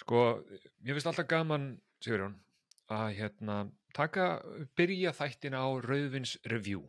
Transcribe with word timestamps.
Sko, 0.00 0.20
ég 0.82 0.96
finnst 0.96 1.06
alltaf 1.10 1.28
gaman, 1.30 1.68
Sigurjón, 2.02 2.34
að 2.92 3.06
hérna, 3.20 3.58
taka, 3.96 4.26
byrja 4.76 5.14
þættina 5.16 5.62
á 5.62 5.68
Rauðvins 5.84 6.34
Review. 6.50 6.82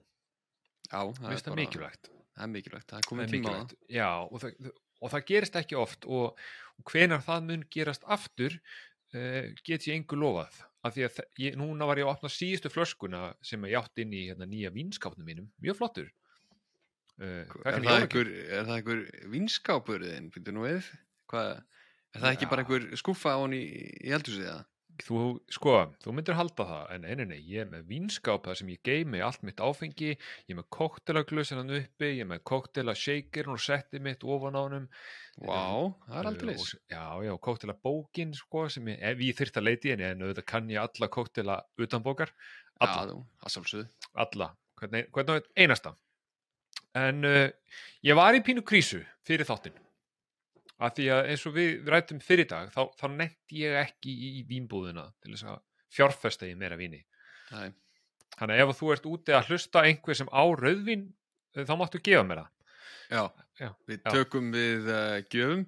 Já, 0.90 1.02
Mér 1.22 1.36
finnst 1.36 1.48
það 1.50 1.60
mikilvægt. 1.62 2.10
Það 2.36 2.44
er 2.48 2.52
mikilvægt, 2.52 2.90
það 2.90 2.98
er 2.98 3.06
Það 3.06 3.10
komið 3.12 3.26
er 3.28 3.32
tíma 3.36 3.54
á 3.54 3.56
það. 3.56 3.76
Já, 3.96 4.10
og 4.26 4.42
það, 4.44 4.72
og 5.06 5.14
það 5.14 5.26
gerist 5.30 5.60
ekki 5.62 5.78
oft 5.80 6.08
og, 6.10 6.42
og 6.80 6.92
hvenar 6.92 7.24
það 7.26 7.48
mun 7.50 7.64
gerast 7.72 8.06
aftur 8.18 8.58
uh, 8.58 9.46
get 9.64 9.88
ég 9.88 9.96
engu 10.02 10.20
lofað. 10.20 10.60
Af 10.86 10.94
því 10.94 11.06
að 11.08 11.22
ég, 11.42 11.56
núna 11.58 11.88
var 11.90 11.98
ég 12.02 12.06
að 12.06 12.14
opna 12.18 12.30
síðustu 12.30 12.70
flöskuna 12.70 13.22
sem 13.46 13.64
ég 13.66 13.80
átt 13.80 14.02
inn 14.04 14.14
í 14.14 14.28
hérna, 14.28 14.46
nýja 14.50 14.74
vínskapnum 14.76 15.26
mínum. 15.26 15.48
Mjög 15.64 15.80
flottur. 15.80 16.12
Uh, 17.16 17.46
Er 17.64 17.80
það, 17.80 18.02
einhver, 18.02 18.30
er 18.52 18.68
það 18.68 18.76
einhver 18.76 19.02
vinskápur 19.32 20.04
þinn, 20.04 20.30
býttu 20.36 20.54
nú 20.54 20.66
við? 20.68 20.90
Hvað, 21.32 21.64
er 22.16 22.24
það 22.24 22.32
ekki 22.36 22.50
bara 22.52 22.64
Já. 22.64 22.66
einhver 22.66 23.02
skúffa 23.02 23.36
á 23.36 23.40
hann 23.42 23.54
í, 23.58 23.66
í 24.06 24.16
eldhúsið 24.16 24.48
það? 24.50 24.64
Þú, 25.04 25.22
sko, 25.52 25.72
þú 26.00 26.12
myndir 26.16 26.38
halda 26.40 26.66
það, 26.70 26.92
en 26.96 27.28
nei, 27.28 27.40
ég 27.44 27.66
er 27.66 27.68
með 27.68 27.82
vínskáp 27.90 28.46
þar 28.46 28.56
sem 28.62 28.70
ég 28.72 28.80
geymi 28.88 29.20
allt 29.26 29.42
mitt 29.44 29.60
áfengi, 29.60 30.14
ég 30.16 30.54
er 30.54 30.60
með 30.62 30.70
kóktelaglösin 30.72 31.60
hann 31.60 31.74
uppi, 31.82 32.12
ég 32.14 32.22
er 32.24 32.30
með 32.30 32.46
kóktelashakerin 32.48 33.52
og 33.58 33.60
setti 33.60 34.00
mitt 34.00 34.24
ofan 34.24 34.56
á 34.56 34.62
honum. 34.64 34.86
Vá, 35.44 35.92
það 36.08 36.22
er 36.22 36.30
aldrei 36.32 36.56
og- 36.56 36.72
Já, 36.88 37.04
já, 37.28 37.34
kóktelabókin, 37.50 38.32
sko, 38.40 38.70
sem 38.72 38.88
ég, 38.88 39.02
ef 39.04 39.20
ég 39.20 39.36
þyrft 39.36 39.60
að 39.60 39.68
leiti 39.68 39.92
henni, 39.92 40.08
en 40.08 40.24
auðvitað 40.24 40.48
kann 40.54 40.70
ég 40.72 40.80
alla 40.80 41.12
kóktela 41.12 41.60
utanbókar, 41.78 42.32
alla, 42.80 43.20
sjálfsögðu. 43.52 43.90
alla, 44.16 44.56
hvernig, 44.80 45.12
hvernig 45.12 45.44
einasta. 45.58 45.92
En 46.96 47.26
uh, 47.28 47.50
ég 48.02 48.16
var 48.16 48.32
í 48.34 48.40
pínu 48.40 48.64
krísu 48.64 49.04
fyrir 49.28 49.44
þáttinn, 49.44 49.76
að 50.84 50.94
því 50.98 51.06
að 51.16 51.30
eins 51.32 51.46
og 51.48 51.54
við 51.56 51.88
rættum 51.94 52.20
fyrir 52.24 52.48
dag, 52.52 52.70
þá, 52.74 52.82
þá 53.00 53.06
nefndi 53.16 53.62
ég 53.64 53.78
ekki 53.80 54.12
í, 54.12 54.30
í 54.40 54.44
vínbúðina 54.50 55.06
til 55.24 55.32
þess 55.36 55.48
að 55.54 55.62
fjárfesta 55.96 56.50
í 56.50 56.56
meira 56.60 56.76
víni. 56.80 57.00
Nei, 57.54 57.70
Þannig 58.36 58.60
að 58.60 58.66
ef 58.70 58.80
þú 58.82 58.90
ert 58.92 59.06
úti 59.08 59.32
að 59.38 59.46
hlusta 59.54 59.84
einhver 59.88 60.18
sem 60.20 60.28
á 60.28 60.44
rauðvín, 60.60 61.06
eh, 61.56 61.64
þá 61.64 61.74
máttu 61.80 62.02
gefa 62.04 62.26
mér 62.28 62.42
það. 62.44 62.52
já, 63.16 63.24
Já, 63.62 63.70
við 63.88 64.00
já. 64.02 64.10
tökum 64.12 64.50
við 64.52 64.90
uh, 64.92 65.22
gjöfum. 65.32 65.62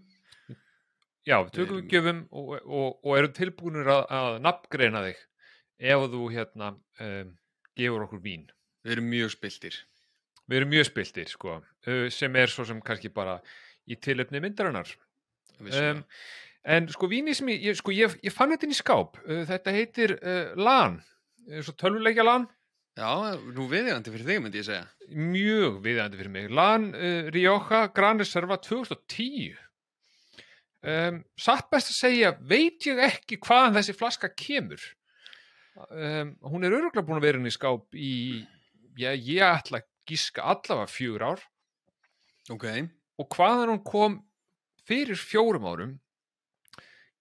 Já, 1.28 1.38
við 1.44 1.48
Við 1.48 1.54
tökum 1.56 1.78
við 1.78 1.80
erum- 1.80 1.90
gjöfum 1.94 2.20
og, 2.32 2.50
og, 2.68 3.00
og 3.08 3.18
erum 3.18 3.34
tilbúinir 3.38 3.88
að, 3.92 4.02
að 4.18 4.38
nafngreina 4.44 5.02
þig 5.06 5.22
ef 5.94 6.04
þú 6.12 6.22
hérna 6.34 6.70
um, 6.76 7.32
gefur 7.80 8.06
okkur 8.08 8.22
vín. 8.24 8.46
Við 8.84 8.96
erum 8.98 9.08
mjög 9.12 9.32
spiltir. 9.38 9.78
Við 10.48 10.60
erum 10.62 10.70
mjög 10.72 10.86
spiltir, 10.88 11.28
sko, 11.32 11.58
sem 12.16 12.36
er 12.40 12.48
svo 12.52 12.64
sem 12.68 12.78
kannski 12.84 13.10
bara 13.12 13.34
í 13.88 13.98
tilöfni 14.04 14.42
myndarinnar. 14.44 14.92
Um, 15.64 16.04
en 16.68 16.90
sko 16.94 17.10
víni 17.10 17.34
sem 17.38 17.50
ég, 17.56 17.78
sko, 17.80 17.94
ég, 17.96 18.14
ég 18.26 18.34
fann 18.36 18.54
þetta 18.54 18.68
inn 18.68 18.76
í 18.76 18.78
skáp, 18.78 19.18
uh, 19.26 19.42
þetta 19.50 19.74
heitir 19.74 20.18
uh, 20.20 20.54
LAN, 20.60 21.00
uh, 21.48 21.62
svo 21.66 21.76
tölvuleikja 21.80 22.28
LAN, 22.28 22.48
Já, 22.98 23.38
nú 23.54 23.68
viðjandi 23.70 24.10
fyrir 24.10 24.26
þig 24.26 24.40
myndi 24.42 24.58
ég 24.58 24.66
segja. 24.66 24.86
mjög 25.14 25.76
viðandi 25.84 26.18
fyrir 26.18 26.32
mig. 26.34 26.48
LAN 26.50 26.88
uh, 26.98 27.28
Rioja 27.30 27.84
Gran 27.94 28.18
Reserva 28.18 28.58
2010 28.58 29.54
um, 30.82 31.20
satt 31.38 31.70
best 31.70 31.92
að 31.94 32.00
segja 32.00 32.32
veit 32.42 32.88
ég 32.90 33.02
ekki 33.06 33.38
hvaðan 33.38 33.78
þessi 33.78 33.96
flaska 33.98 34.32
kemur. 34.34 34.82
Um, 35.94 36.34
hún 36.50 36.66
er 36.66 36.74
öruglega 36.74 37.06
búin 37.06 37.20
að 37.20 37.28
vera 37.28 37.42
inn 37.42 37.50
í 37.50 37.54
skáp 37.54 37.94
í 37.94 38.14
já, 38.98 39.12
ég 39.14 39.46
ætla 39.46 39.84
að 39.84 39.90
gíska 40.10 40.48
allavega 40.56 40.90
fjögur 40.90 41.28
ár. 41.28 41.46
Ok, 42.50 42.66
og 43.18 43.30
hvaðan 43.34 43.74
hún 43.74 43.84
kom 43.86 44.18
fyrir 44.88 45.20
fjórum 45.20 45.68
árum 45.68 45.96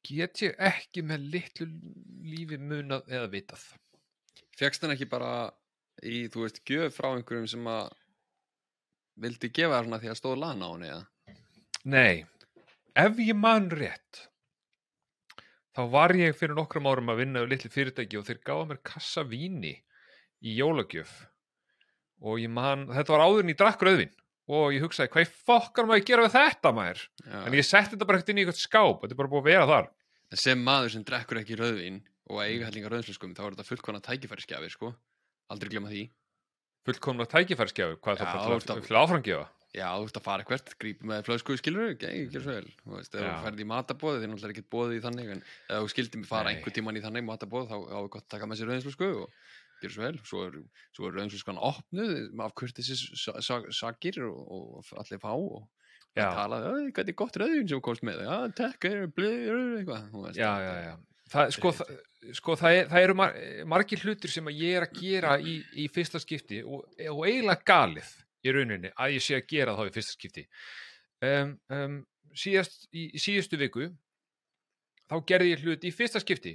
get 0.07 0.43
ég 0.45 0.55
ekki 0.63 1.03
með 1.03 1.27
litlu 1.33 1.67
lífi 2.27 2.59
munað 2.63 3.09
eða 3.11 3.31
vitað. 3.33 3.65
Fegst 4.57 4.85
hann 4.85 4.95
ekki 4.95 5.09
bara 5.11 5.49
í, 6.03 6.27
þú 6.31 6.45
veist, 6.45 6.63
gjöf 6.69 6.95
frá 6.95 7.11
einhverjum 7.11 7.49
sem 7.51 7.67
að 7.71 7.91
vildi 9.21 9.51
gefa 9.51 9.81
þér 9.81 9.89
svona 9.89 10.01
því 10.03 10.13
að 10.13 10.19
stóð 10.21 10.39
lana 10.45 10.69
á 10.69 10.73
henni 10.73 10.91
eða? 10.93 11.05
Nei, 11.87 12.15
ef 12.95 13.21
ég 13.23 13.39
man 13.39 13.71
rétt 13.73 14.27
þá 15.77 15.83
var 15.93 16.15
ég 16.17 16.37
fyrir 16.37 16.57
nokkrum 16.57 16.89
árum 16.89 17.11
að 17.13 17.21
vinna 17.21 17.43
við 17.43 17.53
litlu 17.53 17.71
fyrirtæki 17.73 18.21
og 18.21 18.29
þeir 18.29 18.39
gáða 18.47 18.69
mér 18.71 18.79
kassa 18.87 19.25
víni 19.29 19.75
í 20.41 20.55
jólagjöf. 20.57 21.13
Og 22.25 22.41
ég 22.41 22.53
man, 22.53 22.87
þetta 22.89 23.13
var 23.13 23.25
áður 23.27 23.43
en 23.45 23.53
ég 23.53 23.59
drakk 23.61 23.85
rauðvin 23.85 24.15
og 24.49 24.73
ég 24.75 24.83
hugsaði, 24.85 25.11
hvað 25.13 25.27
í 25.27 25.31
fokkar 25.49 25.87
maður 25.89 26.03
að 26.03 26.09
gera 26.11 26.27
við 26.27 26.35
þetta 26.37 26.73
maður? 26.77 27.01
Já. 27.27 27.39
En 27.47 27.57
ég 27.59 27.67
setti 27.67 27.95
þetta 27.97 28.07
bara 28.11 28.19
ekkert 28.21 28.31
inn 28.35 28.39
í 28.39 28.45
eitthvað 28.45 28.61
skáp, 28.63 29.01
þetta 29.03 29.17
er 29.17 29.21
bara 29.23 29.33
búið 29.33 29.43
að 29.43 29.51
vera 29.51 29.67
þar. 29.73 29.89
En 30.33 30.39
sem 30.43 30.63
maður 30.67 30.93
sem 30.97 31.05
drekkur 31.07 31.41
ekki 31.43 31.59
rauðvín 31.59 31.99
og 32.31 32.41
eiga 32.43 32.67
hellinga 32.69 32.91
rauðinsluskum 32.93 33.35
þá 33.35 33.43
er 33.47 33.57
þetta 33.57 33.69
fullkona 33.71 34.01
tækifæriskjafi, 34.07 34.71
sko. 34.75 34.93
Aldrei 35.51 35.71
glemma 35.75 35.91
því. 35.93 36.05
Fullkomna 36.87 37.27
tækifærsgjafi, 37.27 37.99
hvað 37.99 38.15
er 38.15 38.23
Já, 38.23 38.27
það 38.31 38.41
þú 38.43 38.47
bara 38.47 38.57
ert 38.57 38.67
til, 38.67 38.75
að- 38.77 38.87
til 38.87 38.97
áframgefa? 39.03 39.47
Já, 39.77 39.89
þú 39.99 40.05
ert 40.09 40.17
að 40.21 40.23
fara 40.25 40.45
hvert, 40.47 40.71
grípa 40.81 41.05
með 41.11 41.25
flösku 41.27 41.57
skilur, 41.59 41.91
ekki, 41.93 42.07
ekki 42.09 42.41
svo 42.41 42.53
vel. 42.55 42.69
Þú 42.87 42.95
veist, 42.97 43.15
ef 43.15 43.21
Já. 43.21 43.27
þú 43.35 43.43
ferð 43.45 43.61
í 43.61 43.67
matabóði, 43.67 44.19
þið 44.21 44.25
er 44.27 44.31
náttúrulega 44.33 44.55
ekkert 44.55 44.71
bóðið 44.73 44.95
í 44.97 45.03
þannig, 45.05 45.31
en 45.35 45.43
ef 45.43 45.83
þú 45.83 45.91
skildir 45.93 46.19
mig 46.23 46.29
fara 46.31 46.45
Nei. 46.47 46.55
einhver 46.55 46.73
tíman 46.79 46.97
í 46.97 47.03
þannig 47.05 47.27
matabóð, 47.27 47.67
þá 47.69 47.77
þá 47.91 47.99
er 48.01 48.09
gott 48.15 48.23
að 48.25 48.31
taka 48.37 48.47
með 48.47 48.57
sér 48.63 48.71
rauðinslusku 48.71 49.09
og 49.21 49.31
gera 49.83 49.95
svo 49.95 50.05
vel. 50.07 50.19
Svo 50.27 50.43
er, 50.47 50.59
svo 50.97 51.09
er 51.09 51.17
rauðinsluskan 51.17 51.59
opnuð 51.71 52.13
af 52.45 52.55
kurtisis 52.59 53.03
sakir 53.77 54.21
og, 54.27 54.39
og 54.83 54.93
allir 55.01 55.21
fá 55.23 55.33
og 55.35 55.67
Já. 56.17 56.31
talaði, 56.33 56.71
"Æ, 56.89 56.93
hvað 56.97 57.09
er 57.13 57.17
gott 57.21 57.37
rauðvin 57.37 57.69
sem 57.69 57.81
komst 57.85 58.03
með, 58.03 58.23
já, 58.25 58.37
tekk, 58.57 58.87
blöð, 59.13 59.75
eitthvað. 59.83 60.37
Já, 60.37 60.53
já, 60.65 60.75
já. 60.87 60.95
Það, 61.29 61.51
sko, 61.57 61.73
það, 61.75 61.91
sko, 62.39 62.55
það, 62.57 62.77
er, 62.79 62.89
það 62.89 63.03
eru 63.05 63.15
mar, 63.19 63.35
margir 63.67 64.01
hlutir 64.05 64.31
sem 64.33 64.49
ég 64.55 64.77
er 64.79 64.87
að 64.87 65.01
gera 65.01 65.35
í, 65.43 65.59
í 65.75 65.89
fyrsta 65.93 66.21
skipti 66.23 66.63
og, 66.63 66.87
og 67.11 67.23
eiginlega 67.27 67.67
galið 67.67 68.13
í 68.47 68.55
rauninni 68.55 68.93
að 68.95 69.17
ég 69.17 69.25
sé 69.27 69.37
að 69.41 69.49
gera 69.51 69.75
þá 69.77 69.83
í 69.91 69.93
fyrsta 69.97 70.15
skipti. 70.15 70.47
Um, 71.27 71.53
um, 71.69 71.99
síðast, 72.37 72.87
í, 72.95 73.09
í 73.17 73.21
síðustu 73.21 73.59
viku 73.59 73.91
þá 75.11 75.17
gerði 75.27 75.53
ég 75.53 75.65
hlut 75.67 75.85
í 75.85 75.93
fyrsta 75.95 76.23
skipti 76.23 76.55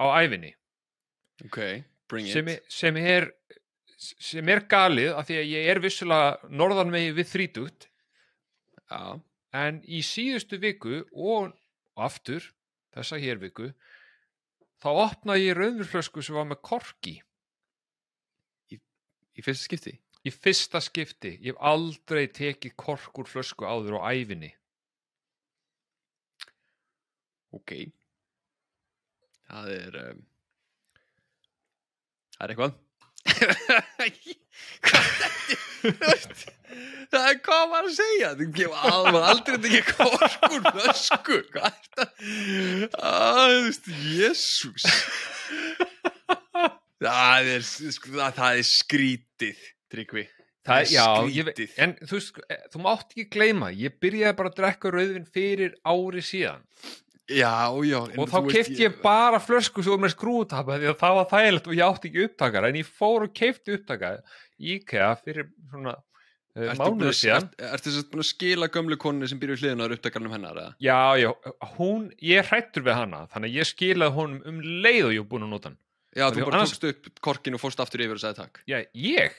á 0.00 0.06
æfinni 0.22 0.54
Ok. 1.44 1.58
Sem, 2.32 2.50
sem 2.68 2.98
er 3.00 3.30
sem 4.02 4.48
er 4.50 4.64
galið 4.70 5.12
af 5.14 5.28
því 5.28 5.38
að 5.38 5.50
ég 5.52 5.68
er 5.72 5.80
vissulega 5.82 6.50
norðan 6.50 6.90
megi 6.90 7.12
við 7.16 7.28
þrítugt. 7.30 7.88
Já, 8.90 9.20
en 9.62 9.80
í 9.86 10.02
síðustu 10.04 10.58
viku 10.62 11.02
og 11.12 11.52
aftur 11.94 12.44
þessa 12.92 13.20
hér 13.22 13.40
viku 13.40 13.70
þá 14.82 14.88
opnaði 14.90 15.46
ég 15.46 15.58
rauðurflösku 15.58 16.24
sem 16.24 16.36
var 16.36 16.48
með 16.50 16.64
korki. 16.66 17.20
Í 18.72 19.40
fyrsta 19.40 19.64
skipti. 19.64 19.94
í 20.28 20.30
fyrsta 20.30 20.80
skipti, 20.84 21.30
ég 21.40 21.54
hef 21.54 21.62
aldrei 21.64 22.26
tekið 22.28 22.74
kork 22.76 23.16
úr 23.18 23.30
flösku 23.30 23.64
áður 23.64 23.96
á 23.98 24.12
æfinni 24.12 24.52
Ok. 27.52 27.72
Það 29.48 29.70
er, 29.72 29.96
um, 30.12 30.20
það 32.42 32.48
er 32.48 32.54
eitthvað. 32.54 32.72
Það 37.12 37.26
er 37.28 37.36
hvað 37.44 37.64
maður 37.68 37.88
að 37.90 37.96
segja. 37.98 38.28
Gefur 38.56 38.78
alveg 38.88 39.24
aldrei 39.28 39.56
ekki 39.68 39.82
korkur 39.90 40.62
flösku. 40.72 41.36
Hvað 41.52 41.68
er 41.68 41.76
þetta? 42.86 43.12
Jésús. 44.16 44.84
Það 47.02 47.50
er, 47.52 47.62
sko, 47.66 48.14
það, 48.14 48.30
það 48.38 48.52
er 48.62 48.66
skrítið, 48.70 49.58
Tryggvi. 49.92 50.24
Það, 50.62 50.78
er 50.78 50.86
já, 50.94 51.06
ég, 51.26 51.42
skrítið. 51.50 51.70
en 51.84 51.90
þú, 52.06 52.16
eh, 52.46 52.62
þú 52.72 52.78
mátt 52.86 53.08
ekki 53.10 53.24
gleyma 53.34 53.68
ég 53.74 53.96
byrjaði 54.00 54.36
bara 54.38 54.48
að 54.52 54.58
drekka 54.60 54.86
rauðvin 54.94 55.26
fyrir 55.34 55.72
ári 55.82 56.22
síðan 56.22 56.62
Já, 57.30 57.70
já. 57.86 57.98
og 58.18 58.28
þá 58.28 58.38
keipti 58.50 58.80
ég 58.82 58.96
bara 59.02 59.38
flösku 59.40 59.82
sem 59.84 59.92
var 59.94 60.00
með 60.02 60.10
skrútapa 60.16 60.78
því 60.82 60.88
að 60.90 60.96
það 61.00 61.18
var 61.20 61.28
þægilegt 61.30 61.68
og 61.70 61.76
ég 61.78 61.84
átti 61.86 62.08
ekki 62.10 62.24
upptakara 62.26 62.68
en 62.72 62.78
ég 62.80 62.88
fór 62.98 63.26
og 63.28 63.34
keipti 63.38 63.76
upptakara 63.78 64.18
í 64.58 64.72
IKEA 64.80 65.12
fyrir 65.22 65.46
svona 65.70 65.94
uh, 65.94 66.66
Ertu 66.66 66.82
búin 66.82 66.98
mánuðu 66.98 67.12
að- 67.12 67.20
síðan 67.20 67.46
ert- 67.46 67.62
Ertu 67.70 67.92
þess 67.94 68.02
að 68.02 68.18
að 68.24 68.28
skila 68.32 68.68
gömlu 68.74 68.98
konu 69.00 69.28
sem 69.30 69.38
hliðina 69.40 69.86
á 69.86 69.94
upptakarnum 69.94 70.34
hennar, 70.34 70.58
eða? 70.58 70.74
Já, 70.82 70.98
já, 71.22 71.30
hún, 71.78 72.10
ég 72.20 72.50
hrættur 72.50 72.82
við 72.90 72.98
hana 72.98 73.22
þannig 73.32 73.54
að 73.54 73.56
ég 73.62 73.70
skilaði 73.70 74.16
honum 74.18 74.42
um 74.50 74.60
leið 74.82 75.04
og 75.12 75.16
ég 75.20 75.28
búin 75.30 75.46
að 75.46 75.54
nota 75.54 75.70
hann 75.70 75.78
Já, 76.12 76.26
þú 76.28 76.44
bara 76.44 76.58
annars- 76.58 76.74
tókst 76.76 76.90
upp 76.90 77.22
korkin 77.24 77.54
og 77.56 77.62
fórst 77.62 77.80
aftur 77.80 78.02
yfir 78.04 78.18
og 78.18 78.20
sagði 78.20 78.42
takk. 78.42 78.58
Já, 78.68 78.82
ég? 78.92 79.38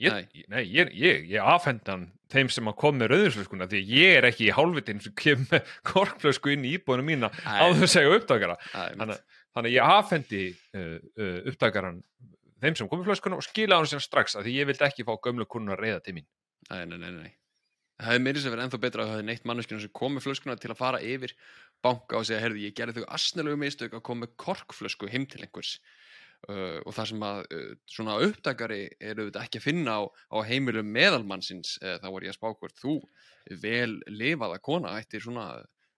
Ég, 0.00 0.30
Nei. 0.48 0.64
ég, 0.72 0.88
ég, 0.96 1.26
ég 1.28 1.44
afhendi 1.44 1.90
hann 1.90 2.06
þeim 2.32 2.48
sem 2.52 2.70
að 2.70 2.78
kom 2.80 2.96
með 2.96 3.12
rauðinsflöskuna 3.12 3.66
því 3.68 3.80
að 3.82 3.90
ég 3.92 4.14
er 4.16 4.26
ekki 4.30 4.46
í 4.46 4.54
hálfvitin 4.56 5.02
sem 5.04 5.14
kem 5.20 5.42
með 5.50 5.74
korkflösku 5.90 6.54
inn 6.54 6.64
í 6.64 6.72
íbúinu 6.78 7.04
mína 7.04 7.28
á 7.44 7.68
þess 7.74 7.84
að 7.84 7.92
segja 7.92 8.14
upptakara. 8.16 8.56
Þannig, 8.72 9.20
þannig 9.52 9.68
að 9.68 9.76
ég 9.76 9.92
afhendi 9.98 10.42
uh, 10.48 10.96
uh, 10.96 11.36
upptakaran 11.52 12.00
þeim 12.62 12.78
sem 12.78 12.88
kom 12.88 13.02
með 13.02 13.12
flöskuna 13.12 13.38
og 13.38 13.46
skilaði 13.46 13.82
hann 13.84 13.92
sem 13.92 14.02
strax 14.02 14.38
að 14.38 14.48
því 14.48 14.56
ég 14.62 14.68
vildi 14.70 14.88
ekki 14.88 15.06
fá 15.06 15.12
gömlu 15.26 15.46
kunna 15.50 15.76
að 15.76 15.84
reyða 15.84 16.02
til 16.06 16.16
mín. 16.18 16.28
Nei, 16.70 16.84
nei, 16.88 16.96
nei, 16.96 17.12
nei. 17.18 17.30
Það 18.00 18.08
hefði 18.08 18.22
meiri 18.24 18.42
sem 18.42 18.52
verið 18.54 18.64
ennþá 18.64 18.78
betra 18.82 19.02
að 19.02 19.10
það 19.10 19.18
hefði 19.18 19.26
neitt 19.28 19.44
manneskjuna 19.46 19.82
sem 19.84 19.92
kom 19.94 20.16
með 20.16 20.24
flöskuna 20.24 20.56
til 20.58 20.70
að 20.72 20.78
fara 20.80 21.00
yfir 21.04 21.34
banka 21.84 22.18
og 22.18 22.24
segja, 22.26 22.40
heyrðu, 22.42 22.62
ég 22.64 22.74
gerði 22.78 23.02
þau 23.02 23.12
asnalegu 23.18 23.58
mistök 23.60 23.94
að 23.98 24.04
koma 24.08 24.24
með 24.24 24.32
korkflösku 24.42 25.10
heim 25.12 25.26
til 25.30 25.42
einhvers 25.44 25.76
uh, 26.48 26.78
og 26.86 26.94
það 26.96 27.10
sem 27.12 27.26
að 27.28 27.42
uh, 27.54 27.68
svona 27.90 28.16
upptakari 28.26 28.80
eru 29.00 29.28
þetta 29.28 29.44
ekki 29.46 29.60
að 29.62 29.66
finna 29.68 29.98
á, 29.98 30.02
á 30.08 30.36
heimilum 30.48 30.88
meðalmannsins 30.94 31.76
uh, 31.82 31.98
þá 32.02 32.08
var 32.14 32.26
ég 32.26 32.34
að 32.34 32.38
spá 32.40 32.48
hvort 32.54 32.80
þú 32.82 32.96
vel 33.62 34.00
lifaða 34.10 34.58
kona 34.62 34.96
ættir 35.00 35.22
svona 35.24 35.46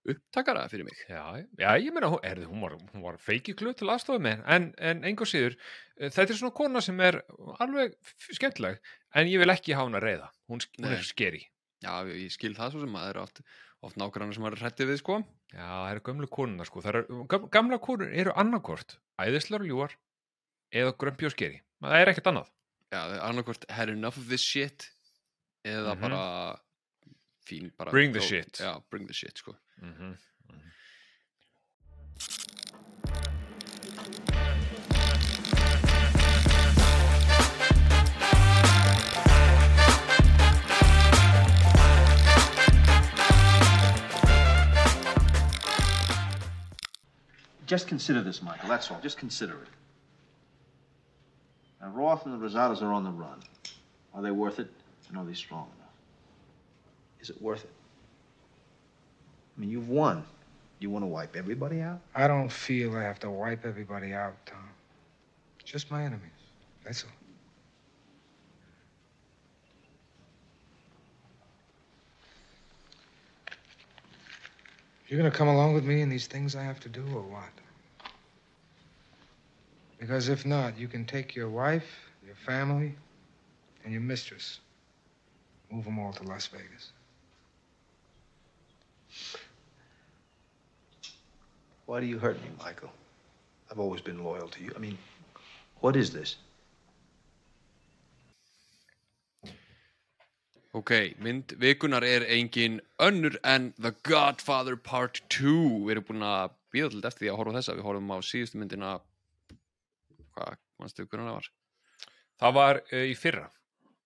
upptakara 0.05 0.67
fyrir 0.69 0.85
mig. 0.85 0.99
Já, 1.09 1.23
já, 1.57 1.69
ég 1.81 1.89
meina, 1.97 2.11
hún, 2.13 2.21
erði, 2.29 2.45
hún 2.51 2.61
var, 2.61 2.75
hún 2.93 3.05
var 3.07 3.17
feiki 3.25 3.55
kluð 3.57 3.79
til 3.81 3.89
aðstofa 3.89 4.21
með, 4.21 4.43
en, 4.53 4.67
en 4.77 5.01
engur 5.09 5.29
síður, 5.31 5.55
þetta 5.97 6.27
er 6.35 6.37
svona 6.37 6.53
kona 6.59 6.83
sem 6.85 6.99
er 7.01 7.23
alveg 7.65 7.95
skemmtileg, 8.37 8.83
en 9.17 9.31
ég 9.33 9.41
vil 9.41 9.49
ekki 9.55 9.73
hafa 9.73 9.89
hana 9.89 10.03
reyða, 10.05 10.29
hún, 10.53 10.61
hún 10.77 10.91
er 10.93 11.07
skeri. 11.09 11.41
Já, 11.85 11.95
ég 12.13 12.33
skil 12.37 12.53
það 12.57 12.75
svo 12.75 12.83
sem 12.85 12.99
að 12.99 13.07
það 13.07 13.13
eru 13.15 13.23
oft, 13.25 13.41
oft 13.89 13.99
nákvæmlega 14.01 14.37
sem 14.37 14.47
að 14.51 14.59
hrætti 14.61 14.89
við 14.93 15.01
sko. 15.01 15.17
Já, 15.55 15.65
það 15.71 15.89
eru 15.95 16.05
gömlu 16.11 16.29
konuna, 16.37 16.69
sko, 16.69 16.85
gam- 17.33 17.49
gamla 17.57 17.81
konur 17.89 18.13
eru 18.13 18.37
annarkort, 18.45 18.99
æðislar 19.25 19.65
og 19.65 19.73
ljúar, 19.73 19.97
eða 20.75 20.93
grömpi 20.99 21.27
og 21.29 21.33
skeri, 21.37 21.61
það 21.83 22.01
er 22.01 22.11
ekkert 22.13 22.31
annað. 22.33 22.51
Já, 22.93 22.99
það 23.01 23.15
er 23.17 23.25
annarkvort 23.29 23.65
had 23.71 23.89
enough 23.93 24.19
of 24.19 24.29
this 24.29 24.41
shit 24.43 24.91
eða 25.65 25.95
Mhm. 25.95 26.01
bara 26.01 26.59
fín 27.47 27.71
bara 27.77 27.91
Bring 27.91 28.13
the 28.13 28.21
go- 28.21 28.27
shit. 28.27 28.53
Já, 28.61 28.83
bring 28.91 29.07
the 29.07 29.15
shit 29.15 29.39
sko 29.39 29.57
Mm 29.83 29.95
-hmm. 29.95 30.17
Just 47.67 47.89
consider 47.89 48.23
this, 48.23 48.43
Michael. 48.43 48.69
That's 48.69 48.91
all. 48.91 49.01
Just 49.01 49.19
consider 49.19 49.55
it. 49.55 49.69
Now, 51.85 51.91
Roth 51.91 52.25
and 52.25 52.33
the 52.33 52.39
Rosados 52.39 52.81
are 52.81 52.95
on 52.95 53.05
the 53.05 53.11
run. 53.11 53.41
Are 54.15 54.23
they 54.23 54.31
worth 54.31 54.59
it? 54.59 54.71
And 55.09 55.19
are 55.19 55.25
they 55.25 55.35
strong 55.35 55.69
enough? 55.77 55.93
Is 57.21 57.29
it 57.29 57.41
worth 57.43 57.63
it? 57.63 57.71
I 59.57 59.61
mean, 59.61 59.69
you've 59.69 59.91
won. 59.91 60.25
You 60.79 60.89
want 60.89 61.03
to 61.03 61.07
wipe 61.07 61.37
everybody 61.37 61.83
out? 61.83 62.01
I 62.15 62.27
don't 62.27 62.51
feel 62.51 62.97
I 62.97 63.03
have 63.03 63.21
to 63.21 63.31
wipe 63.31 63.67
everybody 63.67 64.15
out, 64.15 64.35
Tom. 64.47 64.71
Just 65.63 65.91
my 65.91 66.05
enemies. 66.05 66.31
That's 66.85 67.05
all. 67.05 67.11
You're 75.07 75.19
gonna 75.19 75.31
come 75.31 75.49
along 75.49 75.75
with 75.75 75.85
me 75.85 76.01
in 76.01 76.09
these 76.09 76.27
things 76.27 76.57
I 76.57 76.63
have 76.63 76.81
to 76.81 76.89
do, 76.89 77.05
or 77.15 77.21
what? 77.21 77.64
Because 80.05 80.29
if 80.29 80.45
not, 80.45 80.79
you 80.79 80.87
can 80.87 81.07
take 81.07 81.35
your 81.35 81.49
wife, 81.49 81.89
your 82.27 82.35
family, 82.35 82.95
and 83.85 83.91
your 83.91 84.03
mistress. 84.03 84.61
Move 85.71 85.87
them 85.87 85.99
all 85.99 86.13
to 86.13 86.23
Las 86.25 86.47
Vegas. 86.49 86.93
Why 91.87 92.01
do 92.01 92.07
you 92.07 92.19
hurt 92.19 92.37
me, 92.43 92.51
Michael? 92.59 92.91
I've 93.71 93.79
always 93.79 94.03
been 94.03 94.23
loyal 94.23 94.47
to 94.49 94.63
you. 94.63 94.73
I 94.77 94.79
mean, 94.79 94.99
what 95.81 95.97
is 95.97 96.11
this? 96.13 96.37
Ok, 100.75 101.15
mynd 101.19 101.57
vikunar 101.57 102.03
er 102.05 102.27
engin 102.29 102.81
önnur 102.99 103.39
en 103.43 103.73
The 103.79 103.95
Godfather 104.03 104.77
Part 104.77 105.23
2 105.31 105.87
Við 105.87 105.97
erum 105.97 106.09
búin 106.11 106.29
að 106.29 106.55
býða 106.75 106.93
til 106.93 107.05
eftir 107.07 107.25
því 107.25 107.33
að 107.33 107.41
horfa 107.41 107.59
þessa 107.59 107.77
Við 107.79 107.87
horfum 107.89 108.11
á 108.13 108.19
síðustu 108.21 108.61
myndina 108.61 108.95
Hvað, 110.35 110.59
mannstu 110.83 111.07
hvernig 111.07 111.31
það 111.31 111.39
var? 111.39 111.51
Það 112.43 112.57
var 112.59 112.83
uh, 112.85 113.07
í 113.07 113.15
fyrra, 113.19 113.49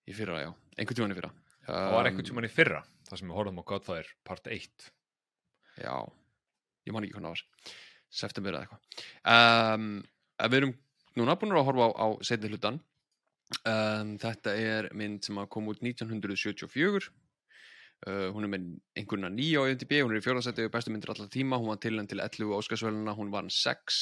Í 0.09 0.13
fyrra, 0.17 0.39
já, 0.41 0.49
einhvern 0.79 0.97
tímann 0.97 1.13
í 1.13 1.19
fyrra. 1.19 1.29
Það 1.67 1.91
var 1.93 2.07
einhvern 2.09 2.25
tímann 2.25 2.47
í 2.47 2.49
fyrra, 2.49 2.79
það 3.09 3.19
sem 3.19 3.29
við 3.29 3.37
horfum 3.37 3.61
á 3.61 3.69
Godfather 3.69 4.07
part 4.25 4.47
1. 4.49 4.87
Já, 5.83 5.95
ég 6.87 6.95
man 6.95 7.05
ekki 7.05 7.17
hvernig 7.17 7.29
það 7.29 7.35
var. 7.35 7.75
September 8.09 8.57
eða 8.57 8.65
eitthvað. 8.65 9.03
Um, 9.33 9.89
Við 10.39 10.57
erum 10.61 10.73
núna 11.19 11.35
búin 11.37 11.53
að 11.53 11.65
horfa 11.67 11.89
á, 11.89 11.89
á 11.99 12.07
setni 12.25 12.49
hlutan 12.49 12.79
um, 13.67 14.13
Þetta 14.21 14.53
er 14.55 14.89
mynd 14.97 15.25
sem 15.27 15.39
að 15.41 15.49
kom 15.53 15.67
út 15.71 15.81
1974 15.83 17.09
uh, 17.09 18.29
Hún 18.33 18.47
er 18.47 18.53
með 18.53 18.69
einhverna 18.97 19.31
nýja 19.33 19.65
á 19.65 19.69
IMDb 19.69 19.97
Hún 19.99 20.15
er 20.15 20.21
í 20.21 20.25
fjórðarsætti 20.25 20.67
og 20.69 20.73
bestu 20.73 20.93
myndir 20.93 21.11
alltaf 21.11 21.31
tíma. 21.33 21.59
Hún 21.59 21.73
var 21.73 21.81
til 21.83 21.99
til 22.07 22.23
11 22.23 22.55
Óskarsvöluna 22.61 23.17
Hún 23.17 23.33
var 23.35 23.51
6 23.51 23.99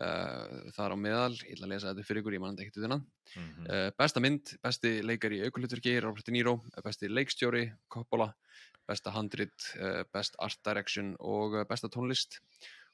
uh, 0.00 0.70
þar 0.76 0.94
á 0.94 0.96
meðal 0.98 1.34
Ég 1.44 1.54
ætla 1.56 1.66
að 1.66 1.72
lesa 1.74 1.90
þetta 1.92 2.06
fyrir 2.08 2.22
ykkur, 2.22 2.34
ég 2.36 2.40
man 2.40 2.56
þetta 2.56 2.66
ekkert 2.66 2.84
þennan 2.86 3.04
Mm 3.34 3.42
-hmm. 3.50 3.66
Uh, 3.66 3.90
besta 3.98 4.20
mynd, 4.20 4.52
besti 4.62 5.02
leikari 5.02 5.40
í 5.40 5.44
aukulhuturki 5.48 6.00
Robert 6.00 6.26
De 6.26 6.32
Niro, 6.32 6.52
uh, 6.54 6.82
besti 6.84 7.08
leikstjóri 7.08 7.72
Coppola, 7.88 8.32
besta 8.86 9.10
handrit 9.10 9.74
uh, 9.80 10.04
best 10.12 10.36
art 10.38 10.58
direction 10.64 11.16
og 11.18 11.66
besta 11.68 11.88
tónlist 11.88 12.38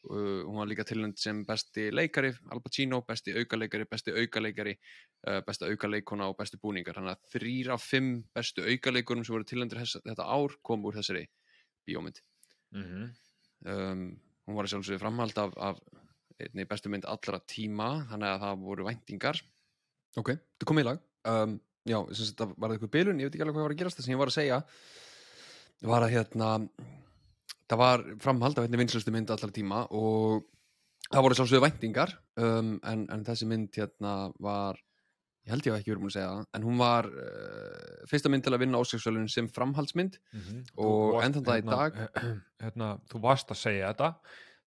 uh, 0.08 0.43
hún 0.47 0.56
var 0.56 0.67
líka 0.67 0.85
tilnæmt 0.85 1.19
sem 1.19 1.44
besti 1.44 1.91
leikari 1.93 2.32
Al 2.50 2.61
Pacino, 2.61 3.03
besti 3.03 3.35
aukaleikari, 3.37 3.85
besti 3.91 4.11
aukaleikari 4.12 4.79
besta 5.46 5.67
aukaleikona 5.67 6.26
og 6.31 6.37
besti 6.38 6.56
búningar 6.56 6.94
þannig 6.94 7.11
að 7.19 7.31
þrýr 7.35 7.70
af 7.75 7.82
fimm 7.82 8.25
bestu 8.35 8.62
aukaleikurum 8.62 9.25
sem 9.25 9.35
voru 9.35 9.44
tilnæmtur 9.44 9.79
þetta 9.85 10.25
ár 10.25 10.56
kom 10.62 10.85
úr 10.85 10.94
þessari 10.94 11.26
bíómynd 11.87 12.23
Mhm. 12.73 13.11
um, 13.67 14.20
hún 14.46 14.55
var 14.56 14.64
í 14.64 14.69
sjálfsögðu 14.69 14.99
framhald 14.99 15.38
af, 15.38 15.53
af 15.58 15.81
einni 16.47 16.67
bestu 16.71 16.91
mynd 16.93 17.07
allra 17.11 17.41
tíma 17.51 17.91
þannig 18.11 18.31
að 18.35 18.45
það 18.45 18.65
voru 18.69 18.87
væntingar. 18.89 19.41
Ok, 20.21 20.33
þetta 20.35 20.69
kom 20.71 20.81
í 20.83 20.87
lag. 20.87 21.01
Um, 21.31 21.59
já, 21.89 21.99
það 22.41 22.55
var 22.57 22.75
eitthvað 22.75 22.95
bilun, 22.97 23.21
ég 23.21 23.29
veit 23.29 23.37
ekki 23.37 23.45
alveg 23.47 23.59
hvað 23.59 23.67
var 23.69 23.75
að 23.77 23.83
gerast 23.83 24.01
það 24.01 24.07
sem 24.09 24.15
ég 24.17 24.21
var 24.23 24.33
að 24.33 24.39
segja 24.39 24.61
var 25.91 26.05
að 26.05 26.13
hérna 26.17 26.49
það 27.71 27.79
var 27.81 28.03
framhald 28.21 28.59
af 28.59 28.67
einni 28.67 28.81
vinslustu 28.81 29.13
mynd 29.15 29.31
allra 29.33 29.49
tíma 29.55 29.85
og 29.97 30.43
það 31.11 31.25
voru 31.27 31.39
sjálfsögðu 31.39 31.65
væntingar. 31.65 32.13
Um, 32.41 32.75
en, 32.87 33.07
en 33.15 33.25
þessi 33.27 33.47
mynd 33.49 33.77
hérna 33.79 34.15
var 34.43 34.79
ég 35.47 35.55
held 35.55 35.65
ég 35.67 35.73
hef 35.73 35.81
ekki 35.81 35.93
verið 35.95 36.03
múin 36.05 36.11
að 36.13 36.17
segja 36.19 36.33
það 36.35 36.59
en 36.59 36.67
hún 36.69 36.81
var 36.83 37.09
uh, 37.09 38.03
fyrsta 38.11 38.33
mynd 38.33 38.45
til 38.45 38.53
að 38.57 38.63
vinna 38.65 38.83
Óskarsvölun 38.83 39.31
sem 39.33 39.49
framhaldsmynd. 39.49 40.19
Mhm. 40.37 40.61
Og 40.77 40.91
Þú 40.91 41.15
varst- 41.15 41.25
enn 41.29 41.37
þann 41.39 41.49
dag 41.49 41.57
í 41.57 41.65
hérna, 41.65 41.81
dag- 41.81 42.31
hérna, 42.67 42.91
þú 43.13 43.23
varst 43.25 43.55
að 43.57 43.63
segja 43.63 43.93
þetta 43.95 44.13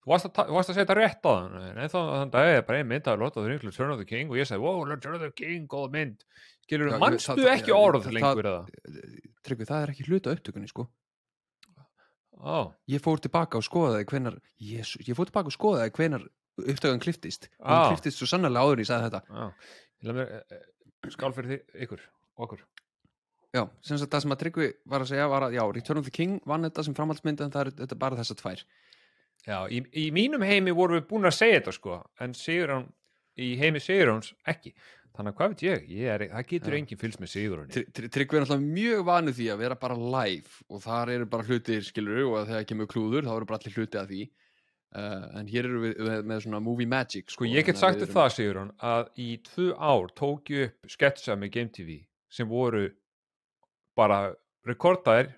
þú 0.03 0.11
varst 0.11 0.25
að, 0.27 0.49
varst 0.55 0.69
að 0.69 0.75
segja 0.77 0.85
þetta 0.85 0.97
rétt 0.99 1.23
á 1.23 1.31
þann 1.31 1.77
en 1.83 1.89
þá 1.93 1.99
þann 1.99 2.31
dag 2.33 2.47
er 2.57 2.61
bara 2.67 2.79
ein 2.83 2.87
mynd 2.89 3.07
að 3.07 3.19
Lord 3.23 3.37
of 3.37 3.43
the 3.45 3.49
Rings 3.53 3.63
Return 3.67 3.91
of 3.93 3.99
the 4.01 4.05
King 4.09 4.29
og 4.33 4.37
ég 4.39 4.47
sagði, 4.49 4.61
wow, 4.65 4.83
Return 4.87 5.15
of 5.15 5.21
the 5.23 5.31
King, 5.31 5.67
góð 5.71 5.91
mynd. 5.95 6.25
Skilur 6.63 6.89
Já, 6.89 6.95
ég- 6.95 6.99
mannstu 7.03 7.35
það- 7.37 7.53
ekki 7.57 7.73
orð 7.75 8.09
lengur 8.11 8.49
Tryggvi, 9.43 9.65
það 9.67 9.81
er 9.83 9.91
ekki 9.93 10.05
hluta 10.07 10.31
upptökunni 10.35 10.69
sko. 10.71 10.87
Ó, 12.43 12.71
ég 12.91 12.99
fór 13.03 13.19
tilbaka 13.23 13.59
og 13.59 13.63
skoðaði 13.63 14.05
hvenar 14.09 14.37
Jésu, 14.59 14.99
ég 15.07 15.15
fór 15.15 15.29
tilbaka 15.29 15.47
og 15.51 15.55
skoðaði 15.55 15.91
hvenar 15.95 16.23
upptökan 16.59 16.99
kliftist. 17.03 17.47
Hún 17.59 17.71
Ah. 17.71 17.89
kliftist 17.93 18.19
svo 18.19 18.27
sannarlega 18.27 18.63
áður 18.63 18.73
en 18.79 18.83
ég 18.83 18.89
sagði 18.89 19.09
þetta. 19.09 19.53
Ég 20.03 20.17
eh, 20.19 21.09
skál 21.09 21.33
fyrir 21.33 21.47
því, 21.51 21.59
ykkur, 21.85 21.99
okkur. 22.39 22.59
Já, 23.53 23.69
sem 23.81 23.97
sagt 23.97 24.11
það 24.11 24.21
sem 24.21 24.31
að 24.31 24.39
Tryggvi 24.41 24.73
var 24.85 24.99
að 25.01 25.07
segja 25.13 25.27
var 25.29 25.41
að 25.43 25.53
já, 25.53 25.63
Return 25.73 25.97
of 25.99 26.05
the 26.05 26.11
King 26.11 26.39
vann 26.45 26.63
þetta 26.63 26.83
sem 26.83 26.93
framhaldsmynd 26.97 27.41
en 27.41 27.51
það 27.51 27.79
er 27.91 27.95
bara 27.95 28.15
þessar 28.17 28.39
tvær 28.41 28.63
já, 29.47 29.57
í, 29.69 29.79
í 30.03 30.09
mínum 30.15 30.43
heimi 30.45 30.71
vorum 30.75 30.99
við 30.99 31.07
búin 31.09 31.29
að 31.29 31.37
segja 31.37 31.59
þetta 31.61 31.73
sko, 31.77 31.99
en 32.23 32.33
Sigurjón 32.37 32.89
í 33.37 33.53
heimi 33.59 33.81
Sigurjóns 33.83 34.33
ekki. 34.47 34.73
Þannig 35.13 35.29
að 35.33 35.37
hvað 35.37 35.51
veit 35.53 35.61
ég, 35.67 35.81
ég 35.93 36.07
er, 36.09 36.21
það 36.31 36.45
getur 36.49 36.75
enginn 36.79 36.97
fylgst 37.03 37.19
með 37.21 37.29
Sigurjóni. 37.35 37.73
Try- 37.75 37.89
Try- 37.93 38.07
Tryggvi 38.15 38.37
er 38.39 38.45
náttúrulega 38.47 38.77
mjög 38.77 39.03
vanu 39.05 39.33
því 39.37 39.49
að 39.53 39.59
vera 39.61 39.75
bara 39.77 39.97
live 40.15 40.55
og 40.73 40.81
þar 40.81 41.11
eru 41.13 41.27
bara 41.29 41.45
hlutir 41.45 41.83
skilur 41.85 42.23
og 42.31 42.47
þegar 42.49 42.65
kemur 42.71 42.89
klúður 42.89 43.27
þá 43.27 43.33
eru 43.35 43.45
bara 43.51 43.59
allir 43.61 43.75
hluti 43.77 43.99
að 44.01 44.09
því. 44.15 44.23
Uh, 44.93 45.23
en 45.39 45.47
hér 45.49 45.65
eru 45.65 45.79
við 45.81 45.93
með, 46.05 46.19
með 46.29 46.41
svona 46.43 46.59
movie 46.61 46.85
magic 46.85 47.31
Sko 47.33 47.47
ég 47.49 47.65
get 47.65 47.79
sagt 47.81 47.97
við 47.97 48.03
erum- 48.07 48.13
það 48.13 48.33
Sigurjón 48.35 48.67
að 48.85 49.07
í 49.17 49.29
tvö 49.41 49.67
ár 49.81 50.11
tók 50.13 50.51
ég 50.53 50.67
upp 50.69 50.91
sketsa 50.93 51.33
með 51.41 51.49
Game 51.55 51.71
TV 51.73 51.95
sem 52.29 52.45
voru 52.49 52.83
bara 53.97 54.19
rekordaðir 54.69 55.31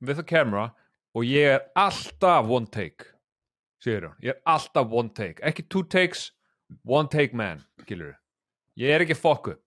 with 0.00 0.16
the 0.16 0.24
camera 0.24 0.70
og 1.16 1.24
ég 1.28 1.52
er 1.58 1.66
alltaf 1.76 2.48
one 2.48 2.66
take 2.72 3.04
Sigurjón, 3.84 4.16
ég 4.24 4.32
er 4.34 4.40
alltaf 4.50 4.90
one 4.90 5.12
take 5.14 5.42
ekki 5.46 5.64
two 5.70 5.84
takes, 5.86 6.28
one 6.84 7.08
take 7.12 7.36
man 7.36 7.60
skilur 7.84 8.16
ég 8.78 8.90
er 8.94 9.04
ekki 9.04 9.14
fuck 9.18 9.48
up. 9.52 9.62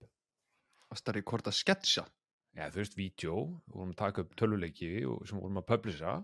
Varst 0.92 1.08
að 1.08 1.16
rekorda 1.20 1.52
sketcha? 1.54 2.04
Já, 2.52 2.66
þú 2.68 2.82
veist, 2.82 2.96
vídeo, 2.98 3.36
við 3.70 3.78
vorum 3.78 3.94
að 3.94 4.00
taka 4.02 4.24
upp 4.26 4.34
töluleiki 4.36 4.90
og 5.08 5.22
sem 5.28 5.38
vorum 5.40 5.56
að 5.62 5.68
publisa 5.70 6.18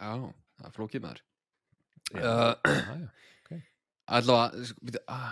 já, 0.00 0.12
það 0.16 0.68
er 0.70 0.76
flókið 0.78 1.04
með 1.04 1.18
þér 1.18 1.28
Uh, 2.12 2.52
allavega 4.12 4.64
sk- 4.68 4.80
bíddu, 4.84 4.98
ah, 5.08 5.30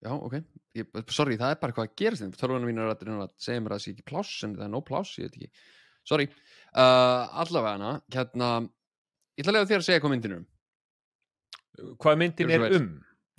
já, 0.00 0.12
ok. 0.14 0.36
Ég, 0.78 0.86
sorry, 1.12 1.36
það 1.36 1.50
er 1.52 1.58
bara 1.60 1.74
hvað 1.76 1.90
að 1.90 2.16
þeim. 2.22 2.30
Tölvunum 2.40 2.70
mín 2.70 2.80
er 2.80 2.92
að, 2.94 3.02
að 3.26 3.34
segja 3.36 3.60
mér 3.60 3.74
að 3.74 3.80
það 3.80 3.84
sé 3.84 3.92
ekki 3.92 4.06
pláss 4.08 4.30
en 4.46 4.54
það 4.56 4.64
er 4.64 4.72
nóg 4.72 4.84
pláss, 4.88 5.12
ég 5.20 5.26
veit 5.28 5.36
ekki. 5.36 5.50
Sorry. 6.08 6.26
Uh, 6.72 7.26
allavega 7.42 7.74
hana 7.76 7.90
hérna, 8.16 8.48
ég 9.36 9.44
ætla 9.44 9.52
að 9.52 9.58
lega 9.58 9.70
þér 9.74 9.82
að 9.82 9.86
segja 9.90 10.02
hvað 10.06 10.14
myndin 10.14 10.32
er 10.32 10.40
um 10.40 10.48
hvað 12.02 12.20
myndin 12.20 12.52
er 12.54 12.66
um? 12.78 12.90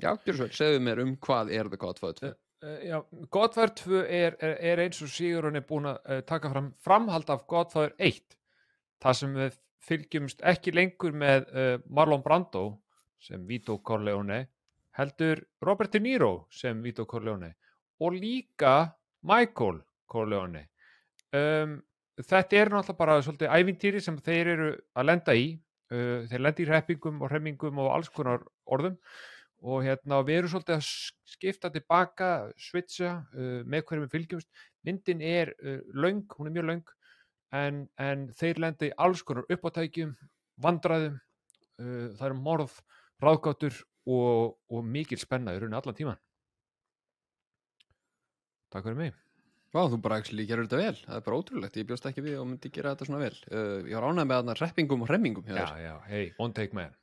Já, 0.02 0.12
segðu 0.28 0.82
mér 0.84 1.02
um 1.04 1.16
hvað 1.24 1.54
er 1.56 1.70
The 1.72 1.80
Godfather? 1.80 2.34
2 2.36 2.46
Uh, 2.66 2.88
já, 2.88 3.06
Godfather 3.30 3.70
2 3.76 3.98
er, 4.08 4.36
er, 4.40 4.56
er 4.64 4.80
eins 4.86 5.02
og 5.04 5.10
Sigurinn 5.12 5.60
er 5.60 5.66
búin 5.68 5.86
að 5.86 5.98
uh, 6.08 6.22
taka 6.26 6.50
fram 6.50 6.70
framhald 6.82 7.28
af 7.30 7.44
Godfather 7.52 7.92
1 8.00 8.38
það 9.04 9.18
sem 9.20 9.36
við 9.36 9.58
fylgjumst 9.86 10.42
ekki 10.54 10.72
lengur 10.74 11.14
með 11.14 11.50
uh, 11.52 11.76
Marlon 11.92 12.24
Brando 12.26 12.64
sem 13.22 13.44
Vito 13.46 13.76
Corleone 13.86 14.40
heldur 14.98 15.44
Robert 15.68 15.94
De 15.94 16.02
Niro 16.02 16.48
sem 16.50 16.80
Vito 16.82 17.06
Corleone 17.06 17.52
og 18.02 18.16
líka 18.16 18.96
Michael 19.28 19.84
Corleone. 20.10 20.64
Um, 21.36 21.78
þetta 22.18 22.62
er 22.62 22.72
náttúrulega 22.72 22.98
bara 23.04 23.20
svolítið 23.22 23.52
ævintýri 23.52 24.02
sem 24.02 24.18
þeir 24.24 24.54
eru 24.56 24.72
að 24.96 25.10
lenda 25.12 25.36
í 25.36 25.50
uh, 25.94 26.26
þeir 26.30 26.44
lenda 26.44 26.64
í 26.64 26.68
reppingum 26.70 27.22
og 27.22 27.32
hremmingum 27.32 27.82
og 27.84 27.94
alls 27.94 28.12
konar 28.14 28.46
orðum. 28.66 28.98
Og 29.66 29.86
hérna 29.86 30.20
við 30.28 30.42
erum 30.42 30.52
svolítið 30.52 30.76
að 30.76 30.90
skipta 31.36 31.72
tilbaka, 31.74 32.32
switcha 32.60 33.18
uh, 33.34 33.62
með 33.66 33.88
hverjum 33.88 34.06
við 34.06 34.16
fylgjumst. 34.18 34.66
Myndin 34.86 35.24
er 35.26 35.54
uh, 35.58 35.82
löng, 35.94 36.26
hún 36.38 36.52
er 36.52 36.58
mjög 36.58 36.70
löng 36.70 36.86
en, 37.56 37.86
en 38.02 38.30
þeir 38.36 38.62
lenda 38.62 38.90
í 38.90 38.96
alls 39.02 39.24
konar 39.26 39.48
uppátækjum, 39.52 40.16
vandræðum 40.62 41.18
uh, 41.18 42.08
það 42.18 42.28
eru 42.30 42.40
morð 42.40 42.80
ráðgáttur 43.24 43.82
og, 44.06 44.56
og 44.70 44.88
mikil 44.88 45.20
spenna 45.22 45.56
í 45.56 45.60
rauninni 45.60 45.80
allan 45.80 45.98
tíman 45.98 46.22
Takk 48.74 48.88
fyrir 48.88 49.00
mig 49.00 49.25
Vá, 49.76 49.82
þú 49.92 49.98
bara 50.00 50.22
actually 50.22 50.46
gerur 50.48 50.70
þetta 50.70 50.78
vel, 50.80 51.00
það 51.04 51.18
er 51.18 51.24
bara 51.26 51.38
ótrúlegt. 51.42 51.78
Ég 51.82 51.88
bjóst 51.90 52.06
ekki 52.08 52.22
við 52.24 52.38
og 52.40 52.46
myndi 52.48 52.70
gera 52.72 52.94
þetta 52.94 53.08
svona 53.10 53.18
vel. 53.26 53.40
Uh, 53.50 53.82
ég 53.90 53.98
var 53.98 54.06
ánægð 54.08 54.30
með 54.30 54.38
þarna 54.38 54.54
reppingum 54.62 55.02
og 55.04 55.10
hremmingum 55.10 55.50
hjá 55.50 55.58
Já, 55.58 55.66
já, 55.84 55.96
hey, 56.08 56.30
one 56.40 56.56
take 56.56 56.78
man. 56.78 56.94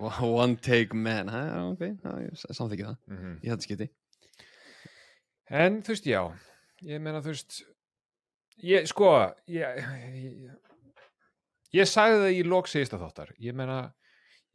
One 0.00 0.56
take 0.64 0.96
man. 0.96 1.28
Ha, 1.28 1.42
ok, 1.74 1.82
ha, 2.06 2.14
ég 2.24 2.40
samþykki 2.40 2.86
það. 2.86 2.96
Mm 3.10 3.18
-hmm. 3.18 3.34
í 3.44 3.52
þetta 3.52 3.66
skipti. 3.66 3.90
En 5.50 5.82
þú 5.82 5.92
veist, 5.92 6.06
já, 6.06 6.22
ég 6.88 7.02
meina 7.04 7.20
þú 7.20 7.34
veist, 7.34 7.60
ég, 8.62 8.88
sko, 8.88 9.10
ég, 9.50 9.80
ég, 10.24 10.50
ég 11.74 11.90
sagði 11.90 12.20
það 12.22 12.36
í 12.38 12.44
lók 12.46 12.70
síðasta 12.70 13.00
þáttar, 13.02 13.34
ég 13.36 13.56
meina, 13.58 13.80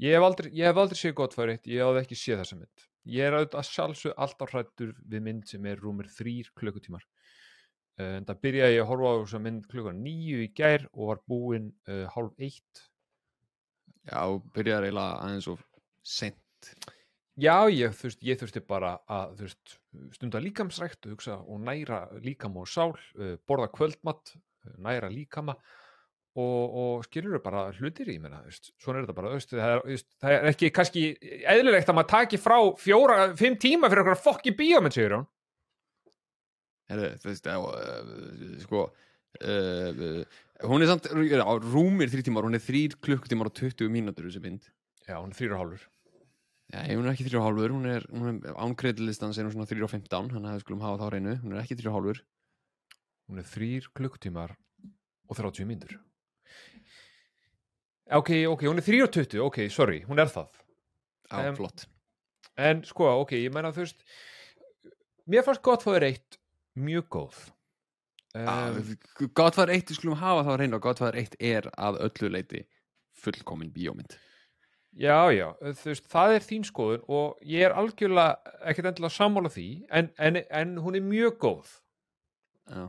ég 0.02 0.16
hef 0.16 0.24
aldrei, 0.24 0.50
ég 0.56 0.66
hef 0.72 0.78
aldrei 0.82 0.98
séð 0.98 1.18
gott 1.20 1.36
fyrir 1.36 1.60
eitt, 1.60 1.68
ég 1.68 1.84
hafði 1.84 2.02
ekki 2.02 2.16
séð 2.16 2.42
þessa 2.42 2.58
mynd. 2.58 2.88
Ég 3.06 3.28
er 3.28 3.38
auðvitað 3.38 3.68
sjálfsög 3.70 4.16
alltaf 4.18 4.50
hrættur 4.50 4.96
við 5.06 5.22
mynd 5.22 5.46
sem 5.46 5.66
er 5.70 5.78
rúmir 5.78 6.08
þrýr 6.10 6.50
klukkutímar. 6.58 7.06
Uh, 7.96 8.18
en 8.18 8.26
það 8.28 8.42
byrjaði 8.44 8.76
ég 8.76 8.84
að 8.84 8.90
horfa 8.90 9.12
á 9.16 9.20
þessa 9.22 9.40
mynd 9.46 9.70
klukkan 9.72 10.02
nýju 10.04 10.42
í 10.44 10.50
gær 10.58 10.84
og 10.92 11.14
var 11.14 11.22
búinn 11.32 11.70
uh, 11.88 12.04
hálf 12.12 12.34
eitt. 12.44 12.84
já, 14.06 14.20
byrjar 14.54 14.84
eiginlega 14.84 15.22
aðeins 15.24 15.48
og 15.54 15.62
sent 16.04 16.42
Já, 17.36 17.68
ég, 17.68 17.92
veist, 18.00 18.22
ég 18.24 18.38
þurfti 18.40 18.62
bara 18.64 18.94
að 19.12 19.42
veist, 19.44 19.74
stunda 20.16 20.40
líkamsrækt 20.40 21.08
hugsa 21.12 21.42
og 21.44 21.60
næra 21.64 22.06
líkama 22.24 22.62
og 22.64 22.70
sál 22.72 22.94
uh, 22.96 23.36
borða 23.48 23.68
kvöldmatt, 23.76 24.36
næra 24.80 25.10
líkama 25.12 25.58
og, 26.36 26.76
og 26.76 27.04
skilur 27.08 27.40
bara 27.44 27.70
hlutir 27.76 28.12
í 28.12 28.18
mér, 28.20 28.38
svona 28.80 29.02
er 29.02 29.06
þetta 29.06 29.18
bara 29.18 29.34
veist, 29.36 29.52
það, 29.52 29.74
er, 29.74 29.84
veist, 29.88 30.08
það 30.24 30.36
er 30.38 30.50
ekki 30.52 30.72
kannski 30.76 31.06
eðlilegt 31.56 31.92
að 31.92 32.00
maður 32.00 32.12
taki 32.14 32.40
frá 32.40 32.58
fjóra, 32.80 33.20
fimm 33.40 33.60
tíma 33.60 33.92
fyrir 33.92 34.04
okkur 34.06 34.24
fokki 34.30 34.56
bíómynd, 34.56 34.96
segir 34.96 35.18
hún 35.18 35.28
Heru, 36.92 37.10
þú 37.22 37.32
veist, 37.32 37.48
á, 37.50 37.58
uh, 37.58 38.60
sko 38.62 38.82
uh, 38.86 39.90
uh, 39.90 40.70
hún 40.70 40.86
er 40.86 40.92
samt 40.92 41.10
á 41.10 41.54
rúmir 41.64 42.12
þrý 42.14 42.26
tímar, 42.28 42.46
hún 42.46 42.58
er 42.58 42.64
þrýr 42.64 42.96
klukkutímar 43.02 43.50
og 43.50 43.56
20 43.58 43.90
mínútur 43.92 44.28
þessi 44.30 44.42
mynd. 44.44 44.68
Já, 45.08 45.18
hún 45.18 45.34
er 45.34 45.40
þrýra 45.40 45.60
hálfur. 45.62 45.88
Já, 46.74 46.82
hún 46.92 47.06
er 47.06 47.12
ekki 47.14 47.28
þrjá 47.28 47.42
hálfur, 47.46 47.74
hún 47.74 47.90
er, 47.90 48.06
hún 48.14 48.40
er 48.40 48.56
án 48.58 48.76
kredilistans 48.78 49.38
er 49.38 49.48
hún 49.48 49.56
svona 49.56 49.70
þrjá 49.70 49.88
og 49.88 49.94
15 49.96 50.32
þannig 50.34 50.52
að 50.52 50.58
við 50.60 50.66
skulum 50.66 50.86
hafa 50.86 51.02
þá 51.02 51.06
á 51.06 51.10
hreinu, 51.12 51.36
hún 51.42 51.56
er 51.56 51.64
ekki 51.64 51.80
þrjá 51.82 51.94
hálfur. 51.94 52.22
Hún 53.26 53.42
er 53.42 53.50
þrýr 53.50 53.90
klukkutímar 53.98 54.56
og 55.26 55.42
30 55.42 55.70
mínútur. 55.70 55.98
Ok, 58.14 58.32
ok, 58.46 58.68
hún 58.70 58.78
er 58.78 58.86
þrýra 58.86 59.10
og 59.10 59.14
20, 59.18 59.42
ok, 59.50 59.60
sorry, 59.74 60.04
hún 60.06 60.22
er 60.22 60.30
það. 60.30 60.54
Á, 61.34 61.42
Em, 61.42 61.56
flott. 61.58 61.88
En 62.62 62.84
sko, 62.86 63.08
ok, 63.26 63.34
ég 63.42 63.54
meina 63.54 63.74
þú 63.74 63.82
veist 63.82 64.04
Mér 65.26 65.42
fannst 65.42 65.64
gott 65.66 65.82
fóður 65.82 66.06
eitt 66.06 66.38
mjög 66.76 67.08
góð. 67.16 67.42
Um, 68.36 68.98
Godfather 69.32 69.72
1, 69.72 69.88
við 69.88 70.00
skulum 70.00 70.18
hafa 70.20 70.44
þá 70.44 70.52
á 70.52 70.56
hreinu 70.58 70.76
og 70.76 70.84
Godfather 70.84 71.18
1 71.22 71.38
er 71.40 71.70
að 71.80 72.02
öllu 72.04 72.32
leiti 72.34 72.66
fullkomin 73.16 73.72
bíómynd. 73.72 74.18
Já, 74.96 75.32
já, 75.36 75.50
þú 75.60 75.90
veist, 75.92 76.06
það 76.12 76.34
er 76.34 76.44
þín 76.44 76.66
skoðun 76.68 77.06
og 77.12 77.48
ég 77.48 77.66
er 77.68 77.76
algjörlega 77.76 78.54
ekkert 78.68 78.92
endilega 78.92 79.16
sammála 79.16 79.52
því 79.52 79.68
en, 79.92 80.12
en, 80.20 80.40
en 80.40 80.76
hún 80.84 80.96
er 81.00 81.04
mjög 81.04 81.40
góð. 81.44 81.72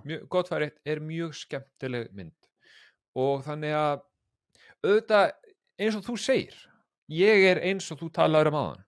Mjög, 0.07 0.27
gott 0.33 0.51
færi 0.51 0.71
er 0.87 1.03
mjög 1.03 1.35
skemmtileg 1.37 2.11
mynd. 2.15 2.37
Og 3.19 3.43
þannig 3.47 3.75
að 3.77 4.03
auðvitað 4.87 5.33
eins 5.83 5.99
og 5.99 6.07
þú 6.07 6.17
segir 6.21 6.59
ég 7.13 7.47
er 7.51 7.63
eins 7.71 7.91
og 7.91 8.01
þú 8.01 8.11
talaður 8.19 8.53
um 8.53 8.61
aðan 8.63 8.85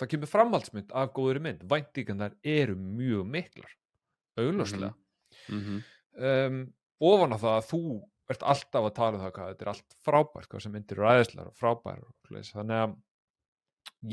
það 0.00 0.10
kemur 0.14 0.30
framhaldsmynd 0.30 0.94
af 0.94 1.12
góðuri 1.14 1.42
mynd. 1.42 1.66
Væntingarnar 1.70 2.34
eru 2.42 2.74
mjög 2.78 3.26
miklar 3.30 3.74
augljóslega. 4.40 4.94
Mm 5.48 5.82
um, 6.14 6.58
ofan 7.04 7.34
á 7.34 7.38
það 7.38 7.56
að 7.58 7.68
þú 7.70 7.82
ert 8.32 8.46
alltaf 8.54 8.86
að 8.86 8.94
tala 8.96 9.18
um 9.18 9.24
það 9.24 9.34
hvað 9.36 9.50
þetta 9.50 9.64
er 9.64 9.70
allt 9.72 9.96
frábært 10.06 10.48
hvað 10.48 10.64
sem 10.64 10.72
myndir 10.72 11.00
eru 11.00 11.10
æðislegar 11.10 11.50
og 11.50 11.58
frábært 11.58 12.52
þannig 12.54 12.80
að 12.80 12.94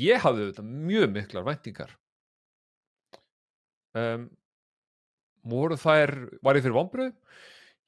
ég 0.02 0.24
hafði 0.24 0.48
þetta 0.50 0.64
mjög 0.66 1.08
miklar 1.14 1.46
væntingar. 1.46 1.96
Um, 3.96 4.28
voru 5.44 5.76
þær 5.76 6.12
var 6.44 6.56
ég 6.56 6.64
fyrir 6.64 6.76
vonbröð 6.76 7.10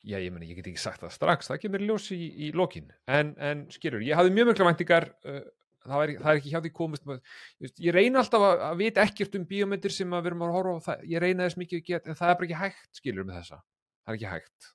já 0.04 0.18
ég 0.20 0.32
meni 0.34 0.50
ég 0.50 0.58
get 0.58 0.66
ekki 0.68 0.82
sagt 0.82 1.00
það 1.00 1.14
strax 1.14 1.48
það 1.48 1.60
kemur 1.62 1.84
ljós 1.84 2.10
í, 2.12 2.20
í 2.48 2.50
lokin. 2.56 2.90
En, 3.08 3.32
en 3.40 3.66
skilur, 3.72 4.04
ég 4.04 4.16
hafði 4.18 4.34
mjög 4.36 4.50
miklar 4.50 4.70
væntingar 4.70 5.08
uh, 5.28 5.44
það, 5.84 6.04
er, 6.04 6.12
það 6.20 6.30
er 6.30 6.40
ekki 6.40 6.52
hjá 6.52 6.60
því 6.64 6.72
komist 6.74 7.08
ég, 7.08 7.90
reyna 7.94 8.22
alltaf 8.22 8.46
að, 8.46 8.62
að 8.68 8.80
vita 8.80 9.04
ekkert 9.04 9.38
um 9.38 9.46
bíómyndir 9.50 9.94
sem 9.94 10.14
við 10.14 10.30
erum 10.30 10.44
að 10.46 10.54
horfa 10.56 10.74
á 10.74 10.84
það, 10.88 11.04
ég 11.12 11.24
reyna 11.24 11.48
þess 11.48 11.60
mikið 11.60 11.80
að 11.80 11.90
geta 11.90 12.10
en 12.10 12.18
það 12.20 12.32
er 12.32 12.38
bara 12.38 12.48
ekki 12.48 12.60
hægt 12.62 13.00
skilur 13.00 13.28
með 13.28 13.40
þessa. 13.40 13.60
Það 14.04 14.12
er 14.14 14.18
ekki 14.18 14.32
hægt. 14.32 14.70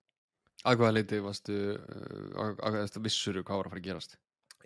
Að 0.60 0.82
hvaða 0.82 0.96
leiti 0.98 1.22
varstu 1.24 1.58
uh, 1.76 2.46
að 2.46 2.56
hvaða 2.60 3.04
vissuru 3.06 3.44
hvað 3.48 3.62
var 3.62 3.70
að 3.70 3.74
fara 3.74 3.84
að 3.84 3.90
gerast? 3.90 4.16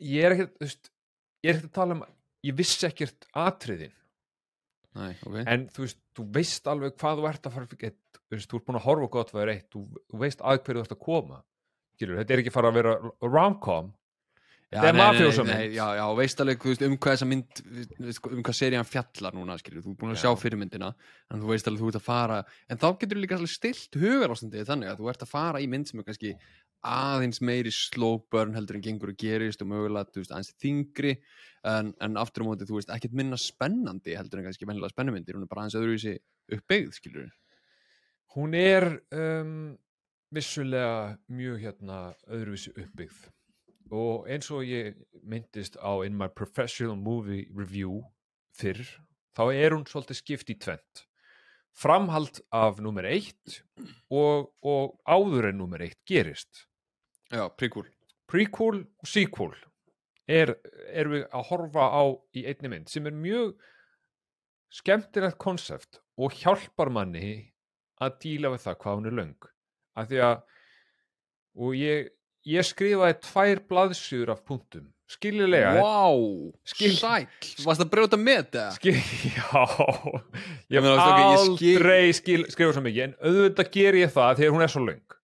Ég 0.03 0.27
er 0.27 0.35
ekkert, 0.35 0.53
þú 0.57 0.67
veist, 0.67 0.91
ég 1.43 1.51
er 1.51 1.59
ekkert 1.59 1.71
að 1.71 1.77
tala 1.77 1.97
um 1.97 2.05
ég 2.43 2.57
vissi 2.57 2.87
ekkert 2.87 3.27
atriðin. 3.39 3.93
Nei, 4.93 5.13
ok. 5.25 5.39
En 5.49 5.67
þú 5.73 5.85
veist, 5.85 5.99
þú 6.13 6.27
veist 6.35 6.69
alveg 6.69 6.97
hvað 7.01 7.19
þú 7.19 7.27
ert 7.29 7.47
að 7.47 7.55
fara 7.55 7.69
að 7.69 7.81
get, 7.81 7.99
þú 8.19 8.35
veist, 8.35 8.49
þú 8.49 8.59
ert 8.59 8.67
búin 8.67 8.79
að 8.79 8.87
horfa 8.87 9.09
gott 9.15 9.33
þú, 9.33 9.83
þú 10.11 10.21
veist 10.21 10.43
að 10.43 10.61
hverju 10.65 10.79
þú 10.79 10.85
ert 10.85 10.95
að 10.95 11.03
koma. 11.07 11.39
Skilur, 11.93 12.19
þetta 12.19 12.33
er 12.33 12.41
ekki 12.41 12.53
fara 12.53 12.69
að 12.69 12.79
vera 12.79 12.93
rom-com 13.21 13.91
Það 14.73 14.87
er 14.89 14.95
nei, 14.97 15.49
nei. 15.49 15.63
Já, 15.75 15.85
já, 15.99 16.03
veist 16.17 16.41
alveg 16.43 16.63
þú 16.63 16.71
veist, 16.71 16.83
um 16.87 16.95
hvað 16.97 17.15
þessa 17.15 17.27
mynd 17.29 17.61
veist, 18.07 18.27
um 18.29 18.41
hvað 18.41 18.57
serían 18.57 18.87
fjallar 18.89 19.37
núna 19.37 19.57
skilur, 19.59 19.83
þú 19.85 19.93
er 19.93 19.99
búin 19.99 20.13
að 20.13 20.17
Já. 20.17 20.23
sjá 20.23 20.41
fyrirmyndina 20.41 20.89
en 21.29 21.43
þú 21.43 21.51
veist 21.51 21.69
alveg 21.69 21.83
þú 21.83 21.91
ert 21.91 21.99
að 21.99 22.05
fara 22.07 22.39
en 22.69 22.81
þá 22.81 22.87
getur 23.03 23.21
líka 23.21 23.37
alveg 23.37 23.53
stilt 23.53 23.97
hugar 24.01 24.33
ástandið 24.33 24.69
þannig 24.71 24.91
að 24.93 25.01
þú 25.01 25.11
ert 25.13 25.25
að 25.25 25.33
fara 25.33 25.61
í 25.63 25.69
mynd 25.69 25.91
sem 25.91 26.01
er 26.01 26.07
kannski 26.07 26.33
aðeins 26.93 27.39
meiri 27.39 27.71
slow 27.71 28.17
burn 28.33 28.57
heldur 28.57 28.79
en 28.79 28.83
gengur 28.83 29.13
að 29.13 29.19
gerist 29.23 29.61
og 29.63 29.69
mögulega 29.71 30.11
þú 30.11 30.23
veist, 30.23 30.33
aðeins 30.35 30.55
þingri 30.59 31.13
en, 31.63 31.93
en 32.03 32.19
aftur 32.19 32.43
á 32.43 32.47
móti 32.49 32.67
þú 32.67 32.79
veist 32.79 32.91
ekkert 32.91 33.15
minna 33.15 33.39
spennandi 33.39 34.17
heldur 34.19 34.41
en 34.41 34.49
kannski 34.49 34.67
vennilega 34.67 34.91
spennumyndir 34.91 35.37
hún 35.37 35.45
er 35.45 35.51
bara 35.51 35.63
aðeins 35.63 35.79
öðruvísi 35.79 36.17
uppbyggð 36.57 36.97
skilur 36.97 37.31
hún 38.35 38.57
er 38.57 38.89
um, 39.15 39.55
vissulega 40.33 41.15
mjög 41.31 41.63
hérna 41.63 42.01
öðruvísi 42.27 42.73
uppbyggð 42.75 43.23
og 43.93 44.27
eins 44.31 44.49
og 44.51 44.65
ég 44.65 44.97
myndist 45.21 45.77
á 45.77 46.01
in 46.05 46.17
my 46.17 46.27
professional 46.27 46.97
movie 46.97 47.45
review 47.53 48.01
fyrr, 48.57 48.81
þá 49.37 49.43
er 49.53 49.75
hún 49.75 49.85
svolítið 49.89 50.19
skipt 50.19 50.53
í 50.53 50.59
tvent 50.59 51.05
framhald 51.73 52.39
af 52.53 52.79
nummer 52.81 53.05
eitt 53.09 53.59
og, 54.13 54.53
og 54.61 54.93
áður 55.09 55.49
en 55.49 55.59
nummer 55.61 55.81
eitt 55.81 55.99
gerist. 56.09 56.67
Já, 57.33 57.49
príkúl 57.49 57.87
prequel 58.29 58.83
og 58.85 59.09
sequel 59.09 59.53
er, 60.29 60.55
er 60.93 61.09
við 61.11 61.25
að 61.33 61.47
horfa 61.49 61.89
á 61.89 62.03
í 62.37 62.45
einni 62.49 62.71
mynd 62.71 62.91
sem 62.91 63.09
er 63.09 63.17
mjög 63.17 63.55
skemmtilegt 64.73 65.39
konsept 65.41 65.99
og 66.17 66.33
hjálpar 66.39 66.93
manni 66.93 67.51
að 68.01 68.19
díla 68.23 68.53
við 68.53 68.63
það 68.65 68.79
hvað 68.83 68.99
hún 68.99 69.09
er 69.09 69.17
löng. 69.17 69.49
Af 69.97 70.09
því 70.09 70.21
að 70.25 70.37
og 71.63 71.75
ég, 71.77 72.07
ég 72.49 72.65
skrifaði 72.67 73.15
tvær 73.23 73.61
blaðsjur 73.69 74.31
af 74.33 74.43
punktum. 74.47 74.89
Skiljulega 75.13 75.73
Vá, 75.77 76.09
Skil- 76.71 76.95
sæll. 76.97 77.27
Varst 77.67 77.83
að 77.83 77.89
brjóta 77.91 78.17
með 78.17 78.39
þetta? 78.39 78.63
skil, 78.79 78.95
já. 79.35 79.63
Ég 80.73 80.79
hef 80.79 80.87
aldrei 81.03 82.13
skil, 82.17 82.45
skrifa 82.49 82.73
svo 82.73 82.81
mikið 82.85 83.03
en 83.09 83.15
auðvitað 83.21 83.69
ger 83.75 83.97
ég 83.99 84.13
það 84.15 84.39
þegar 84.41 84.55
hún 84.55 84.65
er 84.65 84.73
svo 84.73 84.83
löng. 84.87 85.17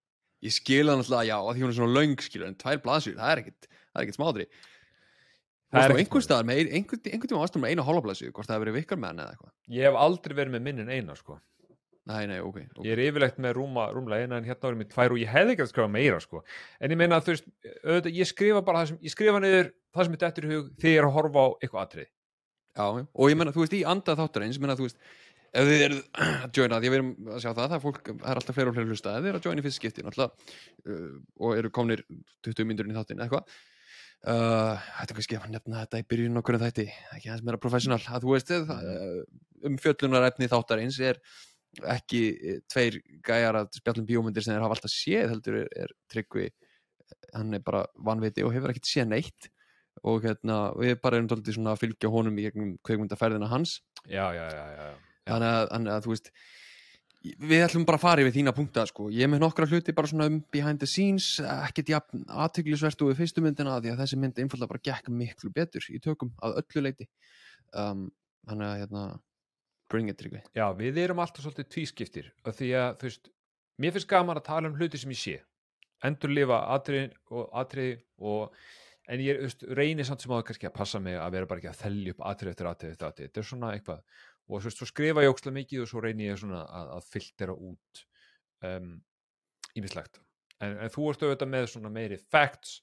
Ég 0.45 0.53
skil 0.55 0.83
það 0.87 0.99
náttúrulega, 1.01 1.27
já, 1.31 1.37
því 1.55 1.63
hún 1.65 1.71
er 1.73 1.77
svona 1.79 1.95
löng 1.97 2.13
skilur, 2.23 2.47
en 2.51 2.59
tvær 2.59 2.81
blaðsjur, 2.85 3.15
það 3.17 3.31
er 3.33 3.41
ekkit 3.43 3.69
það 3.71 3.97
er 3.99 4.05
ekkit 4.05 4.19
smádri. 4.19 4.45
Það 5.69 5.79
er 5.79 5.79
Það 5.79 5.79
er 5.79 5.89
ekkert 5.89 6.03
einhvern 6.05 6.25
staðar 6.25 6.53
einhvern 6.53 7.29
tíma 7.29 7.43
ástum 7.45 7.61
með 7.65 7.73
eina 7.73 7.83
hálfa 7.89 8.05
blaðsju, 8.05 8.29
hvort 8.33 8.47
það 8.49 8.55
hefur 8.55 8.65
verið 8.67 8.77
vikkar 8.79 9.01
með 9.01 9.11
hann 9.11 9.19
eða 9.25 9.33
eitthvað. 9.35 9.51
Ég 9.79 9.85
hef 9.89 9.99
aldrei 10.05 10.37
verið 10.39 10.53
með 10.55 10.63
minn 10.69 10.83
en 10.85 10.93
eina 10.95 11.17
sko. 11.17 11.39
Nei, 12.09 12.23
nei, 12.25 12.39
ok, 12.41 12.55
ok. 12.73 12.85
Ég 12.87 12.95
er 12.95 13.01
yfirlegt 13.03 13.41
með 13.41 13.55
rúma, 13.59 13.89
rúmlega 13.93 14.25
eina 14.25 14.39
en 14.39 14.47
hérna 14.47 14.71
árum 14.71 14.81
í 14.81 14.87
tvær 14.89 15.13
og 15.13 15.21
ég 15.21 15.29
hefði 15.29 15.53
ekki 15.53 15.65
að 15.65 15.71
skrifa 15.73 15.91
meira 15.93 16.19
sko. 16.23 16.43
en 16.79 16.93
ég 16.93 16.97
meina 16.97 17.19
að 17.19 17.27
þú 17.27 17.35
veist 17.35 17.49
auðvitað, 17.83 18.15
ég 18.17 18.29
skrifa 18.29 18.61
bara 18.65 18.81
það 18.81 18.91
sem, 18.91 19.01
ég 19.05 19.13
skrifa 19.13 19.41
niður 19.43 19.71
það 19.93 20.07
sem 20.07 20.15
er 20.15 20.21
dettur 20.23 20.47
í 20.47 20.53
hug 20.53 20.71
þegar 20.79 20.93
ég 20.95 21.01
er 21.01 21.07
að 21.09 21.15
horfa 21.19 21.43
á 21.45 21.47
eitthvað 21.59 21.85
atrið 21.85 22.09
Já, 22.79 22.85
og 22.85 23.29
ég 23.29 23.37
menna, 23.37 23.53
þú 23.53 23.65
veist, 23.65 23.75
í 23.75 23.85
anda 23.93 24.15
þáttur 24.15 24.45
eins, 24.45 24.57
ég 24.57 24.63
menna, 24.63 24.77
þú 24.79 24.87
veist 24.87 24.99
ef 25.49 25.69
þið 25.69 25.83
eruð 25.85 26.01
að 26.45 26.59
joina, 26.59 26.79
því 26.79 26.89
að 26.89 26.93
við 26.93 26.97
erum 26.99 27.11
að 27.33 27.41
sjá 27.43 27.49
það 27.49 27.65
það 27.65 27.75
er 27.77 27.83
fólk, 27.85 27.99
það 28.09 28.29
er 28.31 28.41
alltaf 28.41 28.57
fleira 28.57 28.71
og 28.71 28.77
fleira 28.77 28.93
hlusta 28.93 29.13
ef 29.15 29.23
þið 29.23 29.31
eru 29.31 29.41
að 29.41 29.49
joina 29.49 29.61
í 29.61 29.65
fyrst 29.65 29.81
skipti, 29.81 30.05
náttúrulega 30.05 30.55
uh, 30.93 31.17
og 31.45 31.57
eru 31.57 31.71
komnir 31.73 32.03
20 32.45 32.69
mínútur 32.69 32.89
í 32.89 32.95
þáttin 32.97 33.23
eitthvað 33.25 33.53
uh, 34.29 34.89
Þetta 34.99 35.07
er 35.07 35.19
kannski 35.19 35.39
að 35.39 35.49
nefna 35.55 35.83
þetta 35.83 36.01
í 36.01 36.07
byrjun 36.13 36.41
okkur 36.43 36.59
en 36.59 36.65
þætti, 36.67 36.87
ekki 37.17 37.31
aðeins 37.31 37.45
meira 37.47 37.61
professional 37.61 37.99
að 37.99 38.27
þú 38.27 38.35
veist, 38.35 38.53
uh, 38.53 39.21
um 39.65 39.79
fjöllunarefni 39.81 40.51
þáttar 40.51 40.83
eins 40.83 40.99
er 41.01 41.21
ekki 41.95 42.23
eh, 42.35 42.59
tveir 42.71 42.99
gæjar 43.25 43.61
að 43.61 43.71
spjallum 43.77 44.07
bíómyndir 44.09 44.45
sem 44.45 44.55
þeir 44.55 44.65
hafa 44.65 44.77
alltaf 44.77 44.93
séð 44.93 45.33
heldur 45.33 45.61
er, 45.61 45.69
er 45.85 45.93
tryggvi 46.11 46.49
hann 47.33 47.53
er 47.57 47.63
bara 47.65 47.83
vanviti 48.05 48.45
og 48.45 48.53
hefur 48.55 48.73
ekkert 48.73 48.89
séð 48.89 49.11
neitt. 49.13 49.49
Og 50.07 50.23
hérna, 50.23 50.69
við 50.79 50.95
bara 51.03 51.19
erum 51.19 51.27
dálítið 51.27 51.57
svona 51.57 51.73
að 51.75 51.81
fylgja 51.81 52.11
honum 52.13 52.37
í 52.39 52.45
gegnum 52.45 52.75
kveikmyndaferðina 52.87 53.49
hans. 53.51 53.81
Já, 54.05 54.29
já, 54.31 54.45
já, 54.47 54.65
já, 54.77 54.89
þannig 55.27 55.49
að, 55.49 55.63
þannig 55.73 55.93
að 55.93 56.05
þú 56.05 56.13
veist 56.13 56.31
við 57.19 57.65
ætlum 57.65 57.85
bara 57.87 57.99
að 57.99 58.03
fara 58.05 58.23
yfir 58.23 58.35
þína 58.37 58.53
punkta 58.55 58.85
sko. 58.87 59.09
ég 59.11 59.27
með 59.27 59.41
nokkra 59.43 59.67
hluti 59.67 59.95
bara 59.95 60.07
svona 60.07 60.29
um 60.29 60.37
behind 60.53 60.79
the 60.79 60.87
scenes 60.87 61.27
ekkert 61.43 61.91
jafn 61.91 62.23
aðtöklisvert 62.31 63.01
og 63.03 63.11
við 63.11 63.19
fyrstu 63.19 63.43
myndina 63.43 63.75
því 63.83 63.91
að 63.91 64.03
þessi 64.05 64.19
mynd 64.21 64.39
einfallega 64.39 64.71
bara 64.71 64.85
gekk 64.87 65.09
miklu 65.11 65.51
betur 65.51 65.83
í 65.91 65.99
tökum 65.99 66.31
að 66.39 66.61
öllu 66.61 66.85
leiti 66.85 67.09
um, 67.75 68.07
þannig 68.47 68.69
að 68.69 68.79
hérna 68.83 69.03
bring 69.91 70.11
it 70.11 70.19
Tryggvi. 70.19 70.41
Já, 70.55 70.67
við 70.77 70.99
erum 71.03 71.21
alltaf 71.23 71.45
svolítið 71.45 71.69
tvískiptir 71.75 72.29
af 72.45 72.57
því 72.59 72.73
að, 72.79 72.91
þú 72.99 73.09
veist, 73.09 73.31
mér 73.81 73.95
finnst 73.95 74.11
gaman 74.11 74.39
að 74.39 74.47
tala 74.49 74.69
um 74.69 74.77
hluti 74.77 75.01
sem 75.01 75.15
ég 75.15 75.21
sé. 75.21 75.35
Endur 76.05 76.31
lifa 76.31 76.61
atriði 76.75 77.09
og 77.35 77.49
atriði 77.59 77.97
og 78.29 78.55
en 79.09 79.23
ég 79.25 79.41
þú 79.41 79.49
veist, 79.49 79.67
reynir 79.81 80.07
samt 80.07 80.23
sem 80.23 80.33
áður 80.33 80.47
kannski 80.49 80.69
að 80.69 80.77
passa 80.77 81.01
mig 81.03 81.17
að 81.19 81.35
vera 81.35 81.49
bara 81.49 81.63
ekki 81.63 81.71
að 81.73 81.81
þelja 81.83 82.15
upp 82.15 82.25
atrið 82.31 82.53
eftir 82.53 82.69
atrið 82.69 82.93
eftir 82.93 83.09
atrið, 83.09 83.29
þetta 83.29 83.41
er 83.41 83.49
svona 83.49 83.73
eitthvað 83.73 84.23
og 84.49 84.63
svo, 84.63 84.73
svo 84.73 84.87
skrifa 84.89 85.25
ég 85.25 85.33
ókslega 85.33 85.57
mikið 85.57 85.83
og 85.83 85.91
svo 85.91 86.03
reynir 86.05 86.31
ég 86.31 86.41
svona 86.41 86.61
að, 86.65 86.91
að 86.95 87.09
filtera 87.13 87.55
út 87.57 88.03
um, 88.69 88.91
ímislegt 89.77 90.21
en, 90.63 90.75
en 90.75 90.93
þú 90.93 91.09
ert 91.11 91.25
auðvitað 91.25 91.51
með 91.53 91.67
svona 91.73 91.91
meiri 91.93 92.19
facts, 92.31 92.79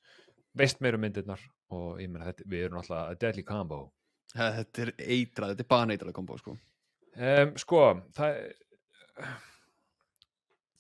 veist 0.57 0.83
meira 0.85 0.99
um 0.99 1.05
myndirnar 1.07 1.43
og 1.77 2.01
ég 2.03 2.11
meina 2.11 2.31
þetta, 2.31 2.49
við 2.53 2.67
erum 2.67 2.81
alltaf 2.81 3.03
a 3.03 3.19
deadly 3.21 3.45
combo. 3.47 3.81
Þetta 4.37 4.85
er 4.85 4.93
eitrað, 5.01 5.53
þetta 5.55 5.65
er 5.65 5.71
bara 5.71 5.97
eitrað 5.97 6.17
kombo 6.17 6.37
sko. 6.41 6.57
Um, 7.17 7.53
sko 7.61 7.83
það 8.17 8.41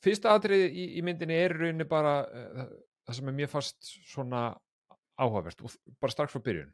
fyrsta 0.06 0.34
atrið 0.36 0.66
í, 0.68 0.86
í 0.98 1.04
myndinni 1.04 1.38
er 1.38 1.56
rauninni 1.56 1.86
bara 1.88 2.18
uh, 2.24 2.66
það 3.06 3.18
sem 3.18 3.30
er 3.30 3.38
mér 3.40 3.50
fast 3.50 3.92
svona 4.06 4.48
áhugavert 5.16 5.62
og 5.64 5.76
bara 6.00 6.12
strax 6.12 6.34
frá 6.34 6.44
byrjun 6.44 6.72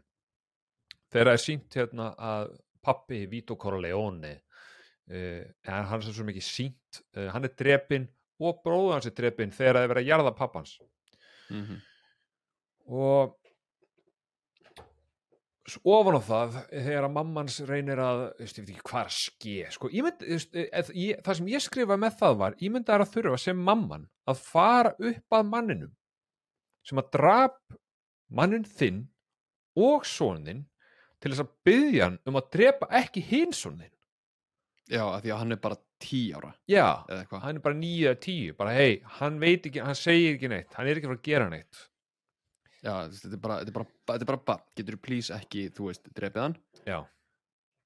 þegar 1.13 1.31
það 1.31 1.37
er 1.37 1.45
sínt 1.45 1.79
hérna 1.79 2.09
að 2.19 2.57
pappi 2.83 3.21
Vito 3.31 3.57
Corleone 3.61 4.33
uh, 4.35 5.45
hann 5.69 6.01
er 6.01 6.09
svo 6.09 6.27
mikið 6.29 6.47
sínt 6.47 7.03
uh, 7.17 7.29
hann 7.35 7.47
er 7.47 7.55
drepinn 7.59 8.09
og 8.43 8.63
bróður 8.65 8.97
hans 8.97 9.09
er 9.09 9.17
drepinn 9.17 9.55
þegar 9.55 9.79
það 9.79 9.87
er 9.87 9.93
verið 9.95 10.05
að 10.05 10.11
jarða 10.11 10.35
pappans 10.37 10.75
mm 11.53 11.63
-hmm. 11.63 11.81
og 12.99 13.39
ofan 15.87 16.19
á 16.19 16.23
það 16.27 16.57
þegar 16.71 17.07
að 17.07 17.15
mammans 17.15 17.59
reynir 17.69 18.01
að 18.03 18.23
veist, 18.41 18.59
ég 18.59 18.65
veit 18.65 18.73
ekki 18.75 18.89
hvað 18.91 19.05
að 19.05 19.15
ske 19.17 19.69
sko, 19.71 19.91
ég 19.95 20.07
mynd, 20.07 20.25
eð, 20.27 20.91
ég, 20.99 21.21
það 21.23 21.39
sem 21.39 21.51
ég 21.53 21.63
skrifa 21.63 21.99
með 22.01 22.17
það 22.19 22.39
var 22.41 22.57
ég 22.59 22.75
myndi 22.75 22.95
að 22.95 23.07
þurfa 23.13 23.39
sem 23.39 23.63
mamman 23.69 24.09
að 24.27 24.43
fara 24.43 24.95
upp 24.99 25.39
að 25.39 25.49
manninum 25.53 25.95
sem 26.83 26.99
að 26.99 27.13
drap 27.15 27.61
mannin 28.33 28.67
þinn 28.67 29.05
og 29.79 30.07
sonin 30.09 30.65
til 31.23 31.31
þess 31.31 31.45
að 31.45 31.55
byggja 31.69 32.09
hann 32.09 32.19
um 32.27 32.41
að 32.41 32.51
drepa 32.57 32.91
ekki 32.99 33.23
hinn 33.29 33.55
sonin 33.55 33.93
já, 34.91 35.05
af 35.07 35.23
því 35.23 35.31
að 35.31 35.43
hann 35.45 35.55
er 35.55 35.63
bara 35.63 35.79
10 36.03 36.35
ára 36.41 36.53
já, 36.67 36.87
hann 37.39 37.57
er 37.57 37.63
bara 37.63 37.79
9 37.79 38.11
eða 38.11 38.19
10 38.27 38.59
bara 38.59 38.75
hei, 38.75 38.99
hann 39.21 39.39
veit 39.39 39.71
ekki, 39.71 39.85
hann 39.87 39.99
segir 39.99 40.35
ekki 40.35 40.51
neitt 40.51 40.75
hann 40.75 40.91
er 40.91 40.99
ekki 40.99 41.13
fara 41.13 41.23
að 41.23 41.29
gera 41.31 41.51
neitt 41.53 41.87
já, 42.83 42.95
þetta 43.15 43.33
er 43.37 43.43
bara, 43.47 43.59
þetta 43.63 43.73
er 43.73 43.77
bara, 43.79 43.91
þetta 44.13 44.27
er 44.27 44.31
bara 44.33 44.45
barn. 44.51 44.69
getur 44.79 44.99
þú 44.99 45.03
please 45.07 45.35
ekki, 45.37 45.67
þú 45.77 45.89
veist, 45.91 46.13
drepið 46.19 46.43
hann? 46.43 46.57
Já, 46.89 46.99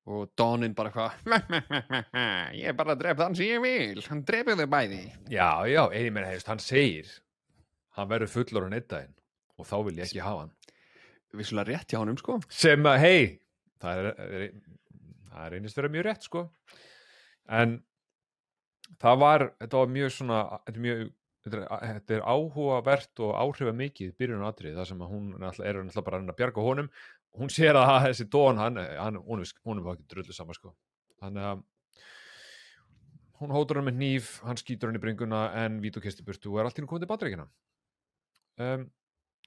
og 0.07 0.31
Donin 0.39 0.75
bara 0.79 0.93
hvað 0.95 1.17
ég 2.61 2.69
er 2.71 2.77
bara 2.79 2.95
að 2.95 3.01
drepa 3.03 3.25
þann 3.25 3.39
sem 3.39 3.49
ég 3.51 3.63
vil. 3.65 4.03
Hann 4.07 4.23
drepið 4.27 4.63
þau 4.63 4.69
bæði. 4.77 5.01
Já, 5.33 5.49
já, 5.67 5.83
eini 5.91 6.13
meina 6.15 6.31
hefst, 6.31 6.51
hann 6.51 6.63
segir 6.63 7.11
hann 7.97 8.11
verður 8.11 8.33
fullor 8.35 8.69
en 8.69 8.77
einn 8.77 8.87
daginn 8.91 9.15
og 9.57 9.67
þá 9.67 9.77
vil 9.89 9.97
ég 9.99 10.07
ekki 10.07 10.23
hafa 10.23 10.45
hann. 10.45 10.55
Vissulega 11.37 11.73
rétt 11.73 11.93
hjá 11.93 12.01
honum 12.01 12.19
sko. 12.21 12.39
Sem 12.53 12.87
að 12.89 13.01
hei 13.03 13.21
það 13.83 14.01
er, 14.01 14.09
er, 14.27 14.47
það 15.33 15.51
reynist 15.53 15.81
vera 15.81 15.93
mjög 15.93 16.07
rétt 16.07 16.29
sko. 16.29 16.45
En 17.59 17.79
það 19.03 19.21
var, 19.25 19.47
þetta 19.63 19.83
var 19.83 19.95
mjög 19.97 20.15
svona 20.15 20.43
þetta 20.55 20.77
er 20.77 20.85
mjög 20.87 21.03
þetta 21.47 21.87
er, 21.87 22.01
er 22.19 22.25
áhugavert 22.27 23.23
og 23.23 23.33
áhrifa 23.39 23.73
mikið 23.77 24.13
byrjun 24.19 24.45
atrið 24.49 24.77
þar 24.81 24.89
sem 24.91 25.05
að 25.05 25.13
hún 25.15 25.29
er 25.37 25.45
náttúrulega 25.47 26.05
bara 26.09 26.19
að 26.21 26.33
að 26.33 26.39
bjarga 26.41 26.65
honum. 26.67 26.89
Hún 27.37 27.53
sér 27.53 27.77
að 27.79 27.93
þessi 28.09 28.27
dón 28.33 28.59
hann, 28.61 28.77
hann 28.81 29.19
hún, 29.23 29.43
er- 29.45 29.61
hún 29.67 29.83
bara 29.85 29.95
ekki 29.99 30.09
drullu 30.15 30.35
saman 30.37 30.57
sko. 30.59 30.73
Þannig 31.23 31.47
að 31.53 31.63
hún 33.41 33.53
hótur 33.53 33.77
hann 33.81 33.87
með 33.91 33.99
hníf, 34.01 34.29
hann 34.49 34.57
skýtur 34.61 34.89
hann 34.91 34.97
í 34.99 35.03
bringuna 35.03 35.41
en 35.65 35.81
Vító 35.85 36.01
kisti 36.01 36.25
burtu 36.25 36.55
og 36.55 36.61
er 36.63 36.69
allt 36.71 36.79
í 36.79 36.83
hún 36.85 36.89
komið 36.89 37.05
til 37.05 37.11
bandreikina 37.11 37.45
um, 38.65 38.87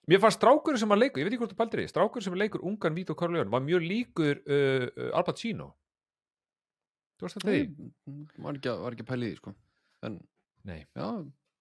Mér 0.10 0.22
fannst 0.22 0.38
strákur 0.40 0.78
sem 0.78 0.94
að 0.94 1.02
leikur, 1.04 1.22
ég 1.22 1.26
veit 1.28 1.34
ekki 1.36 1.42
hvort 1.44 1.54
þú 1.56 1.58
pældir 1.60 1.82
því, 1.84 1.88
strákur 1.92 2.24
sem 2.26 2.34
að 2.36 2.42
leikur 2.44 2.64
ungan 2.70 2.96
Vító 2.98 3.16
Corleone 3.18 3.50
var 3.54 3.62
mjög 3.66 3.84
líkur 3.86 4.40
uh, 4.46 4.86
uh, 4.90 5.10
Al 5.18 5.26
Pacino. 5.28 5.68
Þú 7.20 7.26
varst 7.28 7.42
því? 7.44 7.58
Nei, 7.60 8.24
var 8.46 8.58
ekki, 8.58 8.72
að- 8.72 8.86
að 8.86 9.26
í 9.26 9.32
því 9.34 9.40
sko. 9.42 9.54
En 10.08 10.20
Nei, 10.70 10.80
já 10.94 11.10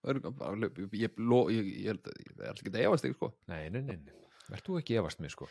ég, 0.07 0.95
ég, 1.03 1.19
lo- 1.19 1.49
ég, 1.51 1.67
ég, 1.67 1.87
held 1.91 2.07
að- 2.07 2.21
ég 2.23 2.45
er 2.47 2.53
ekki 2.55 2.71
að 2.73 2.81
efast 2.87 3.05
þig 3.05 3.15
sko 3.19 3.33
nei, 3.51 3.69
nei, 3.71 3.83
nei, 3.83 3.97
nei. 3.97 4.15
Verð 4.49 4.65
þú 4.69 4.79
ekki 4.81 4.99
efast 5.01 5.21
mig, 5.21 5.31
sko. 5.35 5.49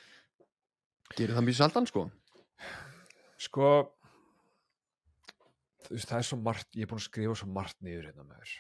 gerir 1.18 1.36
það 1.36 1.46
mjög 1.50 1.60
saldan 1.60 1.88
sko 1.90 2.08
Sko, 3.38 3.68
þú 5.86 5.94
veist, 5.94 6.10
það 6.10 6.18
er 6.18 6.26
svo 6.26 6.38
margt, 6.42 6.70
ég 6.74 6.88
er 6.88 6.90
búin 6.90 6.98
að 6.98 7.06
skrifa 7.06 7.36
svo 7.38 7.48
margt 7.54 7.78
niður 7.86 8.08
hérna 8.10 8.24
með 8.26 8.40
þér. 8.42 8.56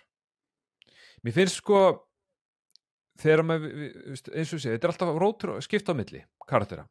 Mér 1.26 1.34
finnst 1.34 1.58
sko, 1.58 1.80
þegar 3.17 3.41
maður, 3.50 3.73
eins 4.38 4.54
og 4.54 4.62
sé, 4.62 4.76
þetta 4.76 4.86
er 4.86 4.93
alltaf 4.93 5.17
rótur 5.23 5.56
skipta 5.65 5.95
á 5.95 5.97
milli, 5.97 6.21
karaktera. 6.45 6.86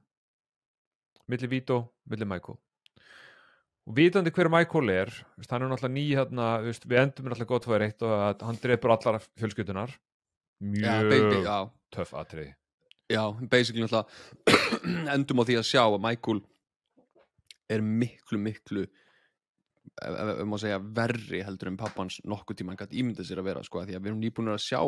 Milli 1.30 1.46
Vító, 1.50 1.78
milli 2.10 2.26
Michael. 2.26 2.58
Og 3.86 3.94
vitandi 3.94 4.32
hver 4.34 4.50
Michael 4.50 4.90
er, 4.90 5.12
veist, 5.38 5.52
hann 5.52 5.62
er 5.62 5.70
náttúrulega 5.70 5.94
ný 5.94 6.04
hérna, 6.10 6.46
veist, 6.64 6.86
við 6.90 7.04
endum 7.04 7.28
náttúrulega 7.28 7.52
gott 7.52 7.68
fyrir 7.68 7.86
eitt 7.86 8.02
og 8.02 8.14
að 8.16 8.44
hann 8.48 8.60
drepur 8.62 8.94
allar 8.96 9.20
fjölskyldunar. 9.38 9.94
Mjög 10.66 11.44
já, 11.44 11.58
töff 11.94 12.14
atriði. 12.18 12.54
já, 13.12 13.22
basically 13.50 13.84
náttúrulega 13.84 15.14
endum 15.14 15.42
á 15.42 15.44
því 15.46 15.58
að 15.60 15.68
sjá 15.68 15.82
að 15.84 16.00
Michael 16.02 16.40
er 17.70 17.82
miklu, 17.82 18.40
miklu 18.42 18.86
ef 20.02 20.42
maður 20.44 20.62
segja 20.64 20.80
verri 20.98 21.42
heldur 21.46 21.70
en 21.70 21.78
pappans 21.80 22.18
nokkuð 22.26 22.58
tíma 22.58 22.74
hann 22.74 22.80
gætt 22.80 22.96
ímyndað 22.96 23.28
sér 23.28 23.40
að 23.40 23.50
vera 23.50 23.62
sko, 23.64 23.80
af 23.80 23.88
því 23.88 23.96
að 23.96 24.02
við 24.02 24.10
erum 24.10 24.22
nýbúin 24.22 24.52
að 24.52 24.64
sjá 24.64 24.80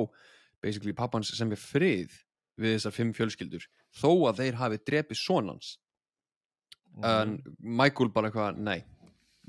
basically 0.62 0.94
pappans 0.96 1.30
sem 1.38 1.52
er 1.54 1.61
frið 1.62 2.16
við 2.58 2.74
þessar 2.74 2.96
fimm 2.96 3.12
fjölskyldur 3.14 3.68
þó 3.94 4.11
að 4.30 4.42
þeir 4.42 4.58
hafi 4.58 4.80
drepið 4.90 5.20
sonans 5.20 5.76
en 7.09 7.37
Michael 7.59 8.12
bara 8.14 8.31
eitthvað, 8.31 8.59
nei 8.59 8.83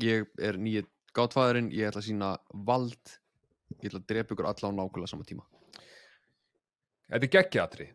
ég 0.04 0.28
er 0.40 0.60
nýja 0.62 0.86
gátfæðurinn 1.18 1.72
ég 1.76 1.90
ætla 1.90 2.04
að 2.04 2.10
sína 2.10 2.34
vald 2.68 3.16
ég 3.80 3.90
ætla 3.90 4.02
að 4.02 4.10
drepa 4.12 4.36
ykkur 4.36 4.50
alla 4.50 4.70
á 4.70 4.78
nákvæmlega 4.78 5.14
sama 5.14 5.28
tíma 5.28 5.48
Þetta 7.10 7.26
er 7.26 7.32
geggja 7.34 7.62
atrið. 7.66 7.94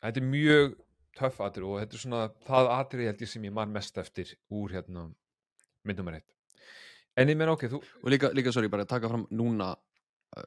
Þetta 0.00 0.20
er 0.22 0.28
mjög 0.32 0.76
töff 1.18 1.40
atrið 1.44 1.66
og 1.68 1.80
þetta 1.82 1.96
er 1.96 2.00
svona 2.00 2.20
það 2.46 2.68
atrið 2.72 3.08
held 3.10 3.24
ég 3.26 3.28
sem 3.28 3.44
ég 3.44 3.52
man 3.52 3.74
mest 3.74 3.98
eftir 4.00 4.30
úr 4.48 4.72
hérna 4.72 5.02
myndum 5.84 6.08
er 6.08 6.16
eitt. 6.22 6.30
En 7.20 7.28
ég 7.28 7.36
menn 7.36 7.52
ok, 7.52 7.66
þú, 7.68 7.82
og 8.00 8.08
líka, 8.14 8.30
líka 8.32 8.54
sorry, 8.56 8.70
bara 8.72 8.88
taka 8.88 9.10
fram 9.12 9.26
núna 9.28 9.74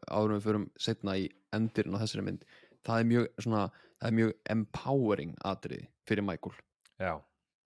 áður 0.10 0.36
við 0.36 0.45
förum 0.47 0.65
setna 0.80 1.15
í 1.19 1.28
endirinn 1.56 1.97
á 1.97 2.02
þessari 2.04 2.25
mynd 2.25 2.45
það 2.86 3.02
er 3.02 3.10
mjög 3.12 3.28
svona, 3.45 3.63
það 3.99 4.10
er 4.10 4.17
mjög 4.19 4.34
empowering 4.56 5.36
atriði 5.52 5.88
fyrir 6.10 6.25
Michael 6.28 6.56
já, 6.99 7.13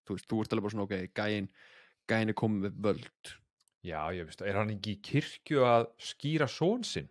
þú 0.07 0.17
veist, 0.17 0.27
þú 0.29 0.41
ert 0.43 0.53
alveg 0.53 0.67
bara 0.67 0.75
svona, 0.75 0.87
ok, 0.87 1.15
gæin 1.17 1.49
gæin 2.09 2.31
er 2.31 2.37
komið 2.37 2.67
við 2.67 2.77
völd. 2.87 3.33
Já, 3.83 3.99
ég 4.15 4.27
veist, 4.27 4.43
er 4.43 4.59
hann 4.59 4.71
ekki 4.73 4.95
í 4.95 5.01
kirkju 5.03 5.65
að 5.67 5.89
skýra 6.11 6.47
són 6.51 6.85
sinn? 6.87 7.09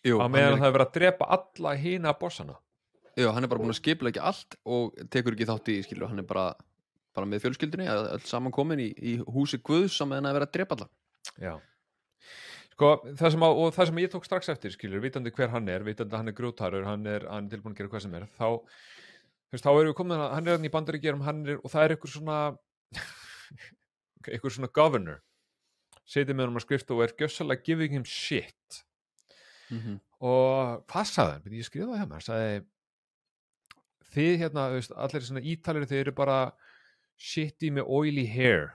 Á 0.00 0.26
meðan 0.26 0.56
er, 0.56 0.60
það 0.62 0.68
er 0.70 0.74
verið 0.76 0.86
að 0.86 0.96
drepa 0.96 1.30
alla 1.36 1.76
hína 1.78 2.14
bossana? 2.18 2.56
Jú, 3.18 3.30
hann 3.34 3.44
er 3.44 3.50
bara 3.52 3.62
búin 3.62 3.74
að 3.74 3.80
skipla 3.82 4.10
ekki 4.10 4.22
allt 4.24 4.56
og 4.64 4.96
tekur 5.12 5.36
ekki 5.36 5.48
þátt 5.50 5.70
í, 5.70 5.80
skilur, 5.84 6.10
hann 6.10 6.22
er 6.22 6.28
bara 6.28 6.52
bara 7.16 7.26
með 7.26 7.44
fjölskyldunni, 7.44 7.88
öll 7.90 8.22
saman 8.26 8.54
komin 8.54 8.80
í, 8.82 8.90
í 8.94 9.16
húsi 9.34 9.58
Guðs 9.66 9.96
saman 9.98 10.28
að 10.28 10.38
vera 10.38 10.46
að 10.46 10.54
drepa 10.54 10.76
alla. 10.78 10.86
Já. 11.42 11.54
Sko, 12.70 12.92
það 13.18 13.34
sem, 13.34 13.44
að, 13.44 13.58
og 13.60 13.74
það 13.76 13.90
sem 13.90 14.00
ég 14.00 14.12
tók 14.12 14.26
strax 14.28 14.52
eftir, 14.54 14.72
skilur, 14.72 15.02
vitandi 15.02 15.32
hver 15.34 15.50
hann 15.52 15.68
er, 15.68 15.84
vitandi 15.84 16.14
að 16.14 16.22
hann 16.22 16.32
er 16.32 16.36
grjótarur, 16.38 16.86
hann 16.86 17.02
er, 17.10 17.26
hann 17.28 17.48
er 17.48 17.56
tilbúin 17.56 17.74
að 17.74 17.82
gera 17.82 17.92
hvað 17.92 18.04
sem 18.06 18.14
er, 18.16 18.28
þá, 18.38 18.46
veist, 19.52 19.64
þá 19.64 19.70
erum 19.72 19.90
við 19.90 19.96
komin 19.98 20.18
að, 20.18 20.34
hann 20.36 20.48
er 20.48 20.56
hann 20.58 20.68
í 20.68 20.72
bandaríkjörum, 20.74 21.24
hann 21.26 21.42
er, 21.46 21.60
og 21.60 21.72
það 21.72 21.86
er 21.86 21.94
einhver 21.96 22.12
svona, 22.12 22.38
einhver 24.34 24.54
svona 24.54 24.72
governor, 24.80 25.22
setið 26.10 26.36
með 26.36 26.48
hann 26.48 26.60
að 26.60 26.66
skrifta 26.66 26.96
og 26.96 27.04
er 27.06 27.16
gjössalega 27.18 27.66
giving 27.66 27.96
him 27.98 28.04
shit. 28.06 28.82
mm 29.70 29.78
-hmm. 29.78 30.00
Og 30.20 30.84
hvað 30.86 31.06
sagði 31.08 31.32
hann? 31.32 31.52
Ég 31.56 31.64
skrifaði 31.64 32.06
mér, 32.06 32.12
hann 32.12 32.20
sagði, 32.20 32.66
þið 34.14 34.34
hérna, 34.42 34.66
veist, 34.74 34.92
allir 34.92 35.24
svona 35.24 35.40
ítalir, 35.40 35.86
þið 35.88 36.00
eru 36.00 36.12
bara 36.12 36.52
shitty 37.20 37.70
með 37.70 37.88
oily 37.88 38.26
hair. 38.26 38.74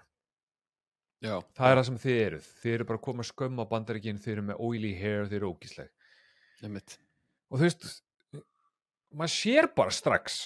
Já, 1.24 1.42
Það 1.58 1.72
er 1.72 1.80
það 1.80 1.86
sem 1.86 1.98
þið 2.04 2.20
eruð. 2.26 2.48
Þið 2.62 2.74
eru 2.74 2.86
bara 2.86 3.00
að 3.00 3.06
koma 3.08 3.24
skömm 3.24 3.62
á 3.62 3.66
bandaríkinn, 3.72 4.22
þið 4.22 4.34
eru 4.34 4.42
með 4.50 4.62
oily 4.68 4.94
hair, 5.00 5.26
þið 5.30 5.38
eru 5.40 5.52
ógísleg. 5.54 5.90
Og 7.50 7.60
þú 7.60 7.66
veist, 7.66 7.88
maður 9.16 9.34
sér 9.36 9.70
bara 9.76 9.94
strax, 9.96 10.40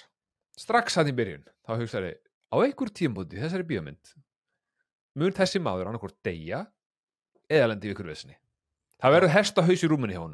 strax 0.60 1.00
að 1.00 1.13
í 1.13 1.15
byrjun, 1.19 1.45
þá 1.65 1.72
hugsaði, 1.80 2.13
á 2.52 2.56
einhver 2.60 2.91
tímpúti 2.95 3.39
þessari 3.39 3.67
bíómynd, 3.69 4.13
mun 5.19 5.36
þessi 5.36 5.62
maður 5.63 5.91
annarkvort 5.91 6.17
deyja 6.26 6.65
eða 7.50 7.72
lendi 7.72 7.93
ykkur 7.93 8.10
vesni. 8.12 8.36
Það 9.00 9.15
verður 9.15 9.36
hesta 9.36 9.63
haus 9.65 9.84
í 9.84 9.89
rúminni 9.89 10.17
hjá 10.17 10.26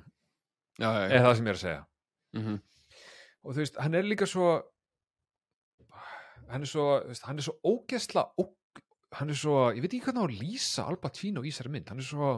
já. 0.81 0.89
eða 1.05 1.25
það 1.27 1.35
sem 1.37 1.45
ég 1.45 1.53
er 1.53 1.59
að 1.59 1.65
segja. 1.65 1.83
Mm 2.35 2.47
Og 3.45 3.53
þú 3.53 3.61
veist, 3.61 3.75
hann 3.77 3.93
er 3.93 4.07
líka 4.09 4.25
svo, 4.25 4.47
hann 6.49 6.63
er 6.65 6.69
svo, 6.69 6.85
veist, 7.05 7.25
hann 7.27 7.37
er 7.37 7.45
svo 7.45 7.53
ógæsla, 7.61 8.23
ó, 8.41 8.43
hann 9.19 9.29
er 9.29 9.37
svo, 9.37 9.69
ég 9.69 9.83
veit 9.83 9.93
ekki 9.93 10.07
hvernig 10.07 10.23
að 10.25 10.39
lýsa 10.41 10.87
Al 10.89 10.97
Pacino 10.97 11.43
í 11.45 11.51
þessari 11.51 11.69
mynd, 11.75 11.91
hann 11.93 12.01
er 12.01 12.07
svo, 12.07 12.31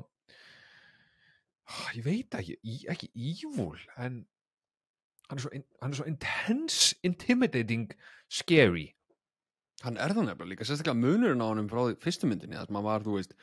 ég 1.96 2.04
veit 2.04 2.36
ekki, 2.36 2.58
ekki 2.92 3.08
evil, 3.16 3.80
en 4.04 4.20
hann 5.28 5.40
er 5.40 5.44
svo, 5.44 5.52
in- 5.54 5.66
hann 5.82 5.92
er 5.94 6.00
svo 6.00 6.08
intense, 6.10 6.96
intimidating, 7.04 7.90
scary. 8.30 8.94
Hann 9.84 9.98
er 10.02 10.14
það 10.16 10.30
nefnilega 10.32 10.52
líka, 10.54 10.66
sérstaklega 10.68 10.98
munurinn 10.98 11.44
á 11.44 11.48
honum 11.52 11.68
frá 11.70 11.84
því 11.86 11.98
fyrstu 12.02 12.30
myndinni, 12.30 12.58
sem 12.58 12.76
hann 12.80 12.88
var, 12.88 13.04
þú 13.06 13.18
veist, 13.20 13.36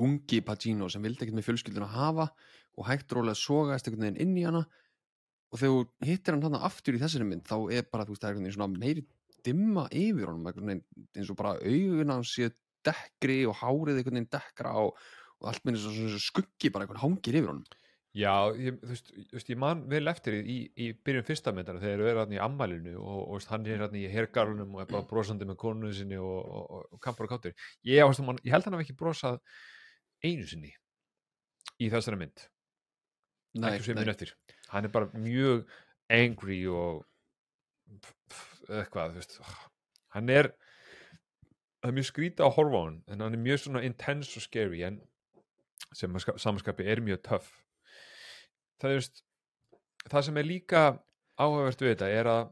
ungi 0.00 0.40
Pacino 0.42 0.88
sem 0.90 1.02
vildi 1.04 1.22
ekkert 1.26 1.36
með 1.38 1.48
fjölskyldun 1.48 1.84
að 1.86 1.96
hafa 1.98 2.28
og 2.74 2.88
hægt 2.88 3.12
rólega 3.14 3.38
sogaðist 3.38 3.86
einhvern 3.86 4.08
veginn 4.08 4.22
inn 4.24 4.38
í 4.40 4.46
hana 4.46 4.64
og 5.54 5.60
þegar 5.60 6.08
hittir 6.08 6.34
hann 6.34 6.42
hann 6.48 6.56
aftur 6.66 6.96
í 6.96 7.02
þessari 7.02 7.28
mynd, 7.28 7.44
þá 7.46 7.58
er 7.76 7.84
bara, 7.92 8.06
þú 8.08 8.14
veist, 8.16 8.24
það 8.24 8.30
er 8.30 8.32
einhvern 8.34 8.48
veginn 8.48 8.56
svona 8.56 8.80
meiri 8.80 9.04
dimma 9.44 9.84
yfir 9.92 10.30
honum, 10.32 10.48
einhvern 10.48 10.70
veginn 10.72 11.06
eins 11.14 11.30
og 11.30 11.38
bara 11.38 11.52
augun 11.60 12.10
hans 12.16 12.32
sé 12.34 12.48
dekkri 12.84 13.42
og 13.46 13.54
hárið 13.60 14.00
einhvern 14.00 14.18
veginn 14.18 14.32
dekkra 14.34 14.72
og, 14.82 14.98
og 15.38 15.50
allt 15.52 15.62
minn 15.68 15.78
svona, 15.78 16.08
svona 16.08 16.24
skuggi 16.24 16.72
bara 16.74 16.88
einhvern 16.88 17.04
hangir 17.04 17.38
yfir 17.38 17.52
honum. 17.52 17.64
Já, 18.14 18.30
ég, 18.54 18.76
þú 18.78 18.88
veist, 18.92 19.08
þú 19.10 19.34
veist, 19.34 19.48
ég 19.50 19.58
man 19.58 19.80
vel 19.90 20.06
eftir 20.06 20.36
í, 20.38 20.56
í 20.78 20.92
byrjun 21.02 21.26
fyrsta 21.26 21.50
myndana 21.50 21.80
þegar 21.82 21.98
þeir 21.98 22.10
eru 22.12 22.20
hann 22.22 22.34
í 22.36 22.38
ammælinu 22.44 22.92
og, 23.00 23.16
og 23.24 23.32
veist, 23.40 23.48
hann 23.50 23.64
er 23.66 23.82
hann 23.82 23.96
í 23.98 24.04
hergarlunum 24.12 24.76
og 24.76 24.84
er 24.84 24.90
bara 24.92 25.08
brosandi 25.10 25.48
með 25.48 25.58
konu 25.64 25.90
sinni 25.96 26.20
og, 26.22 26.36
og, 26.44 26.68
og, 26.76 26.84
og 26.94 27.00
kampar 27.02 27.26
og 27.26 27.32
káttur. 27.32 27.56
Ég, 27.90 28.06
man, 28.22 28.38
ég 28.46 28.54
held 28.54 28.68
hann 28.68 28.76
hafi 28.78 28.86
ekki 28.86 28.96
brosað 29.00 29.40
einu 30.22 30.46
sinni 30.46 30.70
í 31.82 31.90
þessari 31.90 32.20
mynd. 32.20 32.44
ekki 33.72 33.88
sem 33.88 33.98
minn 33.98 34.12
eftir. 34.14 34.34
Hann 34.70 34.86
er 34.86 34.94
bara 34.94 35.10
mjög 35.18 35.66
angry 36.14 36.60
og 36.70 37.02
eitthvað, 38.70 39.16
þú 39.16 39.18
veist. 39.18 39.36
Hann 40.14 40.30
er, 40.30 40.52
það 41.82 41.90
er 41.90 41.98
mjög 41.98 42.08
skrítið 42.12 42.46
að 42.46 42.54
horfa 42.60 42.78
á 42.78 42.84
hann, 42.86 43.02
en 43.10 43.26
hann 43.26 43.34
er 43.36 43.42
mjög 43.42 43.64
svona 43.66 43.82
intense 43.86 44.38
og 44.38 44.46
scary, 44.46 44.86
en 44.86 45.02
sem 45.94 46.14
að 46.14 46.24
ska- 46.28 46.38
samanskapi 46.38 46.86
er 46.86 47.02
mjög 47.02 47.22
töff. 47.26 47.50
Það 48.84 48.96
veist, 48.98 49.22
það 50.10 50.26
sem 50.26 50.40
er 50.40 50.48
líka 50.48 50.82
áhugavert 51.40 51.84
við 51.84 51.94
þetta 51.94 52.10
er 52.12 52.30
að 52.30 52.42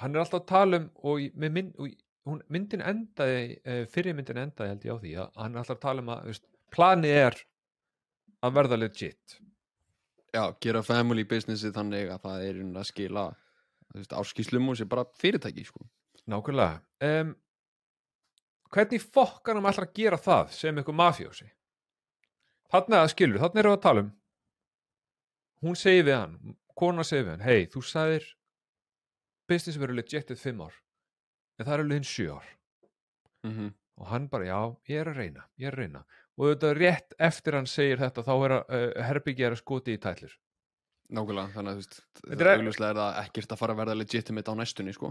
hann 0.00 0.14
er 0.16 0.22
alltaf 0.22 0.40
að 0.40 0.48
tala 0.48 0.80
um 0.80 0.86
og, 1.04 1.26
mynd, 1.36 1.74
og 1.76 1.90
hún, 2.30 2.40
myndin 2.48 2.84
endaði, 2.86 3.58
uh, 3.60 3.84
fyrir 3.92 4.16
myndin 4.16 4.40
endaði 4.40 4.72
held 4.72 4.88
ég 4.88 4.96
á 4.96 5.02
því 5.02 5.14
að 5.20 5.38
hann 5.42 5.52
er 5.52 5.62
alltaf 5.62 5.76
að 5.76 5.84
tala 5.84 6.04
um 6.04 6.10
að 6.14 6.26
veist, 6.30 6.48
planið 6.72 7.20
er 7.20 7.38
að 8.40 8.56
verða 8.56 8.80
legit 8.80 9.38
Já, 10.30 10.44
gera 10.62 10.82
family 10.86 11.24
businessi 11.26 11.72
þannig 11.74 12.10
að 12.14 12.20
það 12.24 12.42
er 12.46 12.58
að 12.62 12.84
skila 12.86 13.24
áskýslum 14.14 14.68
og 14.70 14.76
sé 14.78 14.86
bara 14.86 15.02
fyrirtæki, 15.18 15.64
sko. 15.66 15.82
Nákvæmlega. 16.30 16.78
Um, 17.02 17.32
hvernig 18.70 19.02
fokkanum 19.02 19.66
ætlar 19.66 19.88
að 19.88 19.96
gera 19.96 20.20
það 20.20 20.52
sem 20.54 20.78
eitthvað 20.78 20.98
mafjósi? 21.00 21.48
Þannig 22.70 22.98
að 23.00 23.10
skilur, 23.10 23.42
þannig 23.42 23.62
erum 23.64 23.72
við 23.72 23.78
að 23.78 23.84
tala 23.88 24.04
um. 24.04 24.12
Hún 25.60 25.76
segir 25.76 26.06
við 26.08 26.16
hann, 26.16 26.36
kona 26.78 27.04
segir 27.04 27.26
við 27.26 27.34
hann, 27.34 27.44
hei, 27.44 27.66
þú 27.72 27.82
sagðir 27.84 28.26
business 29.50 29.76
verður 29.80 29.98
legitið 30.00 30.38
fimm 30.40 30.62
ár, 30.64 30.74
en 31.58 31.66
það 31.66 31.74
er 31.74 31.82
alveg 31.84 31.98
hinn 32.00 32.10
sjö 32.14 32.32
ár. 32.38 32.50
Mm 33.46 33.70
Og 34.00 34.06
hann 34.08 34.30
bara, 34.32 34.46
já, 34.48 34.58
ég 34.88 35.00
er 35.02 35.08
að 35.10 35.18
reyna, 35.20 35.42
ég 35.60 35.68
er 35.68 35.74
að 35.74 35.80
reyna. 35.82 36.00
Og 36.40 36.46
þetta 36.54 36.68
rétt 36.78 37.10
eftir 37.20 37.52
hann 37.58 37.66
segir 37.68 37.98
þetta, 38.00 38.22
þá 38.24 38.30
er 38.46 38.52
að 38.56 38.70
uh, 38.72 39.02
herbyggi 39.04 39.44
er 39.44 39.52
að 39.52 39.58
skoti 39.60 39.92
í 39.92 39.98
tætlur. 40.00 40.32
Nákvæmlega, 41.12 41.52
þannig 41.52 41.74
að 41.82 41.98
Þetta 42.30 42.46
er- 42.46 42.50
augljóslega 42.54 42.94
er 42.94 43.00
það 43.02 43.18
ekkert 43.26 43.52
að 43.52 43.60
fara 43.60 43.74
að 43.76 43.80
verða 43.82 43.96
legitimate 44.00 44.48
á 44.48 44.54
næstunni, 44.56 44.94
sko. 44.96 45.10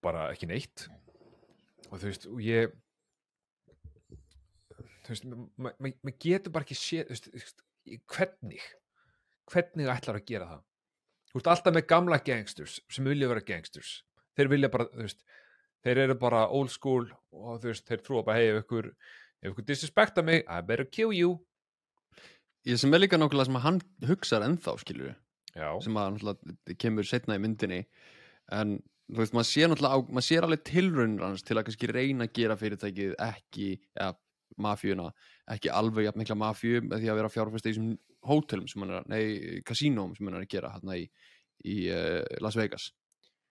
bara 0.00 0.30
ekki 0.32 0.48
neitt 0.48 0.86
og 1.90 2.00
þú 2.00 2.08
veist, 2.08 2.24
og 2.32 2.40
ég 2.44 2.72
þú 5.04 5.12
veist, 5.12 5.28
maður 5.28 5.76
ma 5.84 5.92
ma 6.08 6.14
getur 6.24 6.52
bara 6.54 6.64
ekki 6.66 6.76
séð, 6.80 7.12
þú 7.12 7.34
veist, 7.36 7.62
hvernig 8.14 8.64
hvernig 9.52 9.90
ætlar 9.92 10.20
að 10.20 10.28
gera 10.28 10.50
það? 10.50 10.62
Þú 11.28 11.38
veist, 11.38 11.50
alltaf 11.50 11.74
með 11.74 11.86
gamla 11.90 12.20
gangsters 12.22 12.76
sem 12.92 13.08
vilja 13.10 13.30
vera 13.30 13.42
gangsters. 13.42 13.94
Þeir 14.38 14.50
vilja 14.52 14.70
bara, 14.70 14.86
þú 14.92 15.06
veist, 15.06 15.24
þeir 15.84 16.00
eru 16.04 16.16
bara 16.20 16.44
old 16.46 16.70
school 16.70 17.08
og 17.34 17.58
þú 17.62 17.72
veist, 17.72 17.86
þeir 17.88 18.04
trúa 18.06 18.24
bara 18.26 18.38
hei, 18.40 18.52
ef 18.52 18.62
ykkur, 18.62 18.90
ef 19.42 19.52
ykkur 19.52 19.68
disrespekta 19.68 20.24
mig 20.26 20.44
I 20.46 20.62
better 20.62 20.86
kill 20.86 21.12
you. 21.14 21.36
Ég 22.64 22.80
sem 22.80 22.94
er 22.96 23.02
líka 23.02 23.18
nákvæmlega 23.20 23.50
sem 23.50 23.58
að 23.58 23.64
hann 23.66 23.80
hugsar 24.08 24.44
ennþá, 24.46 24.76
skilur 24.80 25.10
við, 25.10 25.16
já, 25.52 25.68
sem 25.84 25.98
að 26.00 26.14
náttúrulega 26.14 26.76
kemur 26.80 27.08
setna 27.08 27.36
í 27.36 27.42
myndinni, 27.44 27.82
en 28.56 28.78
þú 29.10 29.20
veist, 29.20 29.34
maður 29.36 29.50
sér 29.50 29.68
náttúrulega, 29.68 30.06
maður 30.08 30.26
sér 30.30 30.46
alveg 30.46 30.62
tilraunir 30.70 31.26
hans 31.26 31.44
til 31.44 31.58
að 31.58 31.66
kannski 31.66 31.90
reyna 31.90 32.24
að 32.24 32.32
gera 32.38 32.56
fyrirtækið 32.62 33.12
ekki, 33.26 33.68
eða 33.98 34.14
mafíuna, 34.60 35.10
ekki 35.54 35.70
alveg 35.72 36.08
jafn 36.08 36.22
mikla 36.22 36.36
mafíu 36.38 36.82
með 36.84 37.02
því 37.02 37.12
að 37.12 37.20
vera 37.20 37.32
fjárfæst 37.32 37.66
í 37.66 37.72
þessum 37.72 37.92
hótelum 38.24 38.68
sem 38.70 38.84
hann 38.84 38.94
er, 38.98 39.06
nei, 39.10 39.62
kasínóm 39.66 40.14
sem 40.16 40.28
hann 40.28 40.38
er 40.38 40.46
að 40.46 40.52
gera 40.54 40.72
hérna 40.74 40.98
í, 41.00 41.06
í 41.64 41.78
uh, 41.92 42.20
Las 42.44 42.58
Vegas. 42.58 42.90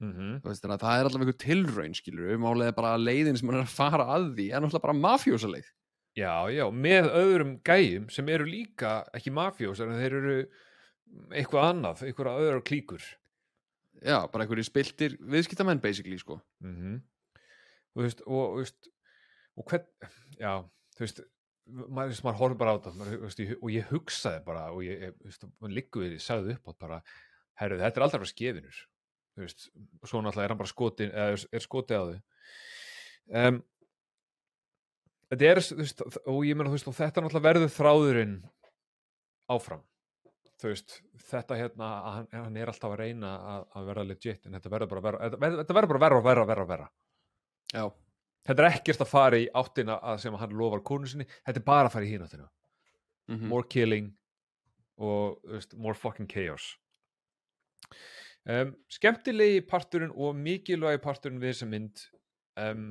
mm 0.04 0.42
Þú 0.44 0.50
veist, 0.50 0.66
það 0.66 0.76
er 0.76 1.08
allavega 1.10 1.24
einhver 1.24 1.39
tilraun, 1.46 1.96
skilur 1.98 2.32
við, 2.32 2.42
málega 2.44 2.76
bara 2.76 2.98
leiðin 3.00 3.39
sem 3.39 3.50
hann 3.52 3.62
er 3.62 3.66
að 3.68 3.78
fara 3.78 4.10
að 4.16 4.30
því 4.38 4.50
er 4.50 4.63
náttúrulega 4.63 4.88
bara 4.88 5.00
mafjósa 5.00 5.52
leið. 5.52 5.72
Já, 6.13 6.34
já, 6.54 6.68
með 6.70 7.10
öðrum 7.18 7.56
gæjum 7.66 8.06
sem 8.13 8.28
eru 8.30 8.46
líka 8.46 9.00
ekki 9.18 9.34
mafjós 9.34 9.80
en 9.82 9.96
þeir 9.98 10.18
eru 10.20 10.36
eitthvað 11.34 11.70
annað, 11.72 12.04
eitthvað 12.06 12.42
öðru 12.44 12.66
klíkur 12.68 13.06
Já, 14.04 14.26
bara 14.28 14.44
einhverju 14.44 14.66
spiltir 14.68 15.16
viðskiptamenn, 15.32 15.82
basically, 15.82 16.18
sko. 16.20 16.42
mm 16.63 17.02
þú 17.94 18.02
veist, 18.02 18.24
og, 18.26 18.56
veist, 18.58 18.88
og 19.54 19.68
hvern, 19.70 19.84
já, 20.39 20.54
þú 20.93 21.06
veist 21.06 21.21
maður, 21.65 22.17
maður 22.25 22.39
horfði 22.41 22.60
bara 22.60 22.73
á 22.73 22.77
þetta 22.77 23.53
og 23.60 23.69
ég 23.71 23.91
hugsaði 23.91 24.41
bara 24.47 24.65
og 24.71 24.82
ég, 24.86 25.06
ég, 25.10 25.86
ég 26.10 26.23
sagði 26.23 26.58
upp 26.58 26.73
átt 26.73 26.82
bara, 26.84 27.03
herru, 27.62 27.79
þetta 27.79 28.03
er 28.03 28.17
bara 28.17 28.34
skefinur 28.34 28.82
þú 29.34 29.45
veist, 29.45 29.69
svo 30.06 30.21
náttúrulega 30.21 30.47
er 30.47 30.53
hann 30.53 30.62
bara 30.62 30.71
skotin, 30.71 31.13
eða 31.13 31.38
er 31.58 31.63
skotið 31.63 31.97
á 31.97 32.03
þau. 32.10 32.19
Um, 33.43 33.62
þetta 35.32 35.49
er, 35.49 35.62
veist, 35.79 36.03
og 36.21 36.43
ég 36.45 36.60
meina, 36.60 36.69
þú 36.69 36.77
veist, 36.77 36.91
og 36.91 36.97
þetta 36.99 37.23
náttúrulega 37.23 37.47
verður 37.49 37.73
þráðurinn 37.77 38.38
áfram. 39.53 39.84
Þú 40.62 40.69
veist, 40.69 40.99
þetta 41.32 41.60
hérna 41.60 41.89
hann, 42.06 42.27
hann 42.36 42.60
er 42.62 42.71
alltaf 42.71 42.93
að 42.93 43.01
reyna 43.01 43.34
að, 43.53 43.65
að 43.79 43.89
vera 43.89 44.06
legit 44.08 44.45
en 44.45 44.58
þetta 44.60 44.73
verður 44.75 44.93
bara 44.93 45.06
verður, 45.08 45.63
verður 45.73 46.03
bara 46.06 46.19
og 46.19 46.27
verra, 46.29 46.45
og 46.63 46.69
verra. 46.69 46.89
Já, 47.73 47.88
þetta 48.47 48.63
er 48.63 48.69
ekkert 48.69 49.03
að 49.06 49.12
fara 49.12 49.39
í 49.39 49.47
áttina 49.53 49.99
að 50.01 50.19
sem 50.25 50.36
hann 50.39 50.58
lofar 50.60 50.84
konu 50.86 51.10
sinni, 51.10 51.27
þetta 51.45 51.60
er 51.60 51.65
bara 51.67 51.89
að 51.89 51.95
fara 51.95 52.08
í 52.08 52.13
hín 52.13 52.25
áttina 52.25 52.49
mm 53.27 53.47
more 53.49 53.67
killing 53.69 54.12
og 54.97 55.39
veist, 55.47 55.73
more 55.73 55.95
fucking 55.95 56.29
chaos. 56.29 56.77
Um, 58.43 58.75
skemmtilegi 58.91 59.62
parturinn 59.62 60.12
og 60.12 60.36
mikilvægi 60.36 60.99
parturinn 61.01 61.39
við 61.39 61.53
þessa 61.53 61.67
mynd 61.71 62.01
um, 62.60 62.89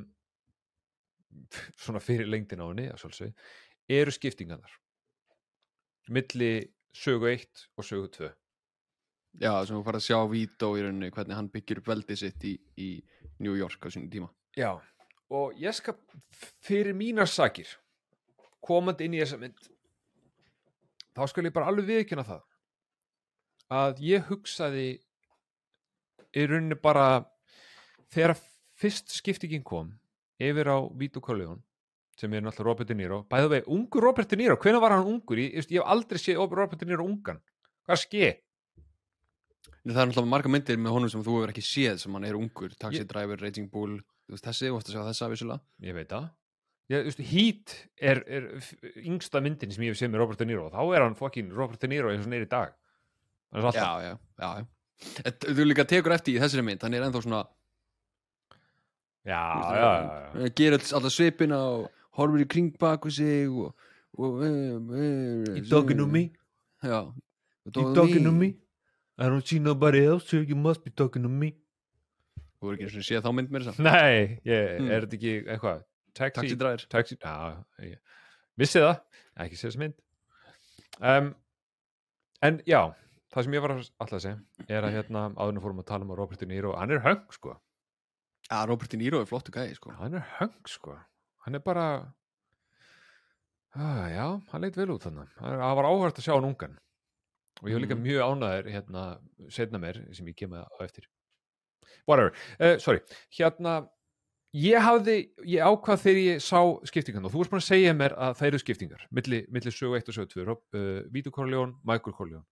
svona 1.77 2.01
fyrir 2.01 2.27
lengdin 2.27 2.63
á 2.65 2.67
henni 2.67 2.89
sjálfsög, 2.97 3.35
eru 3.89 4.15
skiptingarnar. 4.15 4.73
Milli 6.09 6.73
sögu 6.97 7.29
1 7.31 7.69
og 7.77 7.85
sögu 7.85 8.09
2 8.17 8.31
Já, 9.41 9.65
sem 9.65 9.77
þú 9.77 9.85
farið 9.87 10.03
að 10.03 10.07
sjá 10.09 10.19
Vító 10.29 10.69
í 10.77 10.83
rauninni 10.85 11.13
hvernig 11.13 11.39
hann 11.39 11.49
byggir 11.53 11.81
veldið 11.87 12.19
sitt 12.21 12.45
í, 12.45 12.57
í 12.77 12.89
New 13.41 13.55
York 13.57 13.81
á 13.81 13.89
sínum 13.89 14.11
tíma. 14.13 14.29
Já, 14.59 14.77
og 15.33 15.57
ég 15.61 15.75
skal 15.77 15.97
fyrir 16.65 16.93
mínar 16.97 17.29
sakir 17.31 17.71
komandi 18.63 19.07
inn 19.09 19.17
í 19.17 19.23
þessa 19.23 19.39
mynd 19.41 19.69
þá 21.17 21.23
skal 21.31 21.49
ég 21.49 21.55
bara 21.57 21.71
alveg 21.73 21.89
viðkynna 21.89 22.25
það 22.29 22.43
að 23.73 24.03
ég 24.05 24.29
hugsaði 24.29 24.87
í 26.33 26.47
rauninni 26.49 26.77
bara 26.81 27.07
þegar 28.13 28.37
fyrst 28.81 29.13
skiptingin 29.17 29.65
kom 29.65 29.93
yfir 30.43 30.69
á 30.69 30.79
Vito 30.99 31.21
Corleone 31.25 31.61
sem 32.19 32.33
er 32.37 32.45
náttúrulega 32.45 32.69
Robert 32.69 32.89
De 32.93 32.95
Niro 32.97 33.23
bæðu 33.31 33.49
vegi, 33.55 33.67
ungur 33.73 34.05
Robert 34.05 34.29
De 34.31 34.37
Niro, 34.37 34.57
hvenær 34.61 34.83
var 34.85 34.93
hann 34.97 35.09
ungur? 35.09 35.41
Ég, 35.41 35.55
ég, 35.57 35.69
ég 35.73 35.81
hef 35.81 35.89
aldrei 35.95 36.21
séð 36.21 36.43
Robert 36.53 36.81
De 36.81 36.89
Niro 36.89 37.07
ungan 37.09 37.41
hvað 37.89 38.05
er? 38.21 38.41
En 39.83 39.91
Það 39.91 39.99
er 40.03 40.09
náttúrulega 40.13 40.31
marga 40.31 40.51
myndir 40.53 40.79
með 40.79 40.95
honum 40.95 41.11
sem 41.11 41.23
þú 41.25 41.39
hefur 41.41 41.51
ekki 41.55 41.65
séð 41.67 41.97
sem 42.05 42.15
hann 42.15 42.27
er 42.29 42.37
ungur, 42.39 42.71
Taxi 42.79 43.01
Ég- 43.03 43.09
Driver, 43.11 43.41
Raging 43.43 43.71
Bull 43.73 43.97
veist 44.37 44.47
þessi, 44.49 44.69
þú 44.71 44.77
veist 44.79 44.89
að 44.91 44.95
sjá 44.97 45.03
þessa 45.11 45.29
vissulega 45.33 45.61
Ég 45.89 45.95
veit 45.99 46.09
það. 46.13 46.29
Ég, 46.93 47.05
veist, 47.09 47.21
Heat 47.33 47.75
er, 48.11 48.21
er 48.27 48.49
yngsta 49.07 49.41
myndin 49.45 49.73
sem 49.73 49.85
ég 49.87 49.95
hef 49.95 50.01
séð 50.03 50.11
með 50.13 50.23
Robert 50.25 50.43
De 50.43 50.47
Niro 50.51 50.69
þá 50.73 50.81
er 50.97 51.05
hann 51.07 51.17
fokkin 51.19 51.53
Robert 51.57 51.81
De 51.81 51.89
Niro 51.93 52.11
eins 52.13 52.27
og 52.27 52.33
neyri 52.33 52.49
í 52.49 52.53
dag. 52.53 52.75
Alltaf. 53.53 53.77
Já, 53.77 53.89
já, 54.03 54.13
já, 54.43 54.51
já. 54.61 55.33
Þú 55.43 55.65
líka 55.67 55.85
tekur 55.89 56.13
eftir 56.15 56.37
í 56.37 56.41
þessari 56.43 56.65
mynd, 56.67 56.83
hann 56.85 56.95
er 56.95 57.05
ennþá 57.09 57.23
svona 57.25 57.43
Já, 59.25 59.39
já, 59.55 59.75
já, 59.79 59.91
já. 60.03 60.31
hann 60.35 60.55
gerir 60.59 60.75
alls- 60.79 60.93
alla 60.99 61.11
svipina 61.15 61.59
og 61.71 61.91
horfir 62.19 62.43
í 62.43 62.49
kring 62.51 62.73
baku 62.79 63.11
sig 63.11 63.47
og, 63.49 63.75
og 64.19 64.43
You 64.43 65.63
talking 65.71 65.99
to 65.99 66.07
me? 66.07 66.33
Já 66.83 67.13
You 67.65 67.95
talking 67.95 68.25
to 68.25 68.33
me? 68.33 68.57
I 69.19 69.29
don't 69.29 69.47
see 69.47 69.61
nobody 69.61 70.05
else 70.05 70.31
here, 70.31 70.43
you 70.43 70.57
must 70.57 70.83
be 70.85 70.91
talking 70.91 71.23
to 71.23 71.29
me. 71.29 71.53
Þú 72.63 72.69
verður 72.69 72.79
ekki 72.79 72.87
eins 72.87 72.97
og 73.01 73.07
séð 73.09 73.25
þá 73.27 73.31
mynd 73.35 73.51
mér 73.51 73.65
þess 73.67 73.81
Nei, 73.83 74.39
ég, 74.47 74.67
Hmm. 74.79 74.91
er 74.95 75.03
þetta 75.07 75.17
ekki 75.19 75.33
eitthvað? 75.51 75.81
Taxi, 76.15 76.35
Taxi 76.41 76.57
Driver 76.61 76.85
taxi, 76.93 77.17
já, 77.19 77.65
ég 77.83 77.99
vissi 78.63 78.79
það, 78.85 79.01
ekki 79.43 79.57
séð 79.59 79.69
þess 79.73 79.81
mynd. 79.83 79.95
Um, 81.03 81.33
en 82.47 82.61
já, 82.69 82.81
það 83.35 83.45
sem 83.49 83.57
ég 83.57 83.63
var 83.65 83.75
alltaf 83.75 84.13
að 84.13 84.23
segja 84.29 84.39
er 84.69 84.87
að 84.87 84.95
hérna 84.95 85.23
áðurinn 85.35 85.63
fórum 85.65 85.81
að 85.83 85.89
tala 85.91 86.05
um 86.07 86.13
að 86.15 86.21
Robert 86.23 86.39
De 86.45 86.47
Niro, 86.47 86.75
hann 86.79 86.93
er 86.95 87.01
höng, 87.03 87.25
sko. 87.35 87.57
Já, 88.51 88.61
Robert 88.69 88.91
De 88.93 89.01
Niro 89.01 89.21
er 89.25 89.27
flottu 89.27 89.51
gæði, 89.55 89.75
sko 89.81 89.91
hann 89.99 90.15
er 90.21 90.27
höng 90.39 90.55
sko 90.69 90.99
hann 91.47 91.55
er 91.59 91.65
bara 91.65 92.13
ah, 93.75 94.07
já, 94.13 94.27
hann 94.53 94.63
leit 94.63 94.77
vel 94.77 94.91
út 94.95 95.03
þannig 95.07 95.31
það 95.41 95.77
var 95.81 95.89
áhört 95.89 96.19
að 96.21 96.27
sjá 96.27 96.35
hann 96.37 96.49
ungan 96.51 96.77
og 97.63 97.69
ég 97.71 97.77
var 97.79 97.83
líka 97.87 97.97
Mhm. 97.97 98.05
mjög 98.05 98.21
ánæður 98.29 98.69
hérna 98.75 99.05
setna 99.49 99.79
mér 99.81 100.03
sem 100.15 100.27
ég 100.27 100.37
kem 100.37 100.51
að 100.53 100.67
á 100.69 100.77
eftir 100.85 101.07
whatever, 102.09 102.33
uh, 102.61 102.77
sorry. 102.83 103.03
Hérna 103.35 103.77
ég 104.57 104.85
hafði, 104.85 105.19
ég 105.49 105.65
ákvað 105.65 106.03
þegar 106.05 106.23
ég 106.23 106.43
sá 106.45 106.61
skiptingan 106.89 107.29
og 107.29 107.33
þú 107.33 107.43
varst 107.43 107.55
búin 107.55 107.63
að 107.63 107.69
segja 107.69 107.95
mér 107.97 108.17
að 108.21 108.35
það 108.41 108.51
eru 108.51 108.63
skiptingar 108.63 109.07
milli, 109.11 109.45
milli 109.53 109.73
sögu 109.73 109.97
1 110.01 110.11
og 110.13 110.19
sögu 110.19 110.33
2 110.35 110.57
uh, 110.57 110.91
Vítu 111.15 111.33
Corleone, 111.35 111.79
Michael 111.89 112.17
Corleone. 112.17 112.47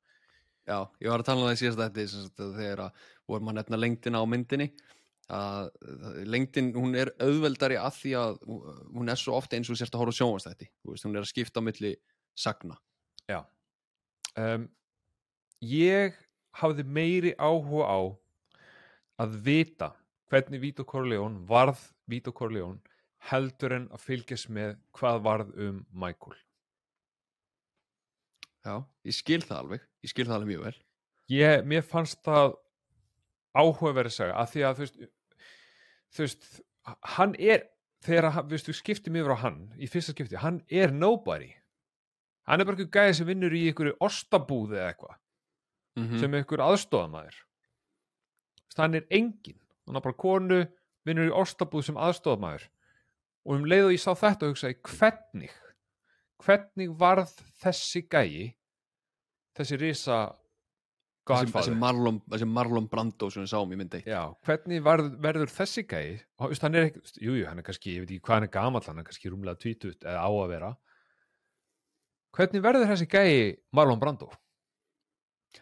Já, 0.69 0.87
ég 1.03 1.11
var 1.11 1.23
að 1.23 1.29
tala 1.29 1.43
um 1.43 1.51
það 1.51 1.57
í 1.57 1.61
síðast 1.65 2.41
að 2.41 2.57
þegar 2.61 2.85
að 2.87 3.05
vorum 3.31 3.51
að 3.51 3.59
nefna 3.59 3.81
lengdina 3.81 4.23
á 4.23 4.25
myndinni 4.29 4.71
að 5.31 5.69
lengdin, 6.27 6.73
hún 6.75 6.97
er 6.99 7.13
auðveldari 7.23 7.77
að 7.79 7.99
því 8.01 8.15
að 8.19 8.39
hún 8.49 9.13
er 9.13 9.19
svo 9.21 9.37
ofta 9.39 9.57
eins 9.57 9.71
og 9.71 9.79
sérst 9.79 9.95
að 9.95 10.03
horfa 10.03 10.17
á 10.17 10.19
sjónvastætti 10.19 10.67
hún 10.91 11.15
er 11.15 11.23
að 11.23 11.31
skipta 11.31 11.63
á 11.63 11.67
milli 11.67 11.93
sagna. 12.39 12.79
Um, 14.39 14.69
ég 15.61 16.15
hafði 16.61 16.85
meiri 16.87 17.33
áhuga 17.39 17.87
á 17.87 18.01
að 19.21 19.41
vita 19.45 19.93
hvernig 20.31 20.63
Vito 20.63 20.87
Corleone 20.87 21.43
varð 21.49 21.83
Vito 22.11 22.33
Corleone 22.33 22.81
heldur 23.31 23.75
en 23.77 23.89
að 23.93 24.05
fylgjast 24.07 24.49
með 24.53 24.79
hvað 24.97 25.21
varð 25.27 25.51
um 25.61 25.83
Michael. 25.93 26.39
Já, 28.65 28.75
ég 29.09 29.17
skil 29.17 29.41
það 29.45 29.59
alveg, 29.59 29.85
ég 30.05 30.13
skil 30.13 30.27
það 30.29 30.37
alveg 30.37 30.51
mjög 30.53 30.65
vel. 30.69 30.79
Ég, 31.31 31.67
mér 31.69 31.85
fannst 31.87 32.21
það 32.27 32.57
áhugaverið 33.57 34.15
saga 34.15 34.41
að 34.41 34.51
því 34.55 34.65
að 34.67 34.75
þú 34.75 34.85
veist, 34.85 34.99
þú 36.11 36.25
veist 36.25 36.51
hann 37.17 37.37
er, 37.41 37.65
þegar 38.05 38.29
veist, 38.51 38.69
við 38.71 38.79
skiptum 38.79 39.19
yfir 39.21 39.37
á 39.37 39.43
hann 39.45 39.63
í 39.77 39.89
fyrsta 39.91 40.15
skipti, 40.17 40.41
hann 40.41 40.63
er 40.69 40.95
nobody. 40.95 41.51
Hann 42.49 42.63
er 42.63 42.69
bara 42.69 42.79
einhver 42.79 42.93
gæði 42.97 43.19
sem 43.19 43.29
vinnur 43.29 43.55
í 43.55 43.67
einhverju 43.69 43.99
ostabúði 44.03 44.81
eða 44.81 44.93
eitthvað 44.95 45.19
mm 45.99 46.21
sem 46.23 46.35
einhver 46.39 46.63
aðstofamæður 46.65 47.37
hann 48.79 48.99
er 48.99 49.07
engin 49.11 49.59
hann 49.87 49.99
er 49.99 50.05
bara 50.05 50.19
konu, 50.19 50.61
vinnur 51.07 51.31
í 51.31 51.35
ostabúð 51.35 51.89
sem 51.89 51.99
aðstofamæður 51.99 52.69
og 53.47 53.57
um 53.57 53.67
leið 53.67 53.89
og 53.89 53.95
ég 53.97 54.03
sá 54.03 54.13
þetta 54.15 54.47
og 54.47 54.55
hugsaði 54.55 54.79
hvernig 54.87 55.57
hvernig 56.41 56.93
varð 57.01 57.33
þessi 57.63 58.05
gæi 58.07 58.53
þessi 59.57 59.81
risa 59.81 60.21
þessi, 61.31 61.75
Marlon, 61.77 62.21
Marlon 62.49 62.89
Brando 62.91 63.29
sem 63.31 63.45
við 63.45 63.53
sáum 63.53 63.73
í 63.75 63.79
myndi 63.79 64.03
Já, 64.07 64.33
hvernig 64.47 64.83
varð, 64.85 65.11
verður 65.23 65.53
þessi 65.53 65.85
gæi? 65.89 66.21
Hann 66.41 66.79
er 66.79 66.89
ekki, 66.89 67.03
jú, 67.21 67.35
jú, 67.39 67.47
hann 67.49 67.61
er 67.61 67.67
kannski 67.67 67.97
ég 67.97 68.05
veit 68.05 68.15
ekki 68.15 68.25
hvað 68.27 68.39
hann 68.39 68.49
er 68.49 68.55
gamall, 68.55 68.85
hann 68.87 69.03
er 69.03 69.07
kannski 69.09 69.33
rúmlega 69.33 69.61
tvítut 69.61 70.07
eða 70.07 70.25
á 70.27 70.31
að 70.31 70.49
vera. 70.55 70.71
Hvernig 72.37 72.65
verður 72.65 72.91
þessi 72.91 73.09
gæi 73.11 73.35
Marlon 73.77 74.01
Brando? 74.03 74.31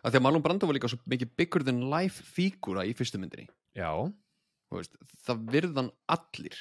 Að 0.02 0.12
því 0.12 0.20
að 0.20 0.24
Marlon 0.24 0.44
Brando 0.44 0.68
var 0.68 0.76
líka 0.76 0.90
svo 0.90 1.00
mikið 1.08 1.34
bigger 1.38 1.64
than 1.66 1.86
life 1.92 2.24
fígúra 2.34 2.84
í 2.86 2.94
fyrstu 2.96 3.20
myndinni. 3.20 3.48
Já, 3.78 3.90
veist, 4.74 4.98
það 5.26 5.46
virðan 5.54 5.92
allir. 6.10 6.58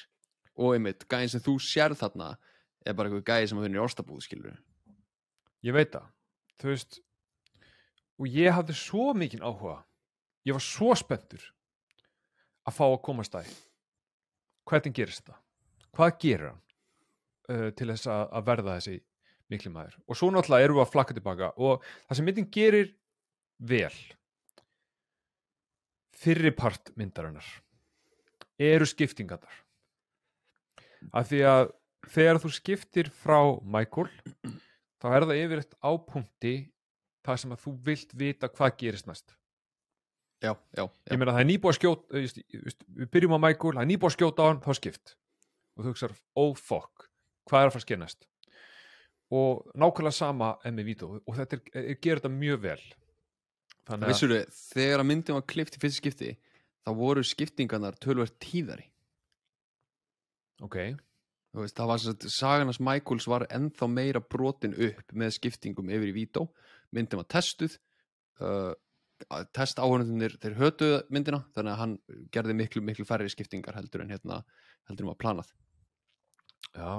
Og 0.58 0.78
einmitt, 0.78 1.06
gæðin 1.12 1.36
sem 1.36 1.44
þú 1.44 1.58
sérð 1.62 2.00
þarna 2.02 2.32
er 2.88 2.96
bara 2.98 3.12
eitthvað 3.12 3.28
gæði 3.28 3.52
sem 3.52 3.60
að 3.60 3.68
finnir 3.68 3.80
í 3.80 3.84
orðstabúð 3.84 4.24
skilur 4.26 4.56
ég 5.66 5.76
veit 5.76 5.92
það. 5.94 6.08
Þú 6.58 6.72
veist 6.72 7.00
og 8.18 8.34
ég 8.34 8.56
hafði 8.56 8.76
svo 8.78 9.12
mikinn 9.18 9.46
áhuga. 9.46 9.82
Ég 10.48 10.58
var 10.58 10.64
svo 10.64 10.94
spenntur 10.98 11.44
að 12.68 12.78
fá 12.78 12.86
að 12.88 13.02
komast 13.06 13.36
að 13.38 13.50
hvernig 14.68 14.96
gerist 14.96 15.24
þetta? 15.24 15.38
Hvað 15.98 16.18
gerir 16.22 16.48
hann 16.52 16.62
uh, 17.52 17.70
til 17.78 17.90
þess 17.92 18.10
að, 18.12 18.24
að 18.40 18.48
verða 18.48 18.78
þessi 18.78 18.98
mikli 19.52 19.74
maður? 19.74 20.00
Og 20.08 20.20
svo 20.20 20.32
náttúrulega 20.32 20.68
erum 20.68 20.80
við 20.80 20.86
að 20.86 20.94
flakka 20.96 21.18
tilbaka 21.18 21.52
og 21.58 21.86
það 22.08 22.20
sem 22.20 22.30
myndin 22.30 22.50
gerir 22.54 22.90
vel. 23.58 23.94
Fyrri 26.18 26.52
part 26.56 26.92
myndarinnar 26.98 27.46
eru 28.58 28.88
skiptingarnar. 28.90 29.54
Af 31.14 31.30
því 31.30 31.42
að 31.46 31.68
þegar 32.10 32.40
þú 32.42 32.52
skiptir 32.56 33.12
frá 33.14 33.38
Michael 33.62 34.10
þá 34.98 35.08
er 35.14 35.26
það 35.30 35.42
yfirleitt 35.44 35.76
á 35.78 35.92
punkti 36.02 36.56
það 37.28 37.42
sem 37.42 37.54
að 37.54 37.66
þú 37.66 37.74
vilt 37.86 38.16
vita 38.18 38.50
hvað 38.50 38.80
gerist 38.82 39.10
næst. 39.10 39.36
Já, 40.42 40.54
já, 40.78 40.86
já. 40.86 41.14
ég 41.14 41.18
meina 41.18 41.34
það 41.34 41.44
er 41.44 41.50
nýbúið 41.50 41.72
að 41.72 41.78
skjóta 41.80 42.20
veist, 42.22 42.42
þú 42.54 42.64
veist, 42.66 42.84
við 42.98 43.12
byrjum 43.14 43.38
á 43.38 43.40
Michael, 43.42 43.74
það 43.74 43.84
er 43.84 43.90
nýbúið 43.92 44.12
að 44.12 44.18
skjóta 44.18 44.46
á 44.46 44.50
hann 44.50 44.64
þá 44.66 44.72
skipt. 44.78 45.14
Og 45.78 45.86
þú 45.86 45.94
hugsar, 45.94 46.14
oh 46.38 46.54
fuck 46.58 47.08
hvað 47.48 47.64
er 47.64 47.70
að 47.70 47.76
fara 47.76 47.82
að 47.82 47.88
ske 47.88 48.00
næst? 48.00 48.28
Og 49.38 49.66
nákvæmlega 49.76 50.16
sama 50.16 50.54
en 50.66 50.78
með 50.78 50.90
Vito 50.92 51.10
og 51.18 51.36
þetta 51.36 51.58
er, 51.58 51.64
er, 51.82 51.98
þetta 52.00 52.32
mjög 52.32 52.62
vel 52.64 52.80
þannig 53.88 54.06
að 54.06 54.14
Vissur 54.14 54.34
þið, 54.36 54.62
þegar 54.76 55.04
að 55.04 55.10
myndin 55.10 55.40
var 55.40 55.48
klift 55.50 55.78
í 55.78 55.82
fyrst 55.82 56.02
skipti 56.02 56.36
þá 56.86 56.92
voru 57.00 57.24
skiptingarnar 57.26 57.98
tölvert 58.04 58.38
tíðari. 58.44 58.88
Ok, 60.64 60.78
Þú 61.58 61.64
veist, 61.64 61.74
það 61.74 61.88
var 61.90 62.02
svo 62.02 62.12
að 62.14 62.26
saganars 62.30 62.78
Michaels 62.86 63.26
var 63.32 63.44
ennþá 63.56 63.88
meira 63.90 64.20
brotin 64.22 64.76
upp 64.78 65.14
með 65.18 65.32
skiptingum 65.40 65.88
yfir 65.90 66.12
í 66.12 66.14
Vító. 66.14 66.44
Myndin 66.94 67.18
var 67.18 67.26
testuð 67.34 67.80
uh, 68.46 68.76
test 69.58 69.82
áhörnunir 69.82 70.36
þeir 70.44 70.58
hötuðu 70.60 71.00
myndina 71.10 71.40
þannig 71.56 71.74
að 71.74 71.82
hann 71.82 71.96
gerði 72.36 72.58
miklu 72.60 72.84
miklu 72.86 73.08
færri 73.10 73.32
skiptingar 73.34 73.74
heldur 73.80 74.04
en 74.04 74.14
hérna 74.14 74.44
heldur 74.90 75.08
en 75.08 75.12
var 75.16 75.20
planað. 75.24 75.50
Já. 76.76 76.92